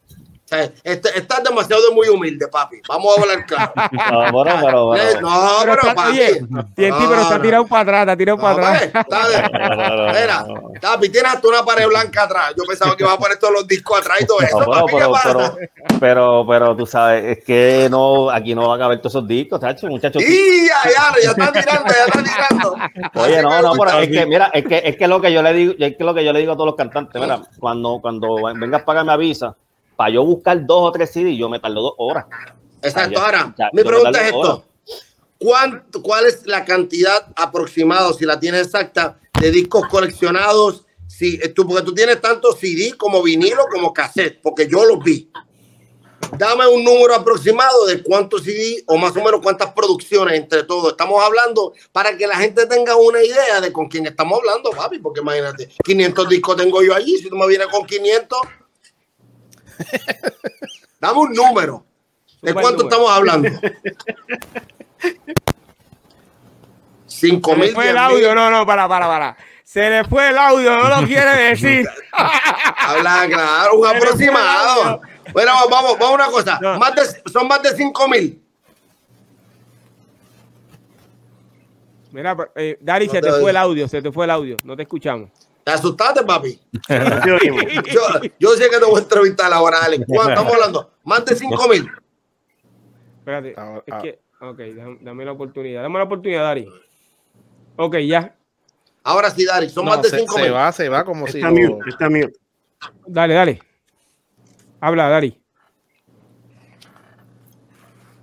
Sea, 0.51 0.69
estás 0.83 1.45
demasiado 1.45 1.81
de 1.89 1.95
muy 1.95 2.09
humilde, 2.09 2.49
papi. 2.49 2.83
Vamos 2.89 3.17
a 3.17 3.21
hablar 3.23 3.47
claro. 3.47 3.73
No, 4.33 4.43
pero, 4.43 4.57
pero, 4.61 4.97
Eh, 4.97 5.01
pero- 5.15 5.21
No, 5.21 5.51
Pero 5.63 5.73
está, 5.75 5.95
papi. 5.95 6.11
oye, 6.11 6.41
No, 6.49 6.69
pero 6.75 7.15
está 7.21 7.37
no. 7.37 7.43
tirado 7.43 7.67
para 7.69 7.83
atrás, 7.83 8.01
está 8.03 8.17
tirado 8.17 8.37
No, 8.39 8.43
para 8.43 8.57
papi, 8.57 8.85
atrás. 8.85 9.07
está 9.09 9.29
de- 9.29 10.21
Mira, 10.21 10.47
papi, 10.81 11.09
tienes 11.09 11.33
hasta 11.35 11.49
una 11.49 11.63
pared 11.65 11.87
blanca 11.87 12.25
atrás. 12.25 12.53
Yo 12.57 12.65
pensaba 12.65 12.97
que 12.97 13.05
iba 13.05 13.13
a 13.13 13.17
poner 13.19 13.39
todos 13.39 13.53
los 13.55 13.69
discos 13.69 14.01
atrás 14.01 14.21
y 14.23 14.27
todo 14.27 14.41
eso. 14.41 14.59
No, 14.59 14.65
pero, 14.67 14.73
papi, 14.81 14.93
¿qué 14.93 14.99
pero, 14.99 15.13
pasa? 15.13 15.33
pero, 15.33 15.57
pero, 16.01 16.45
pero 16.49 16.77
tú 16.77 16.85
sabes, 16.87 17.39
es 17.39 17.45
que 17.45 17.87
no, 17.89 18.29
aquí 18.29 18.53
no 18.55 18.69
va 18.71 18.75
a 18.75 18.79
caber 18.79 18.99
todos 18.99 19.13
esos 19.15 19.29
discos, 19.29 19.61
chacho, 19.61 19.87
muchachos. 19.87 20.21
Y 20.21 20.67
ya, 20.67 20.75
ya, 20.91 21.23
ya 21.23 21.31
está 21.31 21.53
tirando, 21.53 21.93
ya 21.95 22.05
está 22.07 22.23
tirando. 22.25 22.77
Oye, 23.15 23.41
no, 23.43 23.63
no, 23.63 23.73
pero 23.75 23.99
es 24.01 24.09
que, 24.09 24.27
mira, 24.27 24.51
es 24.53 24.65
que, 24.67 24.83
es 24.85 24.97
que 24.97 25.07
lo 25.07 25.21
que 25.21 25.33
yo 25.33 25.43
le 25.43 25.53
digo, 25.53 25.75
es 25.79 25.97
que 25.97 26.03
lo 26.05 26.13
que 26.13 26.25
yo 26.25 26.33
le 26.33 26.41
digo 26.41 26.53
a 26.53 26.57
todos 26.57 26.67
los 26.67 26.75
cantantes, 26.77 27.23
mira, 27.23 27.41
cuando, 27.61 28.01
cuando 28.03 28.35
vengas 28.57 28.83
para 28.83 29.01
acá 29.01 29.07
me 29.07 29.13
avisa, 29.13 29.55
para 30.01 30.15
yo 30.15 30.25
buscar 30.25 30.65
dos 30.65 30.89
o 30.89 30.93
tres 30.93 31.11
CD, 31.11 31.37
yo 31.37 31.51
me 31.51 31.61
tardo 31.61 31.83
dos 31.83 31.93
horas. 31.99 32.25
Exacto, 32.81 33.21
ahora, 33.21 33.55
ya, 33.59 33.69
mi 33.75 33.85
pregunta 33.85 34.19
es 34.19 34.29
esto. 34.29 34.65
¿Cuánto, 35.37 36.01
¿Cuál 36.01 36.25
es 36.25 36.47
la 36.47 36.65
cantidad 36.65 37.31
aproximada, 37.37 38.11
si 38.15 38.25
la 38.25 38.41
tienes 38.41 38.69
exacta, 38.69 39.21
de 39.39 39.51
discos 39.51 39.87
coleccionados? 39.89 40.87
Si, 41.07 41.39
eh, 41.43 41.51
tú, 41.51 41.67
porque 41.67 41.83
tú 41.83 41.93
tienes 41.93 42.19
tanto 42.19 42.55
CD 42.55 42.97
como 42.97 43.23
vinilo 43.23 43.67
como 43.71 43.93
cassette, 43.93 44.41
porque 44.41 44.67
yo 44.67 44.87
los 44.87 45.05
vi. 45.05 45.31
Dame 46.39 46.67
un 46.67 46.83
número 46.83 47.15
aproximado 47.15 47.85
de 47.85 48.03
cuántos 48.03 48.45
CD 48.45 48.83
o 48.87 48.97
más 48.97 49.15
o 49.19 49.23
menos 49.23 49.43
cuántas 49.43 49.71
producciones 49.75 50.41
entre 50.41 50.63
todos 50.63 50.93
estamos 50.93 51.23
hablando 51.23 51.75
para 51.93 52.17
que 52.17 52.27
la 52.27 52.37
gente 52.37 52.65
tenga 52.65 52.97
una 52.97 53.23
idea 53.23 53.61
de 53.61 53.71
con 53.71 53.87
quién 53.87 54.07
estamos 54.07 54.39
hablando, 54.39 54.71
papi, 54.71 54.99
porque 54.99 55.21
imagínate, 55.21 55.69
500 55.85 56.27
discos 56.27 56.57
tengo 56.57 56.83
yo 56.83 56.95
allí, 56.95 57.19
si 57.19 57.29
tú 57.29 57.37
me 57.37 57.47
vienes 57.47 57.67
con 57.67 57.85
500, 57.85 58.39
dame 61.01 61.19
un 61.19 61.33
número. 61.33 61.85
¿De 62.43 62.55
cuánto 62.55 62.85
estamos 62.85 63.11
hablando? 63.11 63.49
5 67.07 67.51
Se 67.51 67.57
le 67.57 67.63
mil, 67.67 67.75
fue 67.75 67.89
el 67.89 67.95
10 67.95 68.05
audio, 68.05 68.27
mil. 68.29 68.35
no, 68.37 68.51
no, 68.51 68.67
para, 68.67 68.89
para, 68.89 69.07
para. 69.07 69.37
Se 69.65 69.89
le 69.91 70.05
fue 70.05 70.29
el 70.29 70.39
audio, 70.39 70.77
no 70.77 71.01
lo 71.01 71.07
quiere 71.07 71.51
decir. 71.51 71.87
Habla 72.13 73.27
claro, 73.29 73.75
un 73.79 73.89
Se 73.89 73.97
aproximado. 73.97 75.01
Bueno, 75.33 75.53
vamos, 75.71 75.93
vamos 75.99 76.11
a 76.11 76.15
una 76.15 76.27
cosa. 76.27 76.59
No. 76.61 76.79
Más 76.79 76.95
de- 76.95 77.31
son 77.31 77.47
más 77.47 77.63
de 77.63 77.71
5 77.77 78.09
mil. 78.09 78.43
Mira, 82.13 82.37
eh, 82.57 82.77
Dari, 82.81 83.07
No 83.07 83.13
se 83.13 83.21
te 83.21 83.33
fue 83.33 83.51
el 83.51 83.57
audio, 83.57 83.87
se 83.87 84.03
te 84.03 84.11
fue 84.11 84.25
el 84.25 84.31
audio, 84.31 84.57
no 84.65 84.75
te 84.77 84.83
escuchamos. 84.83 85.31
¿Te 85.71 85.75
asustaste, 85.77 86.25
papi? 86.25 86.61
Yo, 87.93 88.03
yo 88.41 88.51
sé 88.57 88.69
que 88.69 88.79
te 88.81 88.85
voy 88.85 88.97
a 88.97 89.03
entrevistar 89.05 89.53
ahora, 89.53 89.79
Alex. 89.85 90.05
¿Cuánto 90.09 90.31
estamos 90.33 90.53
hablando? 90.55 90.91
Más 91.05 91.25
de 91.25 91.37
5 91.37 91.69
mil. 91.69 91.89
Espérate, 93.21 93.55
Ah, 93.57 93.81
es 93.87 93.95
ah. 93.95 93.99
que, 94.03 94.19
ok, 94.41 94.59
dame, 94.77 94.99
dame 95.01 95.25
la 95.25 95.31
oportunidad, 95.33 95.83
dame 95.83 95.99
la 95.99 96.05
oportunidad, 96.07 96.43
Dari. 96.43 96.67
Ok, 97.77 97.99
ya, 97.99 98.35
Ahora 99.05 99.31
sí, 99.31 99.45
Dari, 99.45 99.69
son 99.71 99.85
No, 99.85 99.93
más 99.93 100.03
de 100.03 100.09
se, 100.11 100.19
5 100.19 100.35
se 100.35 100.43
mil. 100.43 100.53
va, 100.55 100.73
se 100.73 100.89
va 100.89 101.05
como 101.05 101.27
si 101.29 101.39
Está 101.39 101.51
mute, 101.53 101.89
está 101.89 102.11
mute. 102.11 102.33
dale, 103.07 103.35
dale. 103.35 103.63
Habla, 104.81 105.09
Dari. 105.09 105.41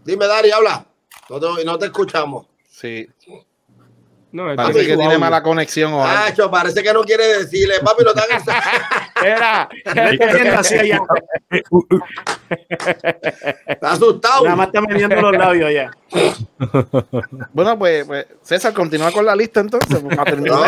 Dime, 0.04 0.28
Dari, 0.28 0.52
habla. 0.52 0.86
No 1.30 1.40
te, 1.40 1.64
no 1.66 1.78
te 1.80 1.86
escuchamos. 1.86 2.46
sí, 2.70 3.08
No, 4.32 4.56
parece 4.56 4.86
que 4.86 4.98
tiene 4.98 5.18
mala 5.18 5.42
conexión 5.42 5.94
o 5.94 6.04
algo. 6.06 6.52
Parece 6.52 6.84
que 6.84 6.94
no 6.94 7.04
quiere 7.04 7.26
decirle, 7.40 7.76
papi, 7.84 8.04
hagas. 8.04 8.44
Espera. 9.16 9.70
Vete 9.96 10.24
haciendo 10.26 10.60
así 10.60 10.76
allá. 10.76 11.00
Está 13.68 13.92
asustado. 13.92 14.44
Nada 14.44 14.56
más 14.56 14.68
está 14.68 14.82
meneando 14.82 15.22
los 15.22 15.32
labios 15.38 15.70
allá. 15.70 15.92
Bueno, 17.54 17.78
pues, 17.80 18.06
pues, 18.06 18.26
César, 18.42 18.74
continúa 18.74 19.12
con 19.12 19.26
la 19.26 19.36
lista 19.36 19.60
entonces. 19.62 20.00
pues, 20.00 20.16
para. 20.18 20.36
No, 20.36 20.66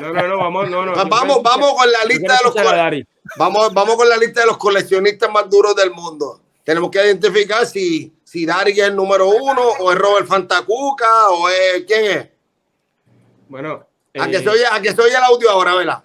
No, 0.00 0.12
no, 0.12 0.28
no, 0.28 0.38
vamos, 0.38 0.70
no, 0.70 0.86
no. 0.86 0.92
Pues 0.92 1.08
vamos, 1.08 1.42
vamos 1.42 1.74
con 1.74 1.90
la 1.90 2.04
lista 2.04 2.32
de 2.34 2.38
los 2.44 2.54
cole- 2.54 3.06
vamos, 3.36 3.74
vamos 3.74 3.96
con 3.96 4.08
la 4.08 4.16
lista 4.16 4.40
de 4.40 4.46
los 4.46 4.56
coleccionistas 4.58 5.30
más 5.30 5.48
duros 5.50 5.74
del 5.74 5.90
mundo. 5.90 6.40
Tenemos 6.64 6.90
que 6.90 6.98
identificar 7.04 7.64
si, 7.66 8.12
si 8.24 8.44
Dari 8.44 8.72
es 8.72 8.78
el 8.88 8.96
número 8.96 9.28
uno, 9.28 9.62
o 9.80 9.92
es 9.92 9.98
Robert 9.98 10.26
Fantacuca, 10.26 11.30
o 11.30 11.48
es 11.48 11.84
quién 11.86 12.04
es. 12.04 12.28
Bueno, 13.48 13.86
A 14.18 14.26
que 14.28 14.36
eh, 14.36 14.40
se 14.40 14.48
oye, 14.48 14.64
a 14.70 14.80
que 14.80 14.92
se 14.92 15.00
oye 15.00 15.16
el 15.16 15.22
audio 15.24 15.50
ahora, 15.50 15.74
¿verdad? 15.74 16.02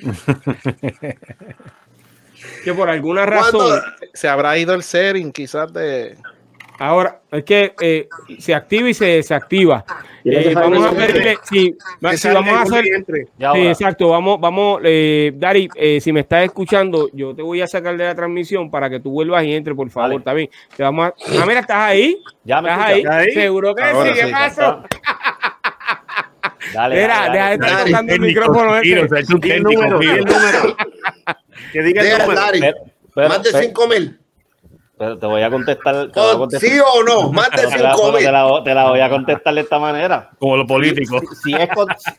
que 2.64 2.72
por 2.74 2.88
alguna 2.88 3.26
¿Cuánto- 3.26 3.58
razón, 3.76 3.82
Se 4.12 4.28
habrá 4.28 4.56
ido 4.58 4.74
el 4.74 4.82
setting 4.82 5.32
quizás 5.32 5.72
de... 5.72 6.16
ahora 6.78 7.20
es 7.32 7.44
que 7.44 7.74
eh, 7.80 8.08
se 8.38 8.54
activa 8.54 8.88
y 8.88 8.94
se 8.94 9.04
desactiva. 9.06 9.84
Eh, 10.24 10.52
vamos 10.54 10.84
a 10.86 10.90
ver 10.90 11.12
que 11.12 11.36
si, 11.44 11.76
Que 12.00 12.10
si 12.12 12.18
salga 12.18 12.40
vamos 12.40 12.54
a 12.58 12.62
hacer. 12.62 12.84
Sí, 12.84 13.66
exacto, 13.66 14.08
vamos, 14.10 14.38
vamos, 14.40 14.80
eh, 14.84 15.32
Dari, 15.34 15.68
eh, 15.74 16.00
si 16.00 16.12
me 16.12 16.20
estás 16.20 16.44
escuchando, 16.44 17.08
yo 17.12 17.34
te 17.34 17.42
voy 17.42 17.60
a 17.62 17.66
sacar 17.66 17.96
de 17.96 18.04
la 18.04 18.14
transmisión 18.14 18.70
para 18.70 18.88
que 18.90 19.00
tú 19.00 19.10
vuelvas 19.10 19.44
y 19.44 19.54
entre, 19.54 19.74
por 19.74 19.88
favor, 19.90 20.10
Vale. 20.10 20.18
está 20.18 20.32
bien. 20.34 20.50
Te 20.76 20.82
vamos 20.82 21.06
a... 21.06 21.14
Ah, 21.40 21.44
mira, 21.46 21.60
estás 21.60 21.76
ahí, 21.78 22.22
Ya 22.44 22.60
me 22.60 22.68
estás 22.70 22.86
ahí, 22.86 23.04
ahí. 23.08 23.32
seguro 23.32 23.74
que 23.74 23.82
Ahora 23.82 24.08
sí, 24.14 24.20
¿qué 24.20 24.26
sí. 24.26 24.32
pasó? 24.32 24.82
Dale, 26.74 26.94
Mira, 27.02 27.14
dale, 27.14 27.32
deja 27.32 27.48
de 27.48 27.54
estar 27.54 27.84
tocando 27.86 28.12
el 28.14 28.20
micrófono. 28.20 28.80
Kiro, 28.80 29.04
o 29.04 29.08
sea, 29.08 29.18
es 29.20 29.30
un 29.30 29.40
Di 29.40 29.50
el 29.50 29.62
técnico, 29.62 29.82
número, 29.86 30.00
el 30.14 30.24
número. 30.24 30.76
Que 31.72 31.82
diga 31.82 32.02
el 32.02 32.18
número. 32.18 32.34
Dari, 32.40 32.60
Pero- 32.60 32.76
pero- 33.14 33.28
más 33.28 33.42
de 33.42 33.50
pero- 33.52 33.64
5 33.64 33.88
mil. 33.88 34.20
pero 34.98 35.18
te 35.18 35.26
voy 35.26 35.42
a 35.42 35.50
contestar. 35.50 36.10
Te 36.12 36.20
voy 36.20 36.30
a 36.30 36.34
O- 36.34 36.38
contestar. 36.38 36.70
¿Sí 36.70 36.78
o 36.80 37.02
no? 37.04 37.32
Más 37.32 37.50
de 37.50 37.56
te, 37.56 37.62
la, 37.78 37.94
5 37.94 38.12
te 38.12 38.18
mil. 38.22 38.32
la- 38.32 38.62
te 38.64 38.74
la 38.74 38.88
voy 38.90 39.00
a 39.00 39.08
contestar 39.10 39.54
de 39.54 39.60
esta 39.60 39.78
manera. 39.78 40.30
Como 40.38 40.56
los 40.56 40.66
políticos. 40.66 41.22
Si 41.42 41.54
es, 41.54 41.68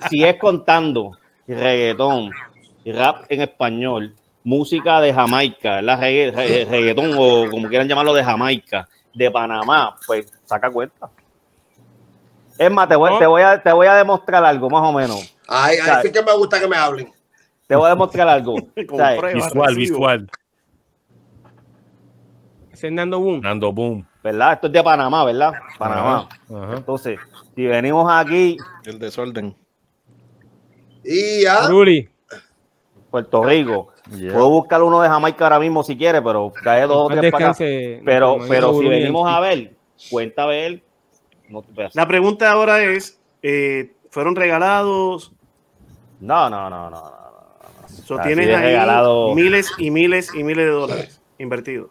si 0.09 0.23
es 0.23 0.35
contando 0.37 1.11
reggaetón, 1.47 2.31
rap 2.85 3.25
en 3.29 3.41
español, 3.41 4.15
música 4.43 5.01
de 5.01 5.13
Jamaica, 5.13 5.81
re- 5.81 6.65
reggaetón 6.69 7.13
o 7.17 7.49
como 7.49 7.67
quieran 7.67 7.87
llamarlo 7.87 8.13
de 8.13 8.23
Jamaica, 8.23 8.87
de 9.13 9.29
Panamá, 9.31 9.95
pues 10.07 10.31
saca 10.45 10.69
cuenta. 10.71 11.09
Es 12.59 12.69
más, 12.69 12.89
te 12.89 12.95
voy, 12.97 13.17
te 13.17 13.25
voy, 13.25 13.41
a, 13.41 13.63
te 13.63 13.71
voy 13.71 13.87
a 13.87 13.95
demostrar 13.95 14.43
algo, 14.43 14.69
más 14.69 14.83
o 14.83 14.91
menos. 14.91 15.33
Ay, 15.47 15.77
ay, 15.81 16.01
sí 16.03 16.11
que 16.11 16.21
me 16.21 16.33
gusta 16.35 16.59
que 16.59 16.67
me 16.67 16.75
hablen. 16.75 17.09
Te 17.67 17.75
voy 17.77 17.85
a 17.85 17.91
demostrar 17.91 18.27
algo. 18.27 18.55
Pruebas, 18.75 19.33
Visual, 19.33 19.75
recibo. 19.75 19.95
visual. 19.95 20.29
Fernando 22.73 23.17
Boom. 23.17 23.39
Nando 23.39 23.71
Boom. 23.71 24.05
¿Verdad? 24.21 24.53
Esto 24.53 24.67
es 24.67 24.73
de 24.73 24.83
Panamá, 24.83 25.23
¿verdad? 25.23 25.53
Panamá. 25.77 26.27
Ajá. 26.53 26.75
Entonces, 26.75 27.17
si 27.55 27.65
venimos 27.65 28.11
aquí, 28.11 28.57
El 28.83 28.99
desorden. 28.99 29.55
Y 31.05 31.43
ya. 31.43 31.65
Ruli. 31.69 32.09
Puerto 33.09 33.41
Rico, 33.43 33.87
puedo 34.03 34.49
buscar 34.49 34.83
uno 34.83 35.01
de 35.01 35.07
Jamaica 35.07 35.45
ahora 35.45 35.59
mismo 35.59 35.81
si 35.81 35.97
quiere, 35.97 36.21
pero 36.21 36.51
cae 36.61 36.85
dos 36.85 36.97
o 36.97 37.07
tres 37.07 37.31
para 37.31 37.51
acá. 37.51 37.57
Pero, 37.57 38.37
pero 38.47 38.77
si 38.77 38.87
venimos 38.87 39.27
a 39.27 39.39
ver, 39.39 39.73
cuenta 40.11 40.43
a 40.43 40.47
ver. 40.47 40.83
No, 41.49 41.61
te- 41.63 41.89
La 41.93 42.07
pregunta 42.07 42.51
ahora 42.51 42.81
es, 42.83 43.19
eh, 43.41 43.93
¿fueron 44.11 44.35
regalados? 44.35 45.31
no, 46.21 46.49
no, 46.49 46.69
no, 46.69 46.89
no. 46.89 47.01
no, 47.01 47.01
no. 47.01 47.19
So, 48.05 48.19
Así 48.19 48.27
tienes 48.29 48.55
ahí 48.55 48.63
regalado. 48.65 49.33
miles 49.35 49.71
y 49.77 49.89
miles 49.91 50.33
y 50.33 50.43
miles 50.43 50.65
de 50.65 50.71
dólares 50.71 51.21
invertidos. 51.39 51.89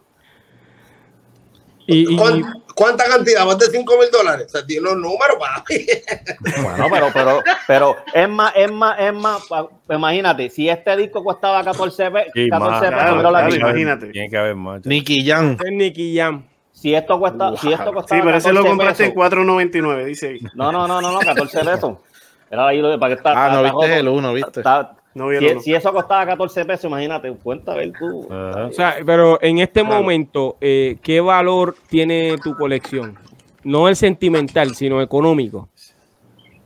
Y, 1.87 2.13
y- 2.13 2.17
¿Cuán- 2.17 2.63
¿Cuánta 2.75 3.03
cantidad? 3.09 3.45
Más 3.45 3.57
de 3.57 3.65
5 3.65 3.97
mil 3.99 4.09
dólares. 4.11 4.45
O 4.45 4.49
sea, 4.49 4.65
tiene 4.65 4.89
un 4.89 5.01
número, 5.01 5.37
papi. 5.37 5.85
Bueno, 6.63 6.87
pero, 6.89 7.07
pero, 7.13 7.39
pero 7.67 7.95
es 8.13 8.29
más, 8.29 8.53
es 8.55 8.71
más, 8.71 8.99
es 8.99 9.13
más. 9.13 9.41
pa- 9.47 9.67
Imagínate, 9.93 10.49
si 10.49 10.69
este 10.69 10.95
disco 10.95 11.21
costaba 11.23 11.61
14 11.63 12.09
pe- 12.11 12.27
Sí, 12.33 12.47
14 12.49 12.71
más. 12.71 12.79
pesos, 12.79 12.93
Claro, 12.95 13.15
míralo 13.17 13.29
claro, 13.37 13.55
imagínate. 13.55 14.07
Tiene 14.11 14.29
que 14.29 14.37
haber 14.37 14.55
más. 14.55 14.85
Nicky 14.85 15.25
Jam. 15.27 15.57
es 15.61 15.71
Nicky 15.73 16.15
Jam. 16.15 16.45
Si 16.79 16.95
esto 16.95 17.19
cuesta, 17.19 17.55
si 17.57 17.71
esto 17.73 17.85
Sí, 17.87 17.93
costaba 17.93 18.21
pero 18.23 18.37
ese 18.37 18.49
lo 18.53 18.61
14 18.63 18.69
compraste 18.69 19.03
en 19.05 19.13
pesos, 19.13 19.33
4.99, 19.33 20.05
dice 20.05 20.27
ahí. 20.29 20.39
No, 20.55 20.71
no, 20.71 20.87
no, 20.87 21.01
no, 21.01 21.11
no, 21.11 21.19
14 21.19 21.59
pesos. 21.65 21.97
Era 22.51 22.67
ahí 22.67 22.79
lo 22.81 22.89
de 22.89 22.97
para 22.97 23.13
que 23.13 23.17
está. 23.17 23.45
Ah, 23.45 23.49
no 23.53 23.61
viste 23.63 23.75
roto. 23.75 23.85
el 23.93 24.07
uno, 24.07 24.33
viste. 24.33 24.59
Está- 24.61 24.93
No 25.13 25.27
vieron, 25.27 25.49
si, 25.49 25.55
no. 25.55 25.61
si 25.61 25.73
eso 25.75 25.91
costaba 25.91 26.25
14 26.25 26.63
pesos, 26.65 26.85
imagínate, 26.85 27.31
cuenta 27.33 27.73
a 27.73 27.75
ver 27.75 27.91
tú. 27.99 28.27
Ajá. 28.31 28.65
O 28.67 28.71
sea, 28.71 28.95
pero 29.05 29.37
en 29.41 29.59
este 29.59 29.81
Claro. 29.81 29.97
momento, 30.01 30.55
eh, 30.61 30.97
¿qué 31.03 31.19
valor 31.19 31.75
tiene 31.89 32.37
tu 32.41 32.55
colección? 32.55 33.17
No 33.63 33.89
el 33.89 33.95
sentimental, 33.97 34.73
sino 34.73 35.01
económico. 35.01 35.67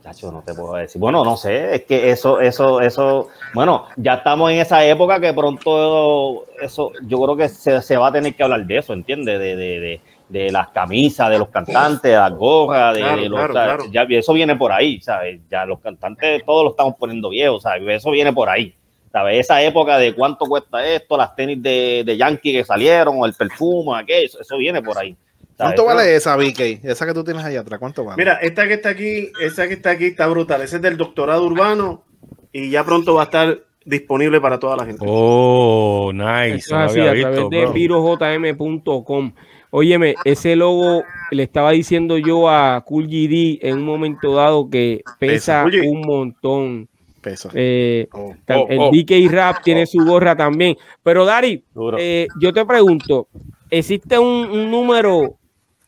Chacho, 0.04 0.30
no 0.30 0.42
te 0.42 0.52
puedo 0.52 0.74
decir. 0.74 1.00
Bueno, 1.00 1.24
no 1.24 1.34
sé, 1.34 1.76
es 1.76 1.84
que 1.84 2.10
eso, 2.10 2.38
eso, 2.38 2.82
eso, 2.82 3.28
bueno, 3.54 3.86
ya 3.96 4.14
estamos 4.14 4.52
en 4.52 4.58
esa 4.58 4.84
época 4.84 5.18
que 5.18 5.32
pronto 5.32 6.44
eso, 6.60 6.92
yo 7.06 7.22
creo 7.22 7.34
que 7.34 7.48
se, 7.48 7.80
se 7.80 7.96
va 7.96 8.08
a 8.08 8.12
tener 8.12 8.34
que 8.34 8.42
hablar 8.42 8.66
de 8.66 8.76
eso, 8.76 8.92
¿entiendes? 8.92 9.38
De, 9.38 9.56
de, 9.56 9.80
de, 9.80 10.00
de 10.28 10.52
las 10.52 10.68
camisas, 10.68 11.30
de 11.30 11.38
los 11.38 11.48
cantantes, 11.48 12.02
de 12.10 12.18
las 12.18 12.32
gorras, 12.34 12.94
de, 12.94 13.00
Claro, 13.00 13.16
los, 13.22 13.30
claro, 13.30 13.52
claro. 13.52 13.84
ya 13.90 14.02
eso 14.02 14.34
viene 14.34 14.56
por 14.56 14.72
ahí, 14.72 15.00
¿sabes? 15.00 15.40
Ya 15.50 15.64
los 15.64 15.80
cantantes 15.80 16.44
todos 16.44 16.64
lo 16.64 16.70
estamos 16.72 16.96
poniendo 16.98 17.30
viejos, 17.30 17.62
¿sabes? 17.62 17.82
Eso 17.88 18.10
viene 18.10 18.30
por 18.30 18.50
ahí. 18.50 18.74
¿Sabes? 19.10 19.40
Esa 19.40 19.62
época 19.62 19.96
de 19.96 20.14
cuánto 20.14 20.44
cuesta 20.44 20.84
esto, 20.84 21.16
las 21.16 21.34
tenis 21.34 21.62
de, 21.62 22.02
de 22.04 22.16
Yankee 22.18 22.52
que 22.52 22.64
salieron, 22.64 23.16
o 23.18 23.24
el 23.24 23.32
perfume, 23.32 23.98
aquello, 23.98 24.26
eso, 24.26 24.40
eso 24.42 24.58
viene 24.58 24.82
por 24.82 24.98
ahí. 24.98 25.16
¿Cuánto 25.56 25.84
vale 25.84 26.14
esa, 26.16 26.36
VK? 26.36 26.84
Esa 26.84 27.06
que 27.06 27.14
tú 27.14 27.22
tienes 27.24 27.44
allá 27.44 27.60
atrás, 27.60 27.78
¿cuánto 27.78 28.04
vale? 28.04 28.16
Mira, 28.16 28.34
esta 28.42 28.66
que 28.66 28.74
está 28.74 28.88
aquí, 28.90 29.30
esta 29.40 29.68
que 29.68 29.74
está 29.74 29.90
aquí 29.90 30.06
está 30.06 30.26
brutal. 30.26 30.62
Ese 30.62 30.76
es 30.76 30.82
del 30.82 30.96
doctorado 30.96 31.44
urbano 31.44 32.04
y 32.52 32.70
ya 32.70 32.84
pronto 32.84 33.14
va 33.14 33.22
a 33.22 33.24
estar 33.24 33.60
disponible 33.84 34.40
para 34.40 34.58
toda 34.58 34.76
la 34.76 34.86
gente. 34.86 35.04
Oh, 35.06 36.10
nice. 36.12 36.56
Eso 36.56 36.76
es 36.76 36.90
así, 36.90 37.00
había 37.00 37.10
a 37.10 37.30
visto, 37.30 37.48
través 37.48 37.50
de 37.50 37.60
bro. 37.66 37.72
virojm.com. 37.72 39.32
Óyeme, 39.70 40.14
ese 40.24 40.54
logo 40.54 41.02
le 41.32 41.42
estaba 41.42 41.72
diciendo 41.72 42.16
yo 42.16 42.48
a 42.48 42.80
Cool 42.86 43.06
GD 43.08 43.58
en 43.62 43.78
un 43.78 43.84
momento 43.84 44.34
dado 44.34 44.70
que 44.70 45.02
pesa 45.18 45.64
un 45.64 46.00
montón. 46.02 46.88
Peso. 47.20 47.50
Eh, 47.54 48.06
Oh, 48.12 48.34
oh, 48.50 48.66
el 48.68 48.78
oh. 48.78 48.90
DK 48.92 49.30
Rap 49.32 49.62
tiene 49.64 49.86
su 49.86 50.04
gorra 50.04 50.36
también. 50.36 50.76
Pero 51.02 51.24
Dari, 51.24 51.64
eh, 51.98 52.28
yo 52.38 52.52
te 52.52 52.64
pregunto, 52.66 53.28
¿existe 53.70 54.18
un, 54.18 54.48
un 54.50 54.70
número, 54.70 55.38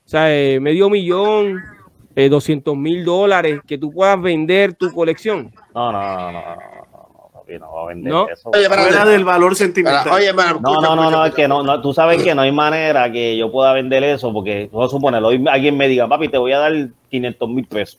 o 0.06 0.08
sea, 0.08 0.32
eh, 0.34 0.60
medio 0.60 0.88
millón, 0.88 1.60
eh, 2.14 2.28
200 2.28 2.76
mil 2.76 3.04
dólares 3.04 3.60
que 3.66 3.76
tú 3.76 3.90
puedas 3.92 4.20
vender 4.20 4.74
tu 4.74 4.92
colección? 4.92 5.52
No, 5.74 5.90
no, 5.92 6.00
no, 6.00 6.16
no, 6.16 6.32
no, 6.32 6.40
no, 6.40 7.08
no, 7.22 7.30
papi, 7.32 7.58
no 7.58 7.72
va 7.74 7.82
a 7.82 7.86
vender 7.86 8.12
No. 8.12 8.28
eso. 8.28 8.50
Oye, 8.54 8.68
del 9.10 9.24
valor 9.24 9.56
sentimental. 9.56 9.98
Espera, 10.06 10.16
Oye, 10.16 10.32
No, 10.32 10.42
escucha, 10.42 10.60
no, 10.62 10.80
no, 10.80 11.02
escucha, 11.02 11.10
no, 11.16 11.24
es 11.26 11.34
que 11.34 11.48
no, 11.48 11.62
no, 11.64 11.80
tú 11.82 11.92
sabes 11.92 12.22
que 12.22 12.34
no 12.34 12.42
hay 12.42 12.52
manera 12.52 13.10
que 13.10 13.36
yo 13.36 13.50
pueda 13.50 13.72
vender 13.72 14.04
eso, 14.04 14.32
porque 14.32 14.70
vamos 14.72 14.88
a 14.88 14.90
suponer, 14.96 15.22
hoy 15.24 15.44
alguien 15.50 15.76
me 15.76 15.88
diga, 15.88 16.06
papi, 16.08 16.28
te 16.28 16.38
voy 16.38 16.52
a 16.52 16.60
dar 16.60 16.72
500 17.10 17.48
mil 17.48 17.66
pesos, 17.66 17.98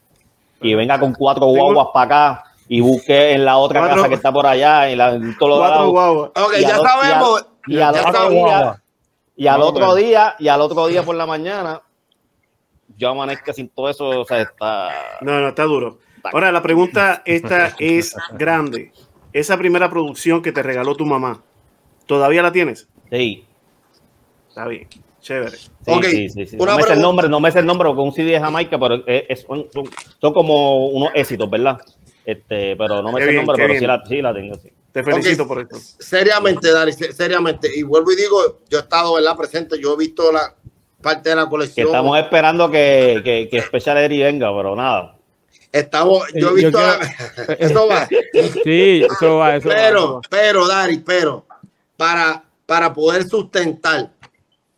y 0.61 0.73
venga 0.75 0.97
con 0.99 1.13
cuatro 1.13 1.45
guaguas 1.47 1.87
para 1.93 2.05
acá, 2.05 2.43
y 2.69 2.79
busque 2.81 3.33
en 3.33 3.43
la 3.45 3.57
otra 3.57 3.81
Cuatro- 3.81 3.95
casa 3.97 4.09
que 4.09 4.15
está 4.15 4.31
por 4.31 4.45
allá, 4.47 4.89
en, 4.89 4.97
la, 4.97 5.11
en 5.13 5.37
todos 5.37 5.49
los 5.51 5.59
Cuatro 5.59 5.89
guaguas. 5.91 6.31
Ok, 6.35 6.53
ya 6.61 6.77
sabemos. 6.77 7.45
y 7.67 7.79
al 7.79 7.95
otro 7.95 8.29
día, 8.29 8.81
y 9.35 9.47
al 9.47 9.59
No, 9.59 9.65
otro 9.67 9.95
día, 9.95 10.35
y 10.39 10.47
al 10.47 10.61
otro 10.61 10.87
día 10.87 11.03
por 11.03 11.15
la 11.15 11.25
mañana, 11.25 11.81
yo 12.97 13.09
amanezca 13.09 13.53
sin 13.53 13.69
todo 13.69 13.89
eso, 13.89 14.07
o 14.21 14.25
sea, 14.25 14.41
está... 14.41 14.91
No, 15.21 15.39
no, 15.39 15.49
está 15.49 15.63
duro. 15.63 15.99
Ahora, 16.23 16.51
la 16.51 16.61
pregunta 16.61 17.21
esta 17.25 17.75
es 17.79 18.15
grande. 18.37 18.91
Esa 19.33 19.57
primera 19.57 19.89
producción 19.89 20.41
que 20.41 20.51
te 20.51 20.63
regaló 20.63 20.95
tu 20.95 21.05
mamá, 21.05 21.43
¿todavía 22.05 22.41
la 22.41 22.51
tienes? 22.51 22.87
Sí, 23.11 23.45
Está 24.49 24.67
bien, 24.67 24.87
chévere. 25.21 25.55
Sí, 25.57 25.69
Ok, 25.85 26.03
sí, 26.05 26.29
sí, 26.47 26.57
No 26.57 26.75
me 26.75 26.81
sé 26.81 26.93
el 26.93 27.01
nombre, 27.01 27.29
no 27.29 27.39
me 27.39 27.51
sé 27.51 27.59
el 27.59 27.65
nombre 27.67 27.87
porque 27.89 28.01
un 28.01 28.11
CD 28.11 28.31
de 28.31 28.39
Jamaica, 28.39 28.79
pero 28.79 28.95
es- 29.05 29.25
es- 29.29 29.41
son, 29.41 29.67
son- 30.19 30.33
como 30.33 30.87
unos 30.87 31.11
éxitos, 31.13 31.47
¿verdad? 31.47 31.77
Este, 32.25 32.75
pero 32.75 33.03
no 33.03 33.11
me 33.11 33.19
Qué 33.19 33.25
sé 33.25 33.29
bien, 33.31 33.41
el 33.41 33.45
nombre, 33.45 33.67
pero 33.67 33.87
la, 33.87 34.03
sí 34.07 34.21
la 34.21 34.33
tengo. 34.33 34.55
Sí. 34.55 34.69
Te 34.91 35.03
felicito 35.03 35.47
por 35.47 35.61
esto. 35.61 35.77
Seriamente, 35.77 36.71
Dari, 36.71 36.91
se- 36.91 37.13
seriamente. 37.13 37.69
Y 37.73 37.83
vuelvo 37.83 38.11
y 38.11 38.15
digo, 38.15 38.61
yo 38.67 38.79
he 38.79 38.81
estado, 38.81 39.13
¿verdad? 39.13 39.37
Presente, 39.37 39.79
yo 39.79 39.93
he 39.93 39.97
visto 39.97 40.31
la 40.31 40.55
parte 41.07 41.29
de 41.29 41.35
la 41.35 41.43
Que 41.43 41.49
colección. 41.49 41.87
estamos 41.87 42.19
esperando 42.19 42.69
que, 42.69 43.21
que, 43.23 43.47
que 43.49 43.61
Special 43.61 43.97
Eri 43.97 44.23
venga, 44.23 44.55
pero 44.55 44.75
nada. 44.75 45.15
Estamos, 45.71 46.23
yo 46.33 46.37
he 46.37 46.41
Yo 46.41 46.53
visto. 46.53 46.79
quiero- 46.79 47.59
Eso 47.59 47.87
va. 47.87 48.07
Sí, 48.63 49.03
eso 49.03 49.37
va, 49.37 49.55
eso 49.55 49.69
va, 49.69 49.69
eso 49.69 49.69
Pero, 49.69 50.13
va. 50.15 50.21
pero, 50.29 50.67
Dari, 50.67 50.97
pero, 50.99 51.45
para, 51.95 52.43
para 52.65 52.93
poder 52.93 53.23
sustentar, 53.27 54.09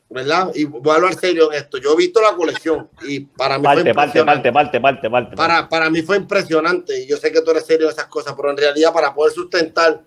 ¿verdad? 0.09 0.51
Y 0.55 0.65
voy 0.65 0.91
a 0.91 0.95
hablar 0.95 1.13
serio 1.15 1.51
en 1.51 1.59
esto. 1.59 1.77
Yo 1.77 1.93
he 1.93 1.97
visto 1.97 2.19
la 2.21 2.33
colección 2.35 2.89
y 3.07 3.19
para 3.21 3.57
mí 3.57 3.65
fue 3.65 3.75
Parte, 3.75 3.93
parte, 3.93 4.23
parte, 4.25 4.51
parte, 4.51 4.79
parte, 4.81 5.09
parte. 5.09 5.35
Para, 5.35 5.69
para 5.69 5.89
mí 5.89 6.01
fue 6.01 6.17
impresionante 6.17 6.99
y 7.03 7.07
yo 7.07 7.17
sé 7.17 7.31
que 7.31 7.41
tú 7.41 7.51
eres 7.51 7.65
serio 7.65 7.87
de 7.87 7.93
esas 7.93 8.07
cosas, 8.07 8.33
pero 8.35 8.49
en 8.51 8.57
realidad 8.57 8.91
para 8.91 9.13
poder 9.13 9.33
sustentar 9.33 10.01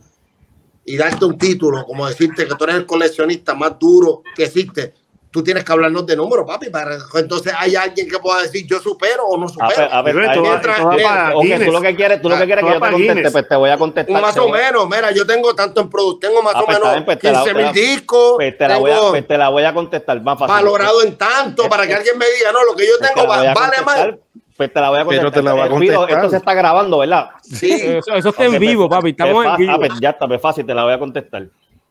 y 0.84 0.96
darte 0.96 1.24
un 1.24 1.38
título, 1.38 1.84
como 1.86 2.08
decirte 2.08 2.46
que 2.46 2.54
tú 2.56 2.64
eres 2.64 2.76
el 2.76 2.86
coleccionista 2.86 3.54
más 3.54 3.78
duro 3.78 4.22
que 4.34 4.44
existe, 4.44 4.92
tú 5.32 5.42
tienes 5.42 5.64
que 5.64 5.72
hablarnos 5.72 6.06
de 6.06 6.14
números, 6.14 6.46
papi. 6.46 6.68
Para, 6.70 6.96
entonces 7.14 7.52
hay 7.58 7.74
alguien 7.74 8.08
que 8.08 8.18
pueda 8.18 8.42
decir 8.42 8.66
yo 8.66 8.78
supero 8.80 9.24
o 9.24 9.36
no 9.38 9.48
supero. 9.48 9.70
a 9.70 9.76
ver, 9.80 9.92
a 9.92 10.02
ver, 10.02 10.14
mientras- 10.14 10.78
para 11.02 11.32
tú 11.32 11.72
lo 11.72 11.80
que 11.80 11.96
quieres, 11.96 12.22
tú 12.22 12.28
lo 12.28 12.36
que 12.36 12.42
Ah, 12.42 12.46
quieres 12.46 12.64
que 12.64 12.70
yo 12.70 12.80
te 12.80 12.90
conteste, 12.92 13.30
pues 13.30 13.48
te 13.48 13.56
voy 13.56 13.70
a 13.70 13.78
contestar. 13.78 14.22
más 14.22 14.36
o 14.36 14.42
voy 14.42 14.52
menos, 14.60 14.88
mira, 14.88 15.10
yo 15.10 15.26
tengo 15.26 15.54
tanto 15.54 15.80
en 15.80 15.90
producto, 15.90 16.28
tengo 16.28 16.42
más 16.42 16.54
Ah, 16.54 16.60
o 16.62 16.66
pues, 16.66 16.78
menos 16.78 17.02
pues, 17.04 17.18
te 17.18 17.32
la- 17.32 17.38
15 17.42 17.54
te 17.54 17.60
la- 17.62 17.72
mil 17.72 17.72
discos, 17.74 18.32
Pues 18.36 18.58
te 18.58 18.68
la 18.68 18.76
voy 18.78 18.90
a, 18.90 18.94
tengo 18.94 19.10
pues 19.10 19.26
te 19.26 19.38
la 19.38 19.48
voy 19.48 19.64
a 19.64 19.74
contestar 19.74 20.22
más 20.22 20.38
fácil. 20.38 20.54
valorado 20.54 21.02
en 21.02 21.16
tanto 21.16 21.68
para 21.68 21.86
que 21.86 21.94
alguien 21.94 22.18
me 22.18 22.26
diga, 22.38 22.52
no, 22.52 22.62
lo 22.64 22.76
que 22.76 22.84
yo 22.86 22.92
Pues 22.98 23.08
te 23.10 23.14
tengo 23.14 23.26
voy 23.26 23.46
vale 23.54 23.82
más. 23.84 24.08
Pues 24.54 24.70
te 24.72 24.80
la 24.80 24.90
voy 24.90 24.98
a 25.00 25.04
Pero 25.06 25.22
contestar. 25.22 25.32
te 25.32 25.42
la 25.42 25.54
va 25.54 25.62
a 25.62 25.66
Eh, 25.66 25.70
contestar. 25.70 26.10
Esto 26.10 26.30
se 26.30 26.36
está 26.36 26.54
grabando, 26.54 26.98
¿verdad? 26.98 27.30
Sí, 27.42 27.72
Eso, 28.04 28.14
eso 28.14 28.28
está 28.28 28.44
en 28.44 28.58
vivo, 28.58 28.86
papi, 28.88 29.10
estamos 29.10 29.46
en 29.46 29.56
vivo. 29.56 29.82
ya 29.98 30.10
está, 30.10 30.28
pues 30.28 30.40
fácil, 30.42 30.66
te 30.66 30.74
la 30.74 30.84
voy 30.84 30.92
a 30.92 30.98
contestar. 30.98 31.46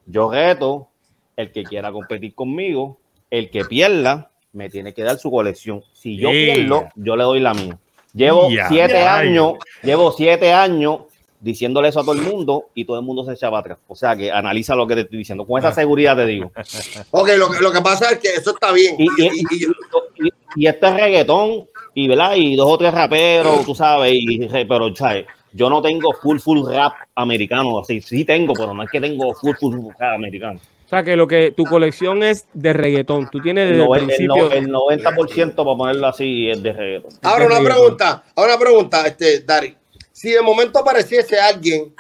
Yo 0.06 0.30
reto 0.32 0.88
el 1.36 1.52
que 1.52 1.64
quiera 1.64 1.92
competir 1.92 2.36
conmigo, 2.36 3.00
el 3.32 3.50
que 3.50 3.66
pierda, 3.66 4.30
me 4.54 4.70
tiene 4.70 4.94
que 4.94 5.02
dar 5.04 5.18
su 5.18 5.32
colección. 5.32 5.82
Si 5.94 6.18
yo 6.18 6.30
Yeah. 6.32 6.54
pierdo, 6.56 6.90
yo 6.96 7.16
le 7.16 7.24
doy 7.24 7.40
la 7.40 7.54
mía. 7.56 7.78
Llevo 8.14 8.50
Yeah. 8.50 8.68
siete 8.70 8.94
Yeah. 8.94 9.16
años, 9.18 9.54
llevo 9.82 10.12
siete 10.12 10.54
años 10.54 11.00
diciéndole 11.40 11.88
eso 11.88 12.02
a 12.02 12.04
todo 12.04 12.14
el 12.14 12.22
mundo 12.22 12.66
y 12.76 12.86
todo 12.86 13.00
el 13.00 13.06
mundo 13.06 13.26
se 13.26 13.34
echaba 13.34 13.60
atrás. 13.60 13.80
O 13.88 13.96
sea 13.96 14.16
que 14.16 14.32
analiza 14.32 14.76
lo 14.76 14.86
que 14.86 14.94
te 14.96 15.02
estoy 15.02 15.18
diciendo. 15.20 15.48
Con 15.48 15.58
esa 15.58 15.72
seguridad 15.72 16.16
te 16.16 16.26
digo. 16.28 16.52
ok, 17.12 17.30
lo, 17.38 17.50
que- 17.50 17.60
lo 17.62 17.72
que 17.72 17.82
pasa 17.82 18.12
es 18.12 18.20
que 18.20 18.28
eso 18.28 18.52
está 18.52 18.72
bien. 18.72 18.96
Y, 19.00 19.06
y, 19.06 19.08
Y- 19.18 19.28
y- 19.28 19.66
y- 19.66 20.28
y- 20.28 20.32
y 20.58 20.68
este 20.68 20.86
es 20.88 20.94
reggaetón, 20.94 21.68
y, 21.96 22.08
¿verdad? 22.10 22.36
y 22.36 22.56
dos 22.56 22.68
o 22.70 22.78
tres 22.78 22.94
raperos, 22.94 23.66
tú 23.66 23.74
sabes, 23.74 24.14
y, 24.14 24.48
pero 24.68 24.94
¿sabes? 24.96 25.26
yo 25.54 25.70
no 25.70 25.82
tengo 25.82 26.14
full, 26.14 26.40
full 26.40 26.68
rap 26.70 26.94
americano. 27.16 27.80
Así, 27.80 28.02
sí 28.02 28.24
tengo, 28.26 28.54
pero 28.54 28.74
no 28.74 28.84
es 28.84 28.90
que 28.92 29.00
tengo 29.02 29.34
full, 29.34 29.56
full 29.60 29.78
rap 29.98 30.14
americano. 30.16 30.60
O 30.92 30.94
sea, 30.94 31.04
que 31.04 31.16
lo 31.16 31.26
que 31.26 31.52
tu 31.52 31.64
colección 31.64 32.22
es 32.22 32.48
de 32.54 32.74
reggaetón. 32.74 33.30
Tú 33.32 33.40
tienes 33.40 33.72
El, 33.72 33.78
desde 33.78 33.94
el 33.98 34.06
principio. 34.08 34.36
no- 34.50 34.52
el 34.52 34.68
90%, 34.70 35.56
para 35.64 35.78
ponerlo 35.78 36.08
así, 36.08 36.50
es 36.50 36.62
de 36.62 36.74
reggaetón. 36.74 37.12
Ahora 37.22 37.46
una 37.46 37.56
reggaetón. 37.60 37.66
pregunta, 37.82 38.24
ahora 38.36 38.56
una 38.56 38.60
pregunta, 38.62 39.08
este, 39.08 39.40
Dari. 39.40 39.78
Si 40.12 40.32
de 40.32 40.42
momento 40.42 40.80
apareciese 40.80 41.40
alguien 41.40 41.96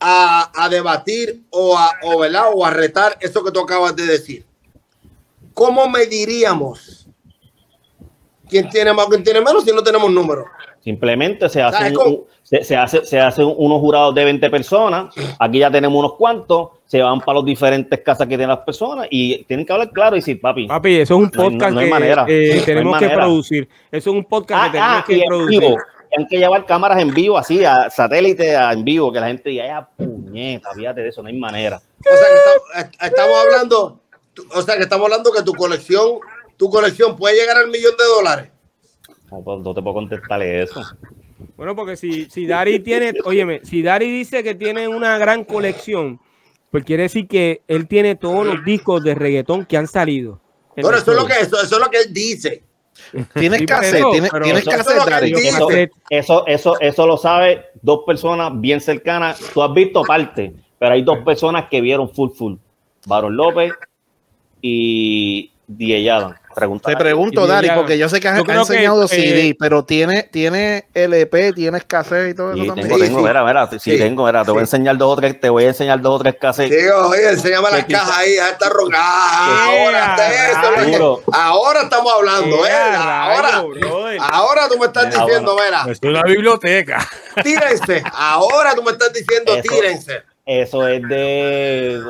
a, 0.00 0.50
a 0.52 0.68
debatir 0.68 1.42
o 1.50 1.78
a, 1.78 1.92
o, 2.02 2.18
¿verdad? 2.18 2.46
o 2.52 2.66
a 2.66 2.70
retar 2.70 3.16
eso 3.20 3.44
que 3.44 3.52
tú 3.52 3.60
acabas 3.60 3.94
de 3.94 4.06
decir, 4.06 4.44
¿cómo 5.54 5.88
mediríamos 5.88 7.06
quién 8.48 8.68
tiene 8.68 8.92
más 8.92 9.06
o 9.06 9.10
quién 9.10 9.22
tiene 9.22 9.40
menos 9.40 9.64
si 9.64 9.70
no 9.72 9.82
tenemos 9.82 10.10
números? 10.10 10.46
Simplemente 10.80 11.48
se 11.48 11.60
hace, 11.62 11.92
se, 12.42 12.64
se 12.64 12.76
hace, 12.76 13.04
se 13.04 13.20
hacen 13.20 13.52
unos 13.56 13.80
jurados 13.80 14.14
de 14.14 14.24
20 14.24 14.48
personas. 14.50 15.14
Aquí 15.38 15.58
ya 15.58 15.70
tenemos 15.70 15.98
unos 15.98 16.14
cuantos. 16.14 16.68
Se 16.86 17.02
van 17.02 17.20
para 17.20 17.38
las 17.40 17.44
diferentes 17.44 18.00
casas 18.00 18.26
que 18.26 18.30
tienen 18.38 18.48
las 18.48 18.60
personas 18.60 19.06
y 19.10 19.44
tienen 19.44 19.66
que 19.66 19.72
hablar 19.72 19.90
claro 19.90 20.16
y 20.16 20.20
decir, 20.20 20.40
papi. 20.40 20.66
Papi, 20.66 20.96
eso 21.00 21.14
es 21.14 21.18
un 21.18 21.30
No 21.34 21.42
hay- 21.42 21.50
podcast 21.50 21.72
no 21.74 21.80
hay 21.80 21.90
que 21.90 21.96
eh, 22.08 22.14
No 22.16 22.54
hay 22.54 22.60
tenemos 22.64 22.98
que 22.98 23.08
producir. 23.10 23.68
Eso 23.90 24.10
es 24.10 24.16
un 24.16 24.24
podcast 24.24 24.60
Ah, 24.62 24.66
que 24.66 24.72
tenemos 24.72 24.98
ah, 24.98 25.04
que 25.06 25.24
producir. 25.26 25.60
vivo. 25.60 25.76
Tienen 26.08 26.28
que 26.28 26.38
llevar 26.38 26.64
cámaras 26.64 27.02
en 27.02 27.12
vivo, 27.12 27.36
así, 27.36 27.62
a 27.66 27.90
satélite, 27.90 28.56
a- 28.56 28.72
en 28.72 28.82
vivo, 28.82 29.12
que 29.12 29.20
la 29.20 29.26
gente 29.26 29.50
diga, 29.50 29.66
ya 29.66 29.88
puñeta, 29.94 30.70
fíjate 30.74 31.02
de 31.02 31.08
eso, 31.10 31.22
no 31.22 31.28
hay 31.28 31.36
manera. 31.38 31.76
O 31.76 32.16
sea 32.16 32.26
que 32.28 32.34
estamos, 32.34 32.96
estamos 33.12 33.36
hablando, 33.44 34.00
o 34.54 34.62
sea 34.62 34.76
que 34.76 34.82
estamos 34.84 35.04
hablando 35.04 35.30
que 35.32 35.42
tu 35.42 35.52
colección, 35.52 36.12
tu 36.56 36.70
colección 36.70 37.14
puede 37.14 37.36
llegar 37.38 37.58
al 37.58 37.66
millón 37.68 37.92
de 37.98 38.04
dólares. 38.04 38.50
No, 39.30 39.42
puedo- 39.42 39.58
no 39.60 39.74
te 39.74 39.82
puedo 39.82 39.94
contestarle 39.94 40.62
eso. 40.62 40.82
Bueno, 41.56 41.74
porque 41.76 41.96
si, 41.96 42.26
si 42.30 42.46
Dari 42.46 42.80
tiene, 42.80 43.12
óyeme, 43.24 43.60
si 43.64 43.82
Dari 43.82 44.10
dice 44.10 44.42
que 44.42 44.54
tiene 44.54 44.88
una 44.88 45.18
gran 45.18 45.44
colección, 45.44 46.20
pues 46.70 46.84
quiere 46.84 47.04
decir 47.04 47.26
que 47.28 47.62
él 47.68 47.86
tiene 47.88 48.14
todos 48.16 48.46
los 48.46 48.64
discos 48.64 49.02
de 49.04 49.14
reggaetón 49.14 49.64
que 49.66 49.76
han 49.76 49.86
salido. 49.86 50.40
en 50.76 50.82
Bueno, 50.82 50.98
eso 50.98 51.10
es 51.12 51.16
lo 51.18 51.26
que 51.26 51.32
historia. 51.34 51.46
eso, 51.58 51.66
eso 51.66 51.76
es 51.76 51.80
lo 51.82 51.90
que 51.90 51.98
él 51.98 52.12
dice. 52.12 52.62
Tienes 53.34 53.60
Sí, 53.60 53.66
que 53.66 53.72
hacer, 53.72 54.04
tienes, 54.10 54.30
pero 54.30 54.44
tienes 54.44 54.62
eso 54.62 54.70
que 54.70 54.76
hacer, 54.76 55.32
que. 55.32 55.48
Eso, 55.48 55.68
eso, 56.10 56.46
eso, 56.46 56.80
eso 56.80 57.06
lo 57.06 57.16
sabe 57.16 57.66
dos 57.80 58.00
personas 58.04 58.50
bien 58.60 58.80
cercanas. 58.80 59.38
Tú 59.54 59.62
has 59.62 59.72
visto 59.72 60.02
parte, 60.02 60.52
pero 60.78 60.94
hay 60.94 61.02
dos 61.02 61.18
personas 61.18 61.68
que 61.70 61.80
vieron 61.80 62.10
full 62.12 62.30
full. 62.34 62.54
Baron 63.06 63.36
López 63.36 63.72
y 64.60 65.52
DJ 65.68 66.10
Adam. 66.10 66.34
Pregunta. 66.58 66.90
Te 66.90 66.96
pregunto, 66.96 67.44
Y 67.44 67.48
Dari, 67.48 67.68
ya- 67.68 67.74
porque 67.76 67.96
yo 67.98 68.08
sé 68.08 68.18
que 68.20 68.26
has, 68.28 68.38
has 68.38 68.42
creo 68.42 68.66
que, 68.66 68.72
enseñado 68.74 69.04
eh, 69.04 69.08
CD, 69.08 69.56
pero 69.58 69.84
tiene, 69.84 70.24
tiene 70.24 70.86
LP, 70.92 71.52
tienes 71.52 71.84
cassette 71.84 72.30
y 72.30 72.34
todo 72.34 72.50
eso 72.52 72.60
Sí, 72.62 72.66
también. 72.66 72.88
tengo, 72.88 73.00
tengo, 73.04 73.18
sí. 73.20 73.24
mira, 73.24 73.44
mira, 73.44 73.68
sí, 73.70 73.78
Sí. 73.78 73.96
tengo, 73.98 74.26
mira, 74.26 74.44
te 74.44 74.50
voy 74.50 74.58
a 74.58 74.62
enseñar 74.62 74.96
dos 74.98 75.12
o 75.12 75.16
tres, 75.16 75.40
te 75.40 75.48
voy 75.50 75.64
a 75.64 75.68
enseñar 75.68 76.00
dos 76.00 76.16
o 76.16 76.22
tres 76.22 76.34
cassettes. 76.40 76.76
Digo, 76.82 76.96
oye, 77.08 77.30
enséñame 77.30 77.70
las 77.70 77.84
cajas 77.84 78.18
ahí. 78.18 78.36
Ah, 78.38 79.66
ahora, 79.66 80.16
está 80.16 80.50
eso, 80.50 80.98
lo 80.98 81.18
que- 81.20 81.24
ahora 81.32 81.82
estamos 81.82 82.12
hablando, 82.12 82.66
¿eh? 82.66 82.70
Ahora, 82.72 83.64
ahora 84.32 84.68
tú 84.68 84.78
me 84.78 84.86
estás 84.86 85.14
diciendo, 85.14 85.56
mira, 85.64 85.84
Es 85.92 85.98
una 86.02 86.22
biblioteca. 86.22 87.06
tírense. 87.42 88.02
Ahora 88.12 88.74
tú 88.74 88.82
me 88.82 88.90
estás 88.92 89.12
diciendo, 89.12 89.54
Eso. 89.54 89.62
tírense. 89.62 90.22
Eso 90.44 90.88
es 90.88 91.02
de. 91.08 92.02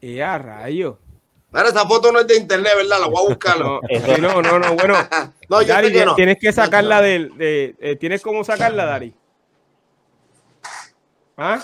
Y 0.00 0.20
a 0.20 0.38
rayo. 0.38 0.98
Mira, 1.52 1.68
esa 1.68 1.84
foto 1.86 2.12
no 2.12 2.20
es 2.20 2.26
de 2.28 2.36
internet, 2.36 2.72
¿verdad? 2.76 3.00
La 3.00 3.06
voy 3.08 3.24
a 3.24 3.28
buscar. 3.28 3.58
No, 3.60 3.80
sí, 3.88 4.20
no, 4.20 4.40
no, 4.42 4.58
no, 4.58 4.74
bueno. 4.74 4.94
No, 5.48 5.62
yo 5.62 5.68
Dari, 5.68 5.88
sé 5.88 5.92
que 5.94 6.04
no. 6.04 6.14
tienes 6.14 6.38
que 6.38 6.52
sacarla 6.52 7.00
del. 7.02 7.36
De, 7.36 7.74
eh, 7.80 7.96
¿Tienes 7.96 8.22
cómo 8.22 8.44
sacarla, 8.44 8.84
Dari? 8.86 9.12
¿Ah? 11.36 11.60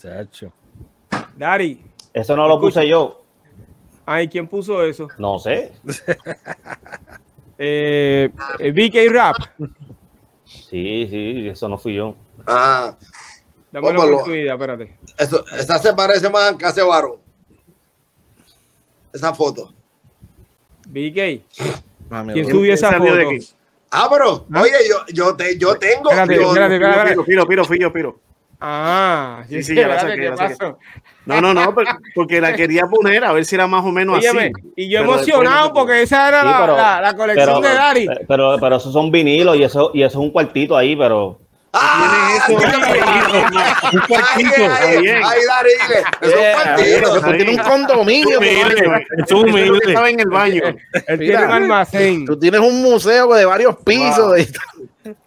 Chacho. 0.00 0.52
Dari. 1.36 1.82
Eso 2.12 2.36
no 2.36 2.46
lo 2.46 2.60
puse 2.60 2.86
yo. 2.86 3.24
Ay, 4.06 4.28
¿quién 4.28 4.46
puso 4.46 4.84
eso? 4.84 5.08
No 5.18 5.38
sé. 5.38 5.72
Eh, 7.56 8.30
eh, 8.58 8.72
BK 8.72 9.12
Rap. 9.14 9.36
Sí, 10.44 11.06
sí, 11.08 11.48
eso 11.48 11.68
no 11.68 11.78
fui 11.78 11.94
yo. 11.94 12.16
Ah, 12.48 12.96
Dame 13.70 13.86
la 13.90 13.94
Póngalo. 13.94 14.14
oportunidad, 14.16 14.54
espérate. 14.54 14.98
eso, 15.16 15.44
esa 15.56 15.78
se 15.78 15.94
parece 15.94 16.28
más 16.30 16.52
a 16.52 16.58
Case 16.58 16.82
Varón. 16.82 17.18
Esa 19.14 19.32
foto. 19.32 19.72
BK. 20.88 21.40
Mami, 22.10 22.32
¿Quién 22.34 22.50
subió 22.50 22.74
esa 22.74 22.92
foto? 22.92 23.14
de 23.14 23.22
aquí. 23.26 23.38
Ah, 23.90 24.08
pero, 24.10 24.44
oye, 24.60 24.72
yo, 24.90 24.96
yo, 25.12 25.36
te, 25.36 25.56
yo 25.56 25.76
tengo. 25.76 26.10
Espérate, 26.10 26.34
yo- 26.34 26.48
espérate, 26.48 26.74
Piro, 26.76 26.88
espérate. 26.90 27.10
piro, 27.12 27.24
piro, 27.24 27.46
piro, 27.46 27.64
fui 27.64 27.78
yo, 27.78 27.92
piro. 27.92 28.18
Ah, 28.60 29.44
Sí, 29.48 29.62
sí, 29.62 29.74
ya 29.76 29.86
la 29.88 30.00
saqué, 30.00 30.16
¿qué 30.16 30.30
la 30.30 30.36
saqué. 30.36 30.74
No, 31.26 31.40
no, 31.40 31.54
no, 31.54 31.74
pero- 31.74 31.90
porque 32.14 32.40
la 32.40 32.54
quería 32.54 32.86
poner 32.86 33.24
a 33.24 33.32
ver 33.32 33.44
si 33.44 33.54
era 33.54 33.66
más 33.66 33.84
o 33.84 33.90
menos 33.92 34.18
Óyeme, 34.18 34.52
así. 34.54 34.72
y 34.76 34.88
yo 34.90 35.00
Pero 35.00 35.14
emocionado 35.14 35.68
no 35.68 35.74
porque 35.74 36.02
esa 36.02 36.28
era 36.28 36.40
Sí, 36.42 36.46
la, 36.48 36.60
pero- 36.60 36.76
la- 36.76 37.00
la 37.00 37.16
colección 37.16 37.46
Pero, 37.46 37.60
de 37.60 37.74
Dari. 37.74 38.06
pero, 38.28 38.56
pero 38.60 38.76
esos 38.76 38.92
son 38.92 39.10
vinilos 39.10 39.56
y 39.56 39.62
eso, 39.62 39.90
y 39.94 40.02
eso 40.02 40.18
es 40.18 40.24
un 40.24 40.30
cuartito 40.30 40.76
ahí, 40.76 40.96
pero. 40.96 41.38
¡Ah! 41.74 42.38
Tiene 42.46 42.58
eso. 42.60 42.66
dígame. 42.66 43.00
Un 43.92 44.00
cuartito, 44.08 44.72
ay, 44.80 44.96
Dari, 45.04 45.70
dile. 45.80 46.96
Eso 46.96 47.16
es 47.16 47.22
un. 47.24 47.30
Tú 47.30 47.36
tienes 47.36 47.58
un 47.58 47.62
condominio, 47.64 48.38
humilde. 48.38 48.90
humilde. 49.34 49.78
Estaba 49.88 50.10
en 50.10 50.20
el 50.20 50.28
baño. 50.28 50.62
Él 51.06 51.18
tiene 51.18 51.44
un 51.44 51.50
almacén. 51.50 52.24
Tú 52.26 52.38
tienes 52.38 52.60
un 52.60 52.80
museo 52.82 53.32
de 53.34 53.44
varios 53.44 53.76
pisos. 53.84 54.32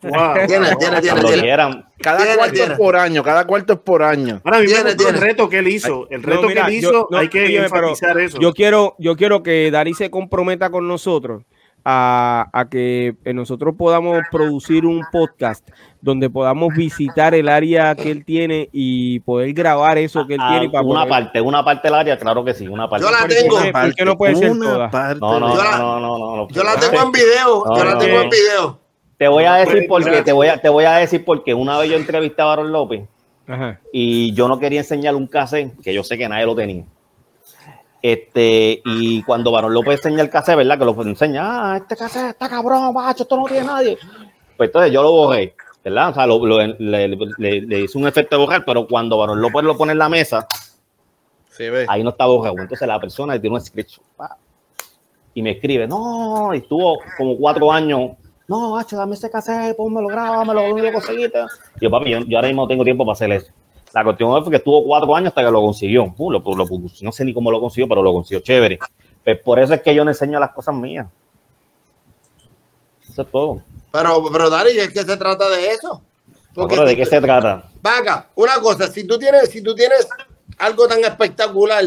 Wow. 0.01 0.11
cada 0.11 0.47
Tiene, 0.47 0.73
cuarto 2.35 2.51
tiene. 2.53 2.73
es 2.73 2.77
por 2.79 2.95
año, 2.95 3.23
cada 3.23 3.45
cuarto 3.45 3.73
es 3.73 3.79
por 3.79 4.01
año. 4.01 4.41
Ahora, 4.43 4.61
Tiene, 4.65 4.91
el 4.91 5.13
reto 5.19 5.49
que 5.49 5.59
él 5.59 5.67
hizo. 5.67 6.07
El 6.09 6.21
No, 6.23 6.27
reto 6.29 6.47
mira, 6.47 6.65
que 6.65 6.75
él 6.77 6.81
yo- 6.81 6.89
hizo, 6.89 7.07
no, 7.11 7.17
hay 7.17 7.27
que 7.29 7.45
pero 7.45 7.63
enfatizar 7.89 8.17
eso. 8.19 8.39
Yo 8.39 8.53
quiero, 8.53 8.95
yo 8.97 9.15
quiero 9.15 9.43
que 9.43 9.69
Dari 9.69 9.93
se 9.93 10.09
comprometa 10.09 10.71
con 10.71 10.87
nosotros 10.87 11.43
a, 11.89 12.49
a 12.51 12.67
que 12.67 13.15
eh, 13.23 13.33
nosotros 13.33 13.75
podamos 13.77 14.21
producir 14.29 14.85
un 14.85 15.03
podcast 15.09 15.65
donde 16.01 16.29
podamos 16.29 16.73
visitar 16.75 17.33
el 17.33 17.47
área 17.47 17.95
que 17.95 18.11
él 18.11 18.25
tiene 18.25 18.67
y 18.73 19.21
poder 19.21 19.53
grabar 19.53 19.97
eso 19.97 20.27
que 20.27 20.33
él 20.33 20.39
Ah, 20.43 20.49
tiene 20.51 20.69
para 20.69 20.83
una 20.83 21.05
poder- 21.05 21.09
parte, 21.09 21.39
una 21.41 21.63
parte 21.63 21.87
del 21.87 21.95
área, 21.95 22.17
claro 22.17 22.43
que 22.43 22.53
sí, 22.53 22.67
una 22.67 22.89
parte. 22.89 23.05
Yo 23.05 23.11
la 23.11 23.19
¿Por 23.19 23.29
qué- 23.29 23.35
tengo. 23.35 23.55
¿Por 23.71 23.95
qué 23.95 24.05
no 24.05 24.17
puede 24.17 24.35
ser 24.35 24.51
Una 24.51 24.65
toda? 24.73 24.91
parte 24.91 25.19
No, 25.21 25.39
no, 25.39 25.55
Yo 25.55 25.63
la- 25.63 25.77
no, 25.77 25.99
no, 26.01 26.17
no, 26.17 26.35
no. 26.35 26.47
Yo 26.49 26.63
la 26.63 26.75
tengo 26.75 27.01
en 27.03 27.11
video. 27.13 27.63
No, 27.65 27.77
Yo 27.77 27.83
la 27.85 27.93
no, 27.93 27.97
tengo 27.99 28.17
no. 28.17 28.23
en 28.23 28.29
video. 28.29 28.79
Te 29.17 29.27
voy 29.29 29.45
a 29.45 29.53
decir 29.55 29.85
porque 29.87 30.21
te 30.23 30.31
voy 30.33 30.47
a, 30.47 30.57
te 30.61 30.67
voy 30.69 30.83
a 30.83 30.91
decir 30.97 31.23
porque 31.23 31.53
una 31.53 31.77
vez 31.79 31.89
yo 31.89 31.95
entrevisté 31.95 32.41
a 32.41 32.45
Barón 32.45 32.71
López 32.73 33.07
Ajá. 33.47 33.79
y 33.93 34.33
yo 34.33 34.47
no 34.49 34.59
quería 34.59 34.81
enseñar 34.81 35.15
un 35.15 35.25
cassette 35.25 35.71
que 35.81 35.93
yo 35.93 36.03
sé 36.03 36.17
que 36.17 36.27
nadie 36.27 36.45
lo 36.45 36.53
tenía. 36.55 36.83
Este, 38.09 38.81
y 38.85 39.21
cuando 39.23 39.51
Barón 39.51 39.73
López 39.73 39.95
enseña 39.97 40.21
el 40.23 40.29
cassette, 40.29 40.55
¿verdad? 40.55 40.79
Que 40.79 40.85
lo 40.85 41.01
enseña, 41.01 41.41
ah, 41.73 41.77
este 41.77 41.97
cassette 41.97 42.29
está 42.29 42.47
cabrón, 42.47 42.93
macho, 42.93 43.23
esto 43.23 43.35
no 43.35 43.43
tiene 43.45 43.65
nadie. 43.65 43.97
Pues 44.55 44.69
entonces 44.69 44.93
yo 44.93 45.03
lo 45.03 45.11
borré, 45.11 45.53
¿verdad? 45.83 46.11
O 46.11 46.13
sea, 46.13 46.25
lo- 46.25 46.45
lo- 46.45 46.57
le, 46.65 47.07
le- 47.09 47.61
le 47.61 47.79
hice 47.81 47.97
un 47.97 48.07
efecto 48.07 48.37
de 48.37 48.45
borrar, 48.45 48.63
pero 48.65 48.87
cuando 48.87 49.17
Barón 49.17 49.41
López 49.41 49.61
lo 49.63 49.75
pone 49.75 49.91
en 49.91 49.97
la 49.97 50.07
mesa, 50.07 50.47
Sí, 51.49 51.67
ve. 51.69 51.85
ahí 51.89 52.01
no 52.01 52.11
está 52.11 52.25
borrado. 52.27 52.55
Entonces 52.59 52.87
la 52.87 52.97
persona 52.99 53.39
tiene 53.41 53.55
un 53.57 53.61
screenshot 53.61 54.01
y 55.33 55.41
me 55.41 55.51
escribe, 55.51 55.85
no, 55.85 56.53
y 56.53 56.59
estuvo 56.59 56.99
como 57.17 57.35
cuatro 57.37 57.69
años, 57.71 58.11
no, 58.47 58.71
macho, 58.71 58.95
dame 58.95 59.15
ese 59.15 59.29
cassette, 59.29 59.75
pónmelo, 59.75 60.07
grábamelo, 60.07 60.61
¿dónde 60.69 60.83
lo 60.83 60.93
conseguiste? 60.93 61.39
Y 61.81 61.83
yo, 61.83 61.91
papi, 61.91 62.11
yo, 62.11 62.19
yo 62.21 62.37
ahora 62.37 62.47
mismo 62.47 62.61
no 62.61 62.67
tengo 62.69 62.85
tiempo 62.85 63.05
para 63.05 63.13
hacer 63.13 63.31
eso. 63.33 63.51
La 63.93 64.03
cuestión 64.03 64.43
fue 64.43 64.51
que 64.51 64.57
estuvo 64.57 64.83
cuatro 64.83 65.15
años 65.15 65.29
hasta 65.29 65.43
que 65.43 65.51
lo 65.51 65.61
consiguió. 65.61 66.13
Lo- 66.17 66.29
lo- 66.39 66.67
no 67.01 67.11
sé 67.11 67.25
ni 67.25 67.33
cómo 67.33 67.49
lo 67.51 67.59
consiguió, 67.59 67.87
pero 67.87 68.03
lo 68.03 68.13
consiguió 68.13 68.41
chévere. 68.41 68.79
Pues 69.23 69.39
por 69.41 69.59
eso 69.59 69.73
es 69.73 69.81
que 69.81 69.93
yo 69.95 70.03
no 70.05 70.11
enseño 70.11 70.39
las 70.39 70.51
cosas 70.51 70.75
mías. 70.75 71.07
Eso 73.09 73.21
es 73.21 73.31
todo. 73.31 73.61
Pero, 73.91 74.23
pero 74.31 74.49
Dari, 74.49 74.77
es 74.77 74.89
que 74.91 75.03
se 75.03 75.17
trata 75.17 75.49
de 75.49 75.71
eso. 75.71 76.01
No, 76.55 76.67
pero 76.67 76.85
¿De 76.85 76.95
qué 76.95 77.05
se 77.05 77.21
trata? 77.21 77.69
Vaca, 77.81 78.29
una 78.35 78.55
cosa, 78.59 78.87
si 78.87 79.05
tú 79.05 79.17
tienes, 79.17 79.49
si 79.49 79.61
tú 79.61 79.75
tienes 79.75 80.07
algo 80.57 80.87
tan 80.87 80.99
espectacular 81.03 81.83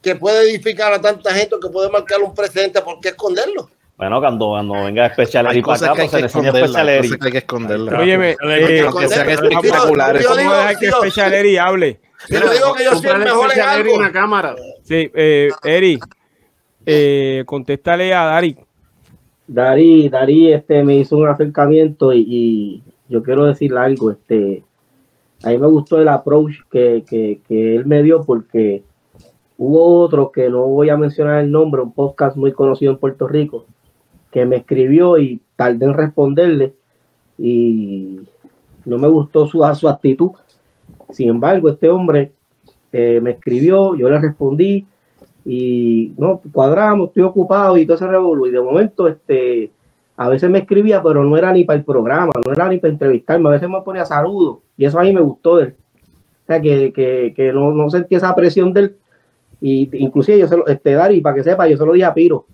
que 0.00 0.14
puede 0.16 0.48
edificar 0.50 0.92
a 0.92 1.00
tanta 1.00 1.34
gente, 1.34 1.56
que 1.60 1.68
puede 1.68 1.90
marcar 1.90 2.20
un 2.22 2.34
precedente, 2.34 2.80
¿por 2.80 3.00
qué 3.00 3.08
esconderlo? 3.10 3.68
Bueno, 4.00 4.18
cuando, 4.18 4.46
cuando 4.48 4.72
venga 4.84 5.12
Special 5.12 5.46
Hay 5.46 5.52
Eri 5.58 5.62
para 5.62 5.76
acá, 5.76 5.92
que 5.92 5.98
pues 5.98 6.10
se 6.10 6.18
que 6.20 6.24
esconderlas, 6.26 6.70
Special 6.70 6.88
hay 6.88 7.00
que 7.10 7.18
hay 7.26 7.32
que 7.32 7.38
esconderlas. 7.38 8.00
Óyeme, 8.00 8.30
eh, 8.30 8.84
aunque 8.86 9.08
sean 9.08 9.28
espectaculares. 9.28 10.22
Yo 10.22 10.28
vamos 10.30 10.42
digo- 10.42 10.54
a 10.54 10.56
dejar 10.58 10.78
que 10.78 10.86
digo- 10.86 10.98
Special 11.00 11.34
Eri 11.34 11.56
hable. 11.58 12.00
Yo 12.30 12.38
digo 12.40 12.74
que 12.74 12.84
yo 12.84 12.94
soy 12.96 13.10
el 13.10 13.18
mejor 13.18 13.50
en 13.54 13.60
algo. 13.60 13.94
una 13.96 14.10
cámara. 14.10 14.56
Sí, 14.84 15.10
eh, 15.14 15.50
Eri, 15.64 15.98
eh, 16.86 17.42
contéstale 17.44 18.14
a 18.14 18.24
Dari. 18.24 18.56
Dari, 19.46 20.08
Dari 20.08 20.52
este, 20.54 20.82
me 20.82 20.96
hizo 20.96 21.16
un 21.18 21.28
acercamiento 21.28 22.12
y, 22.14 22.24
y 22.26 22.82
yo 23.10 23.22
quiero 23.22 23.44
decirle 23.44 23.80
algo. 23.80 24.12
Este, 24.12 24.62
a 25.44 25.50
mí 25.50 25.58
me 25.58 25.66
gustó 25.66 26.00
el 26.00 26.08
approach 26.08 26.54
que, 26.70 27.04
que, 27.06 27.40
que 27.46 27.76
él 27.76 27.84
me 27.84 28.02
dio 28.02 28.22
porque 28.24 28.82
hubo 29.58 29.98
otro 30.00 30.30
que 30.32 30.48
no 30.48 30.62
voy 30.66 30.88
a 30.88 30.96
mencionar 30.96 31.40
el 31.40 31.50
nombre, 31.50 31.82
un 31.82 31.92
podcast 31.92 32.36
muy 32.36 32.52
conocido 32.52 32.92
en 32.92 32.98
Puerto 32.98 33.26
Rico, 33.28 33.66
que 34.30 34.46
me 34.46 34.56
escribió 34.56 35.18
y 35.18 35.40
tardé 35.56 35.86
en 35.86 35.94
responderle 35.94 36.74
y 37.38 38.20
no 38.84 38.98
me 38.98 39.08
gustó 39.08 39.46
su, 39.46 39.62
su 39.74 39.88
actitud. 39.88 40.30
Sin 41.10 41.28
embargo, 41.28 41.68
este 41.68 41.88
hombre 41.88 42.32
eh, 42.92 43.20
me 43.22 43.32
escribió, 43.32 43.94
yo 43.94 44.08
le 44.08 44.18
respondí 44.18 44.86
y 45.44 46.12
no, 46.16 46.40
cuadramos, 46.52 47.08
estoy 47.08 47.22
ocupado 47.22 47.76
y 47.76 47.86
todo 47.86 47.96
ese 47.96 48.06
revolú. 48.06 48.46
Y 48.46 48.50
de 48.50 48.60
momento, 48.60 49.08
este, 49.08 49.70
a 50.16 50.28
veces 50.28 50.50
me 50.50 50.58
escribía, 50.58 51.02
pero 51.02 51.24
no 51.24 51.36
era 51.36 51.52
ni 51.52 51.64
para 51.64 51.78
el 51.78 51.84
programa, 51.84 52.32
no 52.44 52.52
era 52.52 52.68
ni 52.68 52.78
para 52.78 52.92
entrevistarme, 52.92 53.48
a 53.48 53.52
veces 53.52 53.68
me 53.68 53.80
ponía 53.80 54.04
saludos 54.04 54.58
y 54.76 54.84
eso 54.84 54.98
a 54.98 55.02
mí 55.02 55.12
me 55.12 55.20
gustó 55.20 55.56
de 55.56 55.64
él. 55.64 55.74
O 56.44 56.46
sea, 56.46 56.60
que, 56.60 56.92
que, 56.92 57.32
que 57.34 57.52
no, 57.52 57.72
no 57.72 57.88
sentí 57.90 58.16
esa 58.16 58.34
presión 58.34 58.72
de 58.72 58.80
él. 58.80 58.96
Y 59.60 59.88
inclusive 60.02 60.38
yo 60.38 60.48
se 60.48 60.56
lo, 60.56 60.66
este, 60.66 60.92
Dari, 60.92 61.20
para 61.20 61.36
que 61.36 61.44
sepa, 61.44 61.68
yo 61.68 61.76
se 61.76 61.86
lo 61.86 61.92
dije 61.92 62.04
a 62.04 62.14
Piro. 62.14 62.46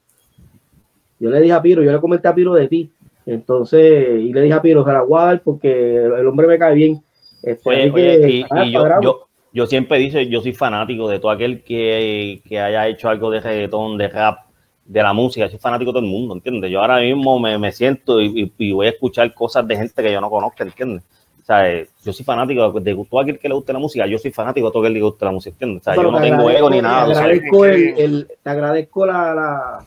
Yo 1.18 1.30
le 1.30 1.40
dije 1.40 1.52
a 1.52 1.62
Piro, 1.62 1.82
yo 1.82 1.93
le 1.93 2.01
comenté 2.01 2.28
a 2.28 2.34
Piro 2.34 2.55
de 2.55 2.68
ti. 2.68 2.90
Entonces, 3.24 4.20
y 4.20 4.32
le 4.32 4.43
dije 4.43 4.55
a 4.55 4.62
Piro, 4.62 4.84
dar 4.84 5.40
porque 5.43 5.97
el, 5.97 6.26
hombre 6.26 6.47
me 6.47 6.59
cae 6.59 6.74
bien. 6.74 7.02
Este, 7.43 7.68
Oye, 7.68 7.82
así 7.82 7.90
oye, 7.90 8.20
que, 8.20 8.28
y, 8.30 8.44
ah, 8.51 8.64
y 8.64 8.70
yo, 8.72 8.80
cuadramos. 8.80 9.05
yo, 9.05 9.26
yo 9.52 9.66
siempre 9.66 9.98
dice, 9.98 10.26
yo 10.28 10.40
soy 10.40 10.52
fanático 10.52 11.09
de 11.09 11.18
todo 11.18 11.30
aquel 11.30 11.62
que, 11.62 12.40
que 12.48 12.60
haya 12.60 12.86
hecho 12.88 13.09
algo 13.09 13.30
de 13.30 13.40
reggaetón, 13.40 13.98
de 13.98 14.09
rap, 14.09 14.38
de 14.84 15.02
la 15.02 15.12
música, 15.12 15.48
soy 15.48 15.59
fanático 15.59 15.90
de 15.90 15.94
todo 15.94 16.05
el 16.05 16.10
mundo, 16.10 16.34
¿entiendes? 16.34 16.70
Yo 16.70 16.80
ahora 16.80 17.01
mismo 17.01 17.38
me, 17.40 17.59
me 17.59 17.72
siento 17.72 18.20
y, 18.20 18.26
y- 18.43 18.52
y 18.68 18.72
voy 18.72 18.86
a 18.86 18.90
escuchar 18.90 19.32
cosas 19.34 19.66
de 19.66 19.76
gente 19.76 20.02
que 20.02 20.12
yo 20.12 20.20
no 20.20 20.30
conozco, 20.30 20.62
¿entiendes? 20.62 21.02
O 21.43 21.44
sea, 21.47 21.72
eh, 21.72 21.88
yo 22.05 22.12
soy 22.12 22.24
fanático 22.24 22.70
de, 22.72 22.93
de 22.94 23.05
todo 23.09 23.20
aquel 23.20 23.38
que 23.38 23.48
le 23.48 23.55
guste 23.55 23.72
la 23.72 23.78
música, 23.78 24.06
yo 24.06 24.18
soy 24.18 24.30
fanático 24.32 24.66
de 24.66 24.72
todo 24.72 24.82
aquel 24.82 24.93
que 24.94 24.98
le 25.01 25.05
guste 25.05 25.24
la 25.24 25.32
música, 25.32 25.55
¿entiendes? 25.55 25.80
O 25.82 25.84
sea, 25.84 25.94
Pero 25.94 26.09
yo 26.09 26.12
no 26.12 26.20
te 26.20 26.30
tengo 26.30 26.51
ego 26.51 26.70
ni 26.70 26.80
nada. 26.80 27.06
Te 27.06 27.10
o 27.10 27.14
sea, 27.14 27.24
agradezco, 27.24 27.64
el, 27.64 27.94
el- 27.98 28.28
te 28.43 28.51
agradezco 28.51 29.06
la, 29.06 29.34
la- 29.34 29.86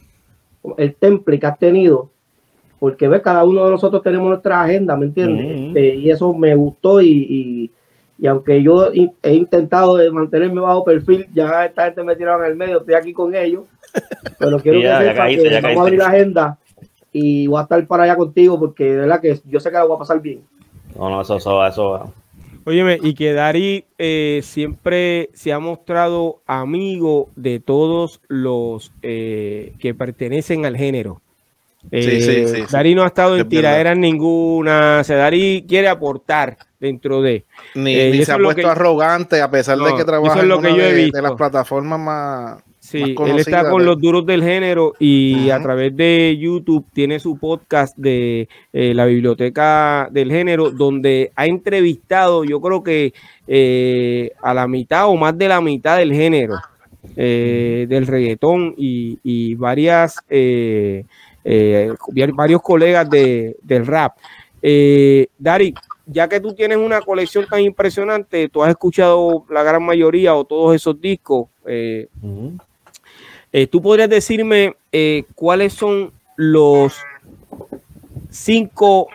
el 0.78 0.96
temple 0.96 1.40
que 1.40 1.48
has 1.48 1.58
tenido, 1.60 2.10
porque 2.80 3.08
ves, 3.08 3.22
cada 3.22 3.44
uno 3.44 3.66
de 3.66 3.72
nosotros 3.72 4.02
tenemos 4.02 4.28
nuestra 4.30 4.62
agenda, 4.64 4.96
¿me 4.96 5.06
entiendes? 5.08 5.60
Este, 5.68 5.96
y 5.96 6.10
eso 6.12 6.34
me 6.34 6.56
gustó 6.56 7.02
y, 7.02 7.10
y- 7.10 7.72
y 8.22 8.28
aunque 8.28 8.62
yo 8.62 8.92
he 9.24 9.34
intentado 9.34 9.96
de 9.96 10.12
mantenerme 10.12 10.60
bajo 10.60 10.84
perfil, 10.84 11.26
ya 11.34 11.66
esta 11.66 11.86
gente 11.86 12.04
me 12.04 12.16
tiraron 12.18 12.44
en 12.46 12.52
el 12.52 12.58
medio, 12.58 12.80
estoy 12.80 12.94
aquí 12.96 13.14
con 13.14 13.34
ellos, 13.34 13.64
pero 14.38 14.58
quiero 14.62 14.82
ya, 14.82 15.00
que 15.00 15.06
ya 15.06 15.14
caíste, 15.14 15.44
que 15.44 15.52
ya 15.52 15.62
vamos 15.62 15.78
a 15.78 15.82
abrir 15.84 16.00
la 16.00 16.08
agenda 16.08 16.58
y 17.14 17.48
voy 17.48 17.60
a 17.60 17.64
estar 17.64 17.88
para 17.88 18.04
allá 18.04 18.16
contigo 18.18 18.60
porque 18.60 18.84
de 18.84 18.98
verdad 18.98 19.22
que 19.22 19.40
yo 19.46 19.60
sé 19.60 19.70
que 19.70 19.76
la 19.78 19.86
voy 19.86 19.96
a 19.96 20.00
pasar 20.00 20.22
bien. 20.22 20.42
no, 20.98 21.10
no, 21.10 21.22
eso, 21.22 21.38
eso, 21.38 21.66
eso. 21.66 22.14
Óyeme, 22.70 23.00
y 23.02 23.16
que 23.16 23.34
Dari 23.34 23.86
eh, 23.98 24.42
siempre 24.44 25.30
se 25.34 25.52
ha 25.52 25.58
mostrado 25.60 26.42
amigo 26.46 27.30
de 27.36 27.60
todos 27.60 28.22
los 28.28 28.92
eh, 29.02 29.74
que 29.80 29.96
pertenecen 29.96 30.68
al 30.68 30.78
género. 30.78 31.20
Sí, 31.92 32.02
sí, 32.02 32.10
Eh, 32.12 32.48
sí, 32.48 32.56
sí. 32.58 32.64
Dari 32.72 32.94
no 32.94 33.04
ha 33.04 33.08
estado 33.08 33.38
en 33.38 33.50
tiraderas 33.50 33.98
ninguna. 33.98 35.00
O 35.02 35.04
sea, 35.04 35.18
Dari 35.18 35.66
quiere 35.68 35.88
aportar 35.88 36.58
dentro 36.80 37.22
de. 37.24 37.46
Ni, 37.74 37.96
Eh, 37.96 38.12
ni 38.12 38.24
se 38.24 38.34
ha 38.34 38.38
puesto 38.38 38.62
que- 38.62 38.68
arrogante 38.68 39.42
a 39.42 39.50
pesar 39.50 39.78
de 39.80 39.96
que 39.96 40.04
trabaja 40.06 40.42
es 40.42 40.46
lo 40.46 40.56
en 40.58 40.62
que 40.62 40.68
una 40.68 40.78
yo 40.78 40.84
he 40.84 40.94
de, 41.12 41.22
las 41.22 41.32
plataformas 41.32 42.00
más, 42.00 42.64
Sí, 42.90 43.16
él 43.28 43.38
está 43.38 43.70
con 43.70 43.86
los 43.86 44.02
duros 44.02 44.26
del 44.26 44.44
género 44.44 44.94
y 44.98 45.52
a 45.52 45.62
través 45.62 45.96
de 45.96 46.36
YouTube 46.40 46.88
tiene 46.92 47.20
su 47.20 47.38
podcast 47.38 47.96
de 47.96 48.50
eh, 48.74 48.96
la 48.96 49.06
biblioteca 49.06 50.10
del 50.12 50.32
género, 50.32 50.72
donde 50.72 51.32
ha 51.36 51.46
entrevistado, 51.46 52.44
yo 52.44 52.60
creo 52.60 52.82
que 52.82 53.14
eh, 53.48 54.32
a 54.42 54.56
la 54.56 54.68
mitad 54.68 55.08
o 55.08 55.16
más 55.16 55.38
de 55.38 55.48
la 55.48 55.62
mitad 55.62 56.00
del 56.00 56.12
género 56.12 56.56
eh, 57.16 57.86
del 57.88 58.08
reggaetón 58.08 58.74
y, 58.76 59.20
y 59.24 59.54
varias 59.54 60.16
varios 62.34 62.62
colegas 62.64 63.08
de, 63.08 63.56
del 63.62 63.86
rap. 63.86 64.18
Dari, 65.38 65.76
ya 66.08 66.28
que 66.28 66.40
tú 66.40 66.56
tienes 66.56 66.80
una 66.80 67.02
colección 67.02 67.46
tan 67.46 67.62
impresionante, 67.62 68.50
tú 68.50 68.64
has 68.64 68.72
escuchado 68.72 69.46
la 69.48 69.62
gran 69.62 69.84
mayoría 69.84 70.34
o 70.34 70.44
todos 70.44 70.76
esos 70.76 71.00
discos. 71.00 71.50
eh. 71.68 72.08
Eh, 73.52 73.68
¿Tú 73.68 73.82
podrías 73.82 74.10
decirme 74.10 74.76
eh, 74.92 75.24
cuáles 75.36 75.74
son 75.74 76.12
los 76.36 76.94
cinco 78.30 79.08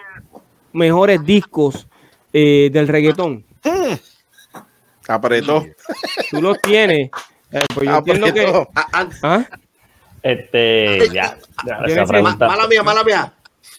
mejores 0.73 1.25
discos 1.25 1.87
eh, 2.33 2.71
del 2.73 2.89
reggaetón? 2.89 3.45
Apretó. 5.09 5.67
Tú 6.31 6.41
los 6.43 6.61
tienes. 6.61 7.11
Eh, 7.55 7.61
pues 7.73 7.87
yo 7.87 7.97
entiendo 7.99 8.35
que. 8.35 8.47
Ah, 8.75 8.89
ah, 8.93 9.09
¿Ah? 9.23 9.47
Este, 10.25 11.09
ya, 11.13 11.39
ya, 11.65 12.05
pregunta. 12.05 12.49
mala 12.49 12.67
mía, 12.67 12.83
mala 12.83 13.05
mía. 13.05 13.33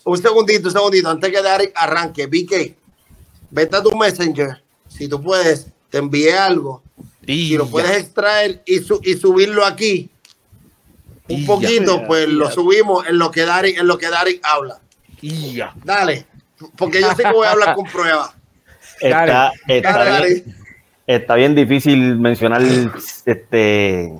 Un 0.05 0.17
segundito, 0.17 0.69
un 0.69 0.73
segundito, 0.73 1.09
antes 1.09 1.29
que 1.29 1.41
Derek 1.41 1.73
arranque. 1.75 2.25
VK, 2.25 2.73
vete 3.51 3.75
a 3.75 3.83
tu 3.83 3.93
Messenger. 3.97 4.63
Si 4.87 5.09
tú 5.09 5.21
puedes, 5.21 5.67
te 5.89 5.97
envié 5.97 6.37
algo. 6.37 6.83
Y 7.27 7.49
Si 7.49 7.57
lo 7.57 7.67
puedes 7.67 7.97
extraer 7.97 8.61
y, 8.65 8.79
su- 8.79 9.01
y 9.03 9.15
subirlo 9.15 9.65
aquí, 9.65 10.09
un 11.27 11.37
Y 11.37 11.41
ya. 11.41 11.47
poquito, 11.47 12.03
pues 12.05 12.27
lo 12.27 12.49
subimos 12.51 13.07
en 13.07 13.17
lo 13.17 13.31
que 13.31 13.41
Derek, 13.45 13.77
en 13.79 13.87
lo 13.87 13.97
que 13.97 14.07
Derek 14.07 14.41
habla. 14.43 14.79
y 15.21 15.53
ya. 15.55 15.73
Dale, 15.83 16.25
porque 16.77 17.01
yo 17.01 17.11
sé 17.15 17.23
que 17.23 17.31
voy 17.31 17.47
a 17.47 17.51
hablar 17.51 17.75
con 17.75 17.85
pruebas. 17.85 18.35
Está, 18.99 19.25
Dale, 19.25 19.51
está, 19.67 20.03
bien, 20.19 20.55
está 21.07 21.35
bien 21.35 21.55
difícil 21.55 22.17
mencionar 22.17 22.61
este. 23.25 24.13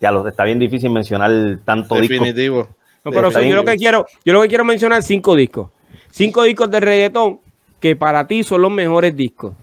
Ya 0.00 0.10
lo 0.10 0.26
está 0.26 0.44
bien 0.44 0.58
difícil 0.58 0.90
mencionar 0.90 1.30
tanto 1.64 1.94
disco. 1.96 2.14
Definitivo. 2.24 2.68
No, 3.04 3.10
pero 3.12 3.30
yo 3.30 3.56
lo 3.56 3.64
que 3.64 3.76
quiero, 3.76 4.06
yo 4.24 4.32
lo 4.32 4.42
que 4.42 4.48
quiero 4.48 4.64
mencionar 4.64 5.02
cinco 5.02 5.34
discos. 5.36 5.70
Cinco 6.10 6.42
discos 6.44 6.70
de 6.70 6.80
reggaetón 6.80 7.40
que 7.78 7.96
para 7.96 8.26
ti 8.26 8.42
son 8.42 8.62
los 8.62 8.70
mejores 8.70 9.14
discos. 9.16 9.54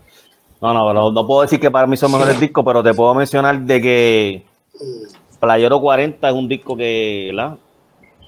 No, 0.61 0.73
no, 0.73 0.93
no, 0.93 1.11
no 1.11 1.27
puedo 1.27 1.41
decir 1.41 1.59
que 1.59 1.69
para 1.69 1.85
mí 1.87 1.97
son 1.97 2.11
mejores 2.11 2.39
discos, 2.39 2.63
pero 2.65 2.81
te 2.81 2.93
puedo 2.93 3.13
mencionar 3.13 3.59
de 3.61 3.81
que 3.81 4.45
Playero 5.39 5.79
40 5.81 6.27
es 6.27 6.33
un 6.33 6.47
disco 6.47 6.75
que, 6.75 7.27
¿verdad? 7.31 7.57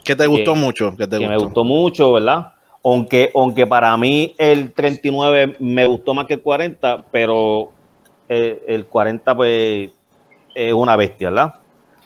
Que 0.04 0.16
te 0.16 0.28
gustó 0.28 0.54
Que- 0.54 0.60
mucho. 0.60 0.96
Que 0.96 1.08
te 1.08 1.18
que 1.18 1.26
gustó. 1.26 1.30
me 1.30 1.38
gustó 1.38 1.64
mucho, 1.64 2.14
¿verdad? 2.14 2.54
Aunque, 2.84 3.32
aunque 3.36 3.68
para 3.68 3.96
mí 3.98 4.34
el 4.38 4.72
39 4.72 5.56
me 5.60 5.86
gustó 5.86 6.14
más 6.14 6.26
que 6.26 6.36
el 6.36 6.42
40, 6.42 7.04
pero 7.12 7.72
eh, 8.30 8.64
el 8.68 8.86
40 8.86 9.36
pues 9.36 9.90
es 10.56 10.74
una 10.74 10.96
bestia, 10.96 11.30
¿verdad? 11.30 11.56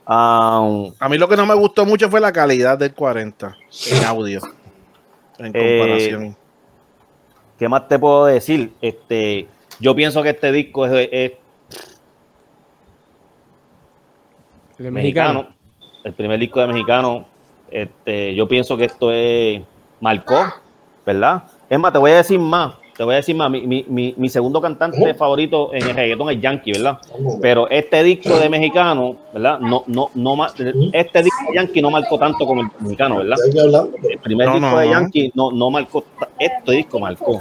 A 0.05 1.07
mí 1.09 1.17
lo 1.17 1.27
que 1.27 1.38
no 1.38 1.45
me 1.45 1.53
gustó 1.53 1.85
mucho 1.85 2.09
fue 2.09 2.19
la 2.19 2.31
calidad 2.31 2.77
del 2.77 2.93
40 2.93 3.55
en 3.91 4.03
audio. 4.05 4.41
En 5.38 5.51
Eh, 5.55 5.77
comparación. 5.80 6.38
¿Qué 7.57 7.69
más 7.69 7.88
te 7.88 7.97
puedo 7.99 8.25
decir? 8.25 8.73
Este, 8.81 9.47
yo 9.80 9.95
pienso 9.95 10.21
que 10.23 10.30
este 10.30 10.51
disco 10.51 10.85
es, 10.88 11.07
es 11.11 11.31
El 14.80 14.91
mexicano. 14.91 15.48
el 16.04 16.14
primer 16.14 16.40
disco 16.40 16.60
de 16.62 16.68
mexicano. 16.68 17.26
Este, 17.70 18.36
yo 18.36 18.48
pienso 18.48 18.78
que 18.78 18.86
esto 18.86 19.12
es 19.12 19.62
marcó, 20.00 20.45
¿verdad? 21.06 21.44
Es 21.70 21.80
más, 21.80 21.91
te 21.91 21.98
voy 22.00 22.12
a 22.12 22.18
decir 22.18 22.38
más, 22.40 22.76
te 22.95 23.04
voy 23.04 23.14
a 23.14 23.18
decir 23.18 23.36
más. 23.36 23.50
Mi, 23.50 23.62
mi- 23.66 23.86
mi- 23.88 24.14
mi 24.18 24.30
segundo 24.30 24.62
cantante 24.62 25.14
favorito 25.16 25.74
en 25.74 25.82
el 25.90 25.95
reggaetón 25.95 26.30
es 26.30 26.40
Yankee, 26.41 26.72
¿verdad? 26.74 27.00
Pero 27.41 27.68
este 27.70 28.04
disco 28.04 28.38
de 28.38 28.48
mexicano, 28.50 29.16
¿verdad? 29.34 29.60
No, 29.60 29.84
no, 29.88 30.12
no, 30.14 30.45
este 30.45 31.24
disco 31.24 31.40
de 31.50 31.56
Yankee 31.56 31.82
no 31.82 31.90
marcó 31.90 32.20
tanto 32.20 32.45
como 32.45 32.62
el 32.62 32.68
mexicano, 32.80 33.18
¿verdad? 33.18 33.38
El 34.08 34.20
primer 34.20 34.48
No, 34.50 34.54
disco 34.56 34.70
no, 34.70 34.78
de. 34.78 34.90
Yankee 34.90 35.32
no, 35.34 35.52
no 35.52 35.72
marcó, 35.72 36.04
este 36.38 36.72
disco 36.74 37.00
marcó. 37.00 37.40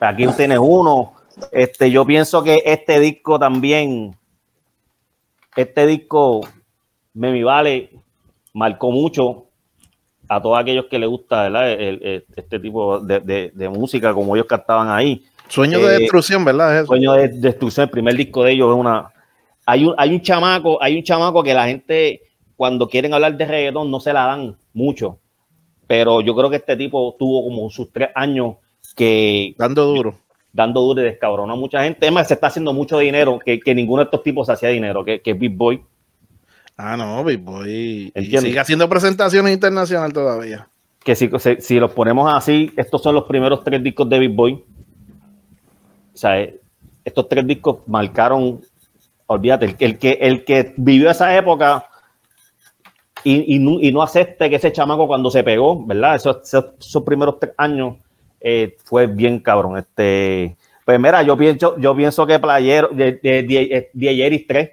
Aquí 0.00 0.26
tienes 0.36 0.58
uno. 0.60 1.12
Este, 1.50 1.90
yo 1.90 2.06
pienso 2.06 2.42
que 2.42 2.62
este 2.64 3.00
disco 3.00 3.38
también, 3.38 4.16
este 5.56 5.86
disco, 5.86 6.40
Memi 7.14 7.42
Vale, 7.42 7.90
marcó 8.52 8.90
mucho 8.90 9.46
a 10.28 10.40
todos 10.40 10.58
aquellos 10.58 10.86
que 10.86 10.98
les 10.98 11.08
gusta. 11.08 11.46
El- 11.46 11.56
el- 12.02 12.24
este 12.36 12.58
tipo 12.60 13.00
de, 13.00 13.20
de- 13.20 13.50
de 13.54 13.68
música, 13.68 14.12
como 14.12 14.34
ellos 14.36 14.46
cantaban 14.46 14.88
ahí. 14.90 15.22
Sueño 15.48 15.78
eh, 15.78 15.82
de 15.82 15.98
destrucción, 16.00 16.44
¿verdad? 16.44 16.72
Es 16.74 16.78
eso. 16.80 16.86
Sueño 16.88 17.12
de 17.12 17.28
destrucción, 17.28 17.84
el 17.84 17.90
primer 17.90 18.16
disco 18.16 18.44
de 18.44 18.52
ellos 18.52 18.70
es 18.74 18.76
una. 18.80 19.10
Hay 19.66 19.84
un, 19.86 19.94
hay 19.96 20.10
un 20.14 20.20
chamaco, 20.20 20.82
hay 20.82 20.96
un 20.96 21.02
chamaco 21.02 21.42
que 21.42 21.54
la 21.54 21.66
gente, 21.66 22.22
cuando 22.56 22.88
quieren 22.88 23.14
hablar 23.14 23.36
de 23.36 23.44
reggaetón, 23.46 23.90
no 23.90 24.00
se 24.00 24.12
la 24.12 24.26
dan 24.26 24.56
mucho. 24.72 25.18
Pero 25.86 26.20
yo 26.22 26.34
creo 26.34 26.48
que 26.50 26.56
este 26.56 26.76
tipo 26.76 27.14
tuvo 27.18 27.44
como 27.44 27.68
sus 27.70 27.92
tres 27.92 28.08
años 28.14 28.56
que 28.96 29.54
Dando 29.58 29.84
duro. 29.86 30.14
dando 30.52 30.80
duro 30.80 31.00
y 31.02 31.04
descabronó 31.04 31.52
a 31.52 31.56
mucha 31.56 31.82
gente. 31.84 32.06
Es 32.06 32.12
más, 32.12 32.26
se 32.28 32.34
está 32.34 32.46
haciendo 32.48 32.72
mucho 32.72 32.98
dinero, 32.98 33.38
que, 33.44 33.60
que 33.60 33.74
ninguno 33.74 34.00
de 34.00 34.04
estos 34.04 34.22
tipos 34.22 34.48
hacía 34.48 34.70
dinero, 34.70 35.04
que, 35.04 35.20
que 35.20 35.34
Big 35.34 35.54
Boy. 35.54 35.82
Ah, 36.76 36.96
no, 36.96 37.22
Big 37.24 37.38
Boy. 37.40 38.12
Y 38.14 38.38
sigue 38.38 38.58
haciendo 38.58 38.88
presentaciones 38.88 39.52
internacionales 39.52 40.12
todavía. 40.12 40.68
que 41.04 41.14
si, 41.14 41.30
si, 41.60 41.78
los 41.78 41.92
ponemos 41.92 42.32
así, 42.34 42.72
estos 42.76 43.02
son 43.02 43.14
los 43.14 43.24
primeros 43.24 43.62
tres 43.62 43.82
discos 43.82 44.08
de 44.08 44.18
Big 44.18 44.30
Boy. 44.34 44.64
O 46.12 46.16
sea, 46.16 46.40
eh, 46.40 46.60
estos 47.04 47.28
tres 47.28 47.46
discos 47.46 47.78
marcaron, 47.86 48.60
olvídate, 49.26 49.66
el, 49.66 49.76
que- 49.76 49.84
el 49.84 49.98
que, 49.98 50.12
el 50.20 50.44
que 50.44 50.74
vivió 50.76 51.10
esa 51.10 51.36
época 51.36 51.86
y, 53.22 53.54
y 53.54 53.58
no, 53.58 53.80
y 53.80 53.92
no 53.92 54.02
acepte 54.02 54.48
que 54.50 54.56
ese 54.56 54.72
chamaco 54.72 55.06
cuando 55.06 55.30
se 55.30 55.42
pegó, 55.44 55.84
¿verdad? 55.84 56.16
Esos, 56.16 56.38
esos, 56.42 56.64
esos 56.80 57.02
primeros 57.04 57.38
tres 57.38 57.52
años 57.56 57.96
eh, 58.40 58.76
fue 58.84 59.06
bien 59.06 59.38
cabrón. 59.40 59.78
Este, 59.78 60.56
pues 60.84 60.98
mira, 61.00 61.22
yo 61.22 61.36
pienso, 61.36 61.78
yo 61.78 61.94
pienso 61.96 62.26
que 62.26 62.38
Playero, 62.38 62.88
de, 62.88 63.12
de, 63.22 63.42
de, 63.42 63.90
de 63.92 64.08
Ayeris 64.08 64.46
3, 64.46 64.70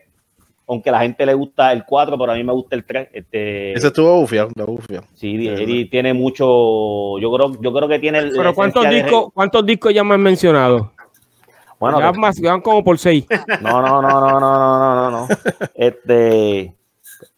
aunque 0.71 0.89
la 0.89 1.01
gente 1.01 1.25
le 1.25 1.33
gusta 1.33 1.73
el 1.73 1.83
4, 1.83 2.17
pero 2.17 2.31
a 2.31 2.35
mí 2.35 2.45
me 2.45 2.53
gusta 2.53 2.77
el 2.77 2.85
3. 2.85 3.09
Este, 3.11 3.73
Ese 3.73 3.87
estuvo 3.87 4.21
bufia, 4.21 4.47
la 4.55 4.63
bufia. 4.63 5.03
Sí, 5.13 5.45
Eddie 5.45 5.87
tiene 5.87 6.13
mucho, 6.13 7.19
yo 7.19 7.29
creo, 7.29 7.61
yo 7.61 7.73
creo 7.73 7.89
que 7.89 7.99
tiene... 7.99 8.23
Pero 8.33 8.55
¿cuántos 8.55 8.89
discos, 8.89 9.33
¿cuántos 9.33 9.65
discos 9.65 9.93
ya 9.93 10.01
me 10.05 10.13
han 10.13 10.21
mencionado? 10.21 10.93
Bueno, 11.77 11.99
ya, 11.99 12.13
más, 12.13 12.37
ya 12.37 12.51
van 12.51 12.61
como 12.61 12.81
por 12.85 12.97
6. 12.97 13.25
No, 13.61 13.81
no, 13.81 14.01
no, 14.01 14.21
no, 14.21 14.39
no, 14.39 14.39
no, 14.39 14.95
no, 14.95 15.11
no. 15.11 15.27
Este... 15.75 16.73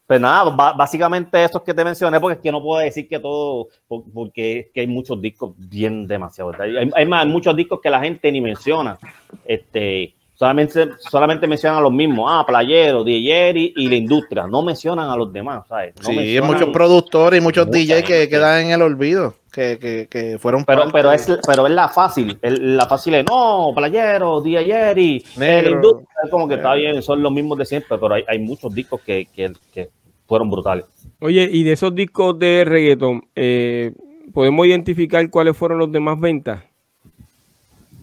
Pues 0.06 0.20
nada, 0.20 0.52
básicamente 0.76 1.44
esos 1.44 1.64
que 1.64 1.74
te 1.74 1.84
mencioné, 1.84 2.20
porque 2.20 2.36
es 2.36 2.42
que 2.42 2.52
no 2.52 2.62
puedo 2.62 2.82
decir 2.82 3.08
que 3.08 3.20
todo, 3.20 3.70
porque 4.14 4.60
es 4.60 4.66
que 4.72 4.82
hay 4.82 4.88
muchos 4.88 5.20
discos 5.20 5.54
bien 5.58 6.06
demasiado. 6.06 6.52
Hay, 6.60 6.92
hay 6.94 7.06
más, 7.08 7.26
hay 7.26 7.32
muchos 7.32 7.56
discos 7.56 7.80
que 7.82 7.90
la 7.90 8.02
gente 8.02 8.32
ni 8.32 8.42
menciona. 8.42 9.00
Este, 9.46 10.14
solamente, 10.44 10.90
solamente 11.00 11.48
mencionan 11.48 11.80
a 11.80 11.82
los 11.82 11.92
mismos, 11.94 12.26
ah, 12.30 12.44
Playero, 12.46 13.04
Diegeri 13.04 13.74
y 13.78 13.88
la 13.88 13.96
industria. 13.96 14.46
No 14.46 14.62
mencionan 14.62 15.10
a 15.10 15.16
los 15.16 15.32
demás, 15.32 15.64
¿sabes? 15.70 15.94
No 16.02 16.10
sí, 16.10 16.18
hay 16.20 16.42
muchos 16.42 16.70
productores 16.70 17.40
y 17.40 17.44
muchos 17.44 17.70
DJs 17.72 18.04
que 18.04 18.28
quedan 18.28 18.66
en 18.66 18.72
el 18.72 18.82
olvido, 18.82 19.36
que, 19.54 19.78
que, 19.80 20.08
que 20.10 20.38
fueron 20.40 20.66
Pero, 20.66 20.82
parte 20.82 20.92
pero, 20.94 21.12
es, 21.14 21.32
pero 21.48 21.66
es 21.66 21.72
la 21.74 21.88
fácil. 21.88 22.38
el- 22.42 22.76
la 22.76 22.86
fácil 22.88 23.16
es, 23.16 23.26
no, 23.26 23.72
playero, 23.74 24.42
DJ 24.42 24.92
y 25.00 25.24
Negro. 25.38 26.02
Es 26.24 26.30
como 26.30 26.48
que 26.48 26.56
está 26.56 26.74
bien, 26.74 27.02
son 27.02 27.24
los 27.24 27.32
mismos 27.32 27.58
de 27.58 27.66
siempre, 27.66 27.98
pero 27.98 28.16
hay, 28.16 28.24
hay 28.28 28.40
muchos 28.40 28.74
discos 28.76 29.00
que, 29.02 29.28
que, 29.34 29.54
que 29.74 29.90
fueron 30.28 30.50
brutales. 30.52 30.86
Oye, 31.22 31.48
y 31.50 31.64
de 31.64 31.72
esos 31.72 31.96
discos 31.96 32.38
de 32.38 32.66
reggaeton, 32.66 33.24
eh, 33.34 33.94
¿podemos 34.34 34.68
identificar 34.68 35.30
cuáles 35.30 35.56
fueron 35.56 35.78
los 35.80 35.90
de 35.90 36.02
más 36.02 36.20
ventas? 36.20 36.62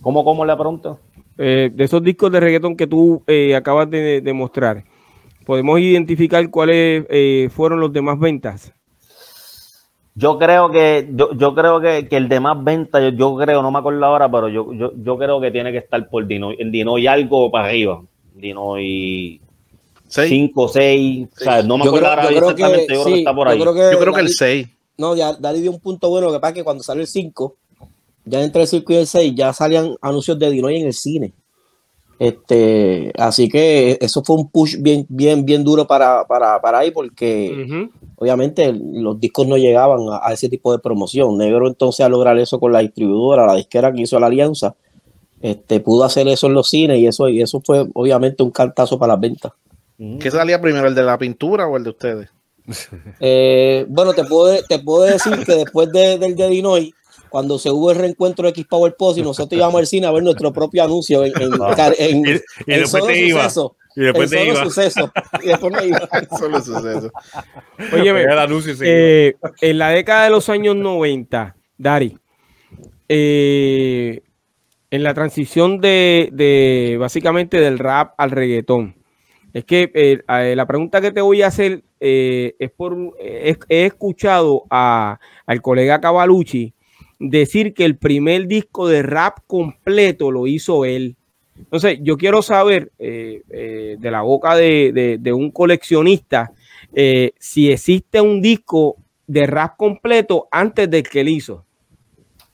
¿Cómo, 0.01 0.25
cómo 0.25 0.47
le 0.47 0.55
pregunto? 0.57 0.99
Eh, 1.39 1.71
de 1.73 1.85
esos 1.85 2.03
discos 2.03 2.31
de 2.33 2.41
reggaeton 2.41 2.77
que 2.77 2.87
tú 2.87 3.23
eh, 3.27 3.55
acabas 3.55 3.89
de, 3.91 4.21
de 4.21 4.33
mostrar, 4.33 4.85
¿podemos 5.47 5.81
identificar 5.81 6.49
cuáles 6.51 7.07
eh, 7.09 7.49
fueron 7.51 7.81
los 7.81 7.93
de 7.93 8.03
más 8.03 8.19
ventas? 8.19 8.73
Yo 10.15 10.39
creo 10.39 10.71
que, 10.71 11.09
yo, 11.13 11.33
yo 11.35 11.55
creo 11.55 11.81
que, 11.81 12.09
que 12.09 12.17
el 12.17 12.29
de 12.29 12.41
más 12.41 12.63
venta, 12.63 13.01
yo, 13.01 13.09
yo 13.11 13.37
creo, 13.37 13.63
no 13.63 13.71
me 13.71 13.79
acuerdo 13.79 14.05
ahora, 14.05 14.31
pero 14.31 14.49
yo, 14.49 14.73
yo, 14.75 14.93
yo 14.97 15.17
creo 15.17 15.41
que 15.41 15.51
tiene 15.51 15.73
que 15.73 15.79
estar 15.79 16.09
por 16.11 16.27
Dino, 16.27 16.51
el 16.51 16.71
Dino 16.71 16.99
y 16.99 17.07
algo 17.07 17.51
para 17.51 17.69
arriba. 17.69 18.03
Dino 18.35 18.79
y 18.79 19.41
Seis. 20.09 20.29
5, 20.29 20.69
6, 20.69 21.29
o 21.33 21.39
sea, 21.39 21.63
no 21.63 21.79
me 21.79 21.85
acuerdo 21.85 22.09
creo, 22.11 22.21
ahora 22.23 22.39
exactamente, 22.39 22.87
que, 22.89 22.95
yo 22.95 23.03
creo 23.03 23.15
que 23.15 23.19
está 23.21 23.35
por 23.35 23.47
yo 23.47 23.53
ahí. 23.53 23.61
creo 23.61 23.75
que, 23.75 23.81
Yo 23.93 23.99
creo 24.01 24.13
que 24.15 24.21
el 24.21 24.27
Dani- 24.27 24.37
6. 24.37 24.69
No, 24.99 25.17
ya 25.17 25.33
Dani 25.35 25.61
dio 25.61 25.71
un 25.71 25.81
punto 25.81 26.11
bueno. 26.11 26.27
Lo 26.27 26.33
que 26.35 26.41
pasa 26.41 26.51
es 26.51 26.55
que 26.57 26.65
cuando 26.65 26.83
salió 26.83 27.01
el 27.01 27.07
5, 27.07 27.57
ya 28.31 28.43
entre 28.43 28.63
el 28.63 28.69
5 28.69 28.93
y 28.93 28.97
el 28.97 29.07
6, 29.07 29.35
ya 29.35 29.53
salían 29.53 29.97
anuncios 30.01 30.39
de 30.39 30.51
Dinoy 30.51 30.77
en 30.81 30.87
el 30.87 30.95
cine. 30.95 31.33
Este, 32.19 33.13
así 33.17 33.49
que 33.49 33.97
eso 34.01 34.23
fue 34.23 34.37
un 34.37 34.51
push 34.51 34.77
bien, 34.79 35.07
bien, 35.09 35.45
bien 35.47 35.65
duro 35.65 35.87
para, 35.87 36.27
para, 36.27 36.61
para 36.61 36.81
ahí, 36.81 36.91
porque 36.91 37.89
obviamente 38.17 38.73
los 38.75 39.19
discos 39.19 39.47
no 39.47 39.57
llegaban 39.57 40.01
a, 40.11 40.21
a 40.29 40.33
ese 40.35 40.51
tipo 40.51 40.71
de 40.71 40.79
promoción. 40.81 41.39
Negro 41.39 41.67
entonces 41.67 42.05
al 42.05 42.13
lograr 42.13 42.39
eso 42.39 42.61
con 42.61 42.73
la 42.73 42.81
distribuidora, 42.81 43.47
la 43.47 43.55
disquera 43.55 43.91
que 43.91 44.03
hizo 44.03 44.21
la 44.21 44.27
alianza, 44.27 44.75
este, 45.41 45.81
pudo 45.81 46.05
hacer 46.05 46.29
eso 46.29 46.47
en 46.49 46.53
los 46.53 46.69
cines 46.69 46.99
y 46.99 47.07
eso, 47.07 47.27
y 47.31 47.41
eso 47.41 47.63
fue 47.65 47.87
obviamente 47.95 48.43
un 48.43 48.51
cantazo 48.51 48.99
para 48.99 49.15
las 49.15 49.21
ventas. 49.21 49.53
¿Qué 50.19 50.31
salía 50.31 50.61
primero, 50.61 50.89
el 50.89 50.95
de 50.95 51.03
la 51.03 51.17
pintura 51.17 51.67
o 51.69 51.77
el 51.79 51.85
de 51.85 51.91
ustedes? 51.91 52.29
Eh, 53.19 53.87
bueno, 53.89 54.13
te 54.13 54.25
puedo, 54.25 54.63
te 54.69 54.79
puedo 54.79 55.05
decir 55.05 55.33
que 55.47 55.55
después 55.55 55.91
de- 55.91 56.19
del 56.19 56.37
de 56.37 56.49
Dinoy, 56.51 56.93
cuando 57.31 57.59
se 57.59 57.71
hubo 57.71 57.91
el 57.91 57.97
reencuentro 57.99 58.45
de 58.45 58.51
X 58.51 58.67
Power 58.67 58.95
Post 58.97 59.19
y 59.19 59.23
nosotros 59.23 59.57
íbamos 59.57 59.79
al 59.81 59.87
cine 59.87 60.07
a 60.07 60.11
ver 60.11 60.23
nuestro 60.23 60.53
propio 60.53 60.85
anuncio 60.85 61.25
en, 61.25 61.33
en, 61.41 61.53
en- 61.99 62.27
Y, 62.27 62.31
y 62.31 62.33
en 62.33 62.41
después 62.67 62.91
solo 62.91 63.07
te 63.07 63.27
iba. 63.27 63.43
suceso. 63.45 63.77
Y 63.97 64.01
después 64.03 64.31
te 64.31 64.39
solo 64.39 64.51
iba. 64.53 64.65
suceso. 64.65 65.13
Y 65.43 65.47
después 65.49 65.73
me 65.75 65.87
iba. 65.87 66.09
Solo 66.39 66.61
suceso. 66.61 67.11
Y 67.79 67.83
iba. 68.07 68.21
eh, 68.83 69.35
en 69.61 69.79
la 69.79 69.89
década 69.91 70.25
de 70.25 70.31
los 70.31 70.49
años 70.49 70.77
90, 70.77 71.57
Dari, 71.79 72.17
eh, 73.09 74.23
en 74.91 75.03
la 75.03 75.15
transición 75.15 75.81
de, 75.81 76.29
de 76.33 76.97
básicamente 76.99 77.61
del 77.61 77.79
rap 77.79 78.15
al 78.19 78.31
reggaetón, 78.31 78.97
es 79.53 79.65
que 79.65 79.91
eh, 79.95 80.21
eh, 80.29 80.55
la 80.57 80.67
pregunta 80.67 81.01
que 81.01 81.11
te 81.11 81.21
voy 81.21 81.43
a 81.43 81.49
hacer 81.49 81.83
eh, 81.99 82.55
es 82.59 82.71
por 82.71 82.97
he 83.21 83.85
escuchado 83.87 84.65
a, 84.71 85.19
al 85.47 85.61
colega 85.63 86.01
Cavalucci 86.01 86.73
decir 87.21 87.75
que 87.75 87.85
el 87.85 87.97
primer 87.97 88.47
disco 88.49 88.89
de 88.89 89.03
rap 89.03 89.39
completo 89.47 90.31
lo 90.33 90.47
hizo 90.49 90.85
él. 90.85 91.15
Entonces, 91.57 91.99
yo 92.03 92.17
quiero 92.17 92.41
saber 92.43 92.91
eh, 92.99 93.43
eh, 93.51 93.97
de 93.99 94.11
la 94.11 94.23
boca 94.23 94.57
de, 94.57 94.91
de- 94.93 95.19
de 95.19 95.33
un 95.33 95.51
coleccionista 95.51 96.51
eh, 96.95 97.33
si 97.39 97.71
existe 97.71 98.21
un 98.21 98.41
disco 98.43 98.97
de 99.27 99.47
rap 99.47 99.77
completo 99.77 100.49
antes 100.51 100.91
del 100.91 101.07
que 101.09 101.21
él 101.21 101.29
hizo. 101.29 101.65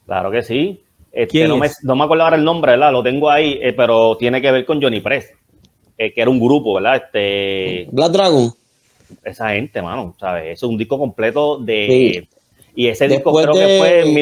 Claro 0.05 0.31
que 0.31 0.43
sí. 0.43 0.83
Este, 1.13 1.29
¿Quién 1.29 1.49
no, 1.49 1.57
me, 1.57 1.67
es? 1.69 1.83
no 1.85 1.97
me 1.97 2.05
acuerdo 2.05 2.25
ahora 2.25 2.37
el 2.37 2.45
nombre, 2.45 2.73
¿verdad? 2.73 2.93
Lo 2.93 3.03
tengo 3.03 3.31
ahí, 3.31 3.59
eh, 3.63 3.73
pero 3.73 4.17
tiene 4.19 4.43
que 4.43 4.51
ver 4.51 4.67
con 4.67 4.83
Johnny 4.83 5.01
Press, 5.01 5.33
eh, 5.97 6.13
que 6.13 6.21
era 6.21 6.31
un 6.31 6.39
grupo, 6.41 6.75
¿verdad? 6.75 6.97
Este, 7.07 7.89
Black 7.93 8.11
Dragon. 8.13 8.53
esa 9.25 9.51
gente, 9.51 9.81
mano, 9.81 10.15
¿sabes? 10.19 10.45
Eso 10.53 10.67
es 10.67 10.71
un 10.71 10.77
disco 10.77 10.99
completo 10.99 11.59
de... 11.59 11.87
Sí. 12.29 12.36
Y 12.77 12.87
ese 12.89 13.09
disco 13.09 13.33
creo 13.33 13.55
de- 13.55 13.67
que 13.67 13.79
fue 13.79 13.89
en 13.89 13.95
Espérate, 13.99 14.15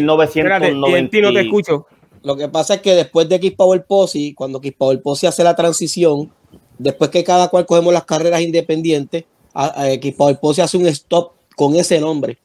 1990. 0.72 1.10
TNT 1.10 1.20
no 1.20 1.32
te 1.32 1.40
escucho. 1.42 1.86
Lo 2.22 2.36
que 2.36 2.48
pasa 2.48 2.74
es 2.74 2.80
que 2.80 2.94
después 2.94 3.28
de 3.28 3.34
X 3.36 3.52
Power 3.52 3.84
Posse, 3.84 4.32
cuando 4.34 4.58
X 4.58 4.72
Power 4.78 5.02
Posse 5.02 5.26
hace 5.26 5.44
la 5.44 5.54
transición, 5.54 6.32
después 6.78 7.10
que 7.10 7.22
cada 7.22 7.48
cual 7.48 7.66
cogemos 7.66 7.92
las 7.92 8.04
carreras 8.04 8.40
independientes, 8.40 9.24
a- 9.52 9.82
a 9.82 9.90
X 9.92 10.14
Power 10.14 10.38
Posse 10.40 10.62
hace 10.62 10.76
un 10.78 10.86
stop 10.86 11.32
con 11.56 11.76
ese 11.76 12.00
nombre. 12.00 12.38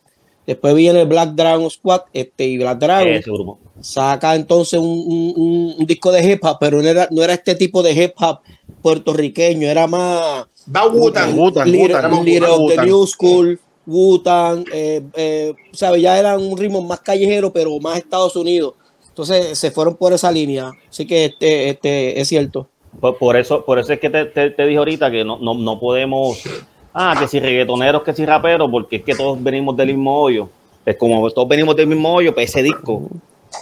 Después 0.46 0.74
viene 0.76 1.02
el 1.02 1.08
Black 1.08 1.30
Dragon 1.36 1.70
Squad, 1.70 2.02
este, 2.12 2.46
y 2.48 2.58
Black 2.58 2.80
Dragon 2.80 3.08
saca 3.82 4.36
entonces 4.36 4.80
un, 4.80 4.88
un- 4.88 5.34
un- 5.38 5.76
un 5.78 5.86
disco 5.86 6.12
de 6.12 6.30
hip 6.30 6.44
hop, 6.44 6.58
pero 6.60 6.82
no 6.82 6.88
era, 6.88 7.08
no 7.12 7.24
era 7.24 7.34
este 7.34 7.54
tipo 7.56 7.82
de 7.84 7.92
hip 7.94 8.14
hop 8.20 8.40
puertorriqueño, 8.82 9.68
era 9.68 9.86
más 9.88 10.46
Little 12.26 12.48
of 12.48 12.58
the 12.58 12.64
Wu-Tang. 12.76 12.86
New 12.88 13.08
School, 13.08 13.60
Wu-Tang, 13.90 14.66
eh, 14.72 15.02
eh, 15.16 15.54
¿sabe? 15.74 16.00
ya 16.02 16.18
era 16.20 16.38
un 16.38 16.58
ritmo 16.58 16.82
más 16.82 17.00
callejero, 17.00 17.52
pero 17.52 17.78
más 17.80 17.98
Estados 17.98 18.36
Unidos. 18.36 18.74
Entonces 19.08 19.58
se 19.58 19.72
fueron 19.72 19.96
por 19.96 20.14
esa 20.14 20.32
línea. 20.32 20.72
Así 20.90 21.06
que 21.06 21.26
este, 21.26 21.70
este 21.70 22.20
es 22.22 22.28
cierto. 22.28 22.68
Por, 23.00 23.18
por 23.18 23.36
eso, 23.36 23.66
por 23.66 23.80
eso 23.80 23.92
es 23.94 24.00
que 24.00 24.10
te, 24.10 24.26
te- 24.26 24.52
te 24.52 24.66
dije 24.66 24.78
ahorita 24.78 25.10
que 25.12 25.24
no, 25.26 25.38
no, 25.40 25.54
no 25.56 25.80
podemos, 25.80 26.40
ah, 26.94 27.16
que 27.20 27.28
si 27.28 27.40
reggaetoneros, 27.40 28.04
que 28.04 28.14
si 28.14 28.26
raperos, 28.26 28.70
porque 28.72 28.98
es 28.98 29.04
que 29.04 29.16
todos 29.16 29.42
venimos 29.42 29.76
del 29.76 29.88
mismo 29.88 30.22
hoyo. 30.22 30.50
Pues 30.84 30.96
como 30.96 31.30
todos 31.32 31.48
venimos 31.48 31.76
del 31.76 31.88
mismo 31.88 32.14
hoyo, 32.14 32.34
pues 32.34 32.50
ese 32.50 32.64
disco, 32.64 33.04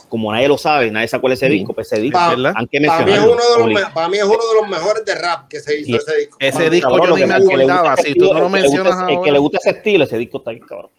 como 0.09 0.31
nadie 0.31 0.47
lo 0.47 0.57
sabe, 0.57 0.91
nadie 0.91 1.07
se 1.07 1.15
acuerda 1.15 1.33
de 1.37 1.45
ese 1.45 1.49
disco, 1.53 1.73
pues 1.73 1.91
ese 1.91 2.01
disco, 2.01 2.17
Pa- 2.17 2.29
¿verdad? 2.29 2.53
han 2.55 2.67
que 2.67 2.79
Para 2.81 3.05
mí, 3.05 3.11
es 3.13 3.19
uno 3.19 3.31
de 3.35 3.73
los, 3.73 3.89
para 3.91 4.09
mí 4.09 4.17
es 4.17 4.23
uno 4.23 4.33
de 4.37 4.61
los 4.61 4.69
mejores 4.69 5.05
de 5.05 5.15
rap 5.15 5.47
que 5.47 5.59
se 5.59 5.79
hizo 5.79 5.97
ese 5.97 6.15
disco. 6.17 6.37
Ese 6.39 6.51
Para 6.57 6.65
mí. 6.65 6.75
disco 6.75 6.89
Cabrón, 6.89 7.09
yo 7.09 7.15
que 7.15 7.25
me 7.27 7.35
el 7.35 7.43
acordaba. 7.43 7.97
Si 7.97 8.13
tú 8.15 8.33
no 8.33 8.39
lo 8.39 8.45
el 8.47 8.51
mencionas 8.51 9.09
El 9.09 9.21
que 9.21 9.31
le 9.31 9.39
gusta 9.39 9.57
ese 9.59 9.69
estilo, 9.71 10.03
ese 10.03 10.17
disco 10.17 10.37
está 10.39 10.51
ahí, 10.51 10.59
cabrón. 10.59 10.89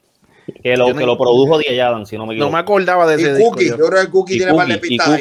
Que 0.63 0.77
lo, 0.79 0.89
Yo 0.89 0.97
que 0.97 1.05
lo 1.05 1.19
produjo 1.19 1.59
Díaz 1.59 1.89
Adam, 1.89 2.07
si 2.07 2.17
no 2.17 2.23
me 2.25 2.29
no 2.29 2.33
equivoco. 2.33 2.53
me 2.53 2.59
acordaba 2.59 3.07
de 3.07 3.21
Y 3.21 3.25
ese 3.25 3.35
disco. 3.37 3.51
Cookie, 3.51 3.69
yo. 3.69 3.77
yo 3.77 3.87
creo 3.89 4.05
que 4.05 4.11
Cookie 4.11 4.35
Y 4.35 4.37
tiene 4.39 4.55
par 4.55 4.67
de 4.69 4.79
pistas. 4.79 5.21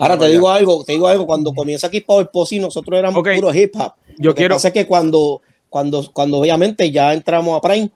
Ahora 0.00 0.16
te 0.18 0.28
digo 0.28 0.48
algo, 0.50 0.84
te 0.84 0.92
digo 0.92 1.08
algo, 1.08 1.26
cuando 1.26 1.52
comienza 1.52 1.88
aquí 1.88 2.00
Power 2.00 2.28
Posse, 2.32 2.58
nosotros 2.58 2.96
éramos 2.98 3.20
Ok. 3.20 3.30
puro 3.34 3.52
hip 3.54 3.74
hop. 3.76 3.92
Yo 4.18 4.30
Lo 4.30 4.34
que 4.34 4.38
quiero, 4.42 4.54
pasa 4.56 4.68
es 4.68 4.74
que 4.74 4.86
cuando, 4.86 5.42
cuando, 5.68 6.04
cuando 6.12 6.38
obviamente 6.38 6.90
ya 6.90 7.12
entramos 7.12 7.56
a 7.56 7.60
Prime 7.60 7.90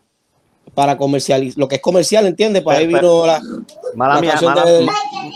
para 0.74 0.96
comercializar, 0.96 1.58
lo 1.58 1.68
que 1.68 1.76
es 1.76 1.82
comercial, 1.82 2.26
¿entiendes? 2.26 2.62
Para 2.62 2.78
ahí 2.78 2.86
vino 2.86 3.26
la, 3.26 3.40
Mala 3.94 4.14
La 4.14 4.20
mía, 4.20 4.34
mala, 4.42 4.64
de- 4.64 4.84
ma- 4.84 4.92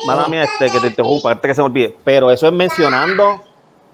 mala 0.07 0.29
mía 0.29 0.45
este, 0.45 0.71
que 0.71 0.81
te 0.81 0.87
interrumpa, 0.87 1.33
antes 1.33 1.51
que 1.51 1.55
se 1.55 1.61
me 1.61 1.67
olvide. 1.67 1.95
Pero 2.05 2.31
eso 2.31 2.47
es 2.47 2.53
mencionando 2.55 3.43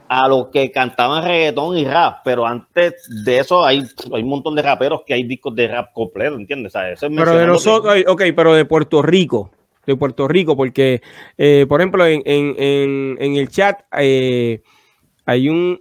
a 0.09 0.29
los 0.29 0.49
que 0.49 0.71
cantaban 0.71 1.25
reggaetón 1.25 1.77
y 1.79 1.85
rap. 1.85 2.19
Pero 2.25 2.47
antes 2.47 2.95
de 3.25 3.39
eso 3.39 3.65
hay, 3.65 3.83
hay 4.13 4.23
un 4.23 4.29
montón 4.29 4.55
de 4.55 4.63
raperos 4.63 5.03
que 5.07 5.15
hay 5.15 5.25
discos 5.25 5.55
de 5.57 5.67
rap 5.69 5.93
completo, 5.93 6.37
¿entiendes? 6.37 6.75
O 6.77 6.79
sea, 6.79 6.91
eso 6.93 7.07
es 7.07 7.13
pero 7.17 7.37
de 7.37 7.47
nosotros, 7.47 7.97
ok, 8.07 8.23
pero 8.37 8.55
de 8.55 8.65
Puerto 8.65 9.03
Rico, 9.03 9.51
de 9.85 9.97
Puerto 9.97 10.29
Rico, 10.29 10.57
porque, 10.57 11.03
eh, 11.39 11.67
por 11.69 11.81
ejemplo, 11.81 12.07
en, 12.07 12.23
en- 12.25 12.55
en- 12.59 13.17
en 13.21 13.37
el 13.37 13.49
chat 13.49 13.81
eh, 13.99 14.61
hay 15.27 15.49
un 15.49 15.81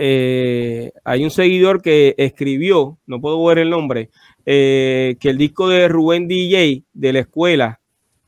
eh, 0.00 0.92
hay 1.04 1.24
un 1.24 1.30
seguidor 1.30 1.80
que 1.82 2.14
escribió, 2.18 2.98
no 3.06 3.20
puedo 3.20 3.42
ver 3.44 3.58
el 3.58 3.70
nombre, 3.70 4.10
eh, 4.50 5.18
que 5.20 5.28
el 5.28 5.36
disco 5.36 5.68
de 5.68 5.88
Rubén 5.88 6.26
DJ 6.26 6.82
de 6.94 7.12
la 7.12 7.18
escuela 7.18 7.80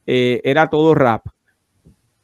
eh, 0.07 0.43
era 0.45 0.69
todo 0.69 0.95
rap. 0.95 1.25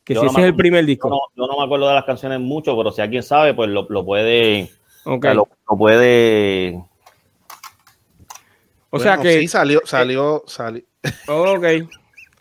Que 0.05 0.12
Yo 0.12 0.20
si 0.20 0.27
no 0.27 0.32
ese 0.32 0.40
es 0.43 0.47
el 0.48 0.55
primer 0.55 0.82
Yo 0.82 0.86
disco. 0.86 1.09
no, 1.09 1.18
yo 1.35 1.47
no 1.51 1.59
me 1.59 1.64
acuerdo 1.64 1.89
de 1.89 1.94
las 1.94 2.05
canciones 2.05 2.39
mucho, 2.40 2.77
pero 2.77 2.93
si 2.93 3.01
alguien 3.01 3.23
sabe, 3.23 3.55
pues 3.55 3.70
lo, 3.70 3.86
lo 3.89 4.05
puede. 4.05 4.70
Ok. 5.05 5.16
o 5.16 5.23
sea, 5.23 5.35
Lo, 5.35 5.48
lo 5.70 5.77
puede. 5.78 6.85
O 8.90 8.98
sea 8.98 9.16
Bueno, 9.16 9.23
que. 9.23 9.40
Sí, 9.40 9.48
salió, 9.48 9.81
salió, 9.86 10.43
salió. 10.47 10.82
Ok. 11.28 11.64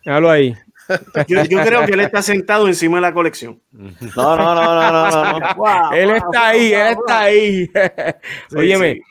Déjalo 0.04 0.30
ahí. 0.30 0.54
Yo, 1.30 1.44
yo 1.46 1.62
creo 1.64 1.86
que 1.86 1.94
él 1.94 2.02
está 2.02 2.22
sentado 2.22 2.68
encima 2.68 2.98
de 2.98 3.02
la 3.02 3.14
colección. 3.14 3.62
No, 3.72 4.36
no, 4.36 4.56
no, 4.56 4.56
no, 4.56 4.92
no, 4.92 5.40
no. 5.40 5.56
Wow, 5.56 5.92
Él 5.94 6.08
wow, 6.10 6.16
está 6.18 6.48
ahí, 6.48 6.72
wow, 6.74 6.80
él 6.82 6.96
wow. 6.96 7.04
está 7.06 7.20
ahí. 7.22 7.72
Sí, 8.50 8.58
Óyeme, 8.58 8.94
sí. 8.96 9.02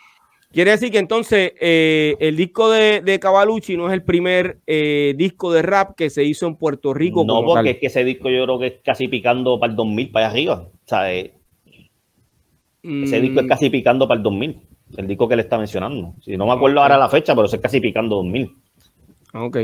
Quiere 0.55 0.71
decir 0.71 0.91
que 0.91 0.99
entonces 0.99 1.53
eh, 1.61 2.17
el 2.21 2.37
disco 2.37 2.71
de, 2.71 3.03
de 3.03 3.19
Cavalucci 3.19 3.77
no 3.77 3.89
es 3.89 3.93
el 3.93 4.03
primer 4.03 4.61
eh, 4.67 5.13
disco 5.17 5.53
de 5.53 5.63
rap 5.63 5.95
que 5.97 6.09
se 6.09 6.25
hizo 6.25 6.47
en 6.47 6.57
Puerto 6.57 6.95
Rico. 6.95 7.25
No, 7.25 7.43
porque 7.45 7.55
tal. 7.55 7.67
es 7.67 7.79
que 7.79 7.87
ese 7.87 8.05
disco 8.05 8.31
yo 8.31 8.45
creo 8.45 8.59
que 8.59 8.67
es 8.69 8.75
casi 8.83 9.09
picando 9.09 9.59
para 9.61 9.73
el 9.73 9.77
2000, 9.77 10.11
para 10.11 10.27
allá 10.27 10.33
arriba. 10.33 10.69
O 10.73 10.89
sea, 10.89 11.13
eh, 11.13 11.35
ese 12.83 13.21
disco 13.21 13.41
es 13.41 13.47
Mm, 13.47 13.49
casi 13.49 13.71
picando 13.71 14.07
para 14.07 14.19
el 14.19 14.23
2000. 14.23 14.61
El 14.97 15.09
disco 15.09 15.29
que 15.29 15.37
le 15.37 15.43
está 15.43 15.59
mencionando. 15.59 16.15
Si 16.23 16.37
no 16.37 16.47
me 16.47 16.53
acuerdo 16.53 16.81
ahora 16.81 16.97
la 16.97 17.09
fecha, 17.09 17.35
pero 17.35 17.47
es 17.47 17.57
casi 17.59 17.81
picando 17.81 18.17
2000. 18.17 18.51
Ok. 19.35 19.57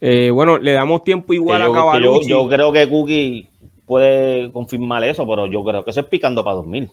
Eh, 0.00 0.30
bueno, 0.30 0.58
le 0.58 0.72
damos 0.72 1.02
tiempo 1.04 1.32
igual 1.32 1.60
yo, 1.60 1.64
a 1.64 1.68
que 1.68 1.74
yo, 1.74 1.80
Cavalucci. 1.86 2.28
yo 2.28 2.48
creo 2.48 2.72
que 2.72 2.88
Cookie 2.88 3.48
puede 3.86 4.52
confirmar 4.52 5.02
eso, 5.04 5.26
pero 5.26 5.46
yo 5.46 5.64
creo 5.64 5.84
que 5.84 5.90
eso 5.90 6.00
es 6.00 6.06
picando 6.06 6.44
para 6.44 6.56
2000. 6.56 6.90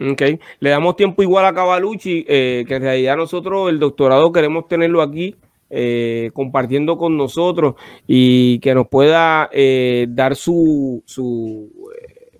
Ok. 0.00 0.22
Le 0.60 0.70
damos 0.70 0.96
tiempo 0.96 1.22
igual 1.22 1.46
a 1.46 1.54
Cavalucci, 1.54 2.24
eh, 2.28 2.64
que 2.66 2.74
en 2.76 2.82
realidad 2.82 3.16
nosotros 3.16 3.70
el 3.70 3.78
doctorado 3.78 4.32
queremos 4.32 4.66
tenerlo 4.68 5.02
aquí 5.02 5.34
eh, 5.70 6.30
compartiendo 6.34 6.96
con 6.98 7.16
nosotros 7.16 7.74
y 8.06 8.58
que 8.60 8.74
nos 8.74 8.88
pueda 8.88 9.48
eh, 9.52 10.06
dar 10.08 10.36
su, 10.36 11.02
su 11.06 11.70
eh, 12.00 12.38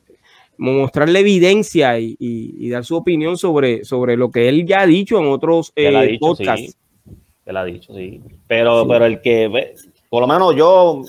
mostrarle 0.59 1.21
evidencia 1.21 1.99
y, 1.99 2.17
y- 2.19 2.67
y 2.67 2.69
dar 2.71 2.85
su 2.85 2.97
opinión 2.97 3.37
sobre, 3.39 3.85
sobre 3.85 4.17
lo 4.17 4.31
que 4.31 4.49
él 4.49 4.67
ya 4.67 4.81
ha 4.83 4.87
dicho 4.87 5.19
en 5.19 5.27
otros 5.27 5.73
ha 5.77 5.81
eh, 5.81 6.07
dicho, 6.09 6.19
podcasts. 6.21 6.77
sí. 7.07 7.15
La 7.47 7.61
ha 7.61 7.65
dicho, 7.65 7.93
sí. 7.95 8.21
Pero, 8.49 8.83
Sí. 8.83 8.89
pero 8.89 9.05
el 9.05 9.21
que 9.21 9.49
ve, 9.49 9.75
por 10.09 10.21
lo 10.23 10.27
menos 10.27 10.55
yo, 10.57 11.03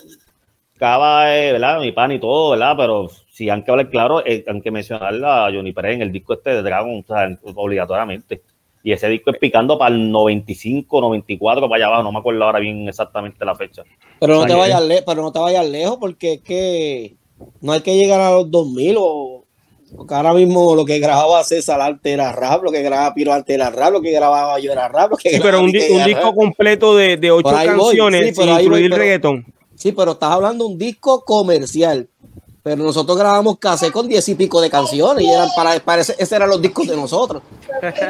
Cava, 0.77 1.35
eh, 1.37 1.53
¿verdad? 1.53 1.79
Mi 1.79 1.91
pan 1.91 2.11
y 2.11 2.19
todo, 2.19 2.51
¿verdad? 2.51 2.75
Pero 2.77 3.07
si 3.35 3.49
han 3.49 3.63
que 3.63 3.71
hablar 3.71 3.89
claro, 3.89 4.25
eh, 4.25 4.45
han 4.47 4.61
que 4.61 4.71
mencionar 4.71 5.13
a 5.25 5.51
Johnny 5.53 5.73
Pérez 5.73 5.95
en 5.95 6.03
el 6.03 6.11
disco 6.13 6.35
este 6.35 6.51
de 6.51 6.61
Dragon, 6.63 7.03
o 7.03 7.05
sea, 7.05 7.37
obligatoriamente. 7.53 8.41
Y 8.81 8.93
ese 8.93 9.09
disco 9.09 9.31
es 9.31 9.37
picando 9.37 9.77
para 9.77 9.93
el 9.93 10.09
95, 10.09 11.01
94, 11.01 11.67
para 11.67 11.75
allá 11.75 11.87
abajo, 11.87 12.03
no 12.03 12.11
me 12.13 12.19
acuerdo 12.19 12.43
ahora 12.45 12.59
bien 12.59 12.87
exactamente 12.87 13.43
la 13.43 13.53
fecha. 13.55 13.83
Pero 14.21 14.35
no 14.35 14.41
O 14.43 14.45
te 14.45 14.53
vayas 14.53 14.81
le- 14.83 15.01
pero 15.01 15.21
no 15.21 15.31
te 15.33 15.39
vayas 15.39 15.67
lejos 15.67 15.97
porque 15.99 16.33
es 16.33 16.41
que 16.41 17.15
no 17.59 17.73
hay 17.73 17.81
que 17.81 17.97
llegar 17.97 18.21
a 18.21 18.31
los 18.31 18.49
2000 18.49 18.95
o 18.99 19.41
porque 19.97 20.13
ahora 20.13 20.33
mismo 20.33 20.73
lo 20.75 20.85
que 20.85 20.99
grababa 20.99 21.43
César 21.43 21.81
Arte 21.81 22.11
era 22.13 22.31
rap, 22.31 22.63
lo 22.63 22.71
que 22.71 22.81
grababa 22.83 23.13
Piro 23.13 23.33
Arte 23.33 23.53
era 23.55 23.69
rap, 23.69 23.91
lo 23.91 24.01
que 24.01 24.11
grababa 24.11 24.57
yo 24.59 24.71
era 24.71 24.87
rap, 24.87 25.11
lo 25.11 25.17
que 25.17 25.29
Sí, 25.31 25.39
pero 25.41 25.59
un, 25.61 25.71
disco 25.71 25.97
rap. 26.27 26.35
completo 26.35 26.95
de, 26.95 27.17
de 27.17 27.31
ocho 27.31 27.49
voy, 27.51 27.65
canciones 27.65 28.29
sí, 28.29 28.35
sin 28.41 28.49
voy, 28.53 28.63
incluir 28.63 28.89
pero- 28.91 29.01
reggaetón. 29.01 29.45
Sí, 29.75 29.91
pero 29.91 30.11
estás 30.13 30.31
hablando 30.31 30.65
de 30.65 30.71
un 30.73 30.77
disco 30.79 31.23
comercial. 31.25 32.07
Pero 32.65 32.83
nosotros 32.83 33.15
grabamos 33.15 33.59
cassette 33.59 33.91
con 33.91 34.07
diez 34.07 34.27
y 34.27 34.33
pico 34.33 34.59
de 34.59 34.71
canciones 34.71 35.23
y 35.23 35.29
eran 35.29 35.49
para, 35.55 35.79
para 35.81 36.01
ese, 36.01 36.15
ese 36.17 36.35
eran 36.35 36.49
los 36.49 36.59
discos 36.59 36.87
de 36.87 36.95
nosotros. 36.95 37.43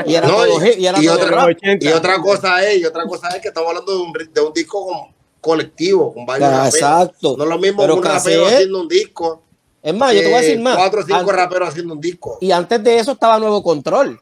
Y 0.05 0.15
era 0.15 0.29
No, 0.29 0.35
todo 0.35 0.63
y- 0.65 0.69
hit, 0.69 0.79
y 0.79 0.85
era 0.87 0.97
y 1.01 1.05
todo 1.07 1.15
otra- 1.15 1.29
rap. 1.29 1.47
80. 1.57 1.85
Y 1.85 1.89
otra 1.91 2.21
cosa 2.21 2.63
es, 2.65 2.79
y 2.79 2.85
otra 2.85 3.03
cosa 3.03 3.27
es 3.35 3.41
que 3.41 3.49
estamos 3.49 3.67
hablando 3.67 3.91
de 3.91 3.97
un, 4.01 4.13
de 4.33 4.41
un 4.41 4.53
disco 4.53 4.85
con- 4.85 5.13
colectivo, 5.41 6.13
con 6.13 6.25
varios 6.25 6.49
raperos. 6.49 6.73
exacto. 6.73 7.35
No 7.37 7.43
es 7.43 7.49
lo 7.49 7.59
mismo 7.59 7.81
Pero 7.81 7.95
un 7.97 8.03
rapero 8.03 8.45
haciendo 8.47 8.81
un 8.81 8.87
disco. 8.87 9.41
Es 9.83 9.93
más, 9.93 10.13
yo 10.13 10.21
te 10.21 10.25
voy 10.27 10.35
a 10.35 10.41
decir 10.41 10.59
más. 10.61 10.77
Cuatro 10.77 11.01
o 11.01 11.03
cinco 11.03 11.19
Antes- 11.19 11.35
raperos 11.35 11.67
haciendo 11.69 11.93
un 11.93 11.99
disco. 11.99 12.37
Y 12.39 12.51
antes 12.51 12.81
de 12.81 12.97
eso 12.97 13.11
estaba 13.11 13.37
Nuevo 13.39 13.61
Control, 13.61 14.17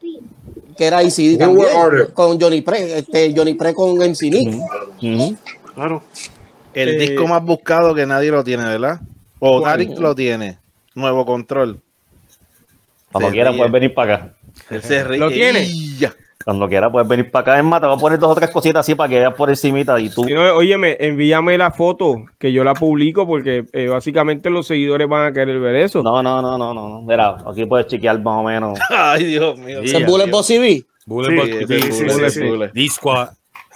que 0.76 0.84
era 0.84 1.00
ICD 1.04 1.38
también, 1.38 1.68
con 2.12 2.40
Johnny 2.40 2.60
Pre, 2.60 2.98
este, 2.98 3.32
Johnny 3.36 3.54
Pre 3.54 3.72
con 3.72 3.96
MC 4.02 4.30
Nick. 4.30 4.60
Claro. 5.76 6.02
El 6.74 6.88
Eh, 6.88 6.98
disco 6.98 7.28
más 7.28 7.42
buscado 7.44 7.94
que 7.94 8.04
nadie 8.04 8.32
lo 8.32 8.42
tiene, 8.42 8.64
¿verdad? 8.64 8.98
O 9.46 9.60
¿Cuál? 9.60 9.72
Tarik 9.72 9.98
lo 9.98 10.14
tiene. 10.14 10.56
Nuevo 10.94 11.26
control. 11.26 11.78
Cuando 13.12 13.30
quieras 13.30 13.54
puedes 13.54 13.70
venir 13.70 13.92
para 13.92 14.14
acá. 14.14 14.34
Él 14.70 14.82
se 14.82 15.04
ríe. 15.04 15.18
¿Lo 15.18 15.28
tiene? 15.28 15.68
Cuando 16.42 16.66
quieras 16.66 16.90
puedes 16.90 17.06
venir 17.06 17.30
para 17.30 17.42
acá. 17.42 17.58
Es 17.58 17.64
más, 17.64 17.78
te 17.78 17.86
voy 17.86 17.96
a 17.96 18.00
poner 18.00 18.18
dos 18.18 18.30
o 18.30 18.34
tres 18.34 18.48
cositas 18.50 18.80
así 18.80 18.94
para 18.94 19.10
que 19.10 19.18
veas 19.18 19.34
por 19.34 19.50
encimita 19.50 20.00
y 20.00 20.08
tú. 20.08 20.24
No, 20.26 20.56
óyeme, 20.56 20.96
envíame 20.98 21.58
la 21.58 21.70
foto 21.72 22.24
que 22.38 22.54
yo 22.54 22.64
la 22.64 22.72
publico 22.72 23.26
porque 23.26 23.66
eh, 23.74 23.88
básicamente 23.88 24.48
los 24.48 24.66
seguidores 24.66 25.06
van 25.10 25.26
a 25.26 25.32
querer 25.32 25.60
ver 25.60 25.76
eso. 25.76 26.02
No, 26.02 26.22
no, 26.22 26.40
no, 26.40 26.56
no, 26.56 26.72
no. 26.72 27.02
Mira, 27.02 27.36
aquí 27.46 27.66
puedes 27.66 27.86
chequear 27.88 28.22
más 28.22 28.40
o 28.40 28.44
menos. 28.44 28.78
Ay, 28.90 29.24
Dios 29.24 29.58
mío. 29.58 29.80
Sí, 29.82 29.88
¿Se 29.88 30.04
Bullet 30.06 30.24
tío. 30.24 30.32
Bossy 30.32 30.58
B? 30.58 30.84
Bullet 31.04 31.66
Sí, 31.68 31.80
sí, 31.82 31.92
sí, 31.92 32.08
sí, 32.08 32.30
sí. 32.30 32.40
D-Squad. 32.72 33.28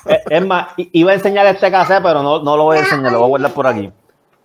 Eh, 0.07 0.23
Es 0.31 0.47
más, 0.47 0.69
iba 0.79 1.11
a 1.11 1.15
enseñar 1.15 1.45
este 1.47 1.71
cassette, 1.71 2.03
pero 2.03 2.23
no, 2.23 2.43
no 2.43 2.57
lo 2.57 2.65
voy 2.65 2.79
a 2.79 2.81
enseñar, 2.81 3.13
lo 3.13 3.19
voy 3.19 3.27
a 3.27 3.29
guardar 3.29 3.53
por 3.53 3.67
aquí. 3.67 3.91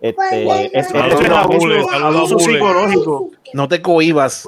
Este, 0.04 0.78
es- 0.78 0.94
abuso, 0.94 2.38
psicológico. 2.38 3.30
No 3.54 3.66
te 3.68 3.80
cohibas. 3.80 4.46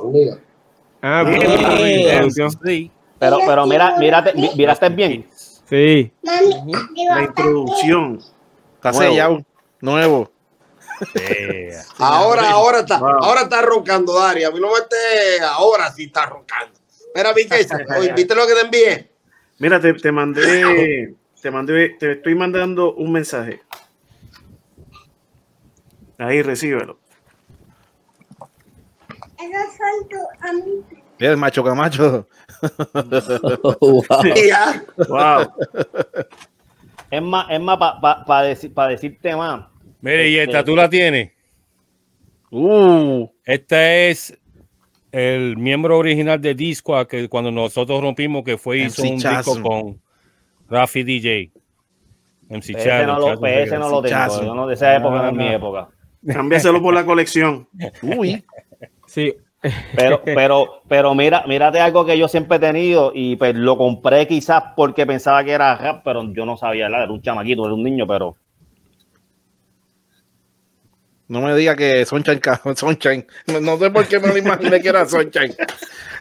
Ah, 1.00 1.22
bien, 1.26 1.40
bien, 1.76 2.18
producción. 2.18 2.50
Sí. 2.62 2.90
pero, 3.18 3.38
pero 3.46 3.66
mira, 3.66 3.96
mírate, 3.98 4.34
mi- 4.34 4.50
miraste 4.54 4.88
bien. 4.90 5.26
Sí. 5.68 6.12
La 6.22 7.22
introducción. 7.22 8.18
Está 8.74 8.92
Nuevo. 8.92 9.10
sellado. 9.12 9.38
Nuevo. 9.80 10.30
Eh, 11.14 11.70
Ahora, 11.98 12.50
ahora 12.50 12.80
está, 12.80 12.98
Wow. 12.98 13.08
ahora 13.22 13.42
está 13.42 13.62
roncando, 13.62 14.12
Dari. 14.18 14.44
A 14.44 14.50
mí 14.50 14.60
no 14.60 14.68
me 14.68 14.74
esté, 14.78 15.42
ahora 15.42 15.90
sí 15.92 16.04
está 16.04 16.26
roncando. 16.26 16.78
Mira, 17.14 17.32
oye, 17.98 18.12
¿viste 18.14 18.34
lo 18.34 18.46
que 18.46 18.52
te 18.54 18.60
envié? 18.60 19.10
Mira, 19.58 19.80
te, 19.80 19.94
te 19.94 20.12
mandé, 20.12 21.14
te 21.40 21.50
mandé, 21.50 21.96
te 21.98 22.12
estoy 22.12 22.34
mandando 22.34 22.92
un 22.94 23.10
mensaje. 23.12 23.62
Ahí, 26.18 26.42
recíbelo. 26.42 26.98
Mira 31.18 31.32
el 31.32 31.36
macho 31.36 31.62
camacho. 31.64 32.26
Wow. 33.80 34.02
Wow. 35.08 35.52
Es 37.10 37.22
más, 37.22 37.46
es 37.50 37.60
más 37.60 37.78
para 38.26 38.42
decir, 38.42 38.72
pa 38.74 38.88
decirte 38.88 39.34
más. 39.36 39.66
Mire, 40.00 40.28
y 40.30 40.38
Este- 40.38 40.50
esta 40.50 40.64
tú 40.64 40.74
la 40.76 40.88
tienes. 40.88 41.32
Uh. 42.50 43.28
Esta 43.44 43.94
es 43.94 44.36
el 45.12 45.56
miembro 45.56 45.98
original 45.98 46.40
de 46.40 46.54
Disco 46.54 47.06
que 47.06 47.28
cuando 47.28 47.50
nosotros 47.50 48.00
rompimos 48.00 48.42
que 48.44 48.56
fue 48.58 48.78
hizo 48.78 49.02
MC 49.02 49.12
un 49.12 49.18
Chasm. 49.20 49.36
disco 49.36 49.62
con 49.68 50.00
Rafi 50.68 51.02
DJ. 51.02 51.50
MC 52.48 52.72
no, 53.06 53.18
lo, 53.18 53.34
no 53.34 53.40
tengo. 53.40 54.06
Chazo. 54.06 54.44
Yo 54.44 54.54
no, 54.54 54.66
de 54.66 54.74
esa 54.74 54.94
época 54.96 55.16
no 55.22 55.28
es 55.28 55.34
mi 55.34 55.48
Ah. 55.48 55.54
época. 55.54 55.88
Cámbiaselo 56.26 56.80
por 56.82 56.94
la 56.94 57.04
colección. 57.04 57.68
Uy. 58.02 58.44
Sí. 59.06 59.34
Pero, 59.96 60.22
pero, 60.24 60.82
pero 60.88 61.14
mira, 61.14 61.44
mírate 61.48 61.80
algo 61.80 62.04
que 62.04 62.16
yo 62.16 62.28
siempre 62.28 62.58
he 62.58 62.60
tenido 62.60 63.10
y 63.14 63.36
pues 63.36 63.54
lo 63.56 63.76
compré 63.76 64.28
quizás 64.28 64.62
porque 64.76 65.06
pensaba 65.06 65.42
que 65.42 65.52
era 65.52 65.76
rap, 65.76 66.02
pero 66.04 66.22
yo 66.32 66.46
no 66.46 66.56
sabía, 66.56 66.84
¿verdad? 66.84 67.04
era 67.04 67.12
un 67.12 67.22
chamaquito, 67.22 67.64
era 67.64 67.74
un 67.74 67.82
niño, 67.82 68.06
pero 68.06 68.36
No 71.28 71.40
me 71.40 71.54
diga 71.56 71.74
que 71.74 72.04
Sunshine, 72.04 72.40
Sunshine. 72.76 73.26
No, 73.46 73.60
no 73.60 73.78
sé 73.78 73.90
por 73.90 74.06
qué 74.06 74.20
me 74.20 74.28
lo 74.28 74.38
imaginé 74.38 74.80
que 74.80 74.88
era 74.88 75.06
Sunshine. 75.06 75.54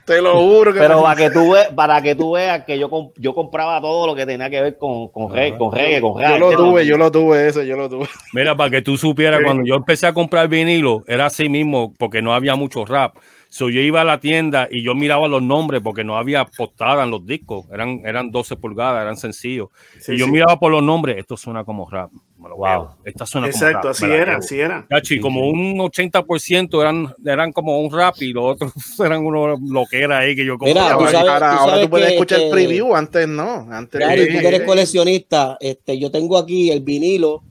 Te 0.05 0.21
lo 0.21 0.39
juro 0.39 0.71
que 0.71 0.79
pero 0.79 0.97
me- 0.97 1.03
para 1.03 1.15
que 1.15 1.29
tú 1.31 1.51
veas, 1.51 1.73
para 1.73 2.01
que 2.01 2.15
tú 2.15 2.31
veas 2.33 2.63
que 2.63 2.77
yo, 2.77 2.89
comp- 2.89 3.13
yo 3.17 3.33
compraba 3.33 3.81
todo 3.81 4.05
lo 4.05 4.15
que 4.15 4.25
tenía 4.25 4.49
que 4.49 4.61
ver 4.61 4.77
con, 4.77 5.07
con, 5.09 5.33
reggae, 5.33 5.57
con 5.57 5.71
reggae, 5.73 5.99
con 6.01 6.21
yo 6.21 6.37
lo 6.37 6.55
tuve, 6.55 6.85
yo 6.85 6.97
lo 6.97 7.11
tuve 7.11 7.47
ese, 7.47 7.65
yo 7.65 7.75
lo 7.75 7.89
tuve. 7.89 8.07
Mira, 8.33 8.55
para 8.55 8.69
que 8.69 8.81
tú 8.81 8.97
supieras, 8.97 9.41
cuando 9.43 9.63
yo 9.65 9.75
empecé 9.75 10.05
a 10.05 10.13
comprar 10.13 10.47
vinilo, 10.47 11.03
era 11.07 11.25
así 11.25 11.49
mismo, 11.49 11.93
porque 11.97 12.21
no 12.21 12.33
había 12.35 12.55
mucho 12.55 12.85
rap. 12.85 13.15
So, 13.49 13.69
yo 13.69 13.79
iba 13.79 14.01
a 14.01 14.03
la 14.03 14.19
tienda 14.19 14.67
y 14.69 14.83
yo 14.83 14.93
miraba 14.95 15.27
los 15.29 15.41
nombres 15.41 15.81
porque 15.81 16.03
no 16.03 16.17
había 16.17 16.43
portada 16.45 17.05
en 17.05 17.11
los 17.11 17.25
discos. 17.25 17.65
Eran, 17.71 18.01
eran 18.03 18.29
12 18.29 18.57
pulgadas, 18.57 19.01
eran 19.01 19.15
sencillos. 19.15 19.69
Sí, 19.99 20.13
y 20.13 20.17
yo 20.17 20.25
sí. 20.25 20.31
miraba 20.31 20.59
por 20.59 20.71
los 20.71 20.83
nombres, 20.83 21.17
esto 21.17 21.37
suena 21.37 21.63
como 21.63 21.89
rap. 21.89 22.11
Me 22.45 22.49
lo 22.49 22.57
Wow. 22.57 22.67
veo. 22.67 22.95
Esta 23.05 23.25
suena 23.25 23.47
Exacto, 23.47 23.79
como 23.79 23.89
así 23.89 24.05
era, 24.05 24.37
así 24.37 24.59
era. 24.59 24.85
Cachi, 24.87 25.19
como 25.19 25.49
un 25.49 25.79
80% 25.79 26.79
eran, 26.79 27.11
eran 27.25 27.51
como 27.51 27.79
un 27.79 27.91
rap 27.91 28.21
y 28.21 28.33
los 28.33 28.53
otros 28.53 28.71
eran 29.03 29.25
uno 29.25 29.55
lo 29.59 29.85
que 29.89 30.03
era 30.03 30.19
ahí 30.19 30.35
que 30.35 30.45
yo 30.45 30.55
Mira, 30.59 30.81
compraba. 30.91 30.97
tú 31.05 31.11
sabes- 31.11 31.31
ahora, 31.31 31.57
sabes 31.57 31.81
tú 31.85 31.89
puedes 31.89 32.07
que, 32.09 32.13
escuchar 32.13 32.41
el 32.41 32.49
preview, 32.51 32.95
antes 32.95 33.27
no. 33.27 33.67
Antes 33.71 33.99
Gary, 33.99 34.27
tú 34.31 34.39
que 34.41 34.47
eres 34.47 34.61
coleccionista, 34.61 35.57
este, 35.59 35.97
yo 35.97 36.11
tengo 36.11 36.37
aquí 36.37 36.69
el 36.69 36.81
vinilo 36.81 37.41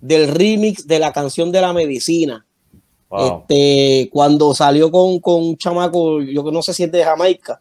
del 0.00 0.28
remix 0.28 0.86
de 0.86 1.00
la 1.00 1.12
canción 1.12 1.50
de 1.50 1.60
la 1.60 1.72
medicina. 1.72 2.46
Wow. 3.08 3.44
Este, 3.48 4.10
cuando 4.12 4.54
salió 4.54 4.92
con, 4.92 5.18
con 5.18 5.42
un 5.42 5.56
chamaco, 5.56 6.22
yo 6.22 6.44
que 6.44 6.52
no 6.52 6.62
sé 6.62 6.72
si 6.72 6.84
es 6.84 6.92
de 6.92 7.02
Jamaica, 7.02 7.60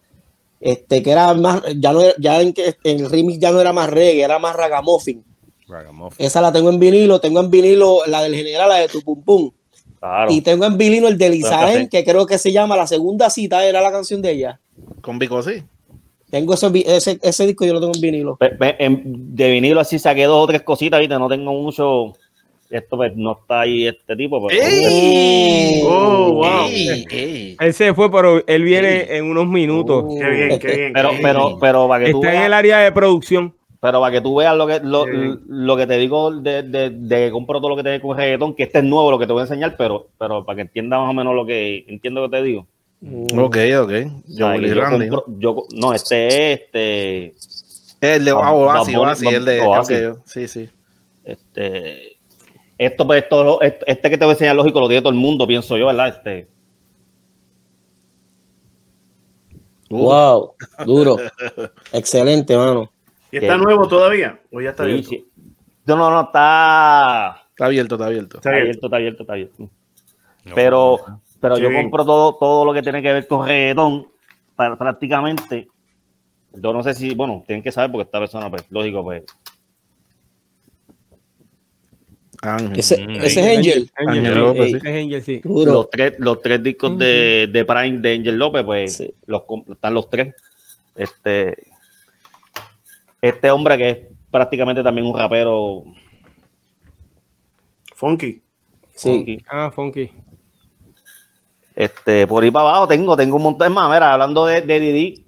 este, 0.60 1.02
que 1.02 1.10
era 1.10 1.34
más, 1.34 1.64
ya 1.78 1.92
no 1.94 2.02
era- 2.02 2.14
ya 2.20 2.40
en 2.40 2.54
que 2.54 2.76
en 2.84 3.00
el 3.00 3.10
remix 3.10 3.40
ya 3.40 3.52
no 3.52 3.60
era 3.60 3.74
más 3.74 3.90
reggae, 3.90 4.22
era 4.22 4.38
más 4.38 4.56
ragamuffin. 4.56 5.24
Ragamuffin. 5.70 6.26
Esa 6.26 6.42
la 6.42 6.52
tengo 6.52 6.70
en 6.70 6.80
vinilo, 6.80 7.20
tengo 7.20 7.40
en 7.40 7.50
vinilo 7.52 8.00
la 8.08 8.24
del 8.24 8.36
general, 8.36 8.70
la 8.70 8.76
de 8.76 8.88
tu 8.88 9.02
pum 9.02 9.22
pum. 9.24 9.52
Claro. 10.00 10.32
Y 10.32 10.42
tengo 10.42 10.66
en 10.66 10.78
vinilo 10.78 11.08
el 11.08 11.18
de 11.18 11.30
Lizaen, 11.30 11.90
que 11.90 12.04
creo 12.04 12.26
que 12.26 12.38
se 12.38 12.52
llama 12.52 12.78
La 12.78 12.88
Segunda 12.88 13.30
Cita, 13.30 13.66
era 13.66 13.82
la 13.82 13.92
canción 13.92 14.22
de 14.22 14.32
ella. 14.32 14.60
con 15.02 15.20
Vico, 15.20 15.42
sí. 15.44 15.64
Tengo 16.30 16.54
ese, 16.54 16.72
ese, 16.86 17.20
ese 17.22 17.48
disco, 17.48 17.66
yo 17.66 17.74
lo 17.74 17.80
tengo 17.80 17.94
en 17.96 18.02
vinilo. 18.02 18.38
De 18.40 19.50
vinilo 19.50 19.80
así 19.80 19.98
saqué 20.00 20.26
dos 20.26 20.44
o 20.44 20.48
tres 20.48 20.62
cositas, 20.62 21.00
¿viste? 21.00 21.18
No 21.18 21.28
tengo 21.28 21.52
mucho. 21.54 22.14
Esto 22.70 22.98
pues, 22.98 23.16
no 23.16 23.32
está 23.32 23.62
ahí 23.62 23.88
este 23.88 24.16
tipo, 24.16 24.46
pero. 24.46 24.62
¡Ey! 24.62 25.82
Oh, 25.84 26.34
wow. 26.34 26.68
¡Ey! 26.70 27.06
¡Ey! 27.10 27.58
Él 27.60 27.74
se 27.74 27.96
fue, 27.96 28.12
pero 28.12 28.46
él 28.46 28.62
viene 28.62 29.18
en 29.18 29.26
unos 29.26 29.48
minutos. 29.48 30.06
Qué 30.20 30.30
bien, 30.30 30.60
qué 30.60 30.76
bien. 30.76 30.94
Pero, 30.94 31.10
qué 31.10 31.16
bien. 31.16 31.24
pero, 31.24 31.58
pero 31.60 31.88
para 31.88 32.06
que 32.06 32.12
tú 32.12 32.18
Está 32.20 32.30
en 32.30 32.34
veas, 32.36 32.46
el 32.46 32.54
área 32.54 32.80
de 32.80 32.92
producción. 32.92 33.56
Pero 33.82 34.00
para 34.02 34.12
que 34.12 34.22
tú 34.22 34.36
veas 34.36 34.56
lo 34.58 34.68
que 34.68 34.80
lo, 34.82 35.06
Sí. 35.06 35.12
lo 35.48 35.78
que 35.78 35.88
te 35.88 35.98
digo 35.98 36.32
de, 36.32 36.64
de, 36.64 36.90
de 36.90 37.16
que 37.26 37.32
compro 37.32 37.60
todo 37.60 37.70
lo 37.70 37.76
que 37.78 37.84
tiene 37.84 38.02
con 38.02 38.18
reggaetón, 38.18 38.54
que 38.56 38.64
este 38.64 38.80
es 38.80 38.84
nuevo 38.84 39.10
lo 39.12 39.20
que 39.20 39.26
te 39.28 39.34
voy 39.34 39.40
a 39.42 39.44
enseñar, 39.44 39.76
pero, 39.78 40.08
pero 40.18 40.44
para 40.46 40.58
que 40.58 40.62
entiendas 40.64 41.00
más 41.00 41.10
o 41.10 41.14
menos 41.14 41.34
lo 41.34 41.46
que 41.46 41.86
entiendo 41.88 42.24
que 42.24 42.38
te 42.38 42.44
digo. 42.44 42.68
Ok, 43.02 43.58
ok. 43.82 43.92
O 43.92 44.22
Yo, 44.28 44.48
sea, 44.52 44.60
que 44.60 44.68
yo 44.68 44.76
compro- 44.84 45.24
yo- 45.40 45.64
no, 45.74 45.94
este 45.94 46.28
es 46.54 46.60
este, 46.62 47.34
El 48.02 48.26
de 48.26 48.34
Bunny, 48.34 48.96
Oasis, 48.96 49.28
el 49.32 49.46
de. 49.46 49.62
Oasis. 49.62 50.08
ok, 50.08 50.18
sí, 50.26 50.48
sí. 50.50 50.70
este, 51.24 52.18
esto 52.78 53.08
pues 53.08 53.24
esto, 53.24 53.62
este, 53.62 53.92
este 53.92 54.10
que 54.10 54.18
te 54.18 54.26
voy 54.26 54.32
a 54.32 54.34
enseñar 54.34 54.56
lógico 54.58 54.80
lo 54.82 54.88
tiene 54.88 55.02
todo 55.02 55.14
el 55.14 55.20
mundo, 55.20 55.48
pienso 55.48 55.78
yo, 55.78 55.86
¿verdad? 55.88 56.10
Este, 56.10 56.48
Wow, 59.90 60.54
duro. 60.86 61.18
Excelente, 61.92 62.56
mano. 62.56 62.92
¿Y 63.32 63.38
está 63.38 63.56
que- 63.58 63.64
nuevo 63.64 63.88
todavía? 63.88 64.40
¿O 64.52 64.62
ya 64.62 64.72
está 64.72 64.84
sí, 64.86 64.90
abierto? 64.92 65.10
sí. 65.10 65.28
No, 65.86 65.96
no, 65.96 66.12
no, 66.12 66.22
está 66.22 67.44
Está 67.52 67.66
abierto, 67.66 67.96
está 67.96 68.06
abierto. 68.08 68.38
Está 68.38 68.50
Está 68.50 68.60
abierto. 68.62 68.88
está 68.88 68.96
abierto, 68.98 69.24
está 69.24 69.34
abierto. 69.34 69.70
Pero, 70.56 71.00
pero 71.42 71.58
yo 71.58 71.72
compro 71.74 72.06
todo, 72.06 72.36
todo 72.38 72.66
lo 72.66 72.74
que 72.74 72.82
tiene 72.82 73.02
que 73.02 73.12
ver 73.14 73.28
con 73.28 73.46
reggaetón, 73.48 74.08
para, 74.56 74.78
prácticamente. 74.78 75.68
Yo 76.54 76.74
no 76.74 76.82
sé 76.84 76.94
si, 76.94 77.14
bueno, 77.16 77.44
tienen 77.46 77.62
que 77.62 77.72
saber 77.72 77.92
porque 77.92 78.04
esta 78.06 78.20
persona, 78.20 78.50
pues, 78.50 78.66
lógico, 78.70 79.04
pues. 79.04 79.24
Ángel. 82.42 82.80
Ese, 82.80 83.06
ese 83.22 83.52
es 83.52 83.58
Angel. 83.58 83.92
Angel. 83.98 84.36
López, 84.40 84.72
sí. 84.72 84.78
Ese 84.78 84.90
es 84.90 85.04
Angel, 85.06 85.22
sí. 85.24 85.42
Los 85.44 85.90
tres, 85.90 86.14
los 86.20 86.42
tres 86.42 86.64
discos 86.64 86.98
de, 86.98 87.50
de 87.52 87.66
Prime 87.66 88.00
de 88.00 88.14
Angel 88.14 88.38
López, 88.38 88.64
pues, 88.64 88.96
Sí. 88.96 89.14
los, 89.26 89.44
están 89.70 89.94
los 89.94 90.10
tres. 90.10 90.34
Este, 90.96 91.56
este 93.22 93.52
hombre 93.52 93.78
que 93.78 93.90
es 93.90 93.98
prácticamente 94.32 94.84
también 94.84 95.08
un 95.08 95.18
rapero. 95.18 95.84
Funky. 97.96 98.42
Sí. 98.96 99.10
funky. 99.10 99.44
Ah, 99.50 99.72
Funky. 99.74 100.10
Este, 101.76 102.28
por 102.28 102.44
ahí 102.44 102.52
para 102.52 102.70
abajo 102.70 102.88
tengo, 102.88 103.16
tengo 103.16 103.38
un 103.38 103.44
montón 103.44 103.72
más. 103.74 103.90
Mira, 103.90 104.14
hablando 104.14 104.46
de, 104.46 104.62
de 104.62 104.80
Didi, 104.80 105.26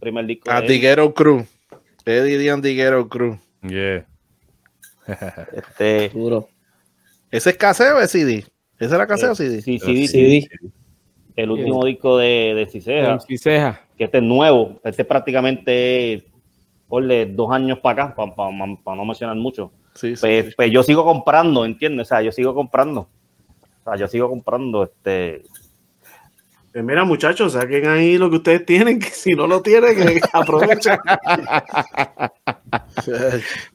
primer 0.00 0.24
disco. 0.26 0.50
de 0.50 0.56
él, 0.56 0.62
Antiguero 0.62 1.12
Crew. 1.12 1.46
Eddie 2.06 2.38
D. 2.38 2.50
Antiguero 2.50 3.08
Crew. 3.08 3.38
Yeah. 3.62 4.06
este, 5.52 6.08
Duro. 6.10 6.48
¿Ese 7.30 7.50
es 7.50 7.56
caseo 7.56 7.96
o 7.96 8.00
es 8.00 8.10
CD? 8.10 8.44
¿Ese 8.78 8.94
era 8.94 9.06
caseo 9.06 9.32
o 9.32 9.34
CD? 9.34 9.60
sí, 9.62 9.78
sí, 9.78 10.08
Sí. 10.08 10.46
el 11.36 11.50
último 11.50 11.84
disco 11.84 12.16
de, 12.18 12.54
de 12.54 12.66
Ciseja, 12.66 13.14
MC 13.16 13.38
Ceja. 13.38 13.80
que 13.98 14.04
este 14.04 14.18
es 14.18 14.24
nuevo, 14.24 14.80
este 14.84 15.02
es 15.02 15.08
prácticamente, 15.08 16.24
ponle 16.94 17.26
dos 17.26 17.50
años 17.50 17.80
para 17.80 18.04
acá, 18.04 18.14
para 18.14 18.96
no 18.96 19.04
mencionar 19.04 19.34
mucho. 19.34 19.72
Sí, 19.94 20.14
sí. 20.14 20.20
Pues, 20.20 20.54
pues 20.54 20.70
yo 20.70 20.84
sigo 20.84 21.04
comprando, 21.04 21.64
¿entiendes? 21.64 22.06
O 22.06 22.08
sea, 22.08 22.22
yo 22.22 22.30
sigo 22.30 22.54
comprando. 22.54 23.08
O 23.80 23.84
sea, 23.84 23.96
yo 23.96 24.06
sigo 24.06 24.28
comprando 24.28 24.84
este. 24.84 25.42
Pues 26.72 26.84
mira, 26.84 27.04
muchachos, 27.04 27.54
saquen 27.54 27.88
ahí 27.88 28.16
lo 28.16 28.30
que 28.30 28.36
ustedes 28.36 28.64
tienen, 28.64 29.00
que 29.00 29.08
si 29.08 29.32
no 29.32 29.48
lo 29.48 29.60
tienen, 29.60 29.96
que 29.96 30.20
aprovechen. 30.32 30.98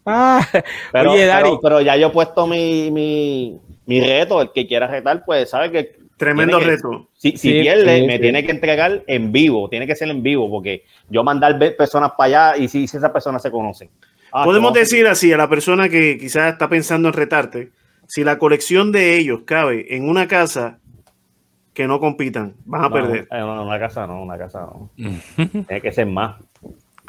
Ah, 0.06 0.48
Pero, 0.94 1.12
Oye, 1.12 1.26
Dari. 1.26 1.44
pero, 1.44 1.60
pero 1.62 1.82
ya 1.82 1.98
yo 1.98 2.08
he 2.08 2.12
puesto 2.12 2.48
mi, 2.48 2.90
mi, 2.90 3.60
mi 3.86 4.00
reto. 4.00 4.42
El 4.42 4.54
que 4.54 4.66
quiera 4.66 4.88
retar, 4.88 5.26
pues 5.26 5.50
sabe 5.50 5.72
que 5.72 6.00
Tremendo 6.20 6.60
que- 6.60 6.66
reto. 6.66 7.08
si, 7.18 7.32
si 7.32 7.38
Sí, 7.38 7.62
pierde, 7.62 8.02
sí, 8.02 8.06
me 8.06 8.14
sí. 8.18 8.22
tiene 8.22 8.46
que 8.46 8.52
entregar 8.52 9.04
en 9.08 9.32
vivo. 9.32 9.70
Tiene 9.70 9.88
que 9.88 9.96
ser 9.96 10.10
en 10.10 10.22
vivo, 10.22 10.50
porque 10.50 10.84
yo 11.10 11.24
mandar 11.24 11.58
ver 11.58 11.76
personas 11.76 12.12
para 12.18 12.52
allá 12.52 12.58
y 12.64 12.68
si, 12.68 12.88
si 12.88 12.98
esas 12.98 13.10
personas 13.12 13.42
se 13.42 13.50
conocen. 13.50 13.90
Ah, 14.32 14.44
Podemos 14.44 14.74
decir 14.74 15.08
así 15.08 15.34
a 15.34 15.38
la 15.38 15.50
persona 15.50 15.90
que 15.90 16.18
quizás 16.20 16.52
está 16.54 16.70
pensando 16.70 17.08
en 17.08 17.14
retarte, 17.16 17.72
si 18.06 18.24
la 18.24 18.38
colección 18.38 18.92
de 18.92 19.18
ellos 19.18 19.42
cabe 19.46 19.96
en 19.96 20.08
una 20.08 20.28
casa, 20.28 20.78
que 21.74 21.88
no 21.88 22.00
compitan, 22.00 22.54
van 22.66 22.82
a 22.82 22.90
No, 22.90 22.94
perder. 22.94 23.22
eh, 23.32 23.40
no, 23.40 23.64
una 23.66 23.80
casa 23.80 24.06
no, 24.06 24.22
una 24.22 24.38
casa 24.38 24.60
no. 24.62 24.92
Tiene 24.96 25.82
que 25.82 25.92
ser 25.92 26.06
más. 26.08 26.36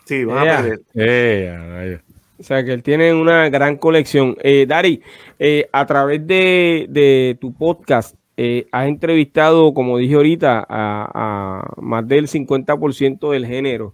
Sí, 0.04 0.24
van 0.24 0.48
a 0.48 0.56
perder. 0.62 0.80
Eh. 0.94 1.98
O 2.38 2.42
sea, 2.42 2.64
que 2.64 2.72
él 2.72 2.82
tiene 2.82 3.12
una 3.12 3.48
gran 3.50 3.76
colección. 3.76 4.36
Eh, 4.42 4.64
Dari, 4.66 5.02
eh, 5.38 5.68
a 5.72 5.84
través 5.84 6.26
de, 6.26 6.86
de 6.88 7.36
tu 7.40 7.52
podcast, 7.52 8.14
eh, 8.42 8.66
has 8.72 8.88
entrevistado, 8.88 9.74
como 9.74 9.98
dije 9.98 10.14
ahorita, 10.14 10.64
a, 10.66 11.74
más 11.76 12.08
del 12.08 12.26
50% 12.26 13.32
del 13.32 13.46
género. 13.46 13.92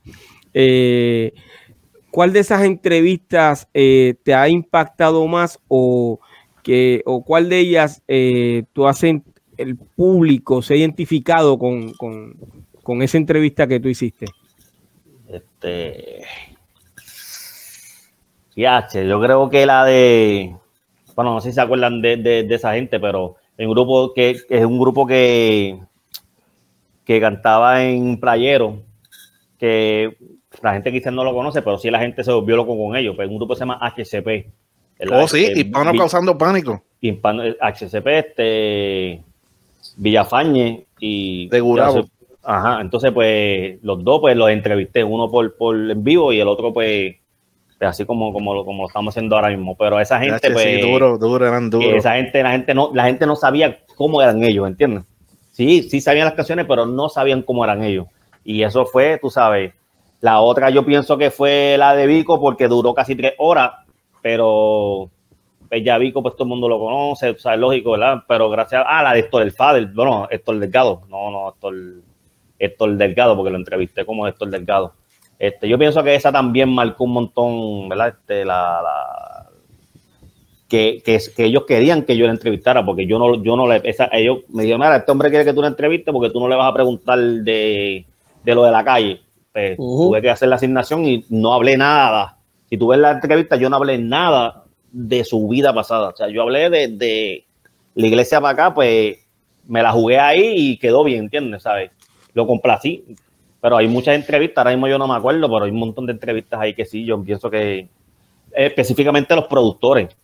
Eh, 0.54 1.32
¿Cuál 2.12 2.32
de 2.32 2.38
esas 2.38 2.62
entrevistas 2.62 3.68
eh, 3.74 4.14
te 4.22 4.34
ha 4.34 4.48
impactado 4.48 5.26
más 5.26 5.58
o, 5.66 6.20
que, 6.62 7.02
o 7.06 7.24
cuál 7.24 7.48
de 7.48 7.58
ellas 7.58 8.04
tú 8.72 8.86
haces 8.86 9.16
el 9.56 9.76
público 9.76 10.62
se 10.62 10.74
ha 10.74 10.76
identificado 10.76 11.58
con, 11.58 11.92
con- 11.94 13.02
esa 13.02 13.16
entrevista 13.18 13.66
que 13.66 13.80
tú 13.80 13.88
hiciste? 13.88 14.26
Este. 15.28 16.22
Fiache, 18.54 19.08
yo 19.08 19.20
creo 19.20 19.50
que 19.50 19.66
la 19.66 19.84
de. 19.84 20.54
Bueno, 21.16 21.34
no 21.34 21.40
sé 21.40 21.48
si 21.50 21.56
se 21.56 21.60
acuerdan 21.62 22.00
de- 22.00 22.16
de 22.44 22.54
esa 22.54 22.74
gente, 22.74 23.00
pero 23.00 23.36
el 23.56 23.68
grupo 23.68 24.12
que, 24.14 24.36
que 24.48 24.58
es 24.58 24.64
un 24.64 24.78
grupo 24.78 25.06
que, 25.06 25.78
que 27.04 27.20
cantaba 27.20 27.84
en 27.84 28.18
Playero, 28.18 28.82
que 29.58 30.16
la 30.62 30.74
gente 30.74 30.92
quizás 30.92 31.12
no 31.12 31.24
lo 31.24 31.34
conoce, 31.34 31.62
pero 31.62 31.78
sí 31.78 31.90
la 31.90 32.00
gente 32.00 32.24
se 32.24 32.32
volvió 32.32 32.56
loco 32.56 32.76
con 32.76 32.96
ellos. 32.96 33.14
Pues 33.16 33.28
un 33.28 33.36
grupo 33.36 33.54
que 33.54 33.58
se 33.58 33.60
llama 33.60 33.78
HCP. 33.80 34.46
Oh, 35.12 35.28
sí, 35.28 35.52
hispano 35.54 35.92
causando 35.94 36.36
pánico. 36.38 36.82
Hispano- 37.00 37.42
HCP, 37.60 38.06
este, 38.06 39.22
Villafañe 39.96 40.86
y... 40.98 41.48
De 41.48 41.60
Gurabo. 41.60 42.06
Ajá, 42.42 42.80
entonces 42.80 43.10
pues 43.12 43.78
los 43.82 44.04
dos 44.04 44.20
pues 44.20 44.36
los 44.36 44.48
entrevisté, 44.50 45.02
uno 45.02 45.28
por, 45.28 45.56
por 45.56 45.74
en 45.76 46.04
vivo 46.04 46.32
y 46.32 46.38
el 46.38 46.46
otro 46.46 46.72
pues, 46.72 47.16
así 47.80 48.04
como, 48.06 48.32
como, 48.32 48.54
lo- 48.54 48.64
como 48.64 48.82
lo 48.82 48.88
estamos 48.88 49.12
haciendo 49.12 49.36
ahora 49.36 49.48
mismo, 49.48 49.76
pero 49.76 50.00
esa 50.00 50.18
gente 50.18 50.36
H, 50.36 50.50
pues... 50.52 50.64
sí, 50.64 50.80
duro, 50.80 51.18
duro, 51.18 51.46
eran 51.46 51.70
que 51.70 51.76
duros. 51.76 51.94
esa 51.96 52.14
gente, 52.14 52.42
la 52.42 52.52
gente 52.52 52.74
no, 52.74 52.90
la 52.94 53.04
gente 53.04 53.26
no 53.26 53.36
sabía 53.36 53.78
cómo 53.96 54.22
eran 54.22 54.42
ellos, 54.42 54.66
¿entiendes? 54.66 55.04
Sí, 55.50 55.82
sí 55.82 56.00
sabían 56.00 56.26
las 56.26 56.34
canciones, 56.34 56.66
pero 56.68 56.86
no 56.86 57.08
sabían 57.08 57.42
cómo 57.42 57.64
eran 57.64 57.82
ellos. 57.82 58.06
Y 58.44 58.62
eso 58.62 58.86
fue, 58.86 59.18
tú 59.20 59.30
sabes, 59.30 59.72
la 60.20 60.40
otra 60.40 60.70
yo 60.70 60.84
pienso 60.84 61.18
que 61.18 61.30
fue 61.30 61.76
la 61.78 61.94
de 61.94 62.06
Vico 62.06 62.40
porque 62.40 62.68
duró 62.68 62.94
casi 62.94 63.14
tres 63.16 63.34
horas, 63.38 63.72
pero 64.22 65.10
pues 65.68 65.82
ya 65.84 65.98
Vico, 65.98 66.22
pues 66.22 66.34
todo 66.34 66.44
el 66.44 66.48
mundo 66.50 66.68
lo 66.68 66.78
conoce, 66.78 67.30
o 67.30 67.38
sea, 67.38 67.54
es 67.54 67.60
lógico, 67.60 67.92
¿verdad? 67.92 68.22
Pero 68.28 68.48
gracias 68.50 68.84
a 68.86 69.02
la 69.02 69.12
de 69.12 69.20
Héctor 69.20 69.42
el 69.42 69.52
Fader, 69.52 69.86
bueno, 69.94 70.28
Héctor 70.30 70.58
Delgado, 70.58 71.02
no, 71.08 71.30
no, 71.30 71.48
Héctor, 71.50 71.74
Héctor 72.58 72.96
Delgado, 72.96 73.36
porque 73.36 73.50
lo 73.50 73.56
entrevisté 73.56 74.04
como 74.06 74.26
Héctor 74.26 74.50
Delgado. 74.50 74.94
Este, 75.38 75.68
yo 75.68 75.78
pienso 75.78 76.02
que 76.02 76.14
esa 76.14 76.32
también 76.32 76.68
marcó 76.70 77.04
un 77.04 77.12
montón, 77.12 77.88
¿verdad? 77.88 78.08
Este, 78.08 78.44
la, 78.44 78.80
la- 78.82 79.46
que, 80.68 81.00
que, 81.04 81.20
que 81.36 81.44
ellos 81.44 81.64
querían 81.64 82.02
que 82.02 82.16
yo 82.16 82.26
la 82.26 82.32
entrevistara, 82.32 82.84
porque 82.84 83.06
yo 83.06 83.18
no, 83.18 83.40
yo 83.42 83.54
no 83.56 83.68
le, 83.68 83.80
esa- 83.84 84.08
ellos 84.12 84.38
me 84.48 84.62
dijeron, 84.64 84.80
mira, 84.80 84.96
este 84.96 85.12
hombre 85.12 85.30
quiere 85.30 85.44
que 85.44 85.52
tú 85.54 85.62
la 85.62 85.68
entrevistes 85.68 86.12
porque 86.12 86.30
tú 86.30 86.40
no 86.40 86.48
le 86.48 86.56
vas 86.56 86.68
a 86.70 86.74
preguntar 86.74 87.18
de, 87.18 88.04
de 88.42 88.54
lo 88.54 88.64
de 88.64 88.72
la 88.72 88.84
calle. 88.84 89.20
Pues. 89.52 89.76
Tuve 90.08 90.20
que 90.22 90.30
hacer 90.30 90.48
la 90.48 90.56
asignación 90.56 91.04
y 91.06 91.24
no 91.30 91.52
hablé 91.54 91.76
nada. 91.76 92.38
Si 92.68 92.76
tú 92.76 92.88
ves 92.88 92.98
la 92.98 93.12
entrevista, 93.12 93.56
yo 93.56 93.70
no 93.70 93.76
hablé 93.76 93.96
nada 93.98 94.64
de 94.90 95.24
su 95.24 95.46
vida 95.48 95.72
pasada. 95.72 96.08
O 96.08 96.16
sea, 96.16 96.28
yo 96.28 96.42
hablé 96.42 96.68
de, 96.68 96.88
de 96.88 97.44
la 97.94 98.06
iglesia 98.06 98.40
para 98.40 98.52
acá, 98.52 98.74
pues 98.74 99.18
me 99.68 99.82
la 99.82 99.92
jugué 99.92 100.18
ahí 100.18 100.72
y 100.72 100.76
quedó 100.78 101.04
bien, 101.04 101.24
¿entiendes? 101.24 101.62
¿Sabes? 101.62 101.90
Lo 102.34 102.46
complací. 102.46 103.04
Pero 103.66 103.78
hay 103.78 103.88
muchas 103.88 104.14
entrevistas, 104.14 104.58
ahora 104.58 104.70
mismo 104.70 104.86
yo 104.86 104.96
no 104.96 105.08
me 105.08 105.14
acuerdo, 105.16 105.48
pero 105.50 105.64
hay 105.64 105.72
un 105.72 105.80
montón 105.80 106.06
de 106.06 106.12
entrevistas 106.12 106.60
ahí 106.60 106.72
que 106.72 106.84
sí, 106.84 107.04
yo 107.04 107.20
pienso 107.20 107.50
que 107.50 107.88
específicamente 108.54 109.34
los 109.34 109.46
productores, 109.46 110.16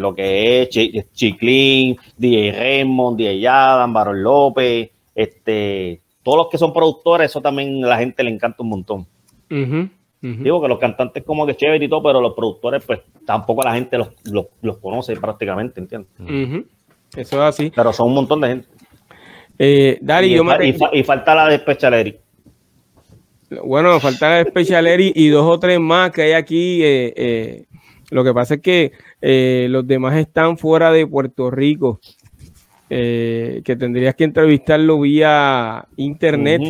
lo 0.00 0.12
que 0.12 0.62
es 0.62 0.70
Chi- 0.70 1.00
Chiclín, 1.12 1.96
DJ 2.16 2.50
Raymond, 2.50 3.16
DJ 3.16 3.46
Adam, 3.46 3.92
Barón 3.92 4.20
López, 4.24 4.90
este, 5.14 6.00
todos 6.24 6.36
los 6.38 6.48
que 6.48 6.58
son 6.58 6.72
productores, 6.72 7.30
eso 7.30 7.40
también 7.40 7.84
a 7.84 7.88
la 7.90 7.98
gente 7.98 8.24
le 8.24 8.30
encanta 8.30 8.60
un 8.64 8.70
montón. 8.70 9.06
Digo 10.42 10.60
que 10.60 10.66
los 10.66 10.80
cantantes 10.80 11.22
como 11.22 11.46
que 11.46 11.54
chévere 11.54 11.84
y 11.84 11.88
todo, 11.88 12.02
pero 12.02 12.20
los 12.20 12.34
productores, 12.34 12.84
pues 12.84 13.02
tampoco 13.24 13.62
la 13.62 13.74
gente 13.74 13.98
los, 13.98 14.08
los, 14.32 14.46
los 14.62 14.78
conoce 14.78 15.14
prácticamente, 15.14 15.78
¿entiendes? 15.78 16.10
Eso 17.16 17.36
es 17.36 17.42
así. 17.42 17.72
Pero 17.72 17.92
son 17.92 18.08
un 18.08 18.14
montón 18.14 18.40
de 18.40 18.48
gente. 18.48 18.68
Eh, 19.60 19.98
Dari, 20.00 20.26
y, 20.32 20.36
yo 20.36 20.42
me 20.42 20.66
y 20.66 20.72
fa- 20.72 20.90
y 20.92 21.04
falta 21.04 21.36
la 21.36 21.46
de 21.46 21.58
Special 21.58 21.94
Bueno, 23.64 23.98
falta 23.98 24.44
Special 24.44 24.86
Eri 24.86 25.12
y 25.14 25.28
dos 25.28 25.44
o 25.44 25.58
tres 25.58 25.80
más 25.80 26.12
que 26.12 26.22
hay 26.22 26.32
aquí. 26.32 26.82
eh, 26.82 27.12
eh, 27.16 27.64
lo 28.10 28.22
que 28.22 28.32
pasa 28.32 28.54
es 28.54 28.60
que 28.60 28.92
eh, 29.20 29.66
los 29.70 29.86
demás 29.86 30.16
están 30.16 30.56
fuera 30.56 30.92
de 30.92 31.06
Puerto 31.06 31.50
Rico. 31.50 32.00
que 32.88 33.76
tendrías 33.78 34.14
que 34.14 34.24
entrevistarlo 34.24 35.00
vía 35.00 35.84
internet. 35.96 36.62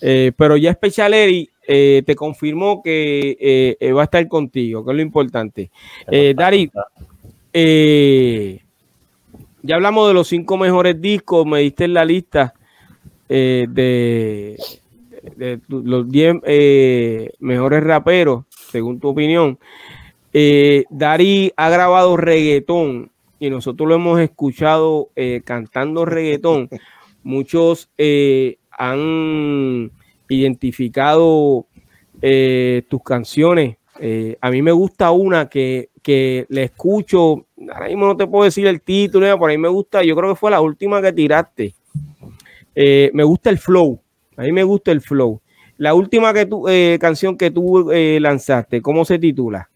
Pero 0.00 0.56
ya 0.56 0.72
Special 0.72 1.14
Eri 1.14 1.48
te 1.66 2.14
confirmó 2.16 2.82
que 2.82 3.76
va 3.94 4.02
a 4.02 4.04
estar 4.04 4.26
contigo, 4.28 4.84
que 4.84 4.90
es 4.90 4.96
lo 4.96 5.02
importante. 5.02 5.70
Dari, 6.34 6.70
ya 9.62 9.74
hablamos 9.74 10.08
de 10.08 10.14
los 10.14 10.28
cinco 10.28 10.56
mejores 10.56 11.00
discos, 11.00 11.46
me 11.46 11.60
diste 11.60 11.84
en 11.84 11.94
la 11.94 12.04
lista 12.04 12.54
de, 13.28 14.56
de 15.36 15.60
los 15.68 16.08
10 16.08 16.36
eh, 16.44 17.30
mejores 17.38 17.82
raperos, 17.82 18.44
según 18.70 19.00
tu 19.00 19.08
opinión. 19.08 19.58
Eh, 20.32 20.84
Dari 20.90 21.52
ha 21.56 21.70
grabado 21.70 22.16
reggaetón 22.16 23.10
y 23.40 23.50
nosotros 23.50 23.88
lo 23.88 23.96
hemos 23.96 24.20
escuchado 24.20 25.10
eh, 25.16 25.42
cantando 25.44 26.04
reggaetón. 26.04 26.68
Muchos 27.22 27.90
eh, 27.98 28.58
han 28.70 29.90
identificado 30.28 31.66
tus 32.20 33.02
canciones. 33.02 33.76
A 34.40 34.50
mí 34.50 34.62
me 34.62 34.72
gusta 34.72 35.10
una 35.10 35.48
que, 35.48 35.90
que 36.02 36.46
le 36.48 36.64
escucho, 36.64 37.46
ahora 37.72 37.88
mismo 37.88 38.06
no 38.06 38.16
te 38.16 38.26
puedo 38.26 38.44
decir 38.44 38.66
el 38.66 38.80
título, 38.82 39.24
nada, 39.26 39.38
por 39.38 39.50
ahí 39.50 39.58
me 39.58 39.68
gusta, 39.68 40.02
yo 40.02 40.14
creo 40.14 40.30
que 40.30 40.38
fue 40.38 40.50
la 40.50 40.60
última 40.60 41.02
que 41.02 41.12
tiraste. 41.12 41.74
Me 42.74 43.24
gusta 43.24 43.50
el 43.50 43.58
flow, 43.58 44.00
a 44.40 44.44
mí 44.44 44.52
me 44.52 44.62
gusta 44.64 44.90
el 44.90 45.00
flow. 45.02 45.40
La 45.76 45.92
última 45.94 46.32
que 46.32 46.46
tú, 46.46 46.66
eh, 46.68 46.98
canción 47.00 47.36
que 47.36 47.50
tú 47.50 47.90
eh, 47.90 48.18
lanzaste, 48.20 48.80
¿cómo 48.82 49.04
se 49.04 49.18
titula? 49.18 49.68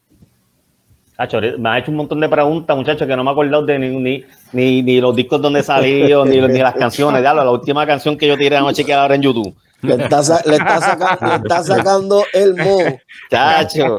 Cacho, 1.17 1.39
me 1.59 1.69
ha 1.69 1.79
hecho 1.79 1.91
un 1.93 1.97
montón 1.99 2.19
de 2.21 2.29
preguntas, 2.29 2.77
muchachos, 2.77 3.07
que 3.07 3.15
no 3.17 3.23
me 3.23 3.31
he 3.31 3.33
acordado 3.33 3.65
de 3.65 3.79
ni, 3.79 3.89
ni, 3.97 4.25
ni, 4.53 4.83
ni 4.83 5.01
los 5.01 5.15
discos 5.15 5.41
donde 5.41 5.63
salió, 5.63 6.25
ni, 6.25 6.41
ni 6.41 6.59
las 6.59 6.75
canciones. 6.75 7.21
Diablo, 7.21 7.45
la 7.45 7.51
última 7.53 7.87
canción 7.87 8.17
que 8.19 8.27
yo 8.27 8.37
tiré 8.37 8.57
anoche 8.57 8.85
que 8.85 8.93
ahora 8.93 9.15
en 9.15 9.23
YouTube. 9.23 9.55
Le 9.83 9.95
está, 9.97 10.23
sa- 10.23 10.43
le 10.47 10.57
está 10.57 10.81
saca- 10.81 11.19
le 11.29 11.35
está 11.37 11.63
sacando 11.63 12.25
el 12.33 12.55
mo. 12.57 12.79
Chacho. 13.31 13.97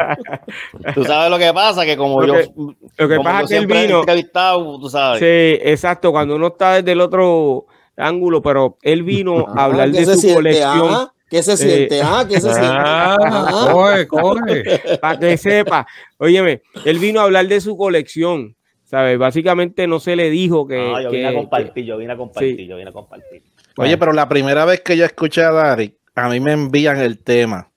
Tú 0.95 1.03
sabes 1.05 1.29
lo 1.29 1.37
que 1.37 1.53
pasa, 1.53 1.85
que 1.85 1.95
como 1.95 2.21
Lo 2.21 2.27
yo, 2.27 2.33
que- 2.33 2.51
Lo 2.97 3.07
que 3.07 3.15
como 3.17 3.29
pasa 3.29 3.43
es 3.43 3.49
que 3.49 3.55
he 3.57 3.65
vino. 3.83 3.99
entrevistado, 3.99 4.79
tú 4.79 4.89
sabes. 4.89 5.19
Sí, 5.19 5.59
exacto, 5.63 6.11
cuando 6.11 6.35
uno 6.35 6.47
está 6.47 6.73
desde 6.73 6.91
el 6.91 7.01
otro 7.01 7.67
ángulo, 7.97 8.41
pero 8.41 8.77
él 8.81 9.03
vino 9.03 9.45
a 9.55 9.65
hablar 9.65 9.89
Ah, 9.89 9.91
¿qué 9.91 9.99
de 9.99 10.05
se 10.05 10.13
su 10.15 10.19
siente? 10.21 10.35
colección 10.35 10.89
Ajá, 10.93 11.11
¿Qué 11.29 11.41
se 11.43 11.57
siente? 11.57 12.01
Ah, 12.03 12.25
¿qué 12.27 12.35
se 12.35 12.49
siente? 12.53 12.61
Ah, 12.69 13.17
Ajá. 13.19 13.71
coge, 13.71 14.07
coge. 14.07 14.63
para 15.01 15.19
que 15.19 15.37
sepa. 15.37 15.87
Óyeme, 16.17 16.61
él 16.85 16.99
vino 16.99 17.19
a 17.19 17.23
hablar 17.23 17.47
de 17.47 17.59
su 17.61 17.75
colección, 17.75 18.55
¿sabes? 18.83 19.17
Básicamente 19.17 19.87
no 19.87 19.99
se 19.99 20.15
le 20.15 20.29
dijo 20.29 20.67
que. 20.67 20.77
No, 20.77 21.01
yo 21.01 21.09
vine 21.09 21.23
que- 21.23 21.27
a 21.27 21.31
que- 21.31 21.35
compartir, 21.37 21.85
yo 21.85 21.97
vine 21.97 22.13
a 22.13 22.17
compartir, 22.17 22.55
Sí. 22.57 22.67
yo 22.67 22.77
vine 22.77 22.89
a 22.91 22.93
compartir. 22.93 23.41
Oye, 23.77 23.97
pero 23.97 24.13
la 24.13 24.29
primera 24.29 24.65
vez 24.65 24.81
que 24.81 24.95
yo 24.95 25.03
escuché 25.03 25.41
a 25.43 25.51
Dari, 25.51 25.97
a 26.13 26.29
mí 26.29 26.39
me 26.39 26.51
envían 26.53 26.99
el 26.99 27.17
tema. 27.23 27.71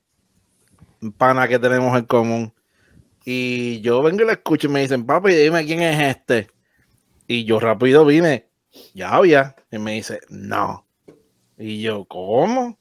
Pana 1.17 1.49
que 1.49 1.59
tenemos 1.59 1.97
en 1.99 2.05
común. 2.05 2.53
Y 3.25 3.81
yo 3.81 4.03
vengo 4.03 4.23
y 4.23 4.27
lo 4.27 4.33
escucho 4.33 4.69
y 4.69 4.71
me 4.71 4.81
dicen, 4.81 5.07
papi, 5.07 5.33
dime 5.35 5.65
quién 5.65 5.81
es 5.83 6.17
este. 6.17 6.49
Y 7.27 7.45
yo 7.45 7.61
rápido 7.61 8.05
vine, 8.05 8.48
ya 8.95 9.11
había. 9.11 9.57
Y 9.71 9.79
me 9.79 9.93
dice, 9.93 10.21
no. 10.29 10.87
Y 11.59 11.83
yo, 11.83 12.05
¿cómo? 12.07 12.79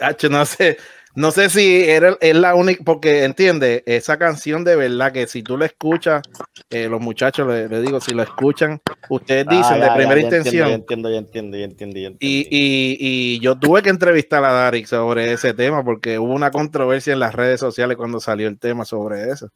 Hacho, 0.00 0.28
no 0.28 0.44
sé, 0.46 0.76
no 1.16 1.30
sé 1.32 1.50
si 1.50 1.82
era, 1.88 2.16
es 2.20 2.36
la 2.36 2.54
única, 2.54 2.82
porque 2.84 3.24
entiende, 3.24 3.82
esa 3.86 4.18
canción 4.18 4.64
de 4.64 4.76
verdad 4.76 5.12
que 5.12 5.26
si 5.26 5.42
tú 5.42 5.56
la 5.58 5.66
escuchas, 5.66 6.22
eh, 6.70 6.88
los 6.88 7.00
muchachos 7.00 7.48
le, 7.48 7.68
le 7.68 7.80
digo, 7.80 8.00
si 8.00 8.14
lo 8.14 8.22
escuchan, 8.22 8.80
ustedes 9.08 9.48
dicen 9.48 9.76
Ah, 9.76 9.78
de 9.80 9.86
ya, 9.86 9.86
ya, 9.88 9.94
primera 9.96 10.14
ya 10.14 10.20
intención. 10.20 10.68
Entiendo, 10.70 11.10
ya 11.10 11.18
entiendo, 11.18 11.56
ya 11.58 11.64
entiendo, 11.64 11.98
ya 11.98 11.98
entiendo. 11.98 12.00
ya 12.00 12.10
Y, 12.20 12.46
y, 12.50 12.96
y 13.00 13.40
yo 13.40 13.56
tuve 13.58 13.82
que 13.82 13.90
entrevistar 13.90 14.44
a 14.44 14.52
Darik 14.52 14.86
sobre 14.86 15.32
ese 15.32 15.54
tema 15.54 15.84
porque 15.84 16.18
hubo 16.18 16.32
una 16.32 16.50
controversia 16.50 17.12
en 17.12 17.20
las 17.20 17.34
redes 17.34 17.60
sociales 17.60 17.96
cuando 17.96 18.20
salió 18.20 18.48
el 18.48 18.58
tema 18.58 18.84
sobre 18.84 19.30
eso. 19.30 19.48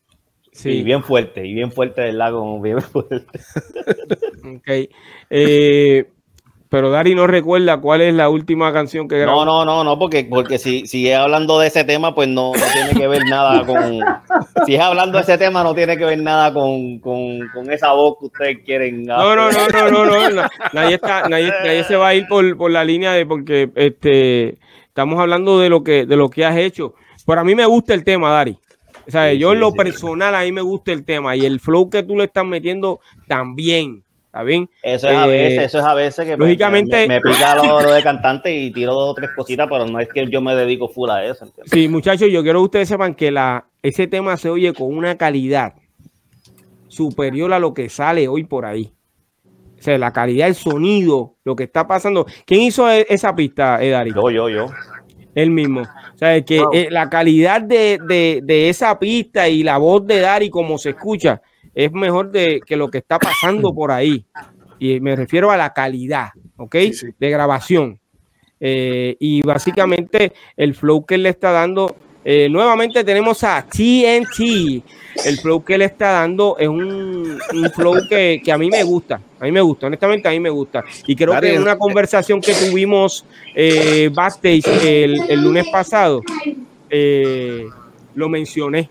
Sí, 0.53 0.71
Y 0.71 0.83
bien 0.83 1.05
fuerte, 1.05 1.47
y 1.47 1.55
bien 1.55 1.71
fuerte 1.73 2.03
del 2.03 2.19
lago, 2.19 2.61
bien 2.61 2.81
fuerte. 2.83 3.27
Ok. 4.45 4.89
Eh, 5.31 6.07
pero 6.71 6.91
Dari 6.91 7.15
no 7.15 7.27
recuerda 7.27 7.81
cuál 7.81 8.03
es 8.03 8.13
la 8.13 8.29
última 8.29 8.73
canción 8.75 9.09
que 9.09 9.19
grabó. 9.19 9.45
No, 9.47 9.65
no, 9.65 9.65
no, 9.65 9.85
no, 9.85 9.99
porque, 9.99 10.25
porque 10.25 10.59
si, 10.59 10.87
si 10.87 11.09
es 11.09 11.17
hablando 11.17 11.59
de 11.59 11.69
ese 11.69 11.83
tema, 11.85 12.15
pues 12.15 12.29
no, 12.29 12.53
no 12.53 12.65
tiene 12.75 12.93
que 12.93 13.09
ver 13.09 13.25
nada 13.25 13.65
con. 13.65 14.01
Si 14.67 14.75
es 14.75 14.81
hablando 14.81 15.17
de 15.17 15.23
ese 15.23 15.39
tema, 15.39 15.65
no 15.65 15.75
tiene 15.75 15.97
que 15.97 16.05
ver 16.05 16.19
nada 16.19 16.53
con, 16.53 16.99
con, 16.99 17.49
con 17.55 17.73
esa 17.73 17.93
voz 17.93 18.19
que 18.21 18.27
ustedes 18.27 18.59
quieren. 18.67 19.05
No, 19.05 19.35
no, 19.35 19.51
no, 19.51 19.69
no, 19.69 19.91
no, 19.91 20.05
no, 20.05 20.31
no. 20.31 20.49
Nadie, 20.75 20.97
está, 20.97 21.27
nadie, 21.29 21.51
nadie 21.65 21.85
se 21.85 21.97
va 21.97 22.09
a 22.09 22.15
ir 22.15 22.27
por, 22.29 22.57
por 22.59 22.71
la 22.71 22.85
línea 22.85 23.13
de 23.13 23.25
porque 23.25 23.71
este 23.75 24.59
estamos 24.89 25.19
hablando 25.19 25.59
de 25.61 25.71
lo 25.71 25.83
que 25.83 26.05
de 26.05 26.17
lo 26.17 26.29
que 26.29 26.45
has 26.45 26.57
hecho. 26.59 26.95
Pero 27.27 27.41
a 27.41 27.45
mí 27.45 27.55
me 27.55 27.65
gusta 27.65 27.95
el 27.95 28.05
tema, 28.05 28.31
Dari. 28.31 28.59
O 29.07 29.11
sea, 29.11 29.31
Sí, 29.31 29.39
yo 29.39 29.55
en 29.55 29.61
lo 29.61 29.71
sí. 29.71 29.77
personal 29.79 30.35
a 30.35 30.43
mí 30.43 30.53
me 30.53 30.61
gusta 30.61 30.93
el 30.93 31.07
tema 31.07 31.35
y 31.35 31.47
el 31.47 31.61
flow 31.61 31.89
que 31.89 32.03
tú 32.03 32.15
le 32.15 32.25
estás 32.25 32.45
metiendo 32.45 33.01
también. 33.27 34.05
¿Está 34.39 34.45
bien? 34.45 34.71
Eso 34.85 35.09
es 35.09 35.17
a 35.17 35.27
Eh, 35.27 35.31
veces, 35.31 35.65
eso 35.65 35.79
es 35.81 35.85
a 35.85 35.95
veces 35.95 36.25
que 36.25 36.37
me- 36.37 36.45
lógicamente- 36.45 37.09
me, 37.09 37.15
me 37.17 37.21
pica 37.21 37.57
lo, 37.57 37.83
lo 37.83 37.93
de 37.93 38.03
cantante 38.05 38.55
y 38.55 38.71
tiro 38.71 38.95
dos 38.95 39.11
o 39.11 39.15
tres 39.15 39.31
cositas, 39.35 39.67
pero 39.69 39.85
no 39.85 39.99
es 39.99 40.09
que 40.09 40.29
yo 40.31 40.41
me 40.41 40.55
dedico 40.55 40.89
full 40.89 41.11
a 41.11 41.25
eso. 41.25 41.45
¿entiendes? 41.45 41.73
Sí, 41.73 41.89
muchachos, 41.89 42.29
yo 42.31 42.45
quiero 42.45 42.61
que 42.61 42.65
ustedes 42.67 42.89
sepan 42.89 43.17
que 43.17 43.33
la, 43.33 43.67
ese 43.83 44.07
tema 44.07 44.37
se 44.37 44.49
oye 44.49 44.73
con 44.75 44.97
una 44.97 45.17
calidad 45.19 45.75
superior 46.87 47.53
a 47.53 47.59
lo 47.59 47.75
que 47.75 47.89
sale 47.89 48.29
hoy 48.29 48.45
por 48.45 48.65
ahí. 48.65 48.93
O 49.79 49.83
sea, 49.83 49.99
la 49.99 50.13
calidad 50.13 50.47
del 50.47 50.55
sonido, 50.55 51.35
lo 51.45 51.55
que 51.57 51.65
está 51.65 51.87
pasando. 51.89 52.25
¿Quién 52.47 52.63
hizo 52.63 52.89
e- 52.91 53.07
esa 53.09 53.35
pista, 53.35 53.83
Edari? 53.83 54.13
Yo, 54.15 54.31
yo, 54.31 54.49
yo. 54.49 54.67
Él 55.35 55.51
mismo. 55.51 55.83
O 55.83 56.19
sea, 56.19 56.41
que 56.45 56.61
Wow. 56.61 56.71
eh, 56.73 56.89
la 56.91 57.09
calidad 57.09 57.61
de, 57.61 57.99
de- 58.07 58.41
de 58.43 58.69
esa 58.69 58.99
pista 58.99 59.49
y 59.49 59.63
la 59.63 59.79
voz 59.79 60.05
de 60.07 60.19
Dari, 60.21 60.51
como 60.51 60.79
se 60.79 60.91
escucha, 60.91 61.41
es 61.79 61.93
mejor 61.93 62.33
de, 62.33 62.61
que 62.67 62.77
lo 62.77 62.91
que 62.91 62.99
está 62.99 63.21
pasando 63.21 63.73
por 63.73 63.93
ahí. 63.93 64.25
Y 64.81 64.99
me 64.99 65.15
refiero 65.15 65.53
a 65.53 65.57
la 65.57 65.73
calidad, 65.73 66.31
¿ok? 66.57 66.75
Sí, 66.75 66.93
sí. 66.93 67.07
De 67.21 67.31
grabación. 67.31 68.01
Eh, 68.59 69.17
y 69.21 69.43
básicamente 69.43 70.33
el 70.57 70.75
flow 70.75 71.07
que 71.07 71.15
él 71.15 71.23
le 71.23 71.29
está 71.29 71.53
dando. 71.53 71.95
eh, 72.25 72.49
nuevamente 72.51 73.05
tenemos 73.05 73.45
a 73.45 73.65
TNT. 73.65 74.83
El 75.25 75.39
flow 75.41 75.65
que 75.65 75.77
él 75.77 75.83
está 75.83 76.11
dando 76.15 76.57
es 76.59 76.67
un, 76.67 77.39
un 77.55 77.71
flow 77.71 77.95
que, 78.09 78.41
que 78.45 78.51
a 78.51 78.59
mí 78.59 78.69
me 78.69 78.83
gusta. 78.83 79.21
A 79.39 79.45
mí 79.45 79.53
me 79.53 79.61
gusta, 79.61 79.87
honestamente 79.87 80.27
a 80.27 80.33
mí 80.33 80.41
me 80.41 80.51
gusta. 80.51 80.85
Y 81.07 81.15
creo 81.15 81.41
que 81.41 81.55
en 81.55 81.63
una 81.63 81.79
conversación 81.79 82.41
que 82.41 82.55
tuvimos 82.55 83.25
eh, 83.55 84.11
backstage 84.13 84.67
el, 84.85 85.31
el 85.31 85.41
lunes 85.43 85.69
pasado, 85.71 86.23
eh, 86.91 87.65
lo 88.17 88.29
mencioné. 88.29 88.91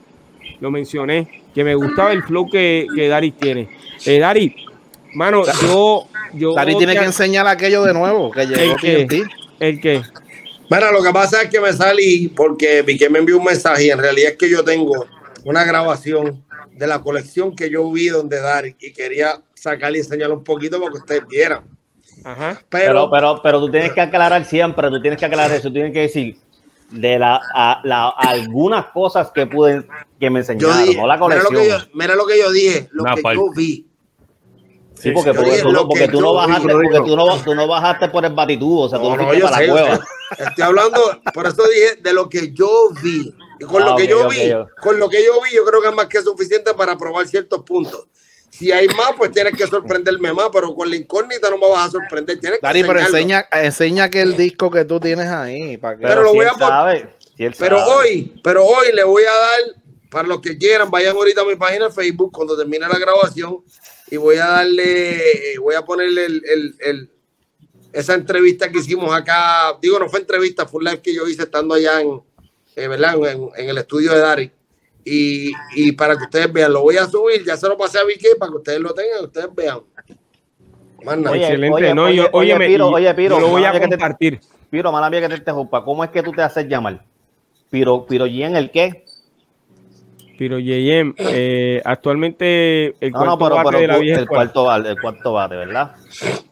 Lo 0.60 0.72
mencioné. 0.72 1.44
Que 1.54 1.64
me 1.64 1.76
gustaba 1.76 2.12
el 2.12 2.24
flow 2.24 2.50
que, 2.50 2.88
que 2.96 3.08
Dari 3.08 3.32
tiene. 3.32 3.70
Eh, 4.06 4.20
Dari, 4.20 4.56
mano, 5.14 5.44
yo. 5.62 6.08
yo 6.34 6.54
Dari 6.54 6.76
tiene 6.76 6.94
que 6.96 7.06
enseñar 7.06 7.48
aquello 7.48 7.84
de 7.84 7.94
nuevo, 7.94 8.32
que 8.32 8.46
llegó 8.46 8.62
¿El 8.62 9.08
qué? 9.08 9.24
¿El 9.60 9.82
qué? 9.82 10.02
Mira, 10.70 10.92
lo 10.92 11.02
que 11.02 11.12
pasa 11.12 11.42
es 11.44 11.50
que 11.50 11.60
me 11.60 11.72
salí 11.72 12.28
porque 12.28 12.84
Piqué 12.84 13.10
me 13.10 13.20
envió 13.20 13.38
un 13.38 13.46
mensaje 13.46 13.86
y 13.86 13.90
en 13.90 14.00
realidad 14.00 14.32
es 14.32 14.38
que 14.38 14.50
yo 14.50 14.64
tengo 14.64 15.06
una 15.46 15.64
grabación 15.64 16.44
de 16.74 16.88
la 16.88 17.00
colección 17.00 17.56
que 17.56 17.70
yo 17.70 17.90
vi 17.92 18.10
donde 18.10 18.40
Dari 18.40 18.76
y 18.80 18.92
quería 18.92 19.42
sacarle 19.56 20.00
y 20.00 20.02
enseñarle 20.02 20.36
un 20.36 20.44
poquito 20.44 20.80
para 20.80 20.92
que 20.92 20.98
ustedes 20.98 21.28
vieran. 21.28 21.62
Ajá. 22.24 22.62
Pero, 22.70 22.86
Pero, 22.86 23.10
pero, 23.10 23.42
pero 23.42 23.60
tú 23.62 23.72
tienes 23.72 23.94
que 23.94 24.02
aclarar 24.02 24.44
siempre, 24.46 24.90
tú 24.90 25.02
tienes 25.02 25.18
que 25.18 25.26
aclarar 25.26 25.52
eso, 25.52 25.70
tú 25.70 25.74
tienes 25.74 25.94
que 25.94 26.02
decir 26.02 26.38
de 26.90 27.20
la, 27.20 27.42
a- 27.54 27.82
la- 27.84 28.10
algunas 28.10 28.86
cosas 28.88 29.32
que 29.32 29.46
pude 29.46 29.86
que 30.20 30.30
me 30.30 30.40
enseñaron, 30.40 30.86
dije, 30.86 30.98
no 31.02 31.08
la 31.08 31.16
mira 31.18 31.38
lo, 31.44 31.50
colección. 31.50 31.62
que 31.64 31.70
yo, 31.70 31.78
mira 31.94 32.16
lo 32.16 32.26
que 32.26 32.40
yo 32.40 32.52
dije, 32.52 32.88
lo 32.92 33.04
Una 33.04 33.16
que 33.16 33.22
parte. 33.22 33.38
yo 33.38 33.52
vi. 33.54 33.88
Sí, 34.96 35.12
porque, 35.12 35.32
porque 35.34 35.52
dije 35.52 35.64
tú, 35.64 35.72
no- 35.72 35.88
porque 35.88 36.06
que 36.06 36.12
tú 36.12 36.22
no 36.22 36.32
vi, 36.32 36.38
bajaste, 36.38 36.70
porque 36.74 36.98
tú 36.98 37.16
no, 37.16 37.44
tú 37.44 37.56
no 37.56 37.68
bajaste 37.68 38.10
por 38.10 38.26
el 38.26 38.34
batitubo, 38.34 38.82
o 38.84 38.90
sea, 38.90 38.98
tú 38.98 39.06
No, 39.06 39.16
no, 39.16 39.22
no, 39.24 39.28
fuiste 39.30 39.44
para 39.46 39.58
sé, 39.58 39.68
la 39.68 39.72
cueva. 39.74 40.00
Estoy 40.40 40.64
hablando, 40.64 41.22
por 41.34 41.46
eso 41.46 41.64
dije 41.68 41.96
de 42.02 42.14
lo 42.14 42.28
que 42.30 42.52
yo 42.52 42.90
vi. 43.04 43.34
Y 43.60 43.64
con 43.66 43.82
Ah, 43.84 43.86
lo 43.88 43.96
que 43.96 44.08
yo 44.08 44.26
ok, 44.26 44.32
vi, 44.32 44.52
ok. 44.54 44.70
con 44.82 45.00
lo 45.00 45.10
que 45.10 45.24
yo 45.24 45.34
vi, 45.42 45.56
yo 45.56 45.66
creo 45.66 45.82
que 45.82 45.88
es 45.90 45.96
más 45.96 46.08
que 46.08 46.22
suficiente 46.22 46.74
para 46.74 46.98
probar 46.98 47.28
ciertos 47.28 47.62
puntos. 47.64 48.08
Si 48.50 48.72
hay 48.72 48.88
más, 48.88 49.12
pues 49.18 49.32
tienes 49.32 49.54
que 49.56 49.68
sorprenderme 49.68 50.34
más, 50.34 50.50
pero 50.52 50.74
con 50.74 50.90
la 50.90 50.96
incógnita 50.96 51.50
no 51.50 51.58
me 51.58 51.70
vas 51.70 51.90
a 51.90 51.92
sorprender. 51.92 52.40
Tienes 52.40 52.60
que 52.60 52.66
Dari, 52.66 52.84
pero 52.84 53.00
enseña, 53.02 53.48
enseña 53.52 54.10
que 54.10 54.22
el 54.22 54.36
disco 54.36 54.72
que 54.72 54.86
tú 54.86 55.00
tienes 55.00 55.28
ahí. 55.28 55.78
Para 55.78 55.98
que... 55.98 56.04
Pero 56.08 56.24
lo 56.24 56.32
si 56.32 56.36
voy 56.38 56.46
él 56.46 56.52
a 56.56 56.58
sabe, 56.58 57.10
si 57.36 57.44
él 57.46 57.56
Pero 57.60 57.78
sabe. 57.80 57.92
hoy, 57.92 58.42
pero 58.44 58.66
hoy 58.66 58.88
le 58.94 59.04
voy 59.04 59.24
a 59.24 59.32
dar, 59.34 59.60
para 60.10 60.28
los 60.28 60.42
que 60.42 60.58
quieran, 60.58 60.90
vayan 60.90 61.16
ahorita 61.16 61.42
a 61.42 61.46
mi 61.46 61.56
página 61.56 61.86
de 61.88 61.92
Facebook 61.94 62.32
cuando 62.32 62.58
termine 62.58 62.88
la 62.88 62.98
grabación 62.98 63.58
y 64.10 64.18
voy 64.18 64.38
a 64.38 64.48
darle, 64.48 65.22
voy 65.62 65.76
a 65.76 65.84
ponerle 65.84 66.26
el, 66.26 66.42
el- 66.46 66.76
el- 66.80 67.12
esa 67.94 68.14
entrevista 68.16 68.72
que 68.72 68.80
hicimos 68.80 69.14
acá. 69.16 69.78
Digo, 69.82 70.00
no 70.00 70.08
fue 70.10 70.20
entrevista, 70.22 70.66
fue 70.66 70.80
un 70.80 70.86
live 70.86 71.02
que 71.02 71.14
yo 71.14 71.28
hice 71.28 71.44
estando 71.44 71.76
allá 71.76 72.02
en, 72.02 72.22
eh, 72.76 72.88
¿verdad? 72.88 73.16
En, 73.30 73.50
en 73.56 73.70
el 73.70 73.78
estudio 73.78 74.14
de 74.14 74.20
Dari. 74.20 74.52
Y, 75.10 75.52
y 75.76 75.92
para 75.94 76.18
que 76.18 76.24
ustedes 76.26 76.52
vean, 76.52 76.74
lo 76.74 76.82
voy 76.82 76.98
a 76.98 77.06
subir, 77.06 77.46
ya 77.46 77.56
se 77.56 77.68
lo 77.70 77.78
pasé 77.78 77.98
a 78.00 78.04
Vicky 78.04 78.28
para 78.38 78.52
que 78.52 78.58
ustedes 78.58 78.80
lo 78.82 78.94
tengan, 78.94 79.24
ustedes 79.24 79.48
vean. 79.56 79.80
Más 81.06 81.18
nada. 81.18 81.32
Oye, 81.32 81.44
Excelente, 81.44 81.74
oye, 81.76 81.94
¿no? 81.94 82.04
oye, 82.06 82.16
Yo- 82.18 82.30
oye, 82.34 82.58
Piro, 82.58 82.88
oye, 82.90 83.14
Piro, 83.14 83.36
yo 83.36 83.42
lo 83.42 83.48
voy 83.48 83.64
a 83.64 83.72
te- 83.72 83.80
compartir. 83.88 84.42
Piro, 84.70 84.92
mala 84.92 85.10
mía 85.10 85.22
que 85.22 85.30
te 85.30 85.36
interrumpa, 85.36 85.82
¿cómo 85.86 86.04
es 86.04 86.10
que 86.10 86.22
tú 86.22 86.34
te 86.34 86.42
haces 86.42 86.68
llamar? 86.68 87.02
Piro, 87.70 88.06
Piro 88.06 88.28
Yen, 88.28 88.58
¿el 88.58 88.70
qué? 88.70 89.06
Pero 90.38 90.60
Yeyem, 90.60 91.16
eh, 91.18 91.82
actualmente 91.84 92.94
el 93.00 93.12
No, 93.12 93.26
no, 93.26 93.38
cuarto 93.40 93.46
pero, 93.46 93.56
bate 93.56 93.68
pero 93.70 93.80
de 93.80 93.88
la 93.88 93.96
tú- 93.96 94.02
vieja 94.02 94.20
el 94.20 94.28
cuarto 94.28 94.64
bate, 94.66 94.90
el 94.90 95.00
cuarto 95.02 95.34
bate, 95.34 95.56
¿verdad? 95.56 95.96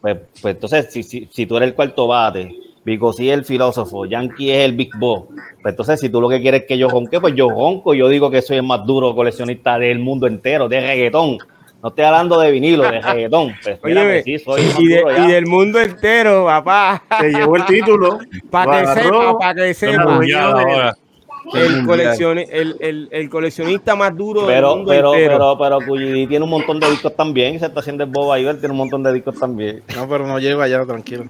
Pues, 0.00 0.16
pues 0.42 0.54
entonces, 0.54 0.86
si, 0.92 1.02
si, 1.04 1.28
si 1.30 1.46
tú 1.46 1.56
eres 1.56 1.68
el 1.68 1.74
cuarto 1.74 2.06
bate, 2.08 2.52
Bicosí 2.86 3.28
es 3.28 3.36
el 3.38 3.44
filósofo, 3.44 4.06
Yankee 4.06 4.50
es 4.52 4.64
el 4.64 4.72
Big 4.76 4.90
Boss, 4.96 5.24
pues 5.60 5.72
entonces 5.72 5.98
si 6.00 6.08
tú 6.08 6.20
lo 6.20 6.28
que 6.28 6.40
quieres 6.40 6.62
es 6.62 6.68
que 6.68 6.78
yo 6.78 6.88
ronque, 6.88 7.20
pues 7.20 7.34
yo 7.34 7.50
ronco, 7.50 7.94
yo 7.94 8.08
digo 8.08 8.30
que 8.30 8.40
soy 8.40 8.58
el 8.58 8.62
más 8.62 8.86
duro 8.86 9.12
coleccionista 9.14 9.76
del 9.78 9.98
mundo 9.98 10.28
entero, 10.28 10.68
de 10.68 10.80
reggaetón. 10.80 11.36
No 11.82 11.90
estoy 11.90 12.04
hablando 12.04 12.38
de 12.40 12.50
vinilo, 12.52 12.84
de 12.84 13.00
reggaetón. 13.00 13.54
Pues, 13.62 13.78
pues 13.80 14.24
sí, 14.24 14.38
soy 14.38 14.62
y, 14.78 14.86
de- 14.86 15.02
y 15.24 15.26
del 15.32 15.46
mundo 15.46 15.80
entero, 15.80 16.46
papá. 16.46 17.02
Te 17.20 17.30
llevó 17.30 17.56
el 17.56 17.64
título. 17.66 18.18
Para 18.50 18.94
que 18.94 19.00
sepa, 19.02 19.38
para 19.38 19.54
que 19.54 19.74
sepa. 19.74 20.02
El, 21.54 21.86
coleccione- 21.86 22.48
el, 22.50 22.76
el, 22.80 23.08
el 23.10 23.30
coleccionista 23.30 23.94
más 23.94 24.16
duro 24.16 24.42
del 24.42 24.54
Pero, 24.56 24.76
mundo 24.76 24.90
pero, 24.90 25.14
entero. 25.14 25.56
pero, 25.58 25.58
pero 25.58 25.86
Cuyidi 25.86 26.26
tiene 26.26 26.44
un 26.44 26.50
montón 26.50 26.80
de 26.80 26.90
discos 26.90 27.14
también, 27.14 27.54
y 27.54 27.58
se 27.58 27.66
está 27.66 27.80
haciendo 27.80 28.04
el 28.04 28.10
bobo 28.10 28.32
ahí, 28.32 28.46
él 28.46 28.58
tiene 28.58 28.72
un 28.72 28.78
montón 28.78 29.02
de 29.02 29.12
discos 29.12 29.38
también. 29.38 29.82
No, 29.94 30.08
pero 30.08 30.26
no 30.26 30.38
llego 30.38 30.60
allá, 30.62 30.84
tranquilo. 30.84 31.24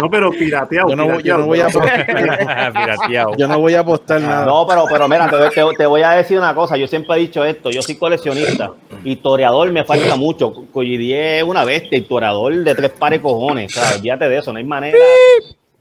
No, 0.00 0.10
pero 0.10 0.30
pirateado. 0.30 0.88
Yo 0.90 0.96
no, 0.96 1.06
voy- 1.08 1.22
yo 1.22 1.38
no 1.38 1.46
voy 1.46 1.60
a 1.60 1.66
apostar, 1.66 2.06
Pirateado. 2.72 3.36
yo 3.36 3.48
no 3.48 3.58
voy 3.60 3.74
a 3.74 3.80
apostar 3.80 4.20
nada. 4.20 4.44
No, 4.46 4.66
pero, 4.66 4.84
pero 4.90 5.08
mira, 5.08 5.28
te, 5.30 5.74
te- 5.76 5.86
voy 5.86 6.02
a 6.02 6.10
decir 6.12 6.38
una 6.38 6.54
cosa. 6.54 6.76
Yo 6.76 6.86
siempre 6.86 7.16
he 7.16 7.20
dicho 7.20 7.44
esto. 7.44 7.70
Yo 7.70 7.82
soy 7.82 7.96
coleccionista. 7.96 8.72
Historiador 9.04 9.70
me 9.72 9.84
falta 9.84 10.16
mucho. 10.16 10.52
Cuyidi 10.72 11.12
es 11.14 11.42
una 11.42 11.64
bestia. 11.64 11.98
Historiador 11.98 12.54
de 12.54 12.74
tres 12.74 12.90
pares 12.90 13.18
de 13.18 13.22
cojones. 13.22 13.76
O 13.76 13.80
sea, 13.80 13.96
olvídate 13.96 14.28
de 14.28 14.38
eso. 14.38 14.52
No 14.52 14.58
hay 14.58 14.64
manera. 14.64 14.98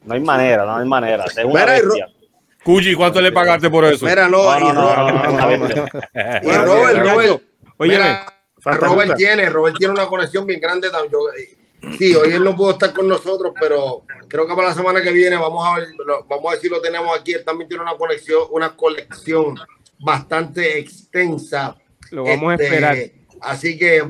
No 0.06 0.14
hay 0.14 0.22
manera, 0.22 0.66
no 0.66 0.76
hay 0.78 0.88
manera. 0.88 1.26
Es 1.26 1.38
una 1.46 1.64
y 1.64 1.66
bestia. 1.82 2.08
Cuyi, 2.70 2.94
¿cuánto 2.94 3.20
le 3.20 3.32
pagaste 3.32 3.68
por 3.68 3.84
eso? 3.84 4.06
Mira, 4.06 4.30
no, 4.30 4.44
y 4.60 4.72
Robert, 6.52 7.42
mira, 7.80 9.16
tiene, 9.18 9.50
Robert 9.50 9.76
tiene 9.76 9.94
una 9.94 10.06
conexión 10.06 10.46
bien 10.46 10.60
grande 10.60 10.92
también. 10.92 11.12
Yo- 11.12 11.90
sí, 11.98 12.14
hoy 12.14 12.32
él 12.32 12.44
no 12.44 12.56
pudo 12.56 12.72
estar 12.74 12.94
con 12.94 13.08
nosotros, 13.08 13.54
pero 13.60 14.04
creo 14.28 14.46
que 14.46 14.54
para 14.54 14.68
la 14.68 14.76
semana 14.76 15.02
que 15.02 15.12
viene 15.12 15.36
vamos 15.36 15.66
a 15.68 15.80
ver, 15.80 15.88
vamos 16.28 16.46
a 16.46 16.52
ver 16.52 16.60
si 16.60 16.70
lo 16.70 16.80
tenemos 16.80 17.20
aquí. 17.20 17.34
Él 17.34 17.44
también 17.44 17.68
tiene 17.68 17.82
una 17.82 17.96
conexión, 17.98 18.44
una 18.52 18.76
colección 18.76 19.56
bastante 19.98 20.78
extensa. 20.78 21.76
lo 22.12 22.24
vamos 22.24 22.54
Este, 22.54 22.66
a 22.66 22.68
esperar. 22.68 22.98
Así 23.42 23.80
que 23.80 24.04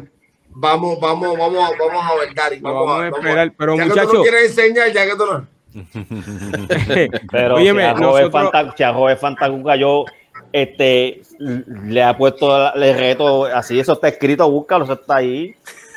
vamos, 0.49 0.99
vamos, 0.99 1.37
vamos, 1.37 1.71
vamos 1.79 2.05
a 2.05 2.15
ver, 2.15 2.33
Dari. 2.35 2.59
Vamos, 2.59 2.79
vamos 2.87 2.91
a 2.91 3.03
vamos 3.05 3.19
esperar, 3.19 3.53
pero 3.57 3.77
ya 3.77 3.83
que 3.85 4.01
tú 4.01 4.13
no 4.15 4.21
quieres 4.21 4.49
enseñar, 4.49 4.91
ya 4.91 5.05
que 5.05 5.15
tú 5.15 5.25
no. 5.25 5.58
Pero 7.31 7.55
Óyeme, 7.55 7.81
si 7.83 7.87
a 7.87 7.93
Robert 7.93 8.31
nosotros- 8.31 8.31
Fanta- 8.51 8.73
si 8.77 8.83
a 8.83 8.91
Robert 8.91 9.19
Fantacuca 9.19 9.75
yo 9.75 10.05
este, 10.51 11.21
le 11.39 12.03
ha 12.03 12.17
puesto 12.17 12.57
la- 12.57 12.71
el 12.71 12.97
reto, 12.97 13.45
así 13.45 13.79
eso 13.79 13.93
está 13.93 14.07
escrito, 14.07 14.49
búscalo, 14.49 14.83
eso 14.85 14.93
está 14.93 15.17
ahí. 15.17 15.55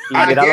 Y 0.09 0.15
¿A 0.15 0.25
míralo, 0.27 0.51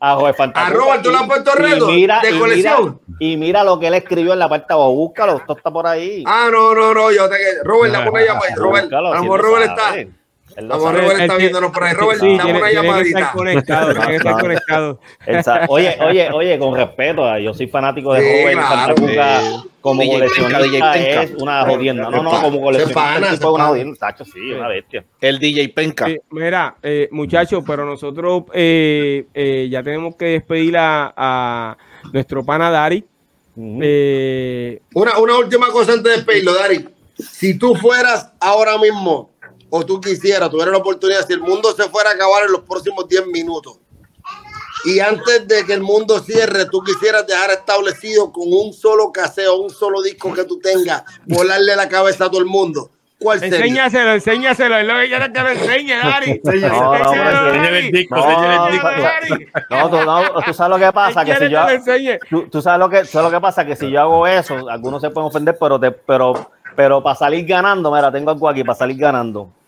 a 0.00 0.14
Robert 0.14 0.36
Fantacuca. 0.36 0.66
¿A 0.72 0.74
Robert 0.74 1.02
tú 1.02 1.10
le 1.10 1.16
has 1.16 1.22
Y- 1.24 1.26
puesto 1.26 1.50
y 1.50 1.62
reto 1.62 1.86
mira- 1.88 2.20
de 2.22 2.30
y 2.30 2.38
colección? 2.38 3.00
mira- 3.06 3.16
Y 3.20 3.36
mira 3.36 3.64
lo 3.64 3.78
que 3.78 3.88
él 3.88 3.94
escribió 3.94 4.32
en 4.32 4.38
la 4.38 4.48
parte 4.48 4.66
de 4.68 4.74
abajo, 4.74 4.94
búscalo, 4.94 5.36
esto 5.36 5.56
está 5.56 5.70
por 5.70 5.86
ahí. 5.86 6.24
Ah, 6.26 6.48
no, 6.50 6.74
no, 6.74 6.94
no, 6.94 7.10
yo 7.12 7.28
te 7.28 7.36
Robert, 7.64 7.92
dame 7.92 8.10
una 8.10 8.24
llamadita. 8.24 8.54
Robert, 8.56 8.84
Búscalo, 8.84 9.08
si 9.08 9.14
vamos, 9.14 9.36
él 9.36 9.42
lo 9.42 9.48
Robert 9.48 9.70
está. 9.70 10.21
Sabe. 10.54 10.60
Él 10.62 10.68
lo 10.68 10.74
Vamos, 10.78 10.84
sabe. 10.86 11.00
Robert 11.00 11.20
está 11.20 11.36
viéndonos 11.36 11.70
por 11.72 11.84
ahí. 11.84 11.94
Robert, 11.94 12.20
Sí, 12.20 12.26
dame 12.26 12.42
tiene, 12.42 12.58
una 12.58 12.68
tiene 12.68 12.80
que 12.80 12.86
llamadita. 12.86 13.18
estar 13.18 13.32
conectado. 14.40 15.00
Oye, 15.68 15.96
oye, 16.00 16.30
oye, 16.32 16.58
con 16.58 16.74
respeto, 16.76 17.38
yo 17.38 17.54
soy 17.54 17.66
fanático 17.68 18.14
de 18.14 18.20
Sí, 18.20 18.54
Robert 18.54 18.98
Sí. 18.98 19.70
como 19.80 20.02
coleccionista 20.06 20.96
es 20.96 21.30
una 21.34 21.64
jodienda. 21.66 22.10
No, 22.10 22.22
no, 22.22 22.30
como 22.42 22.60
coleccionista 22.60 23.50
una 23.50 23.66
jodienda. 23.66 23.96
Tacho, 23.98 24.24
sí, 24.24 24.52
una 24.52 24.68
bestia. 24.68 25.04
El 25.20 25.38
DJ 25.38 25.68
Penca. 25.70 26.06
Mira, 26.30 26.76
eh, 26.82 27.08
muchachos, 27.10 27.64
pero 27.66 27.84
nosotros 27.84 28.44
eh, 28.52 29.26
eh, 29.34 29.68
ya 29.70 29.82
tenemos 29.82 30.14
que 30.16 30.26
despedir 30.26 30.76
a, 30.76 31.12
a 31.16 31.76
nuestro 32.12 32.44
pana 32.44 32.70
Dari. 32.70 33.04
Eh, 33.56 34.80
una 34.94 35.18
última 35.38 35.66
cosa 35.68 35.92
antes 35.92 36.04
de 36.04 36.16
despedirlo, 36.18 36.54
Dari. 36.54 36.88
Si 37.18 37.58
tú 37.58 37.74
fueras 37.74 38.32
ahora 38.40 38.78
mismo, 38.78 39.30
o 39.74 39.86
tú 39.86 39.98
quisieras, 40.02 40.50
tuvieras 40.50 40.72
la 40.72 40.78
oportunidad, 40.80 41.26
si 41.26 41.32
el 41.32 41.40
mundo 41.40 41.72
se 41.74 41.84
fuera 41.84 42.10
a 42.10 42.12
acabar 42.12 42.44
en 42.44 42.52
los 42.52 42.60
próximos 42.60 43.08
10 43.08 43.28
minutos, 43.28 43.78
y 44.84 45.00
antes 45.00 45.48
de 45.48 45.64
que 45.64 45.72
el 45.72 45.80
mundo 45.80 46.20
cierre, 46.20 46.66
tú 46.66 46.82
quisieras 46.82 47.26
dejar 47.26 47.52
establecido 47.52 48.30
con 48.30 48.52
un 48.52 48.74
solo 48.74 49.10
caseo, 49.10 49.56
un 49.56 49.70
solo 49.70 50.02
disco 50.02 50.30
que 50.34 50.44
tú 50.44 50.58
tengas, 50.58 51.04
volarle 51.24 51.74
la 51.74 51.88
cabeza 51.88 52.26
a 52.26 52.30
todo 52.30 52.40
el 52.40 52.46
mundo, 52.46 52.90
¿cuál 53.18 53.40
sería? 53.40 53.60
enséñaselo, 53.60 54.12
enséñaselo, 54.12 54.76
es 54.76 54.86
lo 54.86 54.94
que 54.94 55.08
quiero 55.08 55.32
que 55.32 55.40
lo 55.40 55.48
enseñe, 55.48 55.96
Dari. 55.96 56.40
No, 56.68 56.98
no, 56.98 57.04
Enséñale 57.04 57.78
el 57.78 57.92
disco, 57.92 58.16
No, 58.16 58.30
el 58.30 58.56
no, 58.58 58.70
disco. 58.70 58.88
No, 59.70 59.88
tú, 59.88 59.96
no, 60.04 60.42
tú 60.44 60.52
sabes 60.52 60.78
lo 60.78 60.86
que 60.86 60.92
pasa, 60.92 61.24
que 61.24 61.36
si 61.36 61.48
yo, 61.48 61.66
tú, 62.28 62.48
tú 62.50 62.60
sabes 62.60 62.78
lo 62.78 62.90
que, 62.90 63.06
sabes 63.06 63.30
lo 63.30 63.38
que 63.38 63.40
pasa, 63.40 63.64
que 63.64 63.74
si 63.74 63.90
yo 63.90 64.02
hago 64.02 64.26
eso, 64.26 64.68
algunos 64.68 65.00
se 65.00 65.08
pueden 65.08 65.28
ofender, 65.28 65.56
pero 65.58 65.80
te, 65.80 65.92
pero, 65.92 66.50
pero 66.76 67.02
para 67.02 67.16
salir 67.16 67.46
ganando, 67.46 67.90
mira, 67.90 68.12
tengo 68.12 68.32
algo 68.32 68.50
aquí 68.50 68.62
para 68.62 68.76
salir 68.76 68.98
ganando. 68.98 69.61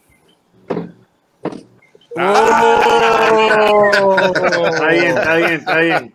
Está 4.65 4.89
bien, 4.89 5.07
está 5.19 5.35
bien, 5.37 5.53
está 5.55 5.77
bien. 5.81 6.13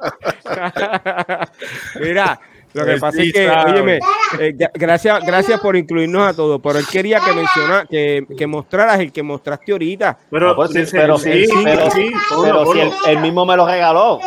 Mira, 1.99 2.39
lo 2.73 2.85
que 2.85 2.97
pasa 2.97 3.17
sí 3.17 3.27
es 3.27 3.33
que, 3.33 3.49
óyeme, 3.49 3.99
eh, 4.39 4.53
gra- 4.55 4.71
gracias, 4.73 5.25
gracias 5.25 5.59
por 5.59 5.75
incluirnos 5.75 6.27
a 6.27 6.33
todos, 6.33 6.61
pero 6.63 6.79
él 6.79 6.85
quería 6.87 7.19
que 7.19 7.33
menciona, 7.33 7.85
que, 7.89 8.25
que 8.37 8.47
mostraras 8.47 8.99
el 8.99 9.11
que 9.11 9.23
mostraste 9.23 9.71
ahorita. 9.71 10.17
Pero, 10.29 10.47
No, 10.47 10.55
pues 10.55 10.71
sí, 10.71 10.85
sí, 10.85 10.91
pero, 10.95 11.17
sí, 11.17 11.45
sí, 11.45 11.53
pero, 11.63 11.91
sí, 11.91 12.11
pero 12.43 12.59
si 12.59 12.65
ponlo. 12.65 12.81
él, 12.81 12.91
él 13.07 13.19
mismo 13.19 13.45
me 13.45 13.57
lo 13.57 13.65
regaló. 13.65 14.19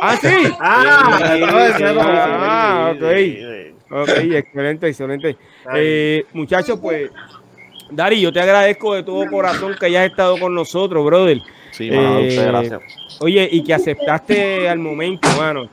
Ah, 0.00 0.16
sí. 0.20 0.28
Ah, 0.58 1.18
Sí, 1.34 1.38
sí, 1.76 1.84
ah, 2.00 2.92
ok. 2.94 3.04
Sí, 3.14 3.36
sí. 3.36 3.74
Ok, 3.94 4.08
excelente, 4.08 4.88
excelente. 4.88 5.36
Eh, 5.74 6.24
muchachos, 6.32 6.78
pues, 6.80 7.10
Dari, 7.92 8.20
yo 8.20 8.32
te 8.32 8.40
agradezco 8.40 8.94
de 8.94 9.02
todo 9.02 9.26
corazón 9.26 9.74
que 9.78 9.86
hayas 9.86 10.06
estado 10.06 10.38
con 10.38 10.54
nosotros, 10.54 11.04
brother. 11.04 11.38
Sí, 11.72 11.88
Eh, 11.90 11.96
mano. 11.96 12.20
Muchas 12.20 12.46
gracias. 12.46 12.80
Oye, 13.20 13.48
y 13.50 13.62
que 13.62 13.74
aceptaste 13.74 14.68
al 14.68 14.78
momento, 14.78 15.28
mano. 15.38 15.68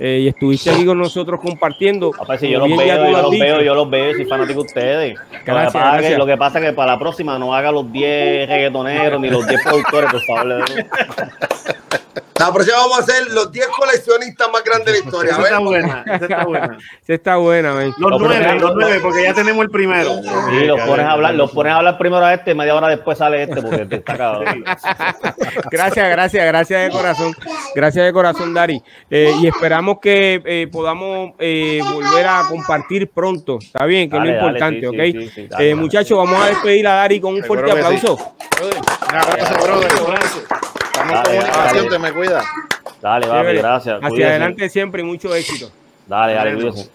Eh, 0.00 0.20
y 0.22 0.28
estuviste 0.28 0.70
aquí 0.70 0.84
con 0.84 0.98
nosotros 0.98 1.40
compartiendo. 1.40 2.10
Papá, 2.10 2.36
si 2.36 2.52
Como 2.52 2.66
yo 2.66 2.74
los 2.74 2.84
veo, 2.84 2.96
yo 2.96 3.10
lo 3.10 3.22
los 3.22 3.30
veo, 3.38 3.62
yo 3.62 3.74
los 3.74 3.90
veo, 3.90 4.12
soy 4.14 4.24
fanático 4.24 4.60
de 4.62 4.66
ustedes. 4.66 5.14
Lo 5.14 5.30
que 5.30 5.38
Gracias, 5.44 6.02
es 6.02 6.08
que-. 6.08 6.18
Lo 6.18 6.26
que 6.26 6.36
pasa 6.36 6.58
es 6.58 6.64
que 6.64 6.72
para 6.72 6.92
la 6.92 6.98
próxima 6.98 7.38
no 7.38 7.54
haga 7.54 7.70
los 7.70 7.90
10 7.92 8.48
reggaetoneros 8.48 9.20
ni 9.20 9.30
los 9.30 9.46
10 9.46 9.62
productores, 9.62 10.10
por 10.10 10.22
favor. 10.24 10.64
La 12.38 12.52
próxima 12.52 12.76
vamos 12.78 12.98
a 12.98 13.02
hacer 13.02 13.30
los 13.32 13.50
10 13.50 13.66
coleccionistas 13.68 14.48
más 14.52 14.62
grandes 14.64 14.86
de 14.86 14.92
la 14.92 14.98
historia. 14.98 15.30
Esa 15.32 15.38
A 15.40 15.42
ver, 15.42 15.52
está 15.52 15.58
buena, 15.60 16.04
esa 16.06 16.14
está 16.24 16.44
buena. 16.44 16.78
Esa 17.02 17.14
está 17.14 17.36
buena, 17.36 17.72
man. 17.74 17.94
Los 17.96 18.10
Lo 18.10 18.18
nueve, 18.18 18.54
los 18.60 18.74
nueve, 18.74 18.98
porque 19.00 19.22
ya 19.22 19.34
tenemos 19.34 19.64
el 19.64 19.70
primero. 19.70 20.10
Y 20.52 20.64
los 20.66 20.80
pones 20.80 21.06
a 21.06 21.12
hablar, 21.12 21.34
los 21.34 21.50
pones 21.52 21.72
a 21.72 21.76
hablar 21.76 21.96
primero 21.98 22.24
a 22.24 22.34
este, 22.34 22.54
media 22.54 22.74
hora 22.74 22.88
después 22.88 23.18
sale 23.18 23.42
este, 23.44 23.62
porque 23.62 23.86
te 23.86 23.96
está 23.96 24.16
cabrón. 24.16 24.64
Gracias, 25.70 26.08
gracias, 26.10 26.46
gracias 26.46 26.84
de 26.84 26.90
corazón. 26.90 27.34
Gracias 27.74 28.04
de 28.04 28.12
corazón, 28.12 28.52
Dari. 28.54 28.82
Eh, 29.10 29.32
y 29.40 29.46
esperamos 29.46 29.98
que 30.00 30.42
eh, 30.44 30.68
podamos 30.70 31.32
eh, 31.38 31.80
volver 31.92 32.26
a 32.26 32.42
compartir 32.48 33.08
pronto. 33.10 33.58
Está 33.60 33.84
bien, 33.86 34.10
que 34.10 34.16
Dale, 34.16 34.30
es 34.36 34.36
lo 34.42 34.46
dale, 34.46 34.58
importante, 34.58 34.80
sí, 34.80 34.86
¿ok? 34.86 35.02
sí, 35.04 35.12
sí, 35.12 35.32
sí, 35.42 35.46
dale, 35.48 35.64
Eh, 35.64 35.68
dale. 35.70 35.74
muchachos, 35.76 36.18
vamos 36.18 36.42
a 36.42 36.46
despedir 36.48 36.86
a 36.86 36.94
Dari 36.94 37.20
con 37.20 37.34
un 37.34 37.44
fuerte 37.44 37.70
sí. 37.70 37.78
aplauso. 37.78 38.34
Un 38.62 39.16
abrazo, 39.16 39.64
brother. 39.64 40.63
Estamos 41.04 41.24
Dale, 41.24 41.38
comunicación, 41.38 41.76
dale. 41.76 41.90
te 41.90 41.98
me 41.98 42.12
cuida. 42.12 42.44
Dale, 43.00 43.26
papi, 43.26 43.52
gracias. 43.56 44.00
Hacia 44.02 44.28
adelante 44.28 44.68
siempre 44.70 45.02
y 45.02 45.04
mucho 45.04 45.34
éxito. 45.34 45.70
Dale, 46.06 46.34
dale, 46.34 46.54
cuídese. 46.54 46.90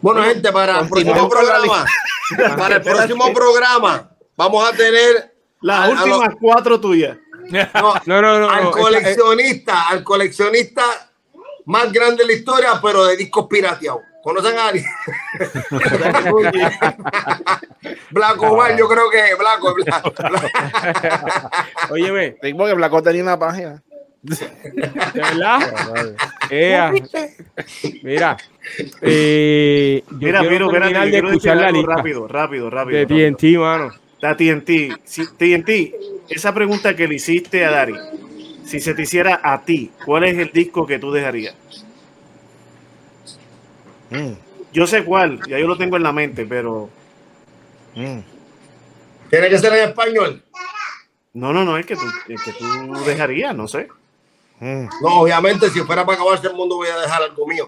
Bueno, 0.00 0.22
gente, 0.24 0.50
para 0.52 0.80
el 0.80 0.88
próximo 0.88 1.28
programa, 1.28 1.84
para 2.58 2.76
el 2.76 2.82
próximo 2.82 3.32
programa, 3.32 4.10
vamos 4.36 4.68
a 4.68 4.76
tener 4.76 5.34
Las 5.60 5.78
a- 5.78 5.84
a 5.84 5.88
últimas 5.90 6.28
los- 6.30 6.38
cuatro 6.40 6.80
tuyas. 6.80 7.16
no, 7.50 7.94
No, 8.06 8.20
no, 8.22 8.38
no. 8.40 8.50
al 8.50 8.64
eh, 8.66 8.70
coleccionista, 8.70 9.88
al 9.88 10.02
coleccionista 10.02 10.82
más 11.66 11.92
grande 11.92 12.24
de 12.24 12.26
la 12.26 12.32
historia, 12.32 12.80
pero 12.82 13.04
de 13.04 13.16
discos 13.16 13.46
pirateados. 13.48 14.00
¿Conocen 14.22 14.56
a 14.56 14.68
alguien? 14.68 14.84
Blanco 18.10 18.52
Omar, 18.52 18.76
yo 18.76 18.88
creo 18.88 19.10
que 19.10 19.18
es 19.18 19.38
Blanco. 19.38 19.74
Blanco. 19.74 20.14
eh, 21.02 21.10
óyeme, 21.90 22.36
Sí, 22.40 22.54
porque 22.54 22.74
Blanco 22.74 23.02
tenía 23.02 23.22
una 23.22 23.38
página. 23.38 23.82
¿de 24.22 24.38
verdad? 25.14 26.14
Ea. 26.48 26.92
Mira, 28.04 28.36
eh, 29.00 30.04
yo 30.08 30.16
Mira, 30.18 30.40
quiero 30.46 30.70
terminar 30.70 31.10
que 31.10 31.10
de 31.10 31.18
escuchar 31.28 31.56
la 31.56 31.72
lista 31.72 31.96
rápido, 31.96 32.28
rápido, 32.28 32.70
rápido. 32.70 32.98
de 32.98 33.04
rápido. 33.04 33.36
TNT, 33.36 33.58
mano. 33.58 33.90
La 34.20 34.36
TNT, 34.36 34.70
si, 35.02 35.26
TNT, 35.26 35.92
esa 36.28 36.54
pregunta 36.54 36.94
que 36.94 37.08
le 37.08 37.16
hiciste 37.16 37.64
a 37.64 37.72
Dari, 37.72 37.96
si 38.64 38.78
se 38.78 38.94
te 38.94 39.02
hiciera 39.02 39.40
a 39.42 39.62
ti, 39.64 39.90
¿cuál 40.06 40.22
es 40.22 40.38
el 40.38 40.52
disco 40.52 40.86
que 40.86 41.00
tú 41.00 41.10
dejarías? 41.10 41.56
Mm, 44.12 44.32
Yo 44.72 44.86
sé 44.86 45.04
cuál, 45.04 45.40
ya 45.48 45.58
yo 45.58 45.66
lo 45.66 45.76
tengo 45.78 45.96
en 45.96 46.02
la 46.02 46.12
mente, 46.12 46.46
pero 46.46 46.88
mm. 47.94 48.18
Tiene 49.30 49.48
que 49.48 49.58
ser 49.58 49.72
en 49.74 49.88
español. 49.90 50.42
no, 51.34 51.52
no, 51.52 51.64
no, 51.64 51.76
el 51.76 51.86
que 51.86 51.96
tú, 51.96 52.02
el 52.28 52.40
que 52.42 52.52
tú 52.52 52.94
dejarías, 53.06 53.54
no 53.54 53.66
sé. 53.68 53.88
Mm, 54.60 54.84
No, 55.02 55.20
obviamente, 55.20 55.70
si 55.70 55.80
fuera 55.80 56.04
para 56.04 56.16
acabarse 56.16 56.46
el 56.46 56.54
mundo, 56.54 56.76
voy 56.76 56.88
a 56.88 56.98
dejar 56.98 57.22
algo 57.22 57.46
mío. 57.46 57.66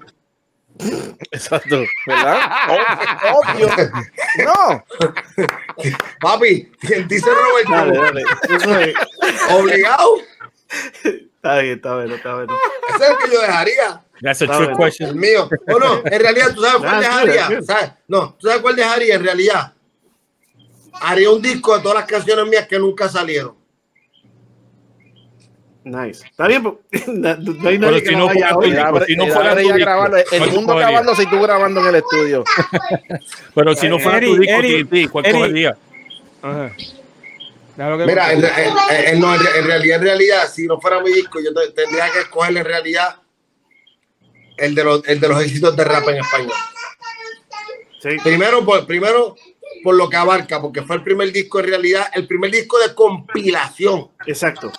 Exacto, 1.31 1.85
¿verdad? 2.07 2.39
Ob- 2.69 3.55
Obvio. 3.55 3.69
No. 4.45 4.85
Papi, 6.21 6.67
quien 6.81 7.07
dice 7.09 7.31
Roberto, 7.31 7.71
Dale, 7.71 7.97
dale. 7.99 8.23
Eso 8.57 8.79
es. 8.81 8.95
obligado. 9.53 10.17
Está 11.05 11.59
bien, 11.61 11.77
está 11.77 11.97
bien, 11.99 12.13
está 12.13 12.35
bien. 12.37 12.49
Ese 12.95 13.05
es 13.05 13.11
el 13.11 13.17
que 13.19 13.35
yo 13.35 13.41
dejaría. 13.41 14.04
That's 14.21 14.43
a 14.43 14.47
trick 14.47 14.59
bien. 14.59 14.71
El 14.71 14.77
question. 14.77 15.19
mío. 15.19 15.49
No, 15.67 15.79
no, 15.79 16.03
en 16.05 16.21
realidad, 16.21 16.55
¿tú 16.55 16.63
sabes 16.63 16.79
cuál 16.81 17.01
dejaría? 17.01 17.63
¿Sabes? 17.63 17.91
No, 18.09 18.35
¿tú 18.39 18.47
sabes 18.47 18.63
cuál 18.63 18.77
dejaría 18.77 19.15
en 19.17 19.25
realidad? 19.25 19.73
Haría 21.01 21.31
un 21.31 21.43
disco 21.43 21.77
de 21.77 21.83
todas 21.83 21.99
las 21.99 22.07
canciones 22.07 22.47
mías 22.47 22.67
que 22.69 22.79
nunca 22.79 23.09
salieron. 23.09 23.57
Nice. 25.83 26.25
Está 26.25 26.47
bien, 26.47 26.63
pues, 26.63 26.77
no, 27.09 27.29
hay 27.29 27.37
Pero 27.45 27.79
nadie 27.79 28.01
si 28.01 28.07
que 28.07 28.17
no 28.17 28.29
fuera 28.31 28.49
tu 28.55 28.63
el 28.63 28.75
¿cuál 30.39 30.49
tú 30.49 30.55
mundo 30.57 30.77
grabando 30.77 31.15
si 31.15 31.27
tú 31.27 31.41
grabando 31.43 31.81
en 31.81 31.87
el 31.89 31.95
estudio. 31.97 32.45
Pero 33.55 33.75
si 33.75 33.89
no 33.89 33.99
fuera 33.99 34.19
tu 34.21 34.37
disco, 34.39 35.13
¿cuál 35.13 35.23
que 37.99 38.07
Mira, 38.07 38.33
en, 38.33 38.41
conteste. 38.41 38.65
en- 38.69 39.15
en- 39.15 39.21
no, 39.21 39.35
en- 39.35 39.41
en 39.59 39.67
realidad, 39.67 39.97
en 39.99 40.03
realidad, 40.05 40.49
si 40.51 40.67
no 40.67 40.81
fuera 40.81 41.01
mi 41.01 41.13
disco, 41.13 41.41
yo 41.45 41.53
te- 41.53 41.73
tendría 41.73 42.11
que 42.13 42.21
escoger 42.21 42.57
en 42.57 42.65
realidad 42.65 43.17
el 44.57 44.75
de 44.75 44.85
los, 44.85 45.07
el 45.07 45.21
de 45.21 45.29
los 45.29 45.43
éxitos 45.43 45.77
de 45.77 45.85
rap 45.85 46.09
en 46.09 46.17
español. 46.17 46.53
Sí. 48.01 48.17
Primero 48.23 48.65
por, 48.65 48.87
primero 48.87 49.35
por 49.83 49.95
lo 49.95 50.09
que 50.09 50.17
abarca, 50.17 50.61
porque 50.61 50.83
fue 50.83 50.97
el 50.97 51.03
primer 51.03 51.33
disco 51.33 51.61
en 51.61 51.67
realidad, 51.67 52.07
el 52.15 52.27
primer 52.27 52.51
disco 52.51 52.79
de 52.79 52.95
compilación. 52.95 54.11
Exacto. 54.27 54.73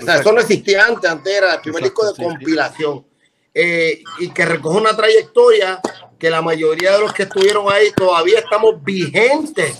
O 0.00 0.04
sea, 0.04 0.16
eso 0.16 0.32
no 0.32 0.40
existía 0.40 0.84
antes, 0.84 1.10
antes 1.10 1.34
era 1.34 1.54
el 1.54 1.60
primer 1.60 1.82
disco 1.82 2.12
de 2.12 2.22
compilación. 2.22 3.04
Eh, 3.52 4.02
y 4.20 4.30
que 4.30 4.44
recoge 4.44 4.78
una 4.78 4.96
trayectoria 4.96 5.80
que 6.18 6.30
la 6.30 6.40
mayoría 6.40 6.92
de 6.92 7.00
los 7.00 7.12
que 7.12 7.24
estuvieron 7.24 7.72
ahí 7.72 7.90
todavía 7.96 8.38
estamos 8.38 8.82
vigentes. 8.84 9.76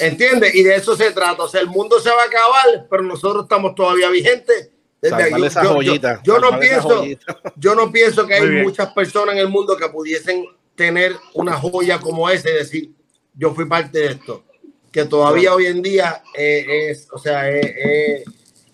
¿Entiendes? 0.00 0.54
Y 0.54 0.64
de 0.64 0.74
eso 0.74 0.96
se 0.96 1.12
trata. 1.12 1.44
O 1.44 1.48
sea, 1.48 1.60
el 1.60 1.68
mundo 1.68 2.00
se 2.00 2.10
va 2.10 2.22
a 2.22 2.26
acabar, 2.26 2.86
pero 2.90 3.02
nosotros 3.02 3.44
estamos 3.44 3.74
todavía 3.74 4.10
vigentes. 4.10 4.70
Desde 5.10 5.16
ahí. 5.16 5.22
Salvarle 5.24 5.46
esa 5.48 5.62
Yo- 5.62 5.68
yo- 5.68 5.74
joyita, 5.74 6.20
yo 6.24 6.38
no 6.38 6.58
pienso, 6.58 6.88
joyita. 6.98 7.38
yo 7.56 7.74
no 7.74 7.92
pienso 7.92 8.26
que 8.26 8.34
hay 8.34 8.48
bien. 8.48 8.62
muchas 8.62 8.92
personas 8.92 9.34
en 9.34 9.40
el 9.42 9.48
mundo 9.48 9.76
que 9.76 9.88
pudiesen 9.88 10.44
tener 10.74 11.12
una 11.34 11.52
joya 11.52 11.98
como 12.00 12.28
esa 12.30 12.48
y 12.50 12.54
decir, 12.54 12.90
yo 13.34 13.54
fui 13.54 13.66
parte 13.66 13.98
de 13.98 14.06
esto. 14.12 14.44
Que 14.90 15.04
todavía 15.04 15.52
hoy 15.54 15.66
en 15.66 15.82
día 15.82 16.22
eh, 16.36 16.88
es, 16.90 17.08
o 17.12 17.18
sea, 17.18 17.48
es, 17.50 17.66
es- 17.66 18.24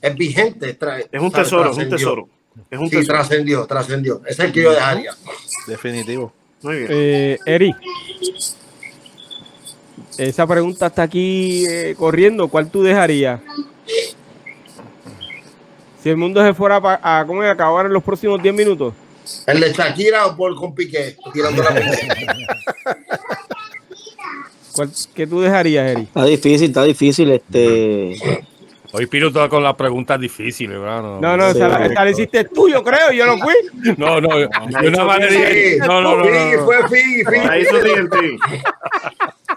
es 0.02 0.14
vigente. 0.14 0.78
Es 1.12 1.20
un 1.20 1.30
tesoro, 1.32 1.70
es 1.70 1.76
un 1.76 1.88
trascendió. 1.88 1.96
tesoro. 1.96 2.28
Es 2.70 2.78
un 2.78 2.88
Sí, 2.90 3.06
trascendió, 3.06 3.66
trascendió. 3.66 4.20
Ese 4.26 4.32
es 4.42 4.48
el 4.48 4.52
que 4.52 4.62
yo 4.62 4.70
dejaría. 4.72 5.12
Definitivo. 5.66 6.32
Muy 6.62 6.76
bien. 6.76 6.88
Eh, 6.90 7.38
Eri, 7.46 7.74
esa 10.18 10.46
pregunta 10.46 10.86
está 10.86 11.02
aquí 11.02 11.64
eh, 11.66 11.94
corriendo. 11.98 12.48
¿Cuál 12.48 12.70
tú 12.70 12.82
dejarías? 12.82 13.40
Si 16.02 16.08
el 16.08 16.16
mundo 16.16 16.42
se 16.44 16.54
fuera 16.54 16.80
pa- 16.80 17.00
a, 17.02 17.24
¿cómo 17.26 17.42
es? 17.42 17.50
acabar 17.50 17.86
en 17.86 17.92
los 17.92 18.02
próximos 18.02 18.42
10 18.42 18.54
minutos. 18.54 18.94
El 19.46 19.60
de 19.60 19.72
Shakira 19.72 20.26
o 20.26 20.36
por 20.36 20.54
con 20.56 20.74
Piqué, 20.74 21.16
tirando 21.32 21.62
la 21.62 21.70
¿Cuál, 24.72 24.90
¿Qué 25.14 25.26
tú 25.26 25.40
dejarías, 25.40 25.90
Eri? 25.90 26.02
Está 26.02 26.24
difícil, 26.24 26.68
está 26.68 26.84
difícil. 26.84 27.30
Este, 27.30 28.44
Hoy 28.92 29.06
Piro 29.06 29.28
está 29.28 29.48
con 29.48 29.62
las 29.62 29.74
preguntas 29.76 30.18
difíciles, 30.20 30.78
¿verdad? 30.80 31.02
No, 31.20 31.36
no, 31.36 31.52
Sí, 31.52 31.58
esa, 31.58 31.84
esa 31.86 32.04
la 32.04 32.10
hiciste 32.10 32.44
tú, 32.44 32.68
yo 32.68 32.82
creo, 32.82 33.12
yo 33.12 33.26
no 33.26 33.38
fui. 33.38 33.54
no, 33.96 34.20
no, 34.20 34.38
yo 34.40 34.48
no, 34.90 34.90
no, 34.90 34.90
no, 34.90 36.16
no, 36.16 36.16
no. 36.16 36.64
fue 36.64 36.88
Figgy, 36.88 37.24
Figgy. 37.24 37.48
Ahí 37.48 37.62
hizo 37.62 37.78
TNT. 37.78 38.16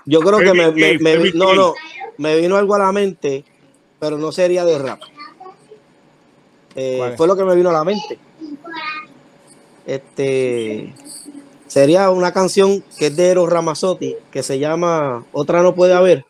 yo 0.06 0.20
creo 0.20 0.40
que 0.40 0.54
me, 0.54 0.72
me- 0.72 0.98
me- 1.00 1.32
no, 1.34 1.56
no, 1.56 1.74
me 2.18 2.36
vino 2.40 2.58
algo 2.58 2.76
a 2.76 2.80
la 2.80 2.92
mente, 2.92 3.44
pero 4.00 4.18
no 4.20 4.32
sería 4.32 4.66
de 4.66 4.78
rap. 4.78 5.00
Eh, 6.76 7.14
fue 7.18 7.28
lo 7.28 7.36
que 7.36 7.44
me 7.44 7.56
vino 7.56 7.70
a 7.70 7.74
la 7.74 7.84
mente. 7.84 8.18
Este 9.86 10.94
sería 11.68 12.10
una 12.10 12.32
canción 12.32 12.84
que 12.98 13.08
es 13.08 13.16
de 13.16 13.30
Eros 13.30 13.50
Ramazzotti 13.50 14.16
que 14.32 14.44
se 14.44 14.60
llama 14.60 15.26
Otra 15.32 15.62
no 15.62 15.76
puede 15.76 15.94
haber. 15.94 16.26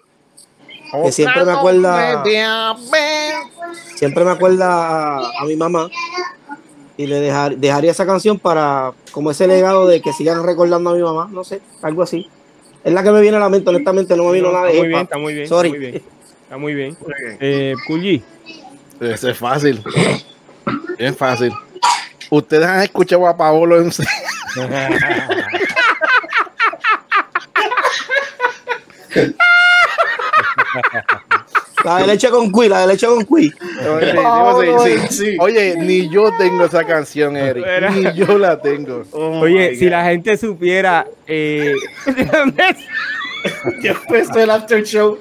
Que 1.03 1.11
siempre 1.11 1.43
me 1.43 1.51
acuerda, 1.51 2.23
siempre 3.95 4.23
me 4.23 4.31
acuerda 4.31 5.17
a, 5.17 5.41
a 5.41 5.45
mi 5.45 5.55
mamá 5.55 5.89
y 6.97 7.07
le 7.07 7.19
dejar, 7.19 7.57
dejaría 7.57 7.89
esa 7.91 8.05
canción 8.05 8.37
para 8.37 8.93
como 9.11 9.31
ese 9.31 9.47
legado 9.47 9.87
de 9.87 10.01
que 10.01 10.13
sigan 10.13 10.43
recordando 10.43 10.91
a 10.91 10.93
mi 10.93 11.01
mamá, 11.01 11.27
no 11.31 11.43
sé, 11.43 11.61
algo 11.81 12.03
así. 12.03 12.29
Es 12.83 12.93
la 12.93 13.01
que 13.01 13.11
me 13.11 13.21
viene 13.21 13.37
a 13.37 13.39
la 13.39 13.49
mente, 13.49 13.69
honestamente 13.69 14.15
no 14.15 14.25
me 14.25 14.33
vino 14.33 14.51
nada 14.51 14.67
de 14.67 14.77
muy 14.77 14.87
bien, 14.87 15.01
está 15.01 15.17
muy 15.17 15.33
bien. 15.33 15.47
Sorry. 15.47 15.69
Está 15.69 16.57
muy 16.57 16.75
bien. 16.75 16.91
Está 16.91 17.05
muy 17.07 17.21
bien. 17.21 17.37
Eh, 17.39 17.75
Ese 18.99 19.31
es 19.31 19.37
fácil. 19.37 19.81
Bien 20.97 21.15
fácil. 21.15 21.51
Ustedes 22.29 22.65
han 22.65 22.81
escuchado 22.81 23.27
a 23.27 23.35
Paolo 23.37 23.79
en 23.81 23.91
La 31.83 31.97
de 31.97 32.07
leche 32.07 32.29
con 32.29 32.49
cuy, 32.49 32.69
la 32.69 32.81
de 32.81 32.87
leche 32.87 33.05
con 33.07 33.25
cuy. 33.25 33.53
Oye, 33.85 34.99
sí, 35.09 35.15
sí. 35.15 35.37
Oye, 35.39 35.75
ni 35.77 36.09
yo 36.09 36.29
tengo 36.37 36.63
esa 36.65 36.85
canción, 36.85 37.35
Eric. 37.35 37.65
Era- 37.65 37.89
Ni 37.91 38.13
yo 38.13 38.37
la 38.37 38.61
tengo. 38.61 39.03
Oh 39.11 39.39
oye, 39.41 39.75
si 39.75 39.85
God. 39.85 39.91
la 39.91 40.05
gente 40.05 40.37
supiera 40.37 41.05
eh, 41.27 41.73
Ya 43.81 43.91
empezó 43.91 44.39
el 44.39 44.49
after 44.49 44.83
show. 44.83 45.17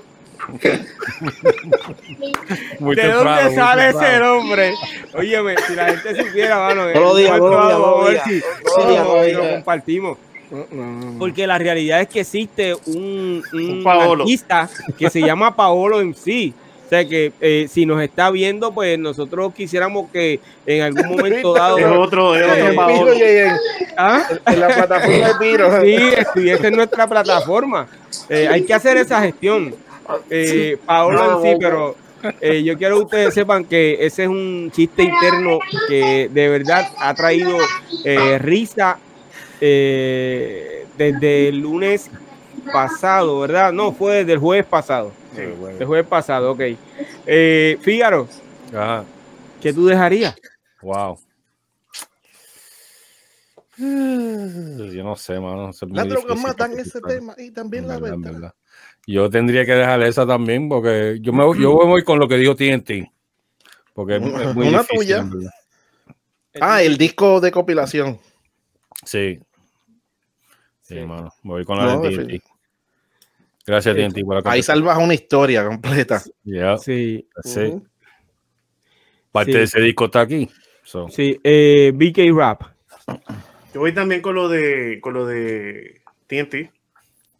Muy 2.78 2.96
¿De 2.96 3.02
temprano, 3.02 3.24
dónde 3.30 3.44
muy 3.48 3.54
sale 3.54 3.82
temprano. 3.84 4.08
ese 4.08 4.18
nombre? 4.20 4.74
Óyeme, 5.14 5.54
si 5.66 5.74
la 5.74 5.86
gente 5.86 6.24
supiera, 6.24 6.58
mano, 6.58 6.88
en 6.88 6.94
No 6.94 7.00
lo 7.00 7.14
diga, 7.16 7.38
no 7.38 8.08
diga, 8.08 8.24
si- 8.24 8.42
No 8.78 8.88
lo 8.88 9.32
no 9.32 9.44
no, 9.44 9.50
compartimos. 9.54 10.18
Porque 11.18 11.46
la 11.46 11.56
realidad 11.58 12.02
es 12.02 12.08
que 12.08 12.20
existe 12.20 12.74
un, 12.86 13.42
un 13.52 13.86
Un 13.86 13.88
artista 13.88 14.68
que 14.98 15.08
se 15.08 15.20
llama 15.20 15.54
Paolo 15.56 16.00
en 16.00 16.14
sí. 16.14 16.52
O 16.84 16.88
sea 16.94 17.08
que 17.08 17.32
eh, 17.40 17.68
si 17.70 17.86
nos 17.86 18.02
está 18.02 18.30
viendo, 18.30 18.70
pues 18.74 18.98
nosotros 18.98 19.54
quisiéramos 19.54 20.10
que 20.10 20.40
en 20.66 20.82
algún 20.82 21.16
momento 21.16 21.54
dado 21.54 21.78
Es 21.78 21.86
otro, 21.86 22.36
es 22.36 22.42
Eh, 22.42 22.50
otro 22.50 22.68
Piro, 22.68 22.76
Paolo. 22.76 23.10
¿Ah? 23.96 24.22
en 24.46 24.60
la 24.60 24.68
plataforma 24.68 25.28
de 25.28 25.34
Piro. 25.40 25.80
Sí, 25.80 25.96
estuviese 26.18 26.66
en 26.68 26.76
nuestra 26.76 27.06
plataforma. 27.06 27.86
Eh, 28.28 28.46
hay 28.46 28.62
que 28.66 28.74
hacer 28.74 28.98
esa 28.98 29.22
gestión. 29.22 29.74
Eh, 30.30 30.78
Paolo 30.84 31.44
en 31.44 31.52
sí, 31.52 31.58
pero 31.60 31.96
eh, 32.40 32.62
yo 32.62 32.76
quiero 32.78 32.98
que 32.98 33.04
ustedes 33.04 33.34
sepan 33.34 33.64
que 33.64 34.04
ese 34.04 34.24
es 34.24 34.28
un 34.28 34.70
chiste 34.72 35.02
interno 35.02 35.58
que 35.88 36.28
de 36.32 36.48
verdad 36.48 36.88
ha 36.98 37.14
traído 37.14 37.56
eh, 38.04 38.38
risa 38.38 38.98
eh, 39.60 40.86
desde 40.96 41.48
el 41.48 41.58
lunes 41.58 42.10
pasado, 42.72 43.40
¿verdad? 43.40 43.72
No, 43.72 43.92
fue 43.92 44.16
desde 44.18 44.34
el 44.34 44.38
jueves 44.38 44.66
pasado. 44.66 45.12
El 45.36 45.86
jueves 45.86 46.06
pasado, 46.06 46.52
ok. 46.52 46.60
Eh, 47.26 47.78
Fígaro, 47.80 48.28
Ajá. 48.72 49.04
¿qué 49.60 49.72
tú 49.72 49.86
dejarías? 49.86 50.34
Wow. 50.82 51.18
Yo 53.78 55.04
no 55.04 55.16
sé, 55.16 55.40
mano. 55.40 55.70
Las 55.90 56.08
drogas 56.08 56.38
matan 56.38 56.78
ese 56.78 57.00
tema 57.00 57.34
y 57.38 57.50
también 57.50 57.88
la 57.88 57.98
verdad. 57.98 58.54
Yo 59.06 59.28
tendría 59.30 59.64
que 59.66 59.72
dejar 59.72 60.02
esa 60.02 60.26
también 60.26 60.68
porque 60.68 61.18
yo 61.20 61.32
me 61.32 61.42
yo 61.60 61.72
voy 61.72 62.04
con 62.04 62.18
lo 62.18 62.28
que 62.28 62.36
dijo 62.36 62.54
TNT. 62.54 63.10
Porque 63.94 64.16
es, 64.16 64.22
es 64.22 64.54
muy 64.54 64.68
Una 64.68 64.78
difícil, 64.78 64.98
tuya. 64.98 65.24
Ah, 66.60 66.82
el 66.82 66.96
disco 66.96 67.40
de 67.40 67.50
compilación. 67.50 68.18
Sí. 69.04 69.40
Sí, 70.82 70.94
Sí. 70.94 71.00
mano. 71.06 71.32
Me 71.42 71.50
voy 71.50 71.64
con 71.64 71.78
la 71.78 71.96
No, 71.96 72.00
de 72.02 72.10
TNT. 72.16 72.42
Gracias, 73.66 73.94
TNT, 73.94 74.24
por 74.24 74.42
la 74.44 74.50
Ahí 74.50 74.62
salvas 74.62 74.98
una 74.98 75.14
historia 75.14 75.64
completa. 75.66 76.22
Yeah, 76.44 76.78
Sí, 76.78 77.28
sí. 77.44 77.74
Parte 79.30 79.52
Sí. 79.52 79.58
de 79.58 79.64
ese 79.64 79.80
disco 79.80 80.04
está 80.06 80.20
aquí. 80.20 80.48
So, 80.84 81.08
sí. 81.08 81.38
Eh, 81.42 81.92
BK 81.94 82.30
Rap. 82.36 82.62
Yo 83.72 83.80
voy 83.80 83.94
también 83.94 84.20
con 84.20 84.34
lo 84.34 84.48
de 84.48 85.00
con 85.00 85.14
lo 85.14 85.24
de 85.26 86.02
TNT. 86.26 86.70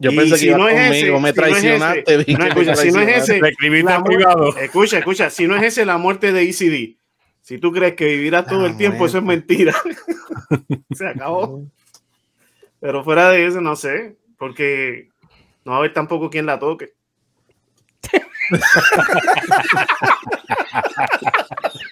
Yo 0.03 0.11
Y 0.11 0.17
pensé 0.17 0.37
si 0.37 0.47
que 0.47 0.57
no 0.57 0.69
es 0.69 0.75
conmigo, 0.75 0.95
ese, 0.95 1.05
me 1.05 1.13
si 1.13 1.21
no 1.21 1.29
es 1.29 1.35
traicionaste. 1.35 2.17
no, 2.37 2.45
escucha, 2.47 2.75
si 2.75 2.91
no 2.91 3.01
es 3.03 3.31
ese, 3.31 3.41
la 3.85 4.03
privado. 4.03 4.57
Escucha, 4.57 4.99
escucha, 4.99 5.31
si 5.31 5.47
no 5.47 5.55
es 5.57 5.63
ese, 5.63 5.87
la 5.87 5.97
muerte 5.97 6.33
de 6.33 6.43
ECD. 6.43 6.97
Si 7.41 7.59
tú 7.59 7.71
crees 7.71 7.95
que 7.95 8.07
vivirás 8.07 8.47
todo 8.47 8.65
Ah, 8.65 8.67
el 8.67 8.77
tiempo, 8.77 9.07
eso 9.07 9.19
es 9.19 9.25
mentira. 9.25 9.77
Se 10.91 11.07
acabó. 11.07 11.63
Pero 12.81 13.05
fuera 13.05 13.31
de 13.31 13.47
eso, 13.47 13.61
no 13.61 13.77
sé, 13.77 14.17
porque 14.39 15.09
no 15.65 15.71
va 15.71 15.77
a 15.77 15.79
haber 15.79 15.93
tampoco 15.93 16.31
quien 16.31 16.47
la 16.47 16.59
toque. 16.59 16.95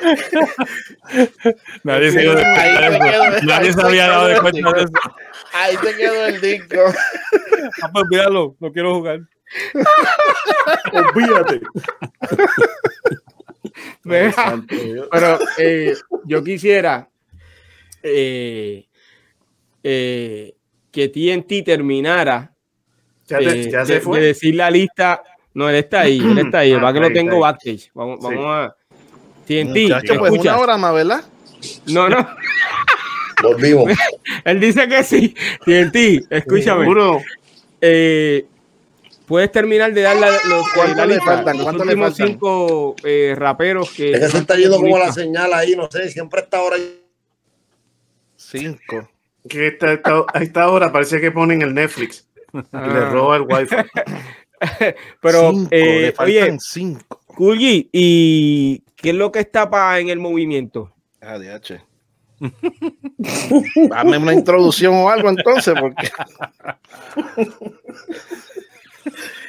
nadie 1.84 2.10
se, 2.12 2.18
de 2.20 2.44
Ahí 2.44 2.90
de 2.92 3.42
Nadie 3.46 3.72
se 3.72 3.82
había 3.82 4.08
dado 4.08 4.26
de 4.28 4.34
el 4.34 4.40
cuenta 4.40 4.72
de 4.72 4.80
eso. 4.82 4.92
Ahí 5.52 5.76
se 5.76 5.96
quedó 5.96 6.26
el 6.26 6.40
disco. 6.40 6.76
Ah, 7.82 7.90
pues 7.92 8.04
olvídalo, 8.04 8.56
no 8.60 8.72
quiero 8.72 8.94
jugar. 8.94 9.20
Olvídate. 10.92 11.60
Pero 14.02 15.38
eh, 15.58 15.94
yo 16.24 16.42
quisiera 16.44 17.08
eh, 18.02 18.86
eh, 19.82 20.54
que 20.90 21.08
TNT 21.08 21.64
terminara 21.64 22.54
Ya, 23.26 23.38
te- 23.38 23.44
eh, 23.62 23.70
ya 23.70 23.80
de, 23.80 23.86
se 23.86 23.94
de 23.94 24.00
fue. 24.00 24.20
decir 24.20 24.54
la 24.54 24.70
lista. 24.70 25.22
No, 25.54 25.68
él 25.68 25.76
está 25.76 26.00
ahí, 26.02 26.18
él 26.20 26.38
está 26.38 26.58
ahí. 26.60 26.72
Ah, 26.74 26.80
para 26.80 26.92
que 26.92 27.00
lo 27.00 27.12
tengo 27.12 27.40
backstage. 27.40 27.90
Vamos, 27.94 28.18
Sí. 28.20 28.26
vamos 28.34 28.46
a. 28.46 28.76
TNT, 29.48 29.76
Muchacho, 29.82 30.18
pues 30.18 30.32
escucha. 30.32 30.52
una 30.54 30.62
hora 30.62 30.76
más, 30.76 30.94
¿verdad? 30.94 31.24
No, 31.86 32.08
no. 32.08 32.28
Volvimos. 33.42 33.90
Él 34.44 34.60
dice 34.60 34.86
que 34.88 35.02
sí. 35.02 35.34
TNT, 35.64 36.26
escúchame. 36.30 36.82
Seguro. 36.82 37.20
Eh, 37.80 38.46
Puedes 39.26 39.52
terminar 39.52 39.92
de 39.92 40.00
dar 40.00 40.16
la, 40.16 40.30
los, 40.30 40.66
eh, 40.66 40.70
¿Cuánto 40.74 41.04
le 41.04 41.20
faltan? 41.20 41.56
Los 41.58 41.64
¿Cuánto 41.64 41.84
le 41.84 41.90
últimos 41.90 42.08
faltan? 42.12 42.26
cinco 42.28 42.96
eh, 43.04 43.34
raperos 43.36 43.90
que. 43.90 44.12
Es 44.12 44.20
que 44.20 44.28
se 44.28 44.38
está 44.38 44.56
yendo 44.56 44.76
como 44.78 44.96
la 44.98 45.12
señal 45.12 45.52
ahí, 45.52 45.76
no 45.76 45.86
sé, 45.90 46.08
siempre 46.08 46.40
está 46.40 46.56
ahora. 46.58 46.76
Cinco. 48.36 49.10
Que 49.48 49.68
esta, 49.68 49.92
esta- 49.92 50.24
a 50.32 50.42
esta 50.42 50.68
hora 50.70 50.90
parece 50.92 51.20
que 51.20 51.30
ponen 51.30 51.60
el 51.62 51.74
Netflix 51.74 52.26
y 52.52 52.56
le 52.58 52.64
Ah. 52.72 53.10
roba 53.12 53.36
el 53.36 53.42
wifi. 53.42 53.76
Pero, 55.22 55.50
Cinco, 55.52 55.68
eh, 55.72 56.00
le 56.02 56.12
faltan 56.12 56.26
oye, 56.26 56.56
cinco. 56.60 57.20
Kulgi, 57.26 57.88
¿y 57.92 58.82
qué 58.98 59.10
es 59.10 59.14
lo 59.14 59.32
que 59.32 59.40
está 59.40 59.70
pa- 59.70 59.98
en 59.98 60.08
el 60.10 60.18
movimiento? 60.18 60.92
Ah, 61.20 61.38
DH. 61.38 61.80
Dame 63.88 64.16
una 64.18 64.32
introducción 64.32 64.94
o 64.94 65.08
algo 65.10 65.28
entonces, 65.28 65.74
porque 65.80 66.08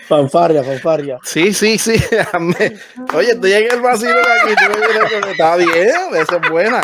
Fanfarria, 0.08 0.64
fanfarria. 0.64 1.20
sí, 1.24 1.54
sí, 1.54 1.78
sí. 1.78 1.94
Oye, 3.14 3.32
estoy 3.32 3.54
en 3.54 3.72
el 3.72 3.82
vacío 3.82 4.10
aquí. 4.10 4.56
tú 4.56 4.80
me 5.26 5.32
Está 5.32 5.56
bien, 5.56 5.90
esa 6.16 6.38
es 6.38 6.50
buena. 6.50 6.82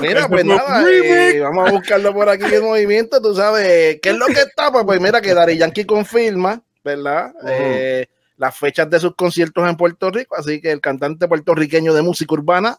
Mira, 0.00 0.28
pues 0.28 0.44
nada, 0.44 0.84
eh, 0.88 1.40
vamos 1.40 1.68
a 1.68 1.72
buscarlo 1.72 2.14
por 2.14 2.28
aquí 2.28 2.44
en 2.54 2.62
movimiento. 2.62 3.20
Tú 3.20 3.34
sabes, 3.34 3.98
¿qué 4.00 4.10
es 4.10 4.16
lo 4.16 4.26
que 4.26 4.40
está? 4.42 4.70
Pues, 4.70 4.84
pues 4.84 5.00
mira, 5.00 5.20
que 5.20 5.34
Dari 5.34 5.56
Yankee 5.58 5.84
confirma, 5.84 6.62
¿verdad? 6.84 7.32
Eh, 7.48 8.06
las 8.40 8.56
fechas 8.56 8.88
de 8.88 8.98
sus 8.98 9.14
conciertos 9.14 9.68
en 9.68 9.76
Puerto 9.76 10.10
Rico. 10.10 10.34
Así 10.34 10.62
que 10.62 10.72
el 10.72 10.80
cantante 10.80 11.28
puertorriqueño 11.28 11.92
de 11.92 12.00
música 12.00 12.32
urbana, 12.32 12.78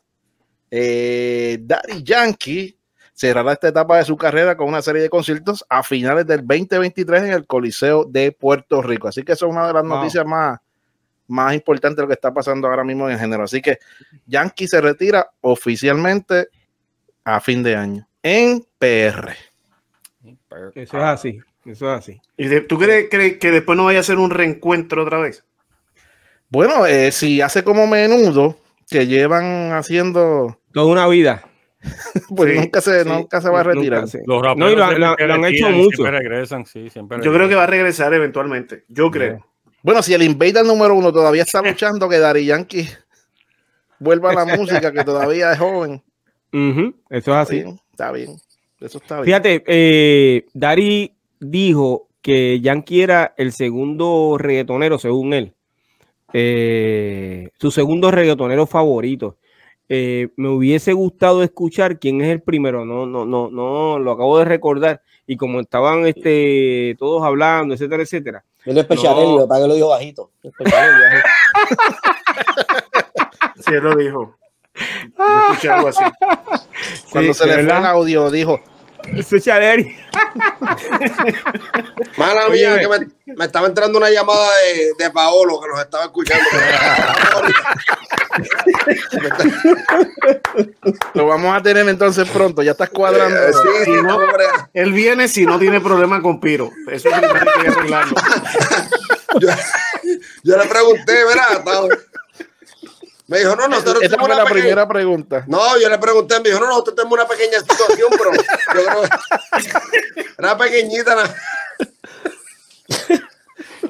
eh, 0.72 1.60
Daddy 1.62 2.04
Yankee, 2.04 2.78
cerrará 3.14 3.54
esta 3.54 3.68
etapa 3.68 3.98
de 3.98 4.06
su 4.06 4.18
carrera 4.18 4.58
con 4.58 4.68
una 4.68 4.82
serie 4.82 5.04
de 5.04 5.10
conciertos 5.10 5.64
a 5.70 5.84
finales 5.84 6.26
del 6.26 6.40
2023 6.48 7.24
en 7.24 7.34
el 7.34 7.46
Coliseo 7.46 8.06
de 8.06 8.32
Puerto 8.32 8.82
Rico. 8.82 9.08
Así 9.08 9.22
que 9.24 9.34
eso 9.34 9.46
es 9.46 9.52
una 9.52 9.68
de 9.68 9.74
las 9.74 9.84
Wow. 9.84 9.98
noticias 9.98 10.26
más, 10.26 10.60
más 11.28 11.54
importantes 11.54 11.98
de 11.98 12.02
lo 12.04 12.08
que 12.08 12.16
está 12.16 12.34
pasando 12.34 12.68
ahora 12.68 12.84
mismo 12.84 13.08
en 13.08 13.20
género. 13.20 13.44
Así 13.44 13.62
que 13.62 13.78
Yankee 14.26 14.68
se 14.68 14.82
retira 14.82 15.30
oficialmente 15.42 16.48
a 17.24 17.40
fin 17.40 17.62
de 17.62 17.76
año 17.76 18.08
en 18.24 18.66
PR. 18.80 19.36
Eso 20.76 20.98
es 20.98 21.04
así, 21.04 21.40
eso 21.66 21.92
es 21.94 22.00
así. 22.00 22.22
¿Y 22.38 22.48
de- 22.48 22.62
tú 22.62 22.80
crees, 22.80 23.08
crees 23.12 23.38
que 23.38 23.52
después 23.52 23.78
no 23.78 23.86
vaya 23.86 24.00
a 24.00 24.04
ser 24.04 24.18
un 24.18 24.30
reencuentro 24.32 25.04
otra 25.04 25.20
vez? 25.20 25.44
Bueno, 26.52 26.86
eh, 26.86 27.12
si 27.12 27.42
hace 27.42 27.64
como 27.64 27.88
menudo 27.88 28.58
que 28.90 29.08
llevan 29.08 29.72
haciendo, 29.72 30.58
Toda 30.74 30.86
una 30.92 31.08
vida. 31.08 31.44
pues 32.36 32.52
Sí, 32.54 32.60
nunca 32.60 32.82
se, 32.82 33.04
Sí, 33.04 33.10
nunca 33.10 33.42
se 33.42 33.50
va 33.50 33.62
a 33.62 33.64
nunca 33.64 33.76
retirar. 33.76 34.08
se- 34.08 34.22
Los 34.26 34.42
raperos 34.44 34.58
No, 34.60 34.70
y 34.72 34.76
lo, 34.76 34.84
siempre 34.86 35.00
lo- 35.00 35.28
lo 35.28 35.34
han 35.34 35.46
hecho 35.46 35.70
mucho. 35.72 35.96
Siempre 36.04 36.20
regresan, 36.20 36.66
sí, 36.66 36.90
siempre 36.90 37.18
Yo 37.24 37.34
creo 37.34 37.50
que 37.50 37.56
va 37.56 37.64
a 37.64 37.68
regresar 37.68 38.14
eventualmente. 38.14 38.84
Yo 38.88 39.10
creo. 39.10 39.46
Bueno, 39.82 40.04
si 40.04 40.14
el 40.14 40.22
Invader 40.22 40.64
número 40.64 40.94
uno 40.94 41.12
todavía 41.12 41.42
está 41.44 41.62
luchando, 41.62 42.08
que 42.08 42.20
Dari 42.20 42.46
Yankee 42.46 42.88
vuelva 44.00 44.32
a 44.32 44.34
la 44.36 44.46
música, 44.58 44.92
que 44.92 45.04
todavía 45.04 45.54
es 45.54 45.58
joven. 45.60 46.04
Ujú, 46.54 46.94
eso 47.10 47.10
es 47.10 47.18
Está 47.20 47.42
así. 47.42 47.56
bien, 47.56 47.80
está 47.92 48.12
bien. 48.12 48.36
Eso 48.80 48.98
está 48.98 49.16
bien. 49.16 49.26
Fíjate, 49.26 49.64
eh, 49.68 50.46
Dari 50.54 51.16
dijo 51.40 52.10
que 52.22 52.60
Yankee 52.60 53.02
era 53.02 53.34
el 53.38 53.54
segundo 53.54 54.36
reggaetonero, 54.38 55.00
según 55.00 55.34
él. 55.34 55.54
Eh, 56.34 57.50
su 57.60 57.72
segundo 57.72 58.12
reggaetonero 58.12 58.66
favorito. 58.66 59.38
Eh, 59.90 60.30
me 60.38 60.48
hubiese 60.50 60.94
gustado 60.94 61.44
escuchar 61.44 62.00
quién 62.00 62.22
es 62.22 62.30
el 62.30 62.42
primero. 62.42 62.86
No, 62.86 63.06
no, 63.06 63.26
no, 63.26 63.50
no, 63.52 64.00
lo 64.00 64.12
acabo 64.12 64.40
de 64.40 64.46
recordar. 64.46 65.02
Y 65.28 65.36
como 65.38 65.60
estaban 65.60 66.06
este, 66.06 66.96
todos 66.98 67.24
hablando, 67.24 67.74
etcétera, 67.74 68.04
etcétera. 68.04 68.46
Él 68.66 68.78
es 68.78 68.84
Speciarelli, 68.86 69.38
No. 69.38 69.48
para 69.48 69.62
que 69.62 69.68
lo 69.68 69.74
dijo 69.76 69.90
bajito. 69.90 70.32
Sí, 73.64 73.74
él 73.76 73.84
lo 73.84 73.96
dijo. 73.96 74.36
Yo 74.74 75.52
escuché 75.52 75.70
algo 75.70 75.88
así. 75.90 76.04
Cuando 77.12 77.34
Sí, 77.34 77.40
se 77.40 77.46
le 77.48 77.54
fue 77.54 77.62
el 77.64 77.72
audio, 77.72 78.32
dijo, 78.32 78.60
Eso 79.16 79.36
es 79.36 79.44
Chaleri. 79.44 79.96
Mala 82.18 82.48
Oye, 82.48 82.68
mía, 82.68 82.80
que 82.80 82.88
me, 82.88 83.00
me 83.36 83.46
estaba 83.46 83.68
entrando 83.68 83.98
una 83.98 84.10
llamada 84.10 84.50
de, 84.58 84.94
de 85.04 85.12
Paolo 85.12 85.60
que 85.62 85.68
nos 85.70 85.80
estaba 85.82 86.06
escuchando. 86.06 86.46
lo 91.14 91.28
vamos 91.28 91.58
a 91.58 91.62
tener 91.62 91.88
entonces 91.88 92.30
pronto, 92.30 92.62
ya 92.64 92.72
estás 92.72 92.90
cuadrando. 92.90 93.38
Eh, 93.38 93.54
sí, 93.54 93.86
sí, 93.86 93.92
no, 94.04 94.16
hombre. 94.16 94.46
Él 94.74 94.92
viene 94.94 95.28
si 95.28 95.46
no 95.46 95.60
tiene 95.60 95.82
problema 95.82 96.22
con 96.22 96.40
Piro. 96.40 96.72
Eso 96.90 97.10
es 97.10 97.22
lo 97.22 97.34
que 97.34 97.40
hay 97.40 97.48
que 97.62 97.68
arreglarlo. 97.68 98.16
Yo, 99.40 99.50
yo 100.44 100.58
le 100.58 100.66
pregunté, 100.66 101.26
¿verdad? 101.26 101.64
Me 103.32 103.40
dijo, 103.40 103.56
no, 103.56 103.68
nosotros 103.70 103.96
Esa 104.04 104.10
tenemos 104.18 104.26
fue 104.28 104.36
una 104.36 104.36
la 104.36 104.44
pequeña- 104.44 104.62
primera 104.64 104.88
pregunta. 104.90 105.44
No, 105.48 105.80
yo 105.80 105.88
le 105.90 105.98
pregunté, 105.98 106.40
me 106.42 106.50
dijo, 106.50 106.60
no, 106.60 106.68
nosotros 106.68 106.96
tenemos 106.98 107.18
una 107.18 107.28
pequeña 107.28 107.60
situación, 107.62 108.10
pero 108.12 108.32
yo 108.34 108.42
creo 108.74 109.02
que 109.02 110.24
era 110.38 110.58
pequeñita. 110.58 111.16
¿no? 111.16 111.22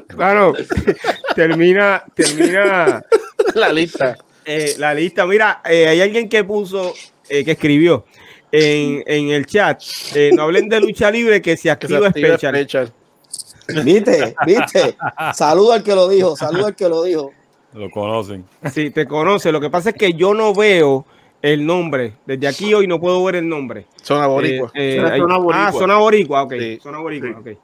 Claro, 0.08 0.54
termina, 1.36 2.04
termina 2.14 3.04
La 3.56 3.72
lista. 3.74 4.16
eh, 4.46 4.76
la 4.78 4.94
lista. 4.94 5.26
Mira, 5.26 5.62
eh, 5.66 5.88
hay 5.88 6.02
alguien 6.02 6.30
que 6.30 6.44
puso, 6.44 6.94
eh, 7.30 7.44
que 7.44 7.52
escribió 7.52 8.06
en, 8.52 9.04
en 9.08 9.30
el 9.30 9.46
chat, 9.46 9.82
eh, 10.14 10.32
no 10.34 10.44
hablen 10.44 10.68
de 10.70 10.80
lucha 10.82 11.10
libre 11.10 11.42
que 11.42 11.56
se 11.58 11.62
Que 11.80 11.88
se 11.88 11.96
activa 11.96 12.08
activa 12.10 12.38
Special. 12.38 12.56
Special. 12.56 12.94
¿Viste? 13.86 14.36
¿Viste? 14.46 14.98
Saluda 15.34 15.76
al 15.76 15.84
que 15.84 15.96
lo 15.96 16.10
dijo, 16.10 16.36
saluda 16.36 16.68
al 16.68 16.76
que 16.76 16.90
lo 16.90 17.04
dijo. 17.04 17.32
Lo 17.74 17.90
conocen. 17.90 18.46
Sí, 18.74 18.90
te 18.92 19.08
conoce. 19.08 19.52
Lo 19.52 19.62
que 19.62 19.70
pasa 19.70 19.90
es 19.92 19.96
que 19.96 20.14
yo 20.14 20.34
no 20.34 20.54
veo 20.54 21.06
el 21.42 21.66
nombre. 21.66 22.14
Desde 22.26 22.48
aquí 22.48 22.74
hoy 22.74 22.86
no 22.88 23.00
puedo 23.00 23.24
ver 23.24 23.36
el 23.36 23.48
nombre. 23.48 23.86
Zona 24.02 24.28
boricua. 24.28 24.72
Eh, 24.74 24.98
eh, 24.98 25.18
Zona 25.18 25.38
boricua. 25.38 25.68
Ah, 25.68 25.72
zona 25.72 25.98
boricua, 25.98 26.44
ok. 26.44 26.54
Sí. 26.60 26.80
Zona 26.82 27.00
boricua, 27.00 27.30
Sí. 27.30 27.36
ok. 27.52 27.58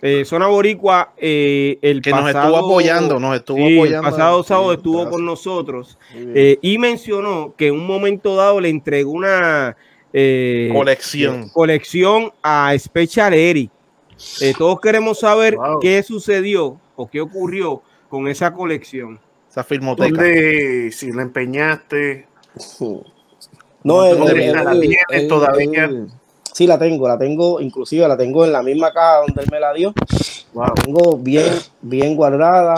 Eh, 0.00 0.24
zona 0.24 0.46
boricua, 0.46 1.12
eh, 1.16 1.76
el 1.82 2.00
que 2.00 2.10
nos 2.10 2.28
estuvo 2.28 2.56
apoyando, 2.56 3.18
nos 3.18 3.34
estuvo 3.34 3.56
Sí, 3.66 3.76
apoyando. 3.78 4.08
El 4.08 4.14
pasado 4.14 4.42
Sí, 4.44 4.48
sábado 4.48 4.72
estuvo 4.74 4.94
gracias. 4.98 5.12
con 5.12 5.24
nosotros 5.26 5.98
eh, 6.14 6.56
y 6.62 6.78
mencionó 6.78 7.52
que 7.56 7.66
en 7.66 7.74
un 7.74 7.84
momento 7.84 8.36
dado 8.36 8.60
le 8.60 8.68
entregó 8.68 9.10
una 9.10 9.76
eh, 10.12 10.70
Colección. 10.72 11.48
colección 11.48 12.32
a 12.44 12.72
Special 12.78 13.34
Eric. 13.34 13.72
Eh, 14.40 14.52
todos 14.56 14.80
queremos 14.80 15.18
saber 15.18 15.56
Wow. 15.56 15.80
qué 15.80 16.00
sucedió 16.04 16.76
o 16.94 17.10
qué 17.10 17.20
ocurrió 17.20 17.82
con 18.08 18.28
esa 18.28 18.52
colección. 18.54 19.18
Esa 19.50 19.64
filmoteca. 19.64 20.08
¿Dónde, 20.22 20.90
si 20.92 21.12
la 21.12 21.22
empeñaste? 21.22 22.26
No, 23.84 24.04
él, 24.04 24.18
¿Dónde 24.18 24.32
él- 24.32 24.38
viene? 24.38 24.64
¿La 24.64 24.72
tienes 24.72 25.28
todavía? 25.28 25.88
sí, 26.52 26.66
la 26.66 26.78
tengo, 26.78 27.06
la 27.06 27.16
tengo, 27.16 27.60
inclusive 27.60 28.06
la 28.08 28.16
tengo 28.16 28.44
en 28.44 28.52
la 28.52 28.60
misma 28.62 28.92
caja 28.92 29.18
donde 29.24 29.40
él 29.42 29.48
me 29.52 29.60
la 29.60 29.72
dio. 29.72 29.94
Wow. 30.52 30.64
La 30.66 30.74
tengo 30.74 31.16
bien, 31.16 31.46
bien 31.80 32.16
guardada. 32.16 32.74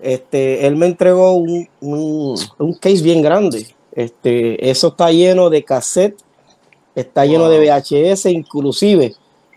Este, 0.00 0.66
él 0.66 0.76
me 0.76 0.86
entregó 0.86 1.34
un, 1.34 1.68
un, 1.80 2.34
un 2.58 2.74
case 2.74 3.02
bien 3.02 3.20
grande. 3.20 3.66
Este, 3.92 4.70
eso 4.70 4.88
está 4.88 5.12
lleno 5.12 5.50
de 5.50 5.62
cassette, 5.64 6.16
está 6.94 7.26
lleno 7.26 7.50
de 7.50 7.58
VHS, 7.58 8.26
inclusive. 8.26 9.14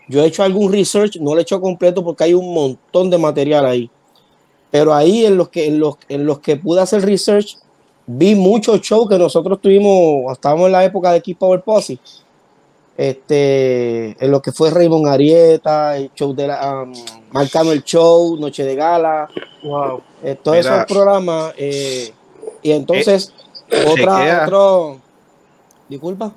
Yo 0.08 0.22
he 0.22 0.26
hecho 0.26 0.42
algún 0.42 0.70
research, 0.70 1.16
no 1.16 1.32
lo 1.32 1.38
he 1.38 1.42
hecho 1.42 1.60
completo 1.60 2.04
porque 2.04 2.24
hay 2.24 2.34
un 2.34 2.52
montón 2.52 3.08
de 3.08 3.16
material 3.16 3.64
ahí. 3.64 3.90
Pero 4.74 4.92
ahí 4.92 5.24
en 5.24 5.36
los 5.36 5.50
que, 5.50 5.66
en 5.68 5.78
los, 5.78 5.94
en 6.08 6.26
los 6.26 6.40
que 6.40 6.56
pude 6.56 6.80
hacer 6.80 7.00
research, 7.02 7.58
vi 8.08 8.34
muchos 8.34 8.80
shows 8.80 9.08
que 9.08 9.16
nosotros 9.16 9.60
tuvimos, 9.60 10.32
estábamos 10.32 10.66
en 10.66 10.72
la 10.72 10.84
época 10.84 11.12
de 11.12 11.20
Keep 11.22 11.38
Power 11.38 11.62
Posse. 11.62 12.00
Este, 12.96 14.16
en 14.24 14.30
lo 14.32 14.42
que 14.42 14.50
fue 14.50 14.70
Raymond 14.70 15.06
Arieta, 15.06 15.96
el 15.96 16.10
show 16.12 16.34
de 16.34 16.48
la, 16.48 16.82
um, 16.82 16.92
Marcano 17.30 17.70
el 17.70 17.84
Show, 17.84 18.36
Noche 18.36 18.64
de 18.64 18.74
Gala, 18.74 19.28
Wow. 19.62 20.02
eh, 20.24 20.36
todos 20.42 20.58
Mira. 20.58 20.74
esos 20.74 20.86
programas. 20.86 21.54
eh, 21.56 22.12
y 22.60 22.72
entonces, 22.72 23.32
otra, 23.86 24.16
chequea. 24.18 24.42
otro, 24.44 25.00
disculpa. 25.88 26.32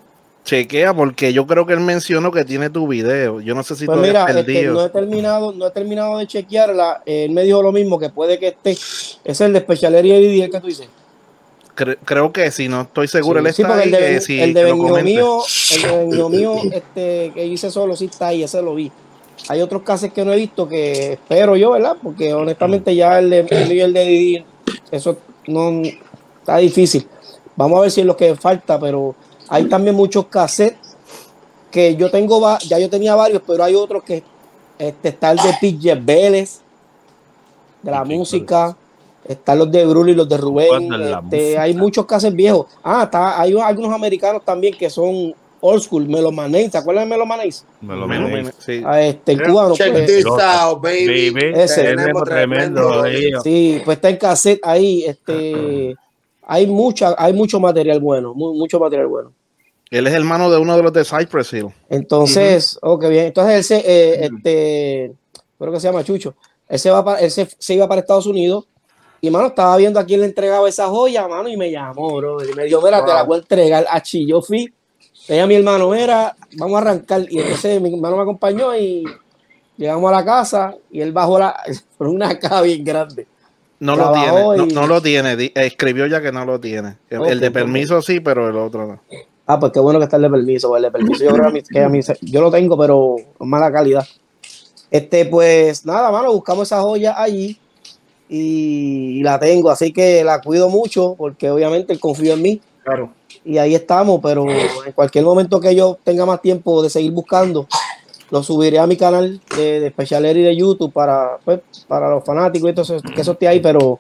Chequea 0.48 0.94
porque 0.94 1.34
yo 1.34 1.46
creo 1.46 1.66
que 1.66 1.74
él 1.74 1.82
mencionó 1.82 2.32
que 2.32 2.46
tiene 2.46 2.70
tu 2.70 2.88
video. 2.88 3.42
Yo 3.42 3.54
no 3.54 3.64
sé 3.64 3.76
si 3.76 3.86
Pues 3.86 4.00
mira, 4.00 4.26
este, 4.30 4.64
no 4.68 4.86
he 4.86 4.90
terminado, 4.90 5.52
no 5.52 5.68
he 5.68 5.72
terminado 5.72 6.18
de 6.20 6.26
chequearla. 6.26 7.04
Él 7.06 7.32
me 7.32 7.44
dijo 7.44 7.62
lo 7.62 7.74
mismo, 7.74 8.00
que 8.00 8.10
puede 8.10 8.40
que 8.40 8.48
esté. 8.48 8.72
Es 8.72 9.42
el 9.42 9.52
de 9.52 9.60
Specialería 9.60 10.18
y 10.18 10.42
el 10.42 10.50
que 10.50 10.62
tú 10.62 10.68
dices. 10.68 10.88
Cre- 11.76 11.98
creo 12.06 12.32
que 12.32 12.50
sí, 12.52 12.70
no 12.70 12.84
estoy 12.84 13.10
seguro. 13.10 13.42
Sí, 13.42 13.62
él 13.62 13.68
está 13.68 13.76
ahí, 13.78 13.84
el 13.84 13.92
de, 13.92 14.00
Ben- 14.00 14.22
sí, 14.22 14.40
el 14.40 14.54
de 14.54 14.74
mío, 15.04 15.42
el 15.84 16.12
de 16.12 16.30
mío, 16.30 16.56
este, 16.72 17.32
que 17.36 17.46
hice 17.46 17.70
solo, 17.70 17.98
sí 17.98 18.06
está 18.06 18.28
ahí, 18.28 18.42
ese 18.42 18.62
lo 18.62 18.74
vi. 18.74 18.90
Hay 19.50 19.62
otros 19.62 19.82
casos 19.82 20.14
que 20.14 20.24
no 20.24 20.32
he 20.32 20.38
visto 20.38 20.66
que 20.70 21.14
espero 21.14 21.58
yo, 21.58 21.72
¿verdad? 21.72 21.98
Porque 22.02 22.34
honestamente 22.34 22.96
ya 22.96 23.20
el 23.20 23.30
de, 23.30 23.40
el 23.50 23.94
de 23.94 24.06
Didi, 24.06 24.46
eso 24.92 25.18
no 25.48 25.82
está 26.40 26.56
difícil. 26.58 27.06
Vamos 27.58 27.80
a 27.80 27.82
ver 27.82 27.92
si 27.92 28.00
es 28.00 28.08
lo 28.08 28.16
que 28.16 28.34
falta, 28.36 28.80
pero 28.80 29.14
hay 29.50 29.66
también 29.66 29.96
muchos 29.96 30.26
cassettes 30.28 30.78
que 31.72 31.96
yo 31.96 32.10
tengo, 32.10 32.42
ya 32.68 32.80
yo 32.80 32.90
tenía 32.90 33.16
varios, 33.16 33.42
pero 33.46 33.64
hay 33.64 33.76
otros 33.76 34.04
que 34.04 34.24
este, 34.80 35.10
está 35.10 35.32
el 35.32 35.38
de 35.38 35.54
PJ 35.60 35.96
Vélez, 36.02 36.62
de 37.82 37.92
la 37.92 38.04
música, 38.04 38.76
están 39.26 39.60
los 39.60 39.72
de 39.72 39.86
Bruno 39.86 40.10
y 40.10 40.16
los 40.16 40.28
de 40.30 40.38
Rubén, 40.38 40.90
este, 41.32 41.58
hay 41.58 41.74
muchos 41.74 42.06
cassettes 42.06 42.36
viejos. 42.36 42.68
Ah, 42.84 43.04
está, 43.04 43.40
hay 43.40 43.54
algunos 43.60 43.92
americanos 43.94 44.44
también 44.46 44.74
que 44.78 44.90
son 44.90 45.34
old 45.60 45.82
school, 45.82 46.08
Melomanés, 46.08 46.72
¿te 46.72 46.78
acuerdas 46.78 47.04
de 47.04 47.10
Melomanés? 47.10 47.66
Me 47.82 47.96
lo 47.96 48.08
Menos, 48.08 48.30
menos. 48.30 48.44
menos, 48.46 48.56
sí. 48.60 48.82
A 48.86 49.02
este, 49.02 49.34
el 49.34 49.44
cubano. 49.44 49.74
Check 49.74 49.92
pues, 49.92 50.06
this 50.06 50.26
out, 50.26 50.82
baby. 50.82 51.32
Baby, 51.32 51.52
Ese. 51.60 51.84
tenemos 51.84 52.24
tremendo 52.24 53.06
lío. 53.06 53.42
Sí, 53.42 53.82
pues 53.84 53.98
está 53.98 54.10
en 54.10 54.18
cassette 54.18 54.60
ahí, 54.64 55.04
este, 55.04 55.96
hay 56.48 56.68
mucha, 56.68 57.16
hay 57.18 57.34
mucho 57.34 57.60
material 57.60 58.00
bueno, 58.00 58.34
mu- 58.34 58.54
mucho 58.54 58.80
material 58.80 59.08
bueno. 59.08 59.32
Él 59.90 60.08
es 60.08 60.14
hermano 60.14 60.50
de 60.52 60.58
uno 60.58 60.76
de 60.76 60.84
los 60.84 60.94
de 60.94 61.06
Cypress 61.06 61.54
Hill. 61.54 61.68
Entonces, 61.90 62.78
oh, 62.82 63.00
qué 63.00 63.10
bien. 63.10 63.26
Entonces 63.28 63.56
él 63.56 63.64
se, 63.64 63.78
eh, 63.78 64.26
este, 64.26 65.14
creo 65.58 65.72
que 65.72 65.80
se 65.80 65.88
llama 65.88 66.04
Chucho. 66.04 66.36
Él 66.68 66.80
se 66.80 66.92
va 66.92 67.04
para, 67.04 67.20
él 67.22 67.32
se, 67.32 67.48
se 67.58 67.74
iba 67.74 67.88
para 67.88 68.02
Estados 68.02 68.26
Unidos 68.26 68.68
y 69.22 69.30
mano 69.30 69.48
estaba 69.48 69.76
viendo 69.78 70.00
a 70.00 70.06
quién 70.06 70.20
le 70.20 70.26
entregaba 70.28 70.68
esa 70.68 70.88
joya, 70.88 71.28
mano, 71.28 71.48
y 71.48 71.58
me 71.58 71.72
llamó, 71.72 72.18
bro. 72.18 72.44
Y 72.44 72.54
me 72.54 72.66
dijo, 72.66 72.82
mira, 72.82 73.04
te 73.04 73.14
la 73.14 73.24
voy 73.24 73.38
a 73.38 73.40
entregar 73.42 73.86
a 73.90 74.02
Chi. 74.02 74.28
Yo 74.28 74.42
fui, 74.42 74.72
ella 75.28 75.48
mi 75.48 75.56
hermano, 75.56 75.90
mira, 75.90 76.36
vamos 76.58 76.76
a 76.76 76.82
arrancar. 76.82 77.26
Y 77.30 77.40
entonces 77.40 77.82
mi 77.82 77.94
hermano 77.94 78.18
me 78.18 78.22
acompañó 78.24 78.76
y 78.76 79.06
llegamos 79.78 80.12
a 80.12 80.16
la 80.18 80.26
casa 80.26 80.76
y 80.92 81.02
él 81.02 81.14
bajó 81.14 81.40
la, 81.40 81.56
por 81.98 82.08
una 82.08 82.38
caja 82.38 82.62
bien 82.62 82.84
grande. 82.84 83.26
No 83.80 83.96
lo 83.96 84.12
tiene, 84.12 84.42
no, 84.42 84.56
y- 84.56 84.74
no 84.74 84.88
lo 84.88 85.02
tiene. 85.02 85.52
escribió 85.56 86.08
ya 86.08 86.22
que 86.22 86.32
no 86.32 86.46
lo 86.46 86.60
tiene. 86.60 86.98
El, 87.10 87.20
Ok, 87.20 87.28
el 87.30 87.40
de 87.40 87.48
ok. 87.48 87.54
permiso 87.54 88.02
sí, 88.02 88.20
pero 88.20 88.50
el 88.50 88.58
otro 88.58 88.88
no. 88.88 89.02
Ah, 89.48 89.58
pues 89.60 89.72
qué 89.72 89.80
bueno 89.80 89.98
que 90.00 90.04
está 90.06 90.18
el 90.18 90.24
de 90.24 90.30
permiso. 90.30 90.70
pues, 90.70 90.80
El 90.84 90.84
de 90.84 90.92
permiso 90.92 91.24
yo 91.24 91.32
creo 91.32 91.52
que 91.72 91.80
a 91.82 91.90
mí, 91.90 92.00
yo 92.22 92.42
lo 92.42 92.52
tengo, 92.52 92.78
pero 92.78 93.16
mala 93.40 93.72
calidad. 93.72 94.06
Este, 94.92 95.26
pues 95.26 95.86
nada, 95.86 96.12
mano, 96.12 96.32
buscamos 96.34 96.68
esa 96.68 96.82
joya 96.82 97.16
allí 97.22 97.58
y, 98.30 99.20
y 99.20 99.24
la 99.24 99.40
tengo, 99.40 99.70
así 99.70 99.92
que 99.94 100.24
la 100.24 100.42
cuido 100.42 100.70
mucho 100.70 101.16
porque 101.18 101.50
obviamente 101.50 101.94
él 101.94 102.00
confío 102.00 102.34
en 102.34 102.42
mí 102.42 102.62
Claro. 102.84 103.12
y 103.44 103.58
ahí 103.58 103.76
estamos, 103.76 104.20
pero 104.24 104.46
en 104.50 104.92
cualquier 104.94 105.24
momento 105.26 105.60
que 105.60 105.76
yo 105.76 105.98
tenga 106.04 106.26
más 106.26 106.42
tiempo 106.42 106.82
de 106.84 106.90
seguir 106.90 107.12
buscando, 107.12 107.68
lo 108.30 108.44
subiré 108.44 108.80
a 108.80 108.88
mi 108.88 108.96
canal 108.98 109.42
de, 109.58 109.80
de 109.82 109.90
Specialeri 109.90 110.42
de 110.44 110.56
YouTube 110.56 110.92
para, 110.94 111.38
pues, 111.44 111.60
para 111.88 112.10
los 112.10 112.24
fanáticos 112.26 112.70
y 112.70 112.74
todo 112.74 112.84
eso, 112.84 113.02
que 113.14 113.22
eso 113.22 113.32
esté 113.34 113.48
ahí, 113.48 113.60
pero 113.62 114.00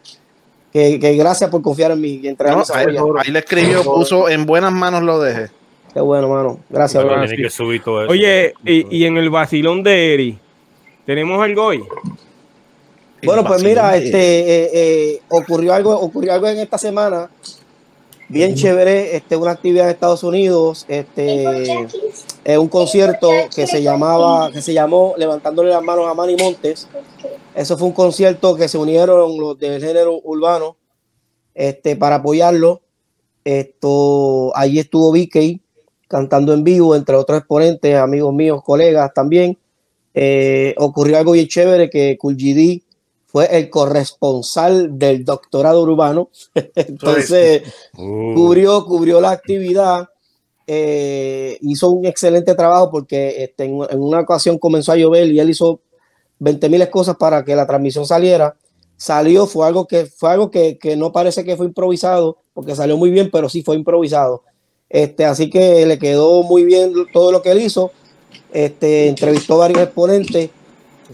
que, 0.72 0.99
que 0.99 1.15
gracias 1.15 1.49
por 1.49 1.61
confiar 1.61 1.91
en 1.91 2.02
mí 2.02 2.22
y 2.23 2.35
No, 2.44 2.64
ahí, 2.73 2.85
ahí 3.19 3.31
le 3.31 3.39
escribió, 3.39 3.84
puso 3.84 4.30
en 4.30 4.45
buenas 4.45 4.72
manos 4.72 5.03
lo 5.03 5.19
dejé. 5.19 5.49
Qué 5.94 6.02
bueno, 6.02 6.30
mano. 6.30 6.60
Gracias, 6.69 7.03
Pero 7.03 7.15
bro. 7.15 7.27
tiene 7.27 7.44
que 7.44 7.49
subir 7.49 7.81
todo 7.84 8.03
eso. 8.03 8.11
Oye, 8.11 8.53
y, 8.65 8.98
y 8.98 9.06
en 9.06 9.18
el 9.18 9.30
vacilón 9.30 9.81
de 9.81 10.14
Eri, 10.14 10.39
¿tenemos 11.06 11.41
algo 11.41 11.64
hoy? 11.65 11.84
Bueno, 13.23 13.44
pues 13.44 13.64
mira, 13.64 13.95
este 13.95 14.19
eh, 14.19 14.69
eh, 14.73 15.22
ocurrió 15.30 15.73
algo, 15.73 15.99
ocurrió 15.99 16.34
algo 16.34 16.48
en 16.48 16.60
esta 16.60 16.77
semana, 16.77 17.30
bien 18.29 18.55
chévere, 18.55 19.15
este, 19.15 19.35
una 19.37 19.51
actividad 19.51 19.85
en 19.85 19.91
Estados 19.91 20.23
Unidos, 20.23 20.85
este, 20.87 21.87
eh, 22.45 22.57
un 22.57 22.67
concierto 22.67 23.29
que 23.55 23.67
se 23.67 23.81
llamaba, 23.81 24.51
que 24.51 24.61
se 24.61 24.73
llamó 24.73 25.15
Levantándole 25.17 25.69
las 25.69 25.83
manos 25.83 26.07
a 26.07 26.13
Manny 26.13 26.35
Montes. 26.35 26.87
Eso 27.55 27.77
fue 27.77 27.87
un 27.87 27.93
concierto 27.93 28.55
que 28.55 28.67
se 28.67 28.77
unieron 28.77 29.37
los 29.37 29.57
del 29.57 29.81
género 29.81 30.19
urbano, 30.23 30.77
este, 31.55 31.95
para 31.95 32.15
apoyarlo. 32.15 32.81
Esto, 33.43 34.55
allí 34.55 34.79
estuvo 34.79 35.11
BK 35.11 35.61
cantando 36.07 36.53
en 36.53 36.63
vivo, 36.63 36.95
entre 36.95 37.15
otros 37.15 37.39
exponentes, 37.39 37.95
amigos 37.95 38.33
míos, 38.33 38.61
colegas 38.63 39.13
también. 39.13 39.57
Eh, 40.13 40.73
ocurrió 40.77 41.17
algo 41.17 41.33
bien 41.33 41.47
chévere 41.47 41.89
que 41.89 42.17
Cool 42.17 42.35
GD 42.35 42.86
fue 43.38 43.55
el 43.55 43.69
corresponsal 43.69 44.97
del 44.97 45.23
doctorado 45.23 45.84
urbano. 45.84 46.31
Entonces, 46.76 47.61
Uh, 47.95 48.34
cubrió, 48.34 48.84
cubrió 48.84 49.22
la 49.22 49.30
actividad, 49.30 50.07
eh, 50.65 51.59
hizo 51.61 51.89
un 51.89 52.05
excelente 52.05 52.55
trabajo 52.55 52.89
porque 52.89 53.43
este, 53.43 53.65
en, 53.65 53.80
en 53.91 54.01
una 54.01 54.22
ocasión 54.22 54.57
comenzó 54.57 54.91
a 54.91 54.95
llover 54.95 55.27
y 55.27 55.39
él 55.39 55.51
hizo 55.51 55.81
20 56.39 56.68
mil 56.69 56.89
cosas 56.89 57.15
para 57.18 57.45
que 57.45 57.55
la 57.55 57.68
transmisión 57.68 58.07
saliera. 58.07 58.55
Salió, 58.95 59.45
fue 59.45 59.68
algo 59.68 59.85
que 59.85 60.07
fue 60.07 60.31
algo 60.31 60.49
que, 60.49 60.80
que 60.80 60.95
no 60.95 61.11
parece 61.11 61.43
que 61.43 61.55
fue 61.55 61.68
improvisado, 61.68 62.39
porque 62.55 62.76
salió 62.76 62.97
muy 62.97 63.11
bien, 63.11 63.30
pero 63.31 63.49
sí 63.49 63.61
fue 63.61 63.76
improvisado. 63.76 64.41
Este, 64.89 65.26
así 65.26 65.51
que 65.51 65.85
le 65.85 65.99
quedó 65.99 66.41
muy 66.41 66.65
bien 66.65 66.91
todo 67.14 67.31
lo 67.31 67.43
que 67.43 67.51
él 67.51 67.61
hizo. 67.61 67.91
Este, 68.51 69.09
entrevistó 69.09 69.59
varios 69.59 69.84
exponentes. 69.84 70.49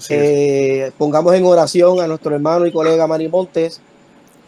Eh, 0.10 0.92
pongamos 0.98 1.36
en 1.36 1.46
oración 1.46 2.00
a 2.00 2.08
nuestro 2.08 2.34
hermano 2.34 2.66
y 2.66 2.72
colega 2.72 3.08
Manny 3.08 3.28
Montes, 3.28 3.80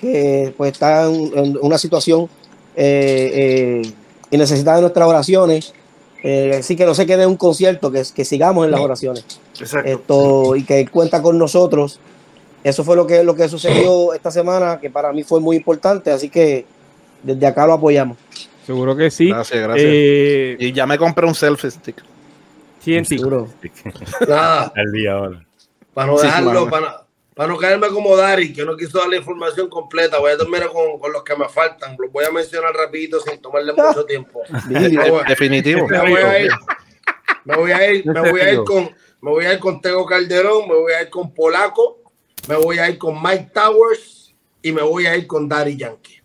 que 0.02 0.54
pues 0.58 0.74
está 0.74 1.06
en, 1.06 1.32
en 1.38 1.58
una 1.62 1.78
situación 1.78 2.30
eh, 2.76 3.82
eh, 3.84 3.92
y 4.32 4.38
necesita 4.38 4.76
de 4.76 4.82
nuestras 4.82 5.08
oraciones. 5.08 5.74
Eh, 6.24 6.58
así 6.60 6.76
que 6.76 6.86
no 6.86 6.96
se 6.96 7.06
quede 7.06 7.24
en 7.24 7.30
un 7.30 7.38
concierto, 7.38 7.92
que, 7.92 8.02
que 8.14 8.26
sigamos 8.26 8.66
en 8.66 8.72
las 8.72 8.82
oraciones. 8.82 9.24
Exacto. 9.60 9.92
Esto, 9.92 10.56
y 10.56 10.64
que 10.64 10.80
él 10.80 10.90
cuenta 10.90 11.22
con 11.22 11.38
nosotros. 11.38 12.00
Eso 12.64 12.84
fue 12.84 12.96
lo 12.96 13.06
que, 13.06 13.24
lo 13.24 13.36
que 13.36 13.48
sucedió 13.48 14.12
esta 14.12 14.32
semana, 14.32 14.80
que 14.82 14.90
para 14.90 15.14
mí 15.14 15.24
fue 15.24 15.40
muy 15.40 15.56
importante, 15.56 16.10
así 16.10 16.30
que 16.30 16.66
desde 17.22 17.46
acá 17.46 17.68
lo 17.68 17.74
apoyamos. 17.74 18.18
Seguro 18.66 18.96
que 18.96 19.12
sí. 19.12 19.30
Gracias, 19.30 19.62
gracias. 19.62 19.88
Eh, 19.88 20.58
y 20.60 20.74
ya 20.74 20.88
me 20.88 20.98
compré 20.98 21.28
un 21.28 21.36
selfie 21.36 21.70
stick. 21.70 22.04
Seguro. 23.06 23.48
Nada, 24.28 24.72
al 24.76 24.92
día 24.92 25.14
ahora. 25.14 25.46
para 25.94 26.08
no 26.08 26.18
Sí, 26.18 26.28
dejarlo, 26.28 26.70
para, 26.70 27.06
para 27.34 27.50
no 27.50 27.58
caerme 27.58 27.88
como 27.88 28.16
Dari, 28.16 28.54
que 28.54 28.64
no 28.64 28.78
quiso 28.78 29.00
dar 29.00 29.08
la 29.10 29.18
información 29.18 29.70
completa, 29.70 30.20
voy 30.20 30.32
a 30.32 30.38
terminar 30.38 30.70
con, 30.70 31.00
con 31.00 31.12
los 31.12 31.24
que 31.24 31.36
me 31.36 31.50
faltan. 31.50 31.96
Los 32.00 32.12
voy 32.12 32.26
a 32.26 32.32
mencionar 32.32 32.74
rapidito 32.74 33.20
sin 33.20 33.42
tomarle 33.42 33.74
mucho 33.78 34.06
tiempo. 34.06 34.42
Definitivo. 35.28 35.88
me 35.90 36.00
voy 36.10 36.22
a 36.22 36.40
ir, 36.40 36.52
me 37.44 37.56
voy 37.58 37.72
a 37.72 37.92
ir, 37.92 38.06
me 38.06 38.32
voy 38.32 38.40
a 38.42 38.54
ir 38.54 38.64
con, 38.64 38.84
me 39.22 39.32
voy 39.32 39.46
a 39.46 39.54
ir 39.54 39.60
con 39.60 39.82
Tego 39.82 40.06
Calderón, 40.06 40.68
me 40.68 40.76
voy 40.76 40.94
a 40.94 41.02
ir 41.02 41.10
con 41.10 41.34
Polaco, 41.34 42.00
me 42.48 42.56
voy 42.56 42.78
a 42.78 42.90
ir 42.90 42.98
con 42.98 43.22
Mike 43.22 43.52
Towers 43.54 44.34
y 44.62 44.72
me 44.72 44.82
voy 44.84 45.06
a 45.08 45.16
ir 45.18 45.26
con 45.28 45.50
Daddy 45.50 45.76
Yankee. 45.78 46.22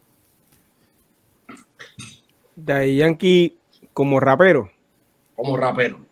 Daddy 2.57 2.97
Yankee 2.99 3.57
como 3.93 4.21
rapero. 4.21 4.71
como 5.35 5.57
rapero. 5.57 6.10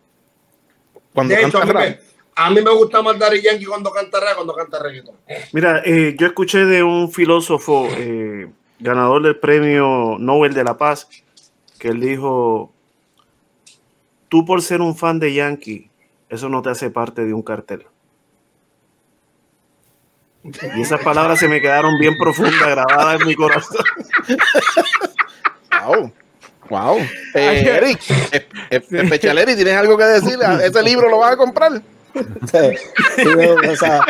Cuando 1.19 1.35
De 1.35 1.43
hecho, 1.43 1.59
a 1.59 1.61
canta 1.61 1.67
mí, 1.67 1.73
rap. 1.73 1.83
me, 1.91 1.99
a 2.37 2.51
mí 2.51 2.61
me 2.63 2.71
gusta 2.71 3.03
más 3.03 3.19
Daddy 3.19 3.43
Yankee 3.43 3.65
cuando 3.67 3.91
canta 3.91 4.21
rap, 4.21 4.37
cuando 4.37 4.55
canta 4.55 4.79
reggaeton. 4.83 5.17
Mira, 5.53 5.83
eh, 5.85 6.15
yo 6.19 6.27
escuché 6.27 6.65
de 6.65 6.83
un 6.83 7.11
filósofo 7.11 7.89
eh, 7.97 8.49
ganador 8.79 9.23
del 9.23 9.37
premio 9.37 10.17
Nobel 10.19 10.55
de 10.55 10.65
la 10.65 10.77
Paz 10.77 11.09
que 11.79 11.89
él 11.89 12.01
dijo, 12.01 12.73
tú 14.29 14.45
por 14.45 14.63
ser 14.63 14.81
un 14.81 14.97
fan 14.97 15.19
de 15.19 15.33
Yankee, 15.33 15.91
eso 16.29 16.49
no 16.49 16.61
te 16.61 16.71
hace 16.71 16.91
parte 16.91 17.25
de 17.25 17.33
un 17.33 17.43
cartel. 17.43 17.87
Y 20.77 20.81
esas 20.81 21.01
palabras 21.03 21.39
se 21.39 21.49
me 21.49 21.61
quedaron 21.61 21.99
bien 21.99 22.17
profundas, 22.17 22.69
grabadas 22.69 23.21
en 23.21 23.27
mi 23.27 23.35
corazón. 23.35 23.79
Wow. 25.87 26.13
Wow. 26.71 26.99
Eh, 27.35 27.63
Eric, 27.67 28.01
eh, 28.33 28.47
eh, 28.71 28.81
Especial 28.91 29.39
Eric, 29.39 29.57
¿tienes 29.57 29.75
algo 29.75 29.97
que 29.97 30.05
decir? 30.05 30.39
¿Ese 30.63 30.83
libro 30.83 31.09
lo 31.09 31.19
vas 31.19 31.33
a 31.33 31.37
comprar? 31.37 31.73
Sí, 32.15 32.59
sí, 33.17 33.25
no, 33.25 33.71
o 33.71 33.77
sea, 33.77 34.01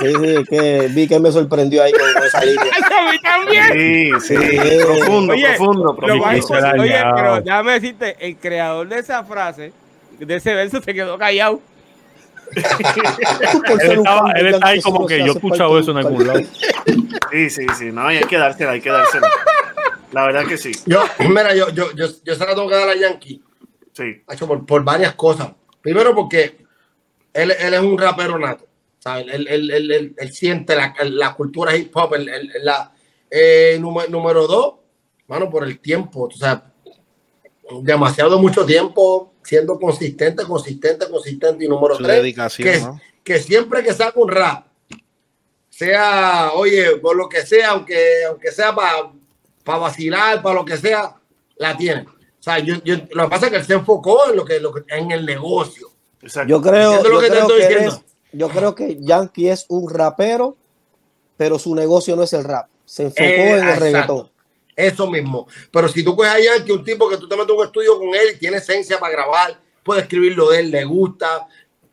sí, 0.00 0.14
sí, 0.18 0.36
es 0.36 0.48
que 0.48 0.88
vi 0.90 1.06
que 1.06 1.18
me 1.20 1.30
sorprendió 1.30 1.82
ahí 1.82 1.92
con, 1.92 2.24
esa 2.24 2.42
línea. 2.44 2.62
a 2.62 3.10
mí 3.12 3.18
también. 3.20 4.20
Sí, 4.20 4.36
sí, 4.36 4.58
profundo, 4.82 5.34
Oye, 5.34 5.46
profundo, 5.48 5.96
profundo. 5.96 6.26
oye, 6.80 7.02
pero 7.14 7.40
déjame 7.42 7.72
decirte, 7.72 8.16
el 8.20 8.36
creador 8.36 8.88
de 8.88 8.98
esa 9.00 9.24
frase, 9.24 9.72
de 10.18 10.34
ese 10.36 10.54
verso, 10.54 10.80
se 10.80 10.94
quedó 10.94 11.18
callado. 11.18 11.60
Él 12.54 12.64
estaba- 13.98 14.32
él 14.32 14.46
está 14.46 14.66
ahí 14.68 14.80
como 14.80 15.06
que 15.06 15.18
yo 15.18 15.26
he 15.26 15.30
escuchado 15.30 15.78
eso 15.78 15.90
en 15.90 15.96
algún 15.98 16.26
lado. 16.26 16.40
Sí, 17.30 17.50
sí, 17.50 17.66
sí, 17.78 17.86
no, 17.92 18.10
y 18.12 18.16
hay 18.18 18.24
que 18.24 18.38
dársela, 18.38 18.72
hay 18.72 18.80
que 18.80 18.90
dársela. 18.90 19.28
La 20.14 20.26
verdad 20.26 20.46
que 20.46 20.56
sí, 20.56 20.72
Yo, 20.86 21.02
mira, 21.28 21.54
yo, 21.54 21.68
yo, 21.70 21.92
yo, 21.94 22.06
yo 22.24 22.34
se 22.34 22.46
la 22.46 22.54
tengo 22.54 22.68
que 22.68 22.74
dar 22.76 22.88
a 22.88 22.94
Yankee, 22.96 23.42
sí. 23.92 24.22
macho, 24.26 24.46
por, 24.46 24.64
por 24.64 24.84
varias 24.84 25.14
cosas. 25.14 25.50
Primero 25.82 26.14
porque 26.14 26.64
él, 27.32 27.50
él 27.50 27.74
es 27.74 27.80
un 27.80 27.98
rapero 27.98 28.38
nato, 28.38 28.66
¿sabes? 28.98 29.26
Él, 29.32 29.46
él, 29.48 29.70
él, 29.70 29.90
él- 29.92 30.14
él 30.16 30.32
siente 30.32 30.74
la, 30.76 30.94
la 31.04 31.34
cultura 31.34 31.76
hip 31.76 31.94
hop. 31.96 32.14
la, 32.16 32.92
eh, 33.30 33.76
número, 33.80 34.08
número 34.08 34.46
dos, 34.46 34.74
mano, 35.26 35.50
por 35.50 35.64
el 35.64 35.78
tiempo, 35.80 36.28
o 36.28 36.30
sea, 36.30 36.72
demasiado 37.82 38.38
mucho 38.38 38.64
tiempo 38.64 39.32
siendo 39.42 39.78
consistente, 39.78 40.44
consistente, 40.44 41.08
consistente. 41.10 41.64
Y 41.64 41.68
número 41.68 41.96
Su 41.96 42.02
tres, 42.04 42.16
dedicación, 42.22 42.68
que, 42.68 42.80
¿no? 42.80 43.00
que 43.24 43.38
siempre 43.40 43.82
que 43.82 43.92
saca 43.92 44.18
un 44.20 44.28
rap, 44.30 44.66
sea, 45.68 46.52
oye, 46.54 46.96
por 46.98 47.16
lo 47.16 47.28
que 47.28 47.44
sea, 47.44 47.70
aunque, 47.70 48.24
aunque 48.28 48.52
sea 48.52 48.74
para 48.74 49.10
vacilar, 49.64 50.42
para 50.42 50.56
lo 50.56 50.64
que 50.64 50.76
sea, 50.76 51.14
la 51.56 51.76
tiene. 51.76 52.02
O 52.02 52.42
sea, 52.44 52.58
yo, 52.58 52.76
yo- 52.84 52.96
lo 53.12 53.24
que 53.24 53.30
pasa 53.30 53.46
es 53.46 53.52
que 53.52 53.58
él 53.58 53.64
se 53.64 53.74
enfocó 53.74 54.28
en 54.30 54.36
lo 54.36 54.44
que, 54.44 54.60
lo 54.60 54.72
que 54.72 54.82
en 54.88 55.10
el 55.10 55.24
negocio. 55.24 55.88
Exacto. 56.20 56.48
Yo 56.50 56.60
creo, 56.62 56.94
yo 57.02 57.02
creo 57.02 57.20
que 57.20 57.26
eres- 57.64 58.00
yo 58.32 58.48
creo 58.48 58.74
que 58.74 58.96
Yankee 59.00 59.48
es 59.48 59.64
un 59.68 59.88
rapero, 59.88 60.56
pero 61.36 61.58
su 61.58 61.74
negocio 61.74 62.16
no 62.16 62.22
es 62.24 62.32
el 62.32 62.44
rap. 62.44 62.68
Se 62.84 63.04
enfocó 63.04 63.22
Eh, 63.22 63.50
en 63.50 63.54
el 63.56 63.62
exacto. 63.62 63.84
reggaetón. 63.84 64.30
Eso 64.76 65.10
mismo. 65.10 65.46
Pero 65.70 65.88
si 65.88 66.02
tú 66.02 66.16
coges 66.16 66.32
a 66.32 66.40
Yankee, 66.40 66.72
un 66.72 66.84
tipo 66.84 67.08
que 67.08 67.16
tú 67.16 67.28
te 67.28 67.36
metes 67.36 67.54
un 67.56 67.64
estudio 67.64 67.98
con 67.98 68.08
él 68.14 68.38
tiene 68.38 68.56
esencia 68.58 68.98
para 68.98 69.12
grabar, 69.12 69.58
puede 69.84 70.00
escribir 70.02 70.36
lo 70.36 70.50
de 70.50 70.60
él, 70.60 70.70
le 70.70 70.84
gusta. 70.84 71.46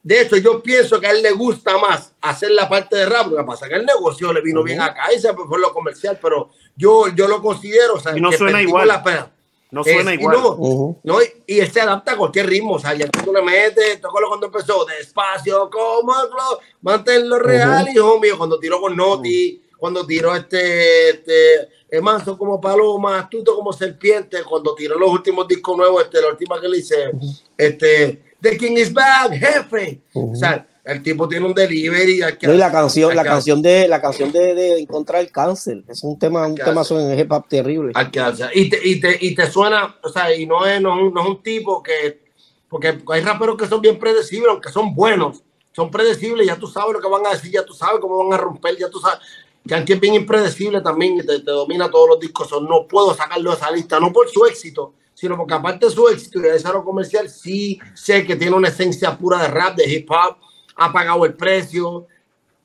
De 0.04 0.22
hecho, 0.22 0.36
yo 0.38 0.64
pienso 0.64 1.00
que 1.00 1.06
a 1.06 1.12
él 1.12 1.22
le 1.22 1.32
gusta 1.32 1.78
más 1.78 2.12
hacer 2.22 2.50
la 2.52 2.68
parte 2.68 2.96
de 2.98 3.06
rap. 3.06 3.28
Lo 3.28 3.38
que 3.38 3.44
pasa 3.44 3.66
es 3.66 3.70
que 3.72 3.78
el 3.78 3.86
negocio 3.86 4.34
le 4.34 4.42
vino 4.42 4.64
bien 4.64 4.82
acá 4.82 5.14
y 5.16 5.20
se 5.20 5.32
fue 5.34 5.60
lo 5.60 5.72
comercial, 5.74 6.18
pero 6.20 6.50
yo, 6.76 7.08
yo 7.16 7.28
lo 7.28 7.42
considero. 7.42 7.96
O 7.96 8.00
sea, 8.00 8.18
Y 8.18 8.22
no 8.22 8.30
que 8.30 8.38
suena 8.38 8.62
igual. 8.62 8.88
la 8.88 9.04
pena. 9.04 9.32
No 9.72 9.84
suena 9.86 10.12
Es- 10.14 10.20
y 10.20 10.22
igual. 10.22 10.38
no, 10.38 10.98
no, 11.04 11.22
y, 11.22 11.28
y 11.48 11.66
se 11.66 11.80
adapta 11.80 12.12
a 12.14 12.18
cualquier 12.18 12.48
ritmo. 12.48 12.74
O 12.74 12.80
sea, 12.80 12.94
ya 12.94 13.08
tú 13.08 13.32
le 13.34 13.42
metes, 13.42 14.02
tócalo 14.02 14.28
cuando 14.28 14.48
empezó, 14.48 14.84
despacio, 14.86 15.70
como 15.70 16.12
lo- 16.14 16.60
manténlo 16.82 17.40
real. 17.40 17.88
Y 17.88 17.92
hijo 17.98 18.20
mío, 18.20 18.38
cuando 18.38 18.60
tiró 18.60 18.82
con 18.82 18.96
Noti, 18.98 19.62
cuando 19.78 20.06
tiró 20.06 20.36
este, 20.36 21.10
este, 21.12 21.70
es 21.90 22.02
manso 22.02 22.38
como 22.38 22.60
paloma, 22.60 23.20
astuto 23.20 23.56
como 23.56 23.72
serpiente, 23.72 24.44
cuando 24.44 24.76
tiró 24.76 25.00
los 25.00 25.10
últimos 25.10 25.48
discos 25.48 25.78
nuevos, 25.78 26.04
este, 26.04 26.22
la 26.22 26.28
última 26.28 26.60
que 26.60 26.68
le 26.68 26.78
hice, 26.80 27.12
este, 27.58 28.22
The 28.42 28.58
King 28.58 28.74
is 28.78 28.92
back, 28.94 29.32
jefe. 29.34 30.02
O 30.14 30.36
sea, 30.36 30.68
el 30.84 31.04
tipo 31.04 31.28
tiene 31.28 31.46
un 31.46 31.54
delivery. 31.54 32.22
hay 32.22 32.38
que- 32.38 32.48
No, 32.48 32.54
y 32.54 32.58
la 32.58 32.72
canción, 32.72 33.16
la 33.16 33.24
que- 33.24 33.30
canción 33.30 33.62
de 33.62 33.88
la 33.88 34.02
canción 34.02 34.32
de, 34.32 34.56
de 34.56 34.80
encontrar 34.80 35.22
el 35.22 35.32
cáncer, 35.32 35.84
es 35.88 36.04
un 36.04 36.18
tema, 36.18 36.48
un 36.48 36.56
tema 36.56 36.82
en 36.90 37.20
hip 37.20 37.32
hop 37.32 37.48
terrible. 37.48 37.92
Hay 37.96 38.10
que 38.10 38.20
darse. 38.20 38.46
Y 38.54 38.70
te, 38.70 38.80
y, 38.88 39.00
te, 39.00 39.18
y 39.20 39.36
te 39.36 39.50
suena, 39.52 39.96
o 40.04 40.10
sea, 40.10 40.34
y 40.36 40.46
no 40.46 40.66
es, 40.66 40.82
no, 40.82 41.10
no 41.10 41.22
es 41.22 41.28
un 41.28 41.42
tipo 41.44 41.82
que, 41.84 42.22
porque 42.68 42.98
hay 43.10 43.22
raperos 43.22 43.58
que 43.58 43.68
son 43.68 43.82
bien 43.82 44.00
predecibles, 44.00 44.50
aunque 44.50 44.70
son 44.72 44.96
buenos, 44.96 45.44
son 45.74 45.92
predecibles, 45.92 46.48
ya 46.48 46.56
tú 46.58 46.68
sabes 46.68 46.94
lo 46.94 47.00
que 47.02 47.08
van 47.08 47.26
a 47.26 47.32
decir, 47.32 47.52
ya 47.52 47.64
tú 47.66 47.74
sabes 47.74 48.00
cómo 48.02 48.18
van 48.26 48.34
a 48.34 48.42
romper, 48.42 48.78
ya 48.78 48.90
tú 48.90 49.00
sabes. 49.00 49.20
Yankee 49.64 49.94
es 49.94 50.00
bien 50.00 50.16
impredecible 50.16 50.82
también 50.82 51.18
y 51.18 51.22
te, 51.24 51.40
te 51.40 51.52
domina 51.52 51.92
todos 51.92 52.10
los 52.10 52.20
discos. 52.20 52.50
No 52.64 52.88
puedo 52.88 53.14
sacarlo 53.14 53.52
de 53.52 53.58
esa 53.58 53.70
lista, 53.70 54.00
no 54.00 54.12
por 54.12 54.28
su 54.28 54.44
éxito, 54.46 54.96
sino 55.14 55.38
porque 55.38 55.54
aparte 55.54 55.86
de 55.86 55.92
su 55.92 56.08
éxito 56.10 56.40
y 56.40 56.42
de 56.42 56.54
desarrollo 56.54 56.84
comercial, 56.84 57.30
sí 57.30 57.80
sé 57.94 58.26
que 58.26 58.36
tiene 58.36 58.56
una 58.56 58.70
esencia 58.70 59.16
pura 59.16 59.40
de 59.40 59.48
rap, 59.50 59.76
de 59.76 59.88
hip 59.88 60.10
hop, 60.10 60.38
ha 60.82 60.92
pagado 60.92 61.26
el 61.26 61.34
precio. 61.34 62.08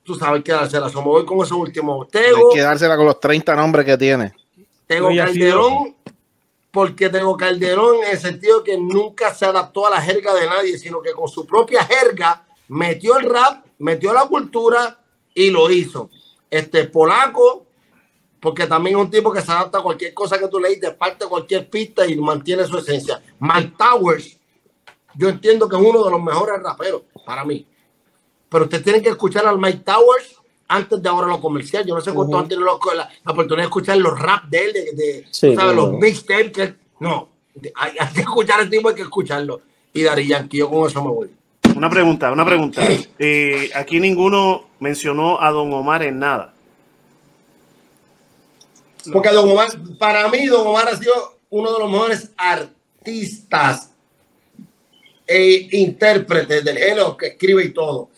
Tú 0.02 0.14
sabes 0.14 0.42
que 0.42 0.52
dársela. 0.52 0.88
So, 0.88 1.00
me 1.00 1.08
voy 1.08 1.26
con 1.26 1.38
esos 1.38 1.52
últimos. 1.52 2.06
Hay 2.06 2.22
Tego, 2.22 2.50
que 2.52 2.60
dársela 2.60 2.96
con 2.96 3.06
los 3.06 3.20
30 3.20 3.54
nombres 3.54 3.84
que 3.84 3.98
tiene. 3.98 4.32
Tego 4.86 5.10
No, 5.10 5.16
Calderón, 5.16 5.96
porque 6.70 7.08
Tego 7.10 7.36
Calderón 7.36 8.04
en 8.04 8.12
el 8.12 8.18
sentido 8.18 8.62
que 8.62 8.78
nunca 8.78 9.34
se 9.34 9.44
adaptó 9.44 9.86
a 9.86 9.90
la 9.90 10.00
jerga 10.00 10.32
de 10.34 10.46
nadie, 10.46 10.78
sino 10.78 11.02
que 11.02 11.12
con 11.12 11.28
su 11.28 11.44
propia 11.44 11.84
jerga 11.84 12.46
metió 12.68 13.18
el 13.18 13.28
rap, 13.28 13.66
metió 13.78 14.12
la 14.12 14.22
cultura 14.26 14.98
y 15.34 15.50
lo 15.50 15.70
hizo. 15.70 16.08
Este 16.48 16.84
polaco, 16.84 17.66
porque 18.40 18.66
también 18.66 18.96
es 18.96 19.02
un 19.02 19.10
tipo 19.10 19.32
que 19.32 19.42
se 19.42 19.50
adapta 19.50 19.78
a 19.78 19.82
cualquier 19.82 20.14
cosa 20.14 20.38
que 20.38 20.48
tú 20.48 20.60
leís, 20.60 20.80
te 20.80 20.92
parte 20.92 21.26
cualquier 21.26 21.68
pista 21.68 22.06
y 22.06 22.16
mantiene 22.16 22.64
su 22.64 22.78
esencia. 22.78 23.20
Mike 23.40 23.74
Towers, 23.76 24.38
yo 25.14 25.28
entiendo 25.28 25.68
que 25.68 25.76
es 25.76 25.82
uno 25.82 26.04
de 26.04 26.10
los 26.10 26.22
mejores 26.22 26.62
raperos 26.62 27.02
para 27.26 27.44
mí. 27.44 27.66
Pero 28.48 28.64
usted 28.64 28.82
tiene 28.82 29.02
que 29.02 29.10
escuchar 29.10 29.46
al 29.46 29.58
Mike 29.58 29.82
Towers 29.84 30.36
antes 30.68 31.02
de 31.02 31.08
ahora 31.08 31.26
lo 31.28 31.40
comercial. 31.40 31.84
Yo 31.84 31.94
no 31.94 32.00
sé 32.00 32.12
cuánto 32.12 32.38
han 32.38 32.48
tenido 32.48 32.66
la, 32.66 32.72
oportunidad 33.32 33.62
de 33.62 33.68
escuchar 33.68 33.96
los 33.98 34.18
rap 34.18 34.44
de 34.44 34.64
él, 34.64 34.72
de, 34.72 34.80
de- 34.92 35.24
Sí, 35.30 35.54
sabes, 35.54 35.54
claro. 35.56 35.72
los 35.74 35.92
mixtapes. 35.92 36.74
No, 37.00 37.28
hay, 37.74 37.92
hay 37.98 38.12
que 38.12 38.20
escuchar 38.20 38.60
al 38.60 38.70
tipo, 38.70 38.88
hay 38.88 38.94
que 38.94 39.02
escucharlo. 39.02 39.60
Y 39.92 40.02
Dari 40.02 40.26
Yankee, 40.26 40.58
yo 40.58 40.68
con 40.68 40.88
eso 40.88 41.02
me 41.02 41.10
voy. 41.10 41.30
Una 41.74 41.90
pregunta, 41.90 42.32
una 42.32 42.44
pregunta. 42.44 42.82
Eh, 43.18 43.70
aquí 43.74 43.98
ninguno 43.98 44.68
mencionó 44.78 45.40
a 45.40 45.50
Don 45.50 45.72
Omar 45.72 46.02
en 46.02 46.18
nada. 46.18 46.52
Porque 49.12 49.30
Don 49.30 49.48
Omar, 49.50 49.68
para 49.98 50.28
mí, 50.28 50.46
Don 50.46 50.66
Omar 50.66 50.88
ha 50.88 50.96
sido 50.96 51.38
uno 51.50 51.72
de 51.72 51.78
los 51.78 51.90
mejores 51.90 52.30
artistas 52.36 53.90
e 55.26 55.68
intérpretes 55.72 56.64
del 56.64 56.78
género 56.78 57.16
que 57.16 57.28
escribe 57.28 57.64
y 57.64 57.70
todo. 57.70 58.10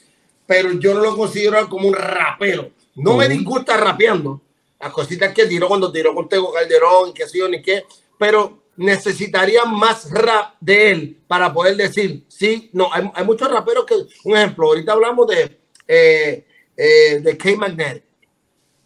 Pero 0.48 0.72
yo 0.72 0.94
no 0.94 1.00
lo 1.00 1.16
considero 1.16 1.68
como 1.68 1.86
un 1.86 1.94
rapero. 1.94 2.70
No 2.96 3.16
me 3.16 3.28
disgusta 3.28 3.76
rapeando. 3.76 4.40
Las 4.80 4.92
cositas 4.92 5.32
que 5.34 5.46
tiró 5.46 5.68
cuando 5.68 5.92
tiró 5.92 6.14
con 6.14 6.28
Tego 6.28 6.52
Calderón 6.52 7.10
y 7.10 7.12
qué 7.12 7.28
sé 7.28 7.38
yo 7.38 7.48
ni 7.48 7.62
qué. 7.62 7.84
Pero 8.18 8.62
necesitaría 8.76 9.64
más 9.64 10.10
rap 10.10 10.54
de 10.60 10.90
él 10.90 11.18
para 11.28 11.52
poder 11.52 11.76
decir, 11.76 12.24
sí, 12.28 12.70
no, 12.72 12.88
hay, 12.92 13.10
hay 13.14 13.24
muchos 13.24 13.50
raperos 13.50 13.84
que, 13.84 13.94
un 14.24 14.36
ejemplo, 14.36 14.68
ahorita 14.68 14.92
hablamos 14.92 15.26
de, 15.26 15.58
eh, 15.86 16.46
eh, 16.76 17.20
de 17.20 17.36
K 17.36 17.50
Magnetic 17.56 18.08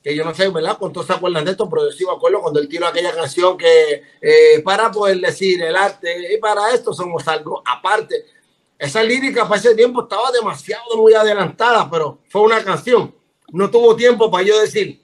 que 0.02 0.16
yo 0.16 0.24
no 0.24 0.34
sé, 0.34 0.48
¿verdad? 0.48 0.76
¿Cuántos 0.78 1.06
se 1.06 1.12
acuerdan 1.12 1.44
de 1.44 1.52
esto? 1.52 1.70
Pero 1.70 1.88
yo 1.88 1.96
sí 1.96 2.04
me 2.04 2.12
acuerdo 2.12 2.40
cuando 2.40 2.58
él 2.58 2.68
tiró 2.68 2.86
aquella 2.86 3.14
canción 3.14 3.56
que 3.56 4.02
eh, 4.20 4.60
para 4.64 4.90
poder 4.90 5.18
decir 5.20 5.62
el 5.62 5.76
arte 5.76 6.34
y 6.34 6.38
para 6.38 6.72
esto 6.74 6.92
somos 6.92 7.26
algo 7.28 7.62
aparte. 7.64 8.24
Esa 8.82 9.00
lírica 9.00 9.46
para 9.46 9.60
ese 9.60 9.76
tiempo 9.76 10.02
estaba 10.02 10.32
demasiado 10.32 10.96
muy 10.96 11.14
adelantada, 11.14 11.88
pero 11.88 12.18
fue 12.28 12.40
una 12.40 12.64
canción. 12.64 13.14
No 13.52 13.70
tuvo 13.70 13.94
tiempo 13.94 14.28
para 14.28 14.42
yo 14.42 14.60
decir, 14.60 15.00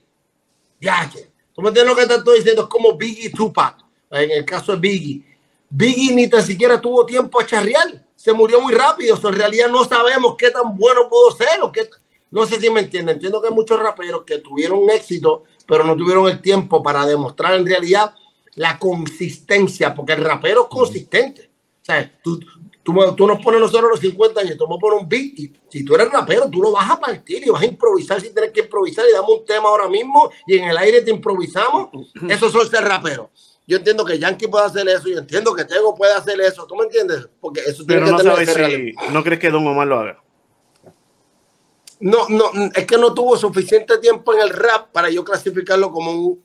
ya 0.81 1.09
que, 1.09 1.31
¿tú 1.55 1.63
me 1.63 1.69
entiendes 1.69 1.95
lo 1.95 2.01
que 2.01 2.09
te 2.09 2.17
estoy 2.17 2.39
diciendo? 2.39 2.63
Es 2.63 2.69
como 2.69 2.97
Biggie 2.97 3.31
Tupac, 3.31 3.77
en 4.11 4.33
el 4.33 4.45
caso 4.45 4.73
de 4.73 4.79
Biggie. 4.79 5.25
Biggie 5.71 6.13
ni 6.13 6.29
tan 6.29 6.43
siquiera 6.43 6.81
tuvo 6.81 7.07
tiempo 7.07 7.41
a 7.41 7.47
charrear, 7.47 8.05
se 8.17 8.33
murió 8.33 8.61
muy 8.61 8.75
rápido, 8.75 9.17
so, 9.17 9.29
en 9.29 9.37
realidad 9.37 9.69
no 9.69 9.85
sabemos 9.85 10.35
qué 10.37 10.51
tan 10.51 10.77
bueno 10.77 11.09
pudo 11.09 11.31
ser 11.31 11.63
o 11.63 11.71
qué, 11.71 11.89
no 12.33 12.47
sé 12.47 12.61
si 12.61 12.69
me 12.71 12.81
entienden. 12.81 13.15
Entiendo 13.15 13.41
que 13.41 13.47
hay 13.47 13.55
muchos 13.55 13.79
raperos 13.79 14.25
que 14.25 14.39
tuvieron 14.39 14.91
éxito, 14.91 15.45
pero 15.69 15.85
no 15.85 15.95
tuvieron 15.95 16.27
el 16.27 16.43
tiempo 16.43 16.83
para 16.83 17.07
demostrar 17.07 17.55
en 17.55 17.65
realidad 17.65 18.13
la 18.57 18.77
consistencia, 18.77 19.95
porque 19.95 20.15
el 20.15 20.25
rapero 20.25 20.63
es 20.63 20.69
consistente. 20.69 21.49
O 21.81 21.85
sea, 21.85 22.19
tú, 22.25 22.41
tú, 23.17 23.27
nos 23.27 23.43
pones 23.43 23.61
nosotros 23.61 23.91
los 23.91 24.01
50 24.01 24.41
años, 24.41 24.57
tú 24.57 24.67
me 24.69 24.79
pones 24.79 25.03
un 25.03 25.09
beat, 25.09 25.39
y 25.39 25.53
si 25.69 25.85
tú 25.85 25.95
eres 25.95 26.11
rapero, 26.11 26.49
tú 26.51 26.63
lo 26.63 26.73
vas 26.73 26.91
a 26.91 26.99
partir 26.99 27.47
y 27.47 27.51
vas 27.51 27.63
a 27.63 27.67
improvisar 27.67 28.21
si 28.21 28.31
tienes 28.31 28.53
que 28.53 28.61
improvisar 28.61 29.05
y 29.09 29.13
damos 29.13 29.31
un 29.31 29.45
tema 29.45 29.69
ahora 29.69 29.89
mismo 29.89 30.31
y 30.47 30.57
en 30.57 30.65
el 30.65 30.77
aire 30.77 31.03
te 31.03 31.11
improvisamos. 31.11 31.89
Eso 32.29 32.47
es 32.63 32.69
ser 32.69 32.85
rapero. 32.85 33.31
Yo 33.67 33.77
entiendo 33.77 34.05
que 34.05 34.19
Yankee 34.19 34.49
puede 34.49 34.65
hacer 34.65 34.89
eso, 34.89 35.09
yo 35.09 35.19
entiendo 35.19 35.55
que 35.55 35.65
Tego 35.65 35.95
puede 35.95 36.15
hacer 36.15 36.41
eso, 36.41 36.67
¿tú 36.67 36.75
me 36.75 36.85
entiendes? 36.85 37.29
Porque 37.41 37.61
eso 37.61 37.85
tiene 37.85 38.03
Pero 38.03 38.17
que 38.17 38.25
no 38.25 38.35
sabes 38.35 38.55
si 38.55 39.13
no 39.13 39.23
crees 39.23 39.41
que 39.41 39.51
Don 39.51 39.67
Omar 39.67 39.87
lo 39.87 39.99
haga. 39.99 40.23
No, 42.01 42.29
no, 42.29 42.45
es 42.75 42.87
que 42.87 42.97
no 42.97 43.13
tuvo 43.13 43.37
suficiente 43.37 43.99
tiempo 43.99 44.33
en 44.33 44.41
el 44.41 44.51
rap 44.51 44.91
para 44.93 45.11
yo 45.11 45.25
clasificarlo 45.25 45.91
como 45.91 46.13
un. 46.13 46.45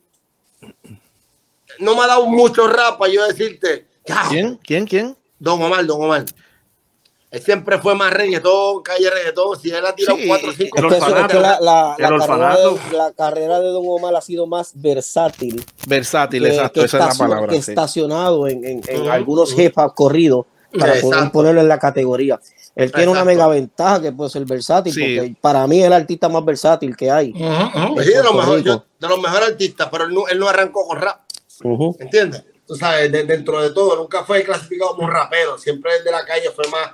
No 1.79 1.95
me 1.95 2.01
ha 2.01 2.07
dado 2.07 2.25
mucho 2.25 2.67
rap 2.67 2.97
para 2.97 3.13
yo 3.13 3.25
decirte. 3.25 3.87
¿Quién? 4.29 4.59
¿Quién? 4.63 4.85
¿Quién? 4.85 5.17
Don 5.43 5.61
Omar, 5.61 5.85
Don 5.85 6.01
Omar. 6.01 6.25
Él 7.31 7.41
siempre 7.41 7.79
fue 7.79 7.95
más 7.95 8.13
reggaetón, 8.13 8.83
calle 8.83 9.09
reggaetón. 9.09 9.59
Si 9.59 9.69
él 9.71 9.83
ha 9.85 9.93
tirado 9.95 10.17
Sí, 10.19 10.27
cuatro 10.27 10.49
o 10.49 10.53
cinco. 10.53 10.77
el 10.77 10.85
Es 10.85 10.91
que 10.91 10.97
eso- 10.97 11.05
es 11.07 11.11
orfanato, 11.13 11.33
que 11.35 11.41
la, 11.41 11.59
la- 11.59 11.95
la 11.97 12.07
el 12.13 12.19
carrera 12.19 12.55
de, 12.57 12.65
orfanato. 12.67 12.79
la 12.97 13.11
carrera 13.11 13.59
de 13.59 13.67
Don 13.69 13.83
Omar 13.87 14.15
ha 14.15 14.21
sido 14.21 14.45
más 14.45 14.71
versátil 14.75 15.65
Versátil, 15.87 16.43
que, 16.43 16.49
exacto, 16.49 16.79
que 16.81 16.85
esa 16.85 17.09
es 17.09 17.17
la 17.19 17.25
palabra. 17.25 17.47
que 17.51 17.61
sí. 17.61 17.71
estacionado 17.71 18.47
en, 18.47 18.63
en- 18.63 19.09
algunos 19.09 19.57
hip 19.57 19.75
hop 19.77 19.93
corridos 19.95 20.45
para 20.77 20.93
poder 21.01 21.31
ponerlo 21.31 21.61
en 21.61 21.67
la 21.67 21.79
categoría. 21.79 22.39
Él 22.75 22.91
tiene 22.91 23.11
una 23.11 23.25
mega 23.25 23.47
ventaja 23.47 24.01
que 24.01 24.11
puede 24.11 24.29
ser 24.29 24.45
versátil, 24.45 24.93
Sí. 24.93 25.15
porque 25.17 25.35
para 25.41 25.65
mí 25.67 25.79
es 25.81 25.85
el 25.87 25.93
artista 25.93 26.29
más 26.29 26.45
versátil 26.45 26.95
que 26.95 27.09
hay. 27.11 27.33
De 27.33 27.41
los 28.23 28.33
mejores 28.35 28.63
Rico. 28.63 28.75
yo- 28.75 28.85
de 28.99 29.07
los 29.07 29.19
mejores 29.21 29.49
artistas, 29.49 29.89
pero 29.91 30.05
él 30.05 30.13
no, 30.13 30.27
él 30.27 30.39
no 30.39 30.47
arrancó 30.49 30.87
con 30.87 30.99
rap. 31.01 31.19
¿Entiendes? 31.99 32.43
Tú 32.67 32.75
sabes, 32.75 33.11
de- 33.11 33.23
dentro 33.23 33.61
de 33.61 33.71
todo, 33.71 33.95
nunca 33.97 34.23
fue 34.23 34.43
clasificado 34.43 34.91
como 34.95 35.07
un 35.07 35.11
rapero. 35.13 35.57
Siempre 35.57 35.97
el 35.97 36.03
de 36.03 36.11
la 36.11 36.25
calle 36.25 36.49
fue 36.51 36.67
más. 36.69 36.91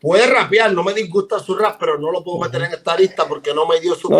Puede 0.00 0.28
rapear, 0.28 0.72
no 0.72 0.84
me 0.84 0.94
disgusta 0.94 1.40
su 1.40 1.56
rap, 1.56 1.76
pero 1.80 1.98
no 1.98 2.12
lo 2.12 2.22
puedo 2.22 2.38
meter 2.38 2.62
en 2.62 2.72
esta 2.72 2.96
lista 2.96 3.26
porque 3.26 3.52
no 3.52 3.66
me 3.66 3.80
dio 3.80 3.96
No, 4.08 4.18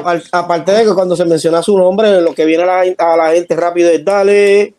apar- 0.00 0.28
aparte 0.32 0.72
de 0.72 0.84
que 0.84 0.94
cuando 0.94 1.14
se 1.14 1.24
menciona 1.24 1.62
su 1.62 1.78
nombre, 1.78 2.20
lo 2.20 2.34
que 2.34 2.44
viene 2.44 2.64
a 2.64 2.66
la, 2.66 2.94
a 2.98 3.16
la 3.16 3.30
gente 3.32 3.54
rápido 3.54 3.88
es 3.88 4.04
dale, 4.04 4.74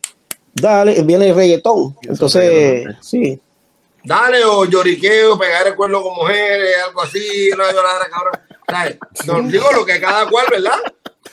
dale, 0.53 1.01
viene 1.03 1.29
el 1.29 1.35
reggaetón. 1.35 1.95
Entonces, 2.01 2.85
sí. 3.01 3.39
Dale, 4.03 4.43
o 4.43 4.65
lloriqueo, 4.65 5.37
pegar 5.39 5.67
el 5.67 5.75
cuerno 5.75 6.01
con 6.01 6.13
mujeres, 6.15 6.75
algo 6.85 7.01
así, 7.03 7.49
una 7.53 7.71
lloradera, 7.71 8.09
cabrón. 8.09 8.33
¿Sabes? 8.69 8.97
No, 9.25 9.41
digo 9.49 9.71
lo 9.71 9.85
que 9.85 9.97
cada 10.01 10.29
cual, 10.29 10.45
¿verdad? 10.51 10.75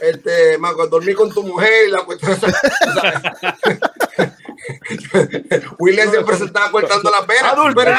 Este, 0.01 0.59
Marco, 0.59 0.87
dormir 0.89 1.15
con 1.17 1.33
tu 1.33 1.43
mujer 1.43 1.89
y 1.89 1.91
la 1.91 2.05
cuestión. 2.05 2.37
William 5.79 6.11
siempre 6.11 6.37
se 6.37 6.45
estaba 6.45 6.71
cortando 6.71 7.11
las 7.11 7.27
venas, 7.27 7.53
pero 7.53 7.69
es 7.69 7.75
lo, 7.75 7.81
que 7.81 7.87
le, 7.87 7.93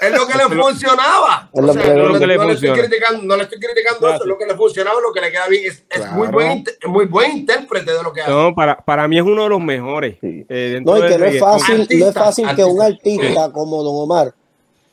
es 0.00 0.12
lo 0.12 0.26
que 0.26 0.38
le 0.38 0.44
funcionaba. 0.62 1.50
Es 1.52 1.62
lo 1.62 1.70
O 1.70 1.74
sea, 1.74 1.82
que- 1.82 1.88
no, 1.94 2.08
le- 2.08 2.18
no 2.18 2.26
le 2.26 2.34
estoy 2.34 2.48
funciona. 2.48 2.82
criticando, 2.82 3.22
no 3.24 3.36
le 3.36 3.42
estoy 3.44 3.58
criticando 3.60 4.08
eso, 4.08 4.22
es 4.22 4.26
lo 4.28 4.38
que 4.38 4.46
le 4.46 4.54
funcionaba, 4.56 5.00
lo 5.00 5.12
que 5.12 5.20
le 5.20 5.30
queda 5.30 5.46
bien. 5.48 5.64
Es, 5.66 5.84
es 5.90 6.10
muy, 6.12 6.28
buen, 6.28 6.52
inter- 6.52 6.76
muy 6.86 7.06
buen 7.06 7.32
intérprete 7.38 7.92
de 7.92 8.02
lo 8.02 8.12
que 8.12 8.22
hace. 8.22 8.30
No, 8.30 8.54
para, 8.54 8.76
para 8.76 9.08
mí 9.08 9.18
es 9.18 9.24
uno 9.24 9.42
de 9.44 9.48
los 9.48 9.60
mejores. 9.60 10.16
Sí. 10.20 10.44
eh, 10.48 10.80
No, 10.84 10.98
y 10.98 11.08
que 11.08 11.18
no 11.18 11.24
es 11.26 11.40
fácil, 11.40 11.76
no 11.78 11.82
es 11.82 11.88
Artista, 11.90 12.12
fácil 12.24 12.54
que 12.56 12.64
un 12.64 12.82
artista. 12.82 13.22
artista 13.22 13.52
como 13.52 13.82
Don 13.82 13.94
Omar 13.96 14.34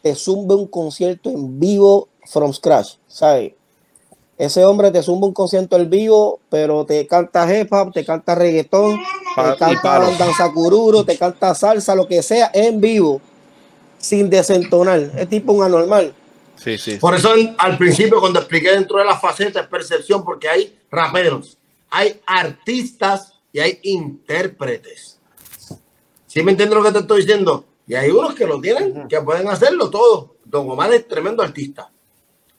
te 0.02 0.15
zumbe 0.15 0.56
un 0.56 0.68
concierto 0.68 1.30
en 1.30 1.60
vivo 1.60 2.10
from 2.26 2.53
scratch, 2.53 2.95
¿sabes? 3.07 3.53
Ese 4.46 4.66
hombre 4.66 4.92
te 4.92 5.04
zumba 5.04 5.28
un 5.28 5.34
concierto 5.34 5.76
en 5.78 5.90
vivo, 5.90 6.40
pero 6.50 6.86
te 6.86 7.06
canta 7.08 7.46
hip 7.54 7.72
hop, 7.72 7.94
te 7.94 8.04
canta 8.04 8.34
reggaetón, 8.36 9.00
Pa- 9.36 9.54
te 9.54 9.58
canta 9.60 10.00
danza 10.18 10.52
cururo, 10.52 11.04
te 11.06 11.18
canta 11.18 11.54
salsa, 11.54 11.94
lo 11.96 12.08
que 12.08 12.24
sea, 12.24 12.50
en 12.54 12.82
vivo, 12.82 13.22
sin 13.98 14.30
desentonar. 14.30 15.12
Es 15.16 15.30
tipo 15.30 15.54
un 15.54 15.64
anormal. 15.64 16.14
Sí, 16.56 16.78
sí. 16.78 16.98
Por 16.98 17.16
eso 17.16 17.32
al 17.58 17.78
principio 17.78 18.20
cuando 18.20 18.40
expliqué 18.40 18.72
dentro 18.72 18.98
de 19.00 19.06
las 19.06 19.20
facetas 19.22 19.64
es 19.64 19.70
percepción, 19.70 20.24
porque 20.24 20.48
hay 20.50 20.76
raperos, 20.90 21.58
hay 21.90 22.20
artistas 22.26 23.34
y 23.54 23.60
hay 23.60 23.80
intérpretes. 23.84 25.18
¿Sí 26.28 26.42
me 26.44 26.52
entiendes 26.52 26.78
lo 26.78 26.84
que 26.84 26.92
te 26.92 27.00
estoy 27.00 27.22
diciendo? 27.22 27.66
Y 27.88 27.96
hay 27.96 28.10
unos 28.10 28.34
que 28.36 28.46
lo 28.46 28.62
tienen, 28.62 29.08
que 29.08 29.20
pueden 29.22 29.50
hacerlo 29.50 29.90
todo. 29.90 30.36
Don 30.46 30.70
Omar 30.70 30.94
es 30.94 31.08
tremendo 31.08 31.44
artista. 31.44 31.92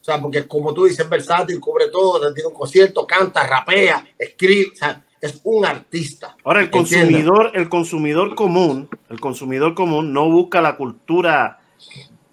O 0.03 0.05
sea, 0.05 0.20
porque 0.20 0.47
como 0.49 0.74
tú 0.74 0.85
dices, 0.85 1.01
es 1.01 1.09
versátil, 1.09 1.61
cubre 1.61 1.89
todo, 1.89 2.20
te 2.20 2.35
tiene 2.35 2.49
un 2.49 2.55
concierto, 2.55 3.07
canta, 3.07 3.47
rapea, 3.47 4.05
escribe. 4.19 4.73
O 4.73 4.77
sea, 4.77 5.03
es 5.20 5.41
un 5.45 5.65
artista. 5.65 6.37
Ahora, 6.45 6.59
el 6.61 6.66
¿Entiendes? 6.66 6.99
consumidor, 6.99 7.51
el 7.55 7.69
consumidor 7.69 8.35
común, 8.35 8.89
el 9.09 9.20
consumidor 9.20 9.74
común 9.74 10.12
no 10.12 10.29
busca 10.29 10.61
la 10.61 10.77
cultura 10.77 11.61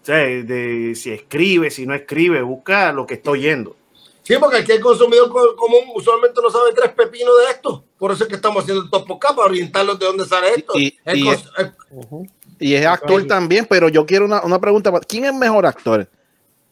o 0.01 0.05
sea, 0.05 0.15
de 0.15 0.93
si 0.95 1.11
escribe, 1.11 1.69
si 1.69 1.85
no 1.85 1.93
escribe, 1.93 2.41
busca 2.41 2.91
lo 2.91 3.05
que 3.05 3.13
está 3.13 3.29
oyendo. 3.31 3.75
Sí, 4.23 4.33
porque 4.39 4.57
aquí 4.57 4.71
el 4.71 4.79
consumidor 4.81 5.29
co- 5.29 5.55
común 5.55 5.81
usualmente 5.95 6.39
no 6.41 6.49
sabe 6.49 6.71
tres 6.75 6.91
pepinos 6.93 7.33
de 7.45 7.51
esto. 7.51 7.83
Por 7.99 8.11
eso 8.11 8.23
es 8.23 8.29
que 8.29 8.35
estamos 8.35 8.63
haciendo 8.63 8.83
el 8.83 8.89
top 8.89 9.05
podcast 9.07 9.35
para 9.35 9.47
orientarlos 9.49 9.99
de 9.99 10.05
dónde 10.05 10.25
sale 10.25 10.47
esto. 10.55 10.73
Y- 10.75 10.97
El 11.05 11.17
y- 11.19 11.23
cons- 11.23 11.49
el- 11.57 12.29
Y 12.59 12.73
es 12.73 12.85
actor 12.85 13.25
también, 13.27 13.65
pero 13.69 13.89
yo 13.89 14.05
quiero 14.07 14.25
una, 14.25 14.41
una 14.43 14.59
pregunta. 14.59 14.91
¿Quién 15.07 15.25
es 15.25 15.33
mejor 15.35 15.65
actor? 15.67 16.07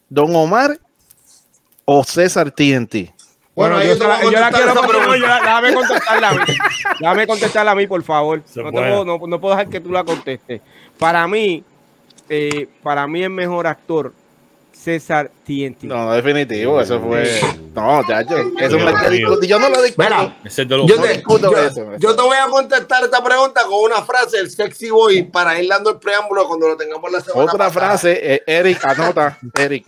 ¿Don 0.08 0.34
Omar 0.34 0.78
o 1.90 2.04
César 2.04 2.50
TNT? 2.50 3.10
Bueno, 3.54 3.82
yo, 3.82 3.94
la, 3.94 4.20
yo 4.20 4.22
contestar 4.30 4.52
quiero 4.52 5.16
yo 5.16 5.26
la- 5.26 5.40
déjame 5.40 5.72
contestarla 5.74 6.28
a 6.28 6.32
mí. 6.34 6.40
Déjame 7.00 7.26
contestarla 7.26 7.70
a 7.70 7.74
mí, 7.74 7.86
por 7.86 8.02
favor. 8.02 8.42
No, 8.54 8.70
puedo, 8.70 9.04
no, 9.06 9.18
no 9.26 9.40
puedo 9.40 9.56
dejar 9.56 9.70
que 9.70 9.80
tú 9.80 9.90
la 9.90 10.04
contestes. 10.04 10.60
Para 10.98 11.26
mí, 11.26 11.64
eh, 12.28 12.68
para 12.82 13.06
mí 13.06 13.24
es 13.24 13.30
mejor 13.30 13.66
actor 13.66 14.12
César 14.70 15.30
TNT. 15.44 15.84
No, 15.84 16.12
definitivo, 16.12 16.78
eso 16.80 17.00
fue. 17.00 17.40
No, 17.74 18.00
chacho, 18.06 18.36
eso 18.60 18.78
me. 18.78 19.46
Yo 19.48 19.58
no 19.58 19.68
lo 19.70 19.82
discuto. 19.82 20.08
Mira, 20.08 20.36
yo 20.86 20.96
no 20.96 21.02
te, 21.02 21.12
discuto 21.14 21.50
yo- 21.50 21.58
eso. 21.58 21.96
yo 21.98 22.14
te 22.14 22.22
voy 22.22 22.36
a 22.36 22.46
contestar 22.48 23.02
esta 23.02 23.24
pregunta 23.24 23.62
con 23.64 23.82
una 23.90 24.02
frase 24.02 24.36
del 24.36 24.50
sexy 24.50 24.90
boy 24.90 25.22
para 25.24 25.58
ir 25.60 25.68
dando 25.68 25.90
el 25.90 25.96
preámbulo 25.96 26.46
cuando 26.46 26.68
lo 26.68 26.76
tengamos 26.76 27.10
la 27.10 27.20
semana 27.20 27.42
Otra 27.44 27.58
pasada. 27.66 27.88
frase, 27.88 28.34
eh, 28.34 28.42
Eric, 28.46 28.84
anota, 28.84 29.36
Eric. 29.54 29.86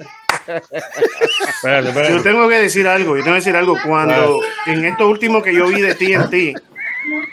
Espérate, 0.56 1.88
espérate. 1.88 2.12
Yo 2.14 2.22
tengo 2.22 2.48
que 2.48 2.56
decir 2.56 2.86
algo, 2.88 3.16
yo 3.16 3.22
tengo 3.22 3.34
que 3.36 3.40
decir 3.40 3.56
algo. 3.56 3.76
Cuando 3.86 4.40
en 4.66 4.84
esto 4.84 5.08
último 5.08 5.42
que 5.42 5.54
yo 5.54 5.66
vi 5.66 5.80
de 5.80 5.94
TNT, 5.94 6.60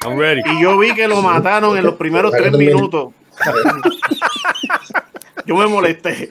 I'm 0.05 0.17
ready. 0.19 0.41
y 0.45 0.61
yo 0.61 0.77
vi 0.77 0.93
que 0.93 1.07
lo 1.07 1.21
mataron 1.21 1.77
en 1.77 1.83
los 1.83 1.95
primeros 1.95 2.31
tres 2.31 2.51
minutos, 2.53 3.13
yo 5.45 5.55
me 5.55 5.67
molesté. 5.67 6.29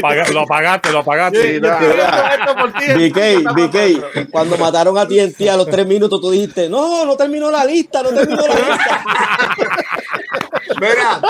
Paga- 0.00 0.28
lo 0.30 0.40
apagaste, 0.40 0.90
lo 0.92 1.00
apagaste. 1.00 1.60
yo 1.60 1.68
estoy 1.68 1.70
haciendo 1.70 2.06
esto 2.40 2.56
por 2.56 2.72
ti. 2.72 2.86
BK, 2.94 3.52
BK, 3.52 4.30
cuando 4.30 4.56
mataron 4.56 4.96
a 4.96 5.06
TNT 5.06 5.48
a 5.50 5.56
los 5.58 5.66
tres 5.68 5.86
minutos, 5.86 6.18
tú 6.20 6.30
dijiste, 6.30 6.68
no, 6.70 7.04
no 7.04 7.16
terminó 7.16 7.50
la 7.50 7.64
lista, 7.66 8.02
no 8.02 8.08
terminó 8.10 8.46
la 8.46 8.54
lista. 8.54 9.04
Mira, 10.80 11.20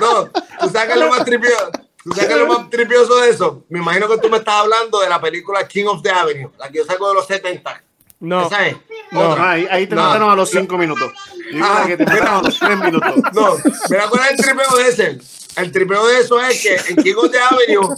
no, 0.00 0.24
tú 0.60 0.68
sabes 0.70 0.92
que 0.92 0.98
lo 1.00 1.08
más 1.08 1.24
tripioso. 1.24 1.70
¿Tú 2.04 2.10
sabes 2.12 2.26
qué 2.26 2.32
es 2.34 2.38
lo 2.40 2.46
más 2.48 2.68
tripioso 2.70 3.16
de 3.20 3.30
eso? 3.30 3.64
Me 3.68 3.78
imagino 3.78 4.08
que 4.08 4.18
tú 4.18 4.28
me 4.28 4.38
estás 4.38 4.54
hablando 4.56 5.00
de 5.00 5.08
la 5.08 5.20
película 5.20 5.66
King 5.68 5.84
of 5.86 6.02
the 6.02 6.10
Avenue, 6.10 6.50
la 6.58 6.68
que 6.68 6.78
yo 6.78 6.84
saco 6.84 7.08
de 7.08 7.14
los 7.14 7.26
70. 7.26 7.82
No, 8.20 8.46
¿Esa 8.46 8.66
es? 8.68 8.76
No, 9.10 9.30
Otra. 9.30 9.50
ahí, 9.52 9.66
ahí 9.70 9.86
te 9.86 9.94
No. 9.94 10.02
mataron 10.02 10.30
a 10.30 10.36
los 10.36 10.48
cinco 10.50 10.78
minutos. 10.78 11.12
Yo 11.50 11.56
digo 11.56 11.66
Ah, 11.68 11.84
que 11.86 11.96
te 11.96 12.04
mataron 12.04 12.34
a 12.34 12.42
los 12.42 12.58
tres 12.58 12.78
minutos. 12.78 13.14
No, 13.32 13.56
mira 13.90 14.08
cuál 14.08 14.22
es 14.24 14.30
el 14.30 14.36
tripeo 14.36 14.76
de 14.76 14.88
ese. 14.88 15.18
El 15.60 15.72
tripeo 15.72 16.06
de 16.06 16.20
eso 16.20 16.40
es 16.40 16.62
que 16.62 16.76
en 16.92 16.96
King 17.02 17.14
of 17.16 17.30
the 17.30 17.38
Avenue, 17.40 17.94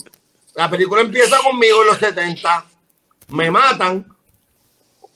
la 0.55 0.69
película 0.71 1.03
empieza 1.03 1.39
conmigo 1.39 1.83
en 1.83 1.87
los 1.89 1.99
70, 1.99 2.65
me 3.29 3.51
matan, 3.51 4.07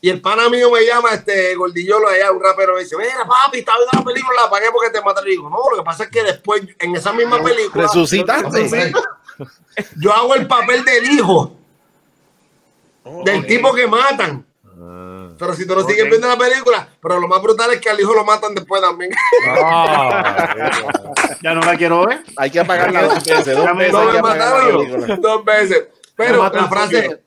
y 0.00 0.10
el 0.10 0.20
pana 0.20 0.48
mío 0.48 0.70
me 0.70 0.84
llama, 0.86 1.10
este 1.10 1.54
gordillolo 1.56 2.08
allá, 2.08 2.30
un 2.30 2.42
rapero, 2.42 2.74
me 2.74 2.80
dice, 2.80 2.96
mira 2.96 3.26
papi, 3.26 3.58
está 3.58 3.72
viendo 3.76 3.98
la 3.98 4.04
película, 4.04 4.40
la 4.42 4.46
apagué 4.46 4.66
porque 4.72 4.90
te 4.90 5.02
mataron. 5.02 5.28
Y 5.28 5.32
digo, 5.32 5.50
no, 5.50 5.70
lo 5.70 5.76
que 5.78 5.82
pasa 5.82 6.04
es 6.04 6.10
que 6.10 6.22
después, 6.22 6.62
en 6.78 6.94
esa 6.94 7.12
misma 7.12 7.42
película, 7.42 7.84
Resucitaste. 7.84 8.92
yo 9.96 10.12
hago 10.12 10.34
el 10.34 10.46
papel 10.46 10.84
del 10.84 11.04
hijo, 11.10 11.56
del 13.24 13.46
tipo 13.46 13.72
que 13.74 13.86
matan. 13.86 14.44
Pero 15.38 15.54
si 15.54 15.66
tú 15.66 15.74
no 15.74 15.82
sigues 15.82 16.08
viendo 16.08 16.28
la 16.28 16.36
película, 16.36 16.88
pero 17.00 17.20
lo 17.20 17.28
más 17.28 17.40
brutal 17.40 17.72
es 17.72 17.80
que 17.80 17.90
al 17.90 18.00
hijo 18.00 18.12
lo 18.14 18.24
matan 18.24 18.54
después 18.54 18.80
también. 18.80 19.10
Ah, 19.56 20.54
Ya 21.42 21.54
no 21.54 21.60
la 21.60 21.76
quiero 21.76 22.06
ver. 22.06 22.22
Hay 22.36 22.50
que 22.50 22.60
apagarla 22.60 23.02
dos 23.04 23.24
veces. 23.24 23.56
Dos 23.56 23.76
veces 23.76 23.92
No 23.92 24.12
me 24.12 24.22
mataron 24.22 25.20
dos 25.20 25.44
veces. 25.44 25.88
Pero 26.16 26.50
la 26.52 26.68
frase, 26.68 27.22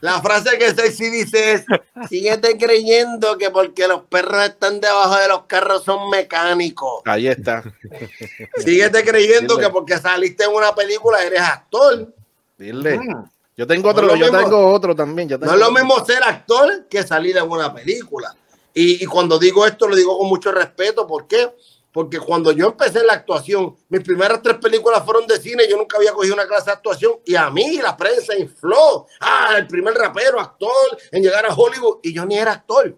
la 0.00 0.20
frase 0.22 0.56
que 0.58 0.70
Sexy 0.74 1.10
dice 1.10 1.52
es: 1.52 1.64
Síguete 2.08 2.56
creyendo 2.56 3.36
que 3.36 3.50
porque 3.50 3.86
los 3.88 4.02
perros 4.02 4.44
están 4.44 4.80
debajo 4.80 5.16
de 5.16 5.28
los 5.28 5.42
carros 5.44 5.84
son 5.84 6.08
mecánicos. 6.10 7.02
Ahí 7.04 7.28
está. 7.28 7.62
Síguete 8.58 9.04
creyendo 9.04 9.54
Dile. 9.56 9.66
que 9.66 9.72
porque 9.72 9.98
saliste 9.98 10.44
en 10.44 10.54
una 10.54 10.74
película 10.74 11.22
eres 11.22 11.40
actor. 11.40 12.12
Dile. 12.58 12.98
Mm. 12.98 13.24
Yo 13.56 13.66
tengo 13.66 13.88
otro, 13.90 14.06
No 14.06 14.16
yo 14.16 14.26
mismo. 14.26 14.38
tengo 14.38 14.66
otro 14.72 14.94
también. 14.94 15.28
yo 15.28 15.38
No 15.38 15.52
es 15.54 15.58
lo 15.58 15.70
mismo 15.70 16.04
ser 16.04 16.22
actor 16.22 16.86
que 16.90 17.02
salir 17.02 17.36
en 17.38 17.50
una 17.50 17.72
película. 17.72 18.34
Y, 18.74 19.02
y 19.02 19.06
cuando 19.06 19.38
digo 19.38 19.66
esto, 19.66 19.88
lo 19.88 19.96
digo 19.96 20.18
con 20.18 20.28
mucho 20.28 20.52
respeto. 20.52 21.06
¿Por 21.06 21.26
qué? 21.26 21.48
Porque 21.48 21.56
cuando 22.24 22.52
yo 22.52 22.66
empecé 22.66 23.02
la 23.04 23.14
actuación, 23.14 23.74
mis 23.88 24.02
primeras 24.02 24.42
tres 24.42 24.56
películas 24.58 25.02
fueron 25.04 25.26
de 25.26 25.40
cine, 25.40 25.64
yo 25.68 25.76
nunca 25.76 25.96
había 25.96 26.12
cogido 26.12 26.34
una 26.34 26.46
clase 26.46 26.66
de 26.66 26.72
actuación 26.72 27.14
y 27.24 27.34
a 27.34 27.48
mí 27.50 27.78
la 27.78 27.96
prensa 27.96 28.36
infló. 28.36 29.06
Ah, 29.20 29.54
el 29.56 29.66
primer 29.66 29.94
rapero, 29.94 30.38
actor, 30.40 30.98
en 31.10 31.22
llegar 31.22 31.46
a 31.46 31.54
Hollywood 31.54 31.98
y 32.02 32.12
yo 32.12 32.24
ni 32.26 32.36
era 32.38 32.52
actor. 32.52 32.96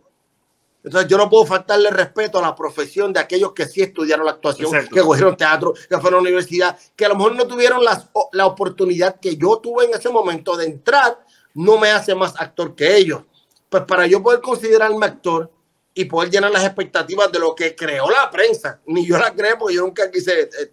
Entonces 0.85 1.11
yo 1.11 1.19
no 1.19 1.29
puedo 1.29 1.45
faltarle 1.45 1.91
respeto 1.91 2.39
a 2.39 2.43
la 2.43 2.55
profesión 2.55 3.13
de 3.13 3.21
aquellos 3.21 3.53
que 3.53 3.67
sí 3.67 3.83
estudiaron 3.83 4.25
la 4.25 4.33
actuación, 4.33 4.75
Exacto. 4.75 4.95
que 4.95 5.01
cogieron 5.03 5.37
teatro, 5.37 5.75
que 5.75 5.99
fueron 5.99 6.21
a 6.21 6.23
la 6.23 6.29
universidad, 6.29 6.79
que 6.97 7.05
a 7.05 7.09
lo 7.09 7.17
mejor 7.17 7.35
no 7.35 7.47
tuvieron 7.47 7.85
las- 7.85 8.09
la 8.33 8.47
oportunidad 8.47 9.19
que 9.21 9.37
yo 9.37 9.59
tuve 9.59 9.85
en 9.87 9.95
ese 9.95 10.09
momento 10.09 10.57
de 10.57 10.67
entrar, 10.67 11.19
no 11.55 11.79
me 11.79 11.91
hace 11.91 12.15
más 12.15 12.35
actor 12.41 12.75
que 12.75 12.97
ellos. 12.97 13.23
Pues 13.69 13.83
para 13.85 14.07
yo 14.07 14.23
poder 14.23 14.41
considerarme 14.41 15.05
actor 15.05 15.51
y 15.99 16.05
poder 16.05 16.31
llenar 16.31 16.53
las 16.53 16.65
expectativas 16.65 17.33
de 17.33 17.41
lo 17.41 17.57
que 17.57 17.75
creó 17.75 18.09
la 18.09 18.31
prensa, 18.31 18.81
ni 18.87 19.05
yo 19.05 19.19
la 19.19 19.35
creé 19.35 19.57
porque 19.57 19.75
yo 19.75 19.83
nunca 19.83 20.09
quise, 20.09 20.43
eh, 20.43 20.73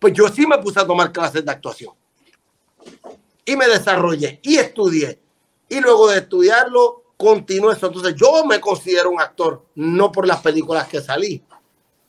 pues 0.00 0.12
yo 0.12 0.28
sí 0.28 0.48
me 0.48 0.58
puse 0.58 0.80
a 0.80 0.84
tomar 0.84 1.12
clases 1.12 1.44
de 1.44 1.52
actuación. 1.52 1.94
Y 3.44 3.54
me 3.54 3.68
desarrollé 3.68 4.40
y 4.42 4.56
estudié. 4.56 5.20
Y 5.68 5.78
luego 5.78 6.08
de 6.08 6.18
estudiarlo, 6.18 7.04
continué 7.16 7.74
eso. 7.74 7.86
Entonces 7.86 8.16
yo 8.16 8.44
me 8.46 8.60
considero 8.60 9.10
un 9.10 9.20
actor, 9.20 9.64
no 9.76 10.10
por 10.10 10.26
las 10.26 10.40
películas 10.40 10.88
que 10.88 11.00
salí. 11.00 11.40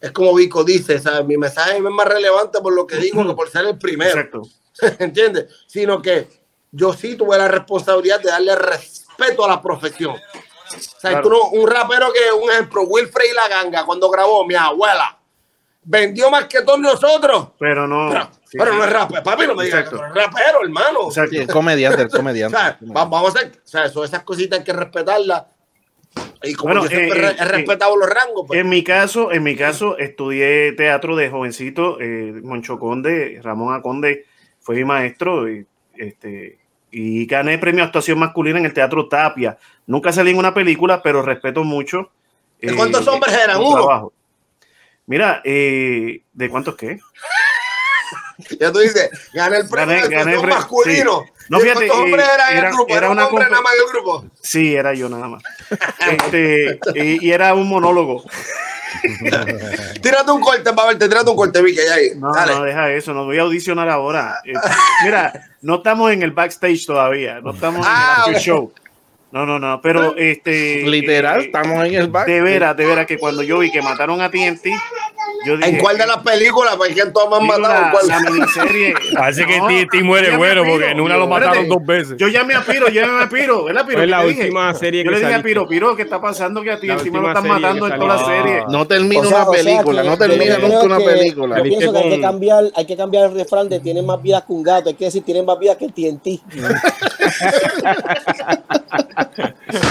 Es 0.02 0.12
como 0.12 0.34
Vico 0.34 0.64
dice, 0.64 0.98
¿sabes? 0.98 1.24
mi 1.24 1.38
mensaje 1.38 1.78
es 1.78 1.84
más 1.84 2.08
relevante 2.08 2.62
por 2.62 2.74
lo 2.74 2.88
que 2.88 2.98
digo 2.98 3.28
que 3.28 3.36
por 3.36 3.48
ser 3.48 3.66
el 3.66 3.78
primero. 3.78 4.42
¿entiendes? 4.98 5.54
Sino 5.68 6.02
que 6.02 6.28
yo 6.72 6.94
sí 6.94 7.16
tuve 7.16 7.38
la 7.38 7.48
responsabilidad 7.48 8.20
de 8.22 8.32
darle 8.32 8.56
respeto 8.56 9.46
a 9.46 9.50
la 9.50 9.62
profesión. 9.62 10.16
O 10.68 10.80
sea, 11.00 11.12
Claro. 11.12 11.22
tú 11.24 11.30
no- 11.30 11.50
un 11.62 11.70
rapero 11.70 12.08
que, 12.12 12.32
un 12.32 12.50
ejemplo, 12.52 12.84
Wilfred 12.84 13.26
y 13.32 13.34
la 13.36 13.48
ganga, 13.48 13.86
cuando 13.86 14.10
grabó 14.10 14.46
mi 14.46 14.56
abuela, 14.56 15.18
vendió 15.84 16.30
más 16.32 16.46
que 16.46 16.62
todos 16.64 16.80
nosotros. 16.80 17.50
Pero 17.60 17.88
no. 17.88 18.10
Pero, 18.10 18.30
sí, 18.46 18.58
pero 18.58 18.72
sí. 18.72 18.78
no 18.78 18.84
es 18.86 18.90
rapero, 18.92 19.24
papi, 19.24 19.48
no 19.48 19.56
me 19.56 19.66
digas 19.66 19.82
que 19.84 19.96
Exacto. 19.96 20.08
no 20.14 20.20
es 20.20 20.26
rapero, 20.26 20.64
hermano. 20.64 21.00
Exacto. 21.08 21.32
Sí, 21.32 21.38
el 21.38 21.48
comediante, 21.48 22.02
el 22.02 22.08
O 22.14 22.18
comediante. 22.18 22.58
sea, 22.58 22.78
va- 22.96 23.06
vamos 23.06 23.36
a 23.36 23.40
hacer, 23.40 23.52
o 23.64 23.68
sea, 23.68 23.86
eso, 23.86 24.04
esas 24.04 24.24
cositas 24.24 24.60
hay 24.60 24.66
que 24.66 24.74
respetarlas. 24.74 25.44
Y 26.44 26.54
como 26.54 26.74
Bueno, 26.74 26.84
yo 26.90 26.96
siempre 26.98 27.28
eh, 27.28 27.32
eh, 27.32 27.36
he 27.40 27.46
respetado 27.46 27.96
los 27.98 28.10
rangos, 28.10 28.46
pues, 28.48 28.60
En 28.60 28.70
mi 28.70 28.84
caso, 28.84 29.32
en 29.34 29.44
mi 29.44 29.56
caso, 29.56 29.98
estudié 29.98 30.72
teatro 30.72 31.16
de 31.16 31.30
jovencito. 31.30 32.00
Eh, 32.00 32.40
Moncho 32.44 32.80
Conde, 32.80 33.40
Ramón 33.44 33.76
Aconde 33.76 34.26
fue 34.62 34.76
mi 34.76 34.86
maestro 34.86 35.50
y, 35.50 35.66
este, 35.98 36.60
y 36.98 37.26
gané 37.26 37.58
premio 37.58 37.84
a 37.84 37.88
actuación 37.88 38.18
masculina 38.18 38.58
en 38.58 38.66
el 38.66 38.74
Teatro 38.74 39.10
Tapia. 39.10 39.58
Nunca 39.86 40.14
salí 40.14 40.32
en 40.32 40.38
una 40.38 40.54
película, 40.54 41.04
pero 41.04 41.22
respeto 41.22 41.62
mucho. 41.66 42.10
¿De 42.62 42.74
cuántos 42.74 43.06
hombres 43.10 43.36
eran? 43.36 43.58
¿Uno? 43.58 44.14
Mira, 45.06 45.42
eh, 45.44 46.22
¿de 46.32 46.50
cuántos 46.50 46.78
qué? 46.78 47.02
ya 48.60 48.72
tú 48.72 48.80
dices, 48.80 49.10
gané 49.34 49.57
el 49.57 49.70
premio 49.70 49.95
Gané- 49.95 50.10
gané 50.10 50.34
el 50.34 50.48
masculino. 50.48 51.24
sí. 51.26 51.32
No, 51.48 51.60
¿Y 51.60 51.62
fíjate, 51.62 51.88
¿Cuántos 51.88 51.98
eh, 51.98 52.02
hombres 52.02 52.26
eran 52.34 52.52
en 52.52 52.57
era- 52.57 52.68
el 52.70 52.74
grupo? 52.76 52.90
era 52.90 52.98
Era, 52.98 53.10
un 53.12 53.20
hombre 53.20 53.45
nada 53.49 53.62
más 53.62 53.74
en 53.74 53.80
el 53.82 53.88
grupo. 53.94 54.26
Sí, 54.41 54.76
era 54.76 54.94
yo 54.95 55.10
nada 55.10 55.28
más. 55.28 55.44
Este, 56.10 56.80
y, 56.95 57.28
y 57.28 57.32
era 57.32 57.53
un 57.53 57.68
monólogo. 57.70 58.24
Tírate 60.02 60.32
un 60.32 60.41
corte, 60.41 60.72
Babel, 60.72 60.98
te 60.98 61.07
tírate 61.07 61.30
un 61.30 61.36
corte, 61.36 61.62
Vicky, 61.62 61.80
ahí. 61.82 62.10
No, 62.16 62.32
Dale. 62.34 62.53
no, 62.56 62.64
deja 62.64 62.91
eso, 62.91 63.14
no 63.14 63.26
voy 63.26 63.38
a 63.38 63.41
audicionar 63.41 63.90
ahora. 63.90 64.38
Eh, 64.45 64.53
mira, 65.03 65.34
no 65.62 65.76
estamos 65.76 66.12
en 66.12 66.24
el 66.24 66.32
backstage 66.32 66.86
todavía, 66.86 67.40
no 67.41 67.52
estamos 67.52 67.86
Ah, 67.88 68.24
en 68.26 68.32
el 68.32 68.36
after 68.36 68.36
ok. 68.36 68.41
show. 68.41 68.74
No, 69.32 69.45
no, 69.45 69.60
no, 69.60 69.82
pero 69.82 70.16
este. 70.16 70.84
Literal, 70.84 71.41
eh, 71.41 71.45
estamos 71.45 71.84
en 71.86 71.95
el 71.95 72.07
bar. 72.07 72.26
De 72.26 72.41
veras, 72.41 72.78
de 72.78 72.86
veras 72.86 73.06
que 73.06 73.18
cuando 73.18 73.44
yo 73.44 73.60
vi 73.60 73.70
que 73.72 73.82
mataron 73.82 74.22
a 74.22 74.30
TNT, 74.32 74.68
yo 75.45 75.57
dije. 75.57 75.69
¿En 75.69 75.77
cuál 75.77 75.97
de 75.97 76.07
las 76.07 76.18
películas? 76.18 76.76
Porque 76.76 76.99
en 76.99 77.14
todas 77.14 77.30
me 77.30 77.53
han 77.53 77.61
matado. 77.61 77.73
la, 77.73 77.85
¿en 77.88 77.91
cuál? 77.91 78.07
la 78.07 78.31
miniserie. 78.31 78.93
Parece 79.15 79.45
que 79.45 79.57
No, 79.57 79.69
yo 79.69 80.03
muere 80.06 80.38
bueno 80.38 80.61
Piro. 80.64 80.73
porque 80.73 80.91
en 80.91 81.02
una 81.02 81.18
lo 81.18 81.23
Espérate, 81.23 81.45
mataron 81.47 81.69
dos 81.69 81.85
veces. 81.85 82.18
Yo 82.18 82.27
llamé 82.27 82.56
a 82.56 82.61
Piro, 82.61 82.88
yo 82.89 83.02
llamé 83.02 83.23
a 83.23 83.30
Piro, 83.30 83.64
¿verdad, 83.65 83.85
Piro? 83.85 83.97
Fue 83.97 84.06
¿Qué 84.06 84.11
la 84.11 84.23
dije? 84.23 84.41
última 84.41 84.73
serie 84.73 85.03
Yo 85.03 85.10
que 85.11 85.15
le 85.18 85.26
dije 85.26 85.34
a. 85.35 85.41
Piro, 85.43 85.68
Piro, 85.68 85.95
¿qué 85.95 86.02
está 86.03 86.22
pasando? 86.22 86.61
Que 86.61 86.72
a 86.72 86.80
TNT 86.80 87.06
me 87.11 87.19
lo 87.19 87.27
están 87.27 87.47
matando 87.47 87.88
en 87.88 87.99
toda 87.99 88.18
la 88.18 88.26
serie. 88.26 88.64
No 88.69 88.88
termina 88.88 89.22
O 89.22 89.26
sea, 89.26 89.38
una 89.43 89.49
o 89.49 89.53
sea, 89.53 89.64
película, 89.64 90.02
que 90.02 90.07
no 90.10 90.14
yo 90.14 90.18
termina 90.19 90.57
nunca 90.57 90.81
una 90.84 90.97
película. 90.97 91.57
Yo 91.57 91.64
pienso 91.64 91.93
que 91.93 91.97
hay 91.99 92.10
que 92.10 92.22
cambiar, 92.22 92.64
hay 92.76 92.85
que 92.85 92.97
cambiar 92.97 93.26
el 93.26 93.34
refrán 93.35 93.69
de 93.69 93.80
tienen 93.80 94.06
más 94.06 94.22
vidas 94.22 94.43
que 94.45 94.53
un 94.53 94.64
gato. 94.64 94.89
Hay 94.89 94.95
que 94.95 95.06
decir 95.06 95.23
tienen 95.23 95.45
más 95.45 95.60
vidas 95.60 95.77
que 95.77 95.85
el 95.85 95.93
TNT. 95.93 96.27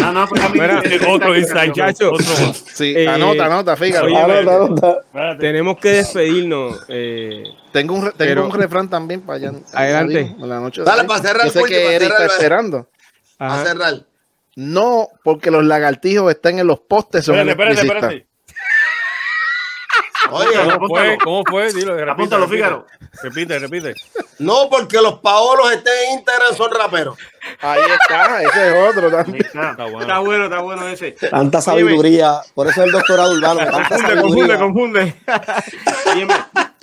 No, 0.00 0.12
no, 0.12 0.26
pues 0.28 0.42
a 0.42 0.48
mí 0.48 0.58
Mira, 0.60 0.82
Otro 1.08 1.28
más. 1.34 2.64
Sí, 2.74 2.94
Eh, 2.96 3.08
anota, 3.08 3.46
anota, 3.46 3.76
fíjate. 3.76 4.06
oye, 4.06 4.16
Anota, 4.16 4.40
anota. 4.56 4.90
Espérate. 5.06 5.40
Tenemos 5.40 5.78
que 5.78 5.88
despedirnos. 5.90 6.84
eh, 6.88 7.44
Tengo 7.72 7.94
un, 7.94 8.00
tengo 8.02 8.14
Pero- 8.16 8.46
un 8.46 8.52
refrán 8.52 8.88
también 8.88 9.20
para 9.22 9.36
allá. 9.36 9.52
Adelante. 9.72 10.34
La 10.38 10.60
noche 10.60 10.82
Dale, 10.82 11.04
para 11.04 11.20
cerrar, 11.22 11.46
Yo 11.46 11.52
sé 11.52 11.62
que 11.64 11.74
para 11.80 11.92
Eric 11.94 12.02
está 12.02 12.16
cerrar, 12.18 12.30
esperando. 12.30 12.88
A 13.38 13.54
ajá. 13.54 13.64
cerrar. 13.64 13.94
No, 14.56 15.08
porque 15.24 15.50
los 15.50 15.64
lagartijos 15.64 16.30
están 16.32 16.58
en 16.60 16.66
los 16.68 16.78
postes. 16.80 17.26
Espérate, 17.28 17.50
espérate, 17.50 17.80
espérate. 17.80 18.26
Oye, 20.34 20.72
¿Cómo 20.72 20.88
fue? 20.88 21.18
¿Cómo 21.22 21.42
fue? 21.48 21.72
Dilo, 21.72 21.94
repite, 21.94 22.10
Apúntalo, 22.10 22.46
repite. 22.46 22.56
Fígaro. 22.56 22.86
Repite, 23.22 23.58
repite. 23.60 23.94
no 24.40 24.68
porque 24.68 25.00
los 25.00 25.20
paolos 25.20 25.70
estén 25.72 25.92
en 26.08 26.14
Instagram 26.18 26.54
son 26.56 26.70
raperos. 26.72 27.16
Ahí 27.60 27.82
está, 28.00 28.42
ese 28.42 28.68
es 28.68 28.90
otro 28.90 29.10
también. 29.10 29.44
está. 29.44 29.70
Está 29.70 29.84
bueno. 29.84 30.00
Está 30.00 30.18
bueno, 30.18 30.44
está 30.44 30.60
bueno 30.60 30.88
ese. 30.88 31.12
Tanta 31.12 31.60
sabiduría. 31.60 32.40
Por 32.54 32.66
eso 32.66 32.80
es 32.80 32.86
el 32.88 32.92
doctorado 32.92 33.32
urbano. 33.32 33.60
Confunde, 33.70 34.58
confunde, 34.58 35.14
confunde. 36.04 36.36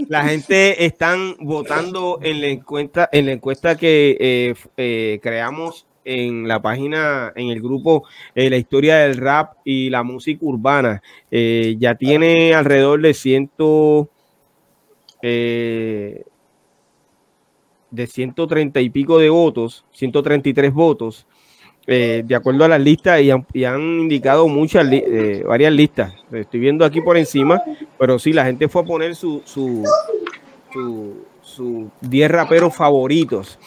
La 0.08 0.24
gente 0.24 0.86
están 0.86 1.36
votando 1.40 2.20
en 2.22 2.42
la 2.42 2.48
encuesta, 2.48 3.10
en 3.12 3.26
la 3.26 3.32
encuesta 3.34 3.76
que 3.76 4.18
eh, 4.20 4.56
eh, 4.78 5.20
creamos 5.22 5.86
en 6.06 6.48
la 6.48 6.62
página, 6.62 7.32
en 7.36 7.50
el 7.50 7.62
grupo 7.62 8.04
eh, 8.36 8.50
La 8.50 8.58
historia 8.58 8.98
del 8.98 9.18
rap 9.18 9.54
y 9.64 9.90
la 9.90 10.04
música 10.04 10.40
urbana. 10.44 11.02
Eh, 11.30 11.76
ya 11.80 11.96
tiene 11.96 12.54
alrededor 12.54 13.02
de 13.02 13.14
ciento 13.14 14.10
eh, 15.22 16.24
de 17.90 18.08
130 18.08 18.82
y 18.82 18.90
pico 18.90 19.20
de 19.20 19.30
votos, 19.30 19.86
133 19.92 20.74
votos. 20.74 21.28
eh, 21.88 22.22
de 22.26 22.36
acuerdo 22.36 22.64
a 22.64 22.68
las 22.68 22.80
listas 22.80 23.22
y 23.22 23.32
han, 23.32 23.82
indicado 23.82 24.48
muchas 24.48 24.88
varias 25.46 25.74
listas. 25.74 26.14
Estoy 26.32 26.60
viendo 26.60 26.86
aquí 26.86 27.02
por 27.02 27.18
encima, 27.18 27.62
pero 27.98 28.20
sí, 28.20 28.34
la 28.34 28.46
gente 28.46 28.70
fue 28.70 28.84
a 28.84 28.86
poner 28.86 29.16
su 29.16 29.42
su 29.46 29.84
su, 30.72 31.26
su 31.42 31.92
10 32.02 32.32
raperos 32.32 32.76
favoritos. 32.76 33.60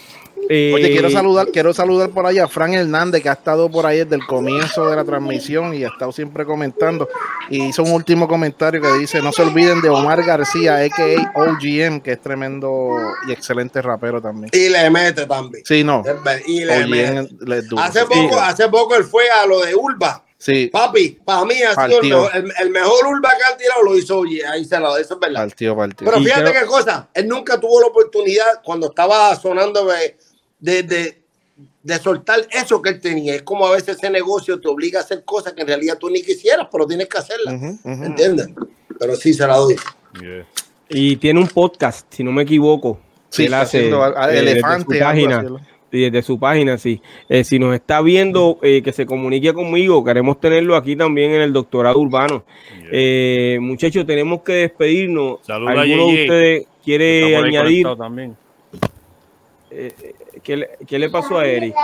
Oye, 0.49 0.87
Eh, 0.87 0.91
quiero 0.93 1.11
saludar, 1.11 1.49
quiero 1.53 1.73
saludar 1.73 2.11
por 2.11 2.27
ahí 2.27 2.39
a 2.39 2.49
Fran 2.49 2.75
Hernández, 2.75 3.23
que 3.23 3.29
ha 3.29 3.33
estado 3.33 3.71
por 3.71 3.87
ahí 3.87 3.99
desde 3.99 4.17
el 4.17 4.27
comienzo 4.27 4.89
de 4.89 4.97
la 4.97 5.05
transmisión 5.05 5.75
y 5.75 5.85
ha 5.85 5.89
estado 5.89 6.13
siempre 6.13 6.45
comentando. 6.45 7.09
Y 7.51 7.65
hizo 7.67 7.83
un 7.83 7.93
último 7.93 8.29
comentario 8.29 8.81
que 8.81 8.93
dice: 8.99 9.23
No 9.23 9.33
se 9.33 9.43
olviden 9.43 9.81
de 9.81 9.89
Omar 9.89 10.23
García, 10.25 10.77
a.k.a. 10.77 11.33
OGM, 11.35 12.01
que 12.01 12.13
es 12.13 12.21
tremendo 12.21 12.91
y 13.29 13.33
excelente 13.33 13.81
rapero 13.83 14.21
también. 14.21 14.51
Y 14.53 14.69
le 14.69 14.91
mete 14.91 15.27
también. 15.27 15.65
Sí, 15.65 15.83
no. 15.85 16.03
Y 16.47 16.65
le 16.65 16.87
mete. 16.87 17.29
Hace 17.79 18.01
Sí, 18.01 18.07
poco, 18.09 18.41
hace 18.41 18.69
poco 18.69 18.95
él 18.97 19.05
fue 19.05 19.29
a 19.31 19.47
lo 19.47 19.61
de 19.61 19.75
Urba. 19.75 20.23
Sí, 20.37 20.67
Papi, 20.67 21.21
para 21.25 21.43
mí 21.47 21.55
ha 21.63 21.75
sido 21.89 22.31
el 22.33 22.45
el, 22.45 22.53
el 22.61 22.71
mejor 22.71 23.07
Urba 23.07 23.31
que 23.31 23.45
han 23.51 23.57
tirado, 23.57 23.83
lo 23.83 23.97
hizo 23.97 24.19
Oye, 24.19 24.45
ahí 24.47 24.63
se 24.67 24.79
lo 24.79 24.95
eso 24.99 25.15
es 25.15 25.21
verdad. 25.21 25.47
partido, 25.47 25.75
partido. 25.75 26.11
Pero 26.11 26.23
fíjate 26.23 26.53
qué 26.53 26.67
cosa, 26.67 27.09
él 27.15 27.29
nunca 27.29 27.59
tuvo 27.59 27.81
la 27.81 27.87
oportunidad 27.87 28.61
cuando 28.63 28.89
estaba 28.89 29.35
sonando 29.37 29.87
de, 29.87 30.19
de, 30.65 30.83
de- 30.83 31.19
de 31.83 31.99
soltar 31.99 32.41
eso 32.51 32.81
que 32.81 32.89
él 32.91 33.01
tenía. 33.01 33.35
Es 33.35 33.43
como 33.43 33.67
a 33.67 33.73
veces 33.73 33.99
ese 33.99 34.09
negocio 34.09 34.59
te 34.59 34.69
obliga 34.69 35.01
a 35.01 35.03
hacer 35.03 35.23
cosas 35.23 35.53
que 35.53 35.61
en 35.61 35.67
realidad 35.69 35.99
tú 35.99 36.09
ni 36.09 36.23
quisieras, 36.23 36.67
pero 36.73 36.87
tienes 36.87 37.07
que 37.09 37.19
hacerlas. 37.19 37.55
Ujú. 37.55 38.05
¿Entiendes? 38.05 38.49
Pero 38.99 39.15
sí 39.17 39.35
se 39.35 39.47
la 39.47 39.57
doy. 39.59 39.77
Yeah. 40.19 40.47
Y 40.89 41.17
tiene 41.17 41.41
un 41.41 41.49
podcast, 41.49 42.07
si 42.13 42.25
no 42.25 42.33
me 42.33 42.43
equivoco. 42.43 42.99
Sí, 43.29 43.45
él 43.45 43.55
hace, 43.55 43.89
eh, 43.89 43.93
desde 44.31 44.39
elefante. 44.39 44.95
su 44.97 45.01
página. 45.05 45.45
desde 45.93 46.23
su 46.23 46.39
página, 46.39 46.79
sí. 46.79 47.03
Eh, 47.29 47.45
si 47.45 47.59
nos 47.59 47.75
está 47.75 48.01
viendo, 48.01 48.59
eh, 48.63 48.81
que 48.83 48.93
se 48.93 49.05
comunique 49.05 49.53
conmigo. 49.53 50.03
Queremos 50.03 50.41
tenerlo 50.41 50.77
aquí 50.77 50.97
también 50.97 51.33
en 51.33 51.43
el 51.43 51.53
doctorado 51.53 51.99
urbano. 52.01 52.45
Yeah. 52.81 52.89
Eh, 52.93 53.59
muchachos, 53.61 54.07
tenemos 54.07 54.41
que 54.43 54.53
despedirnos. 54.55 55.41
Saluda 55.47 55.73
a 55.73 55.81
¿Alguno 55.83 56.07
de 56.09 56.23
ustedes 56.23 56.67
quiere 56.83 57.37
añadir? 57.37 57.87
también. 57.99 58.37
¿Qué 60.45 60.57
le, 60.59 60.69
qué 60.87 60.99
le 60.99 61.09
pasó 61.11 61.39
a 61.39 61.47
Eric? 61.47 61.75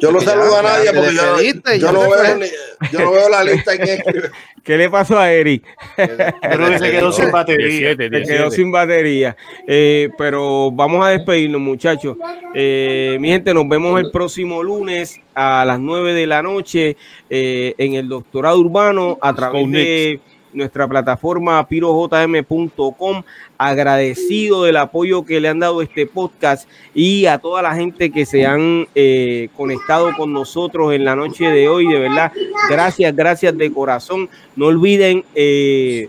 Yo 0.00 0.12
no 0.12 0.20
saludo 0.20 0.58
a 0.58 0.62
nadie 0.62 0.92
porque 0.94 1.12
yo, 1.14 1.76
yo 1.76 1.92
no 1.92 2.00
veo, 2.02 2.10
fue. 2.10 2.34
ni- 2.36 2.88
yo 2.92 3.00
no 3.00 3.10
veo 3.12 3.28
la 3.28 3.42
lista 3.44 3.74
y 3.74 3.78
que 3.78 4.02
¿Qué 4.62 4.76
le 4.76 4.88
pasó 4.90 5.18
a 5.18 5.32
Eric? 5.32 5.64
Creo 5.96 6.68
que 6.68 6.78
se 6.78 6.90
quedó 6.90 7.10
sin 7.12 7.30
batería. 7.30 7.66
17, 7.96 8.04
Se 8.04 8.10
quedó 8.10 8.20
17. 8.44 8.50
sin 8.50 8.70
batería. 8.70 9.36
Eh, 9.66 10.10
pero 10.18 10.70
vamos 10.70 11.04
a 11.04 11.08
despedirnos, 11.10 11.60
muchachos. 11.60 12.16
Eh, 12.54 13.16
mi 13.20 13.28
gente, 13.28 13.52
nos 13.54 13.68
vemos 13.68 13.98
el 14.00 14.10
próximo 14.10 14.62
lunes 14.62 15.20
a 15.34 15.64
las 15.64 15.80
9 15.80 16.12
de 16.14 16.26
la 16.26 16.42
noche 16.42 16.96
eh, 17.30 17.74
en 17.78 17.94
el 17.94 18.08
Doctorado 18.08 18.58
Urbano 18.58 19.18
a 19.20 19.34
través 19.34 19.70
de 19.70 20.20
nuestra 20.52 20.86
plataforma 20.88 21.66
pirojm.com. 21.66 23.22
Agradecido 23.56 24.64
del 24.64 24.76
apoyo 24.76 25.24
que 25.24 25.40
le 25.40 25.48
han 25.48 25.58
dado 25.58 25.82
este 25.82 26.06
podcast 26.06 26.68
y 26.94 27.26
a 27.26 27.38
toda 27.38 27.62
la 27.62 27.74
gente 27.74 28.10
que 28.10 28.24
se 28.26 28.46
han 28.46 28.86
eh, 28.94 29.48
conectado 29.56 30.14
con 30.16 30.32
nosotros 30.32 30.92
en 30.94 31.04
la 31.04 31.16
noche 31.16 31.48
de 31.48 31.68
hoy. 31.68 31.86
De 31.86 31.98
verdad, 31.98 32.32
gracias, 32.70 33.14
gracias 33.14 33.56
de 33.56 33.72
corazón. 33.72 34.28
No 34.56 34.66
olviden 34.66 35.24
eh, 35.34 36.08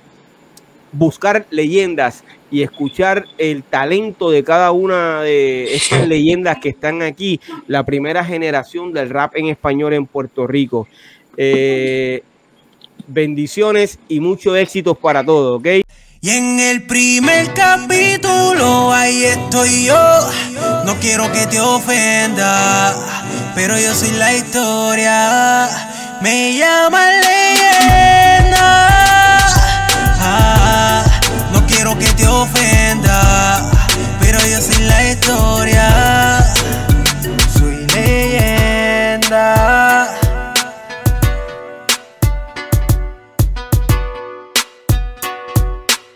buscar 0.92 1.46
leyendas 1.50 2.24
y 2.52 2.64
escuchar 2.64 3.26
el 3.38 3.64
talento 3.64 4.32
de 4.32 4.44
cada 4.44 4.72
una 4.72 5.22
de 5.22 5.76
estas 5.76 6.08
leyendas 6.08 6.58
que 6.60 6.70
están 6.70 7.02
aquí, 7.02 7.40
la 7.68 7.86
primera 7.86 8.24
generación 8.24 8.94
del 8.94 9.10
rap 9.10 9.36
en 9.36 9.48
español 9.48 9.94
en 9.94 10.06
Puerto 10.06 10.48
Rico. 10.48 10.88
Eh, 11.38 12.24
bendiciones 13.10 14.00
y 14.08 14.20
muchos 14.20 14.58
éxitos 14.58 14.98
para 14.98 15.24
todos, 15.26 15.60
¿ok? 15.60 15.68
Y 16.22 16.30
en 16.32 16.60
el 16.60 16.84
primer 16.84 17.54
capítulo 17.54 18.92
ahí 18.92 19.24
estoy 19.24 19.86
yo. 19.86 20.32
No 20.86 21.00
quiero 21.00 21.32
que 21.32 21.48
te 21.48 21.62
ofenda, 21.62 22.94
pero 23.56 23.80
yo 23.80 23.94
soy 23.94 24.12
la 24.12 24.34
historia. 24.34 25.70
Me 26.22 26.58
llaman 26.58 27.14
leyenda. 27.22 28.59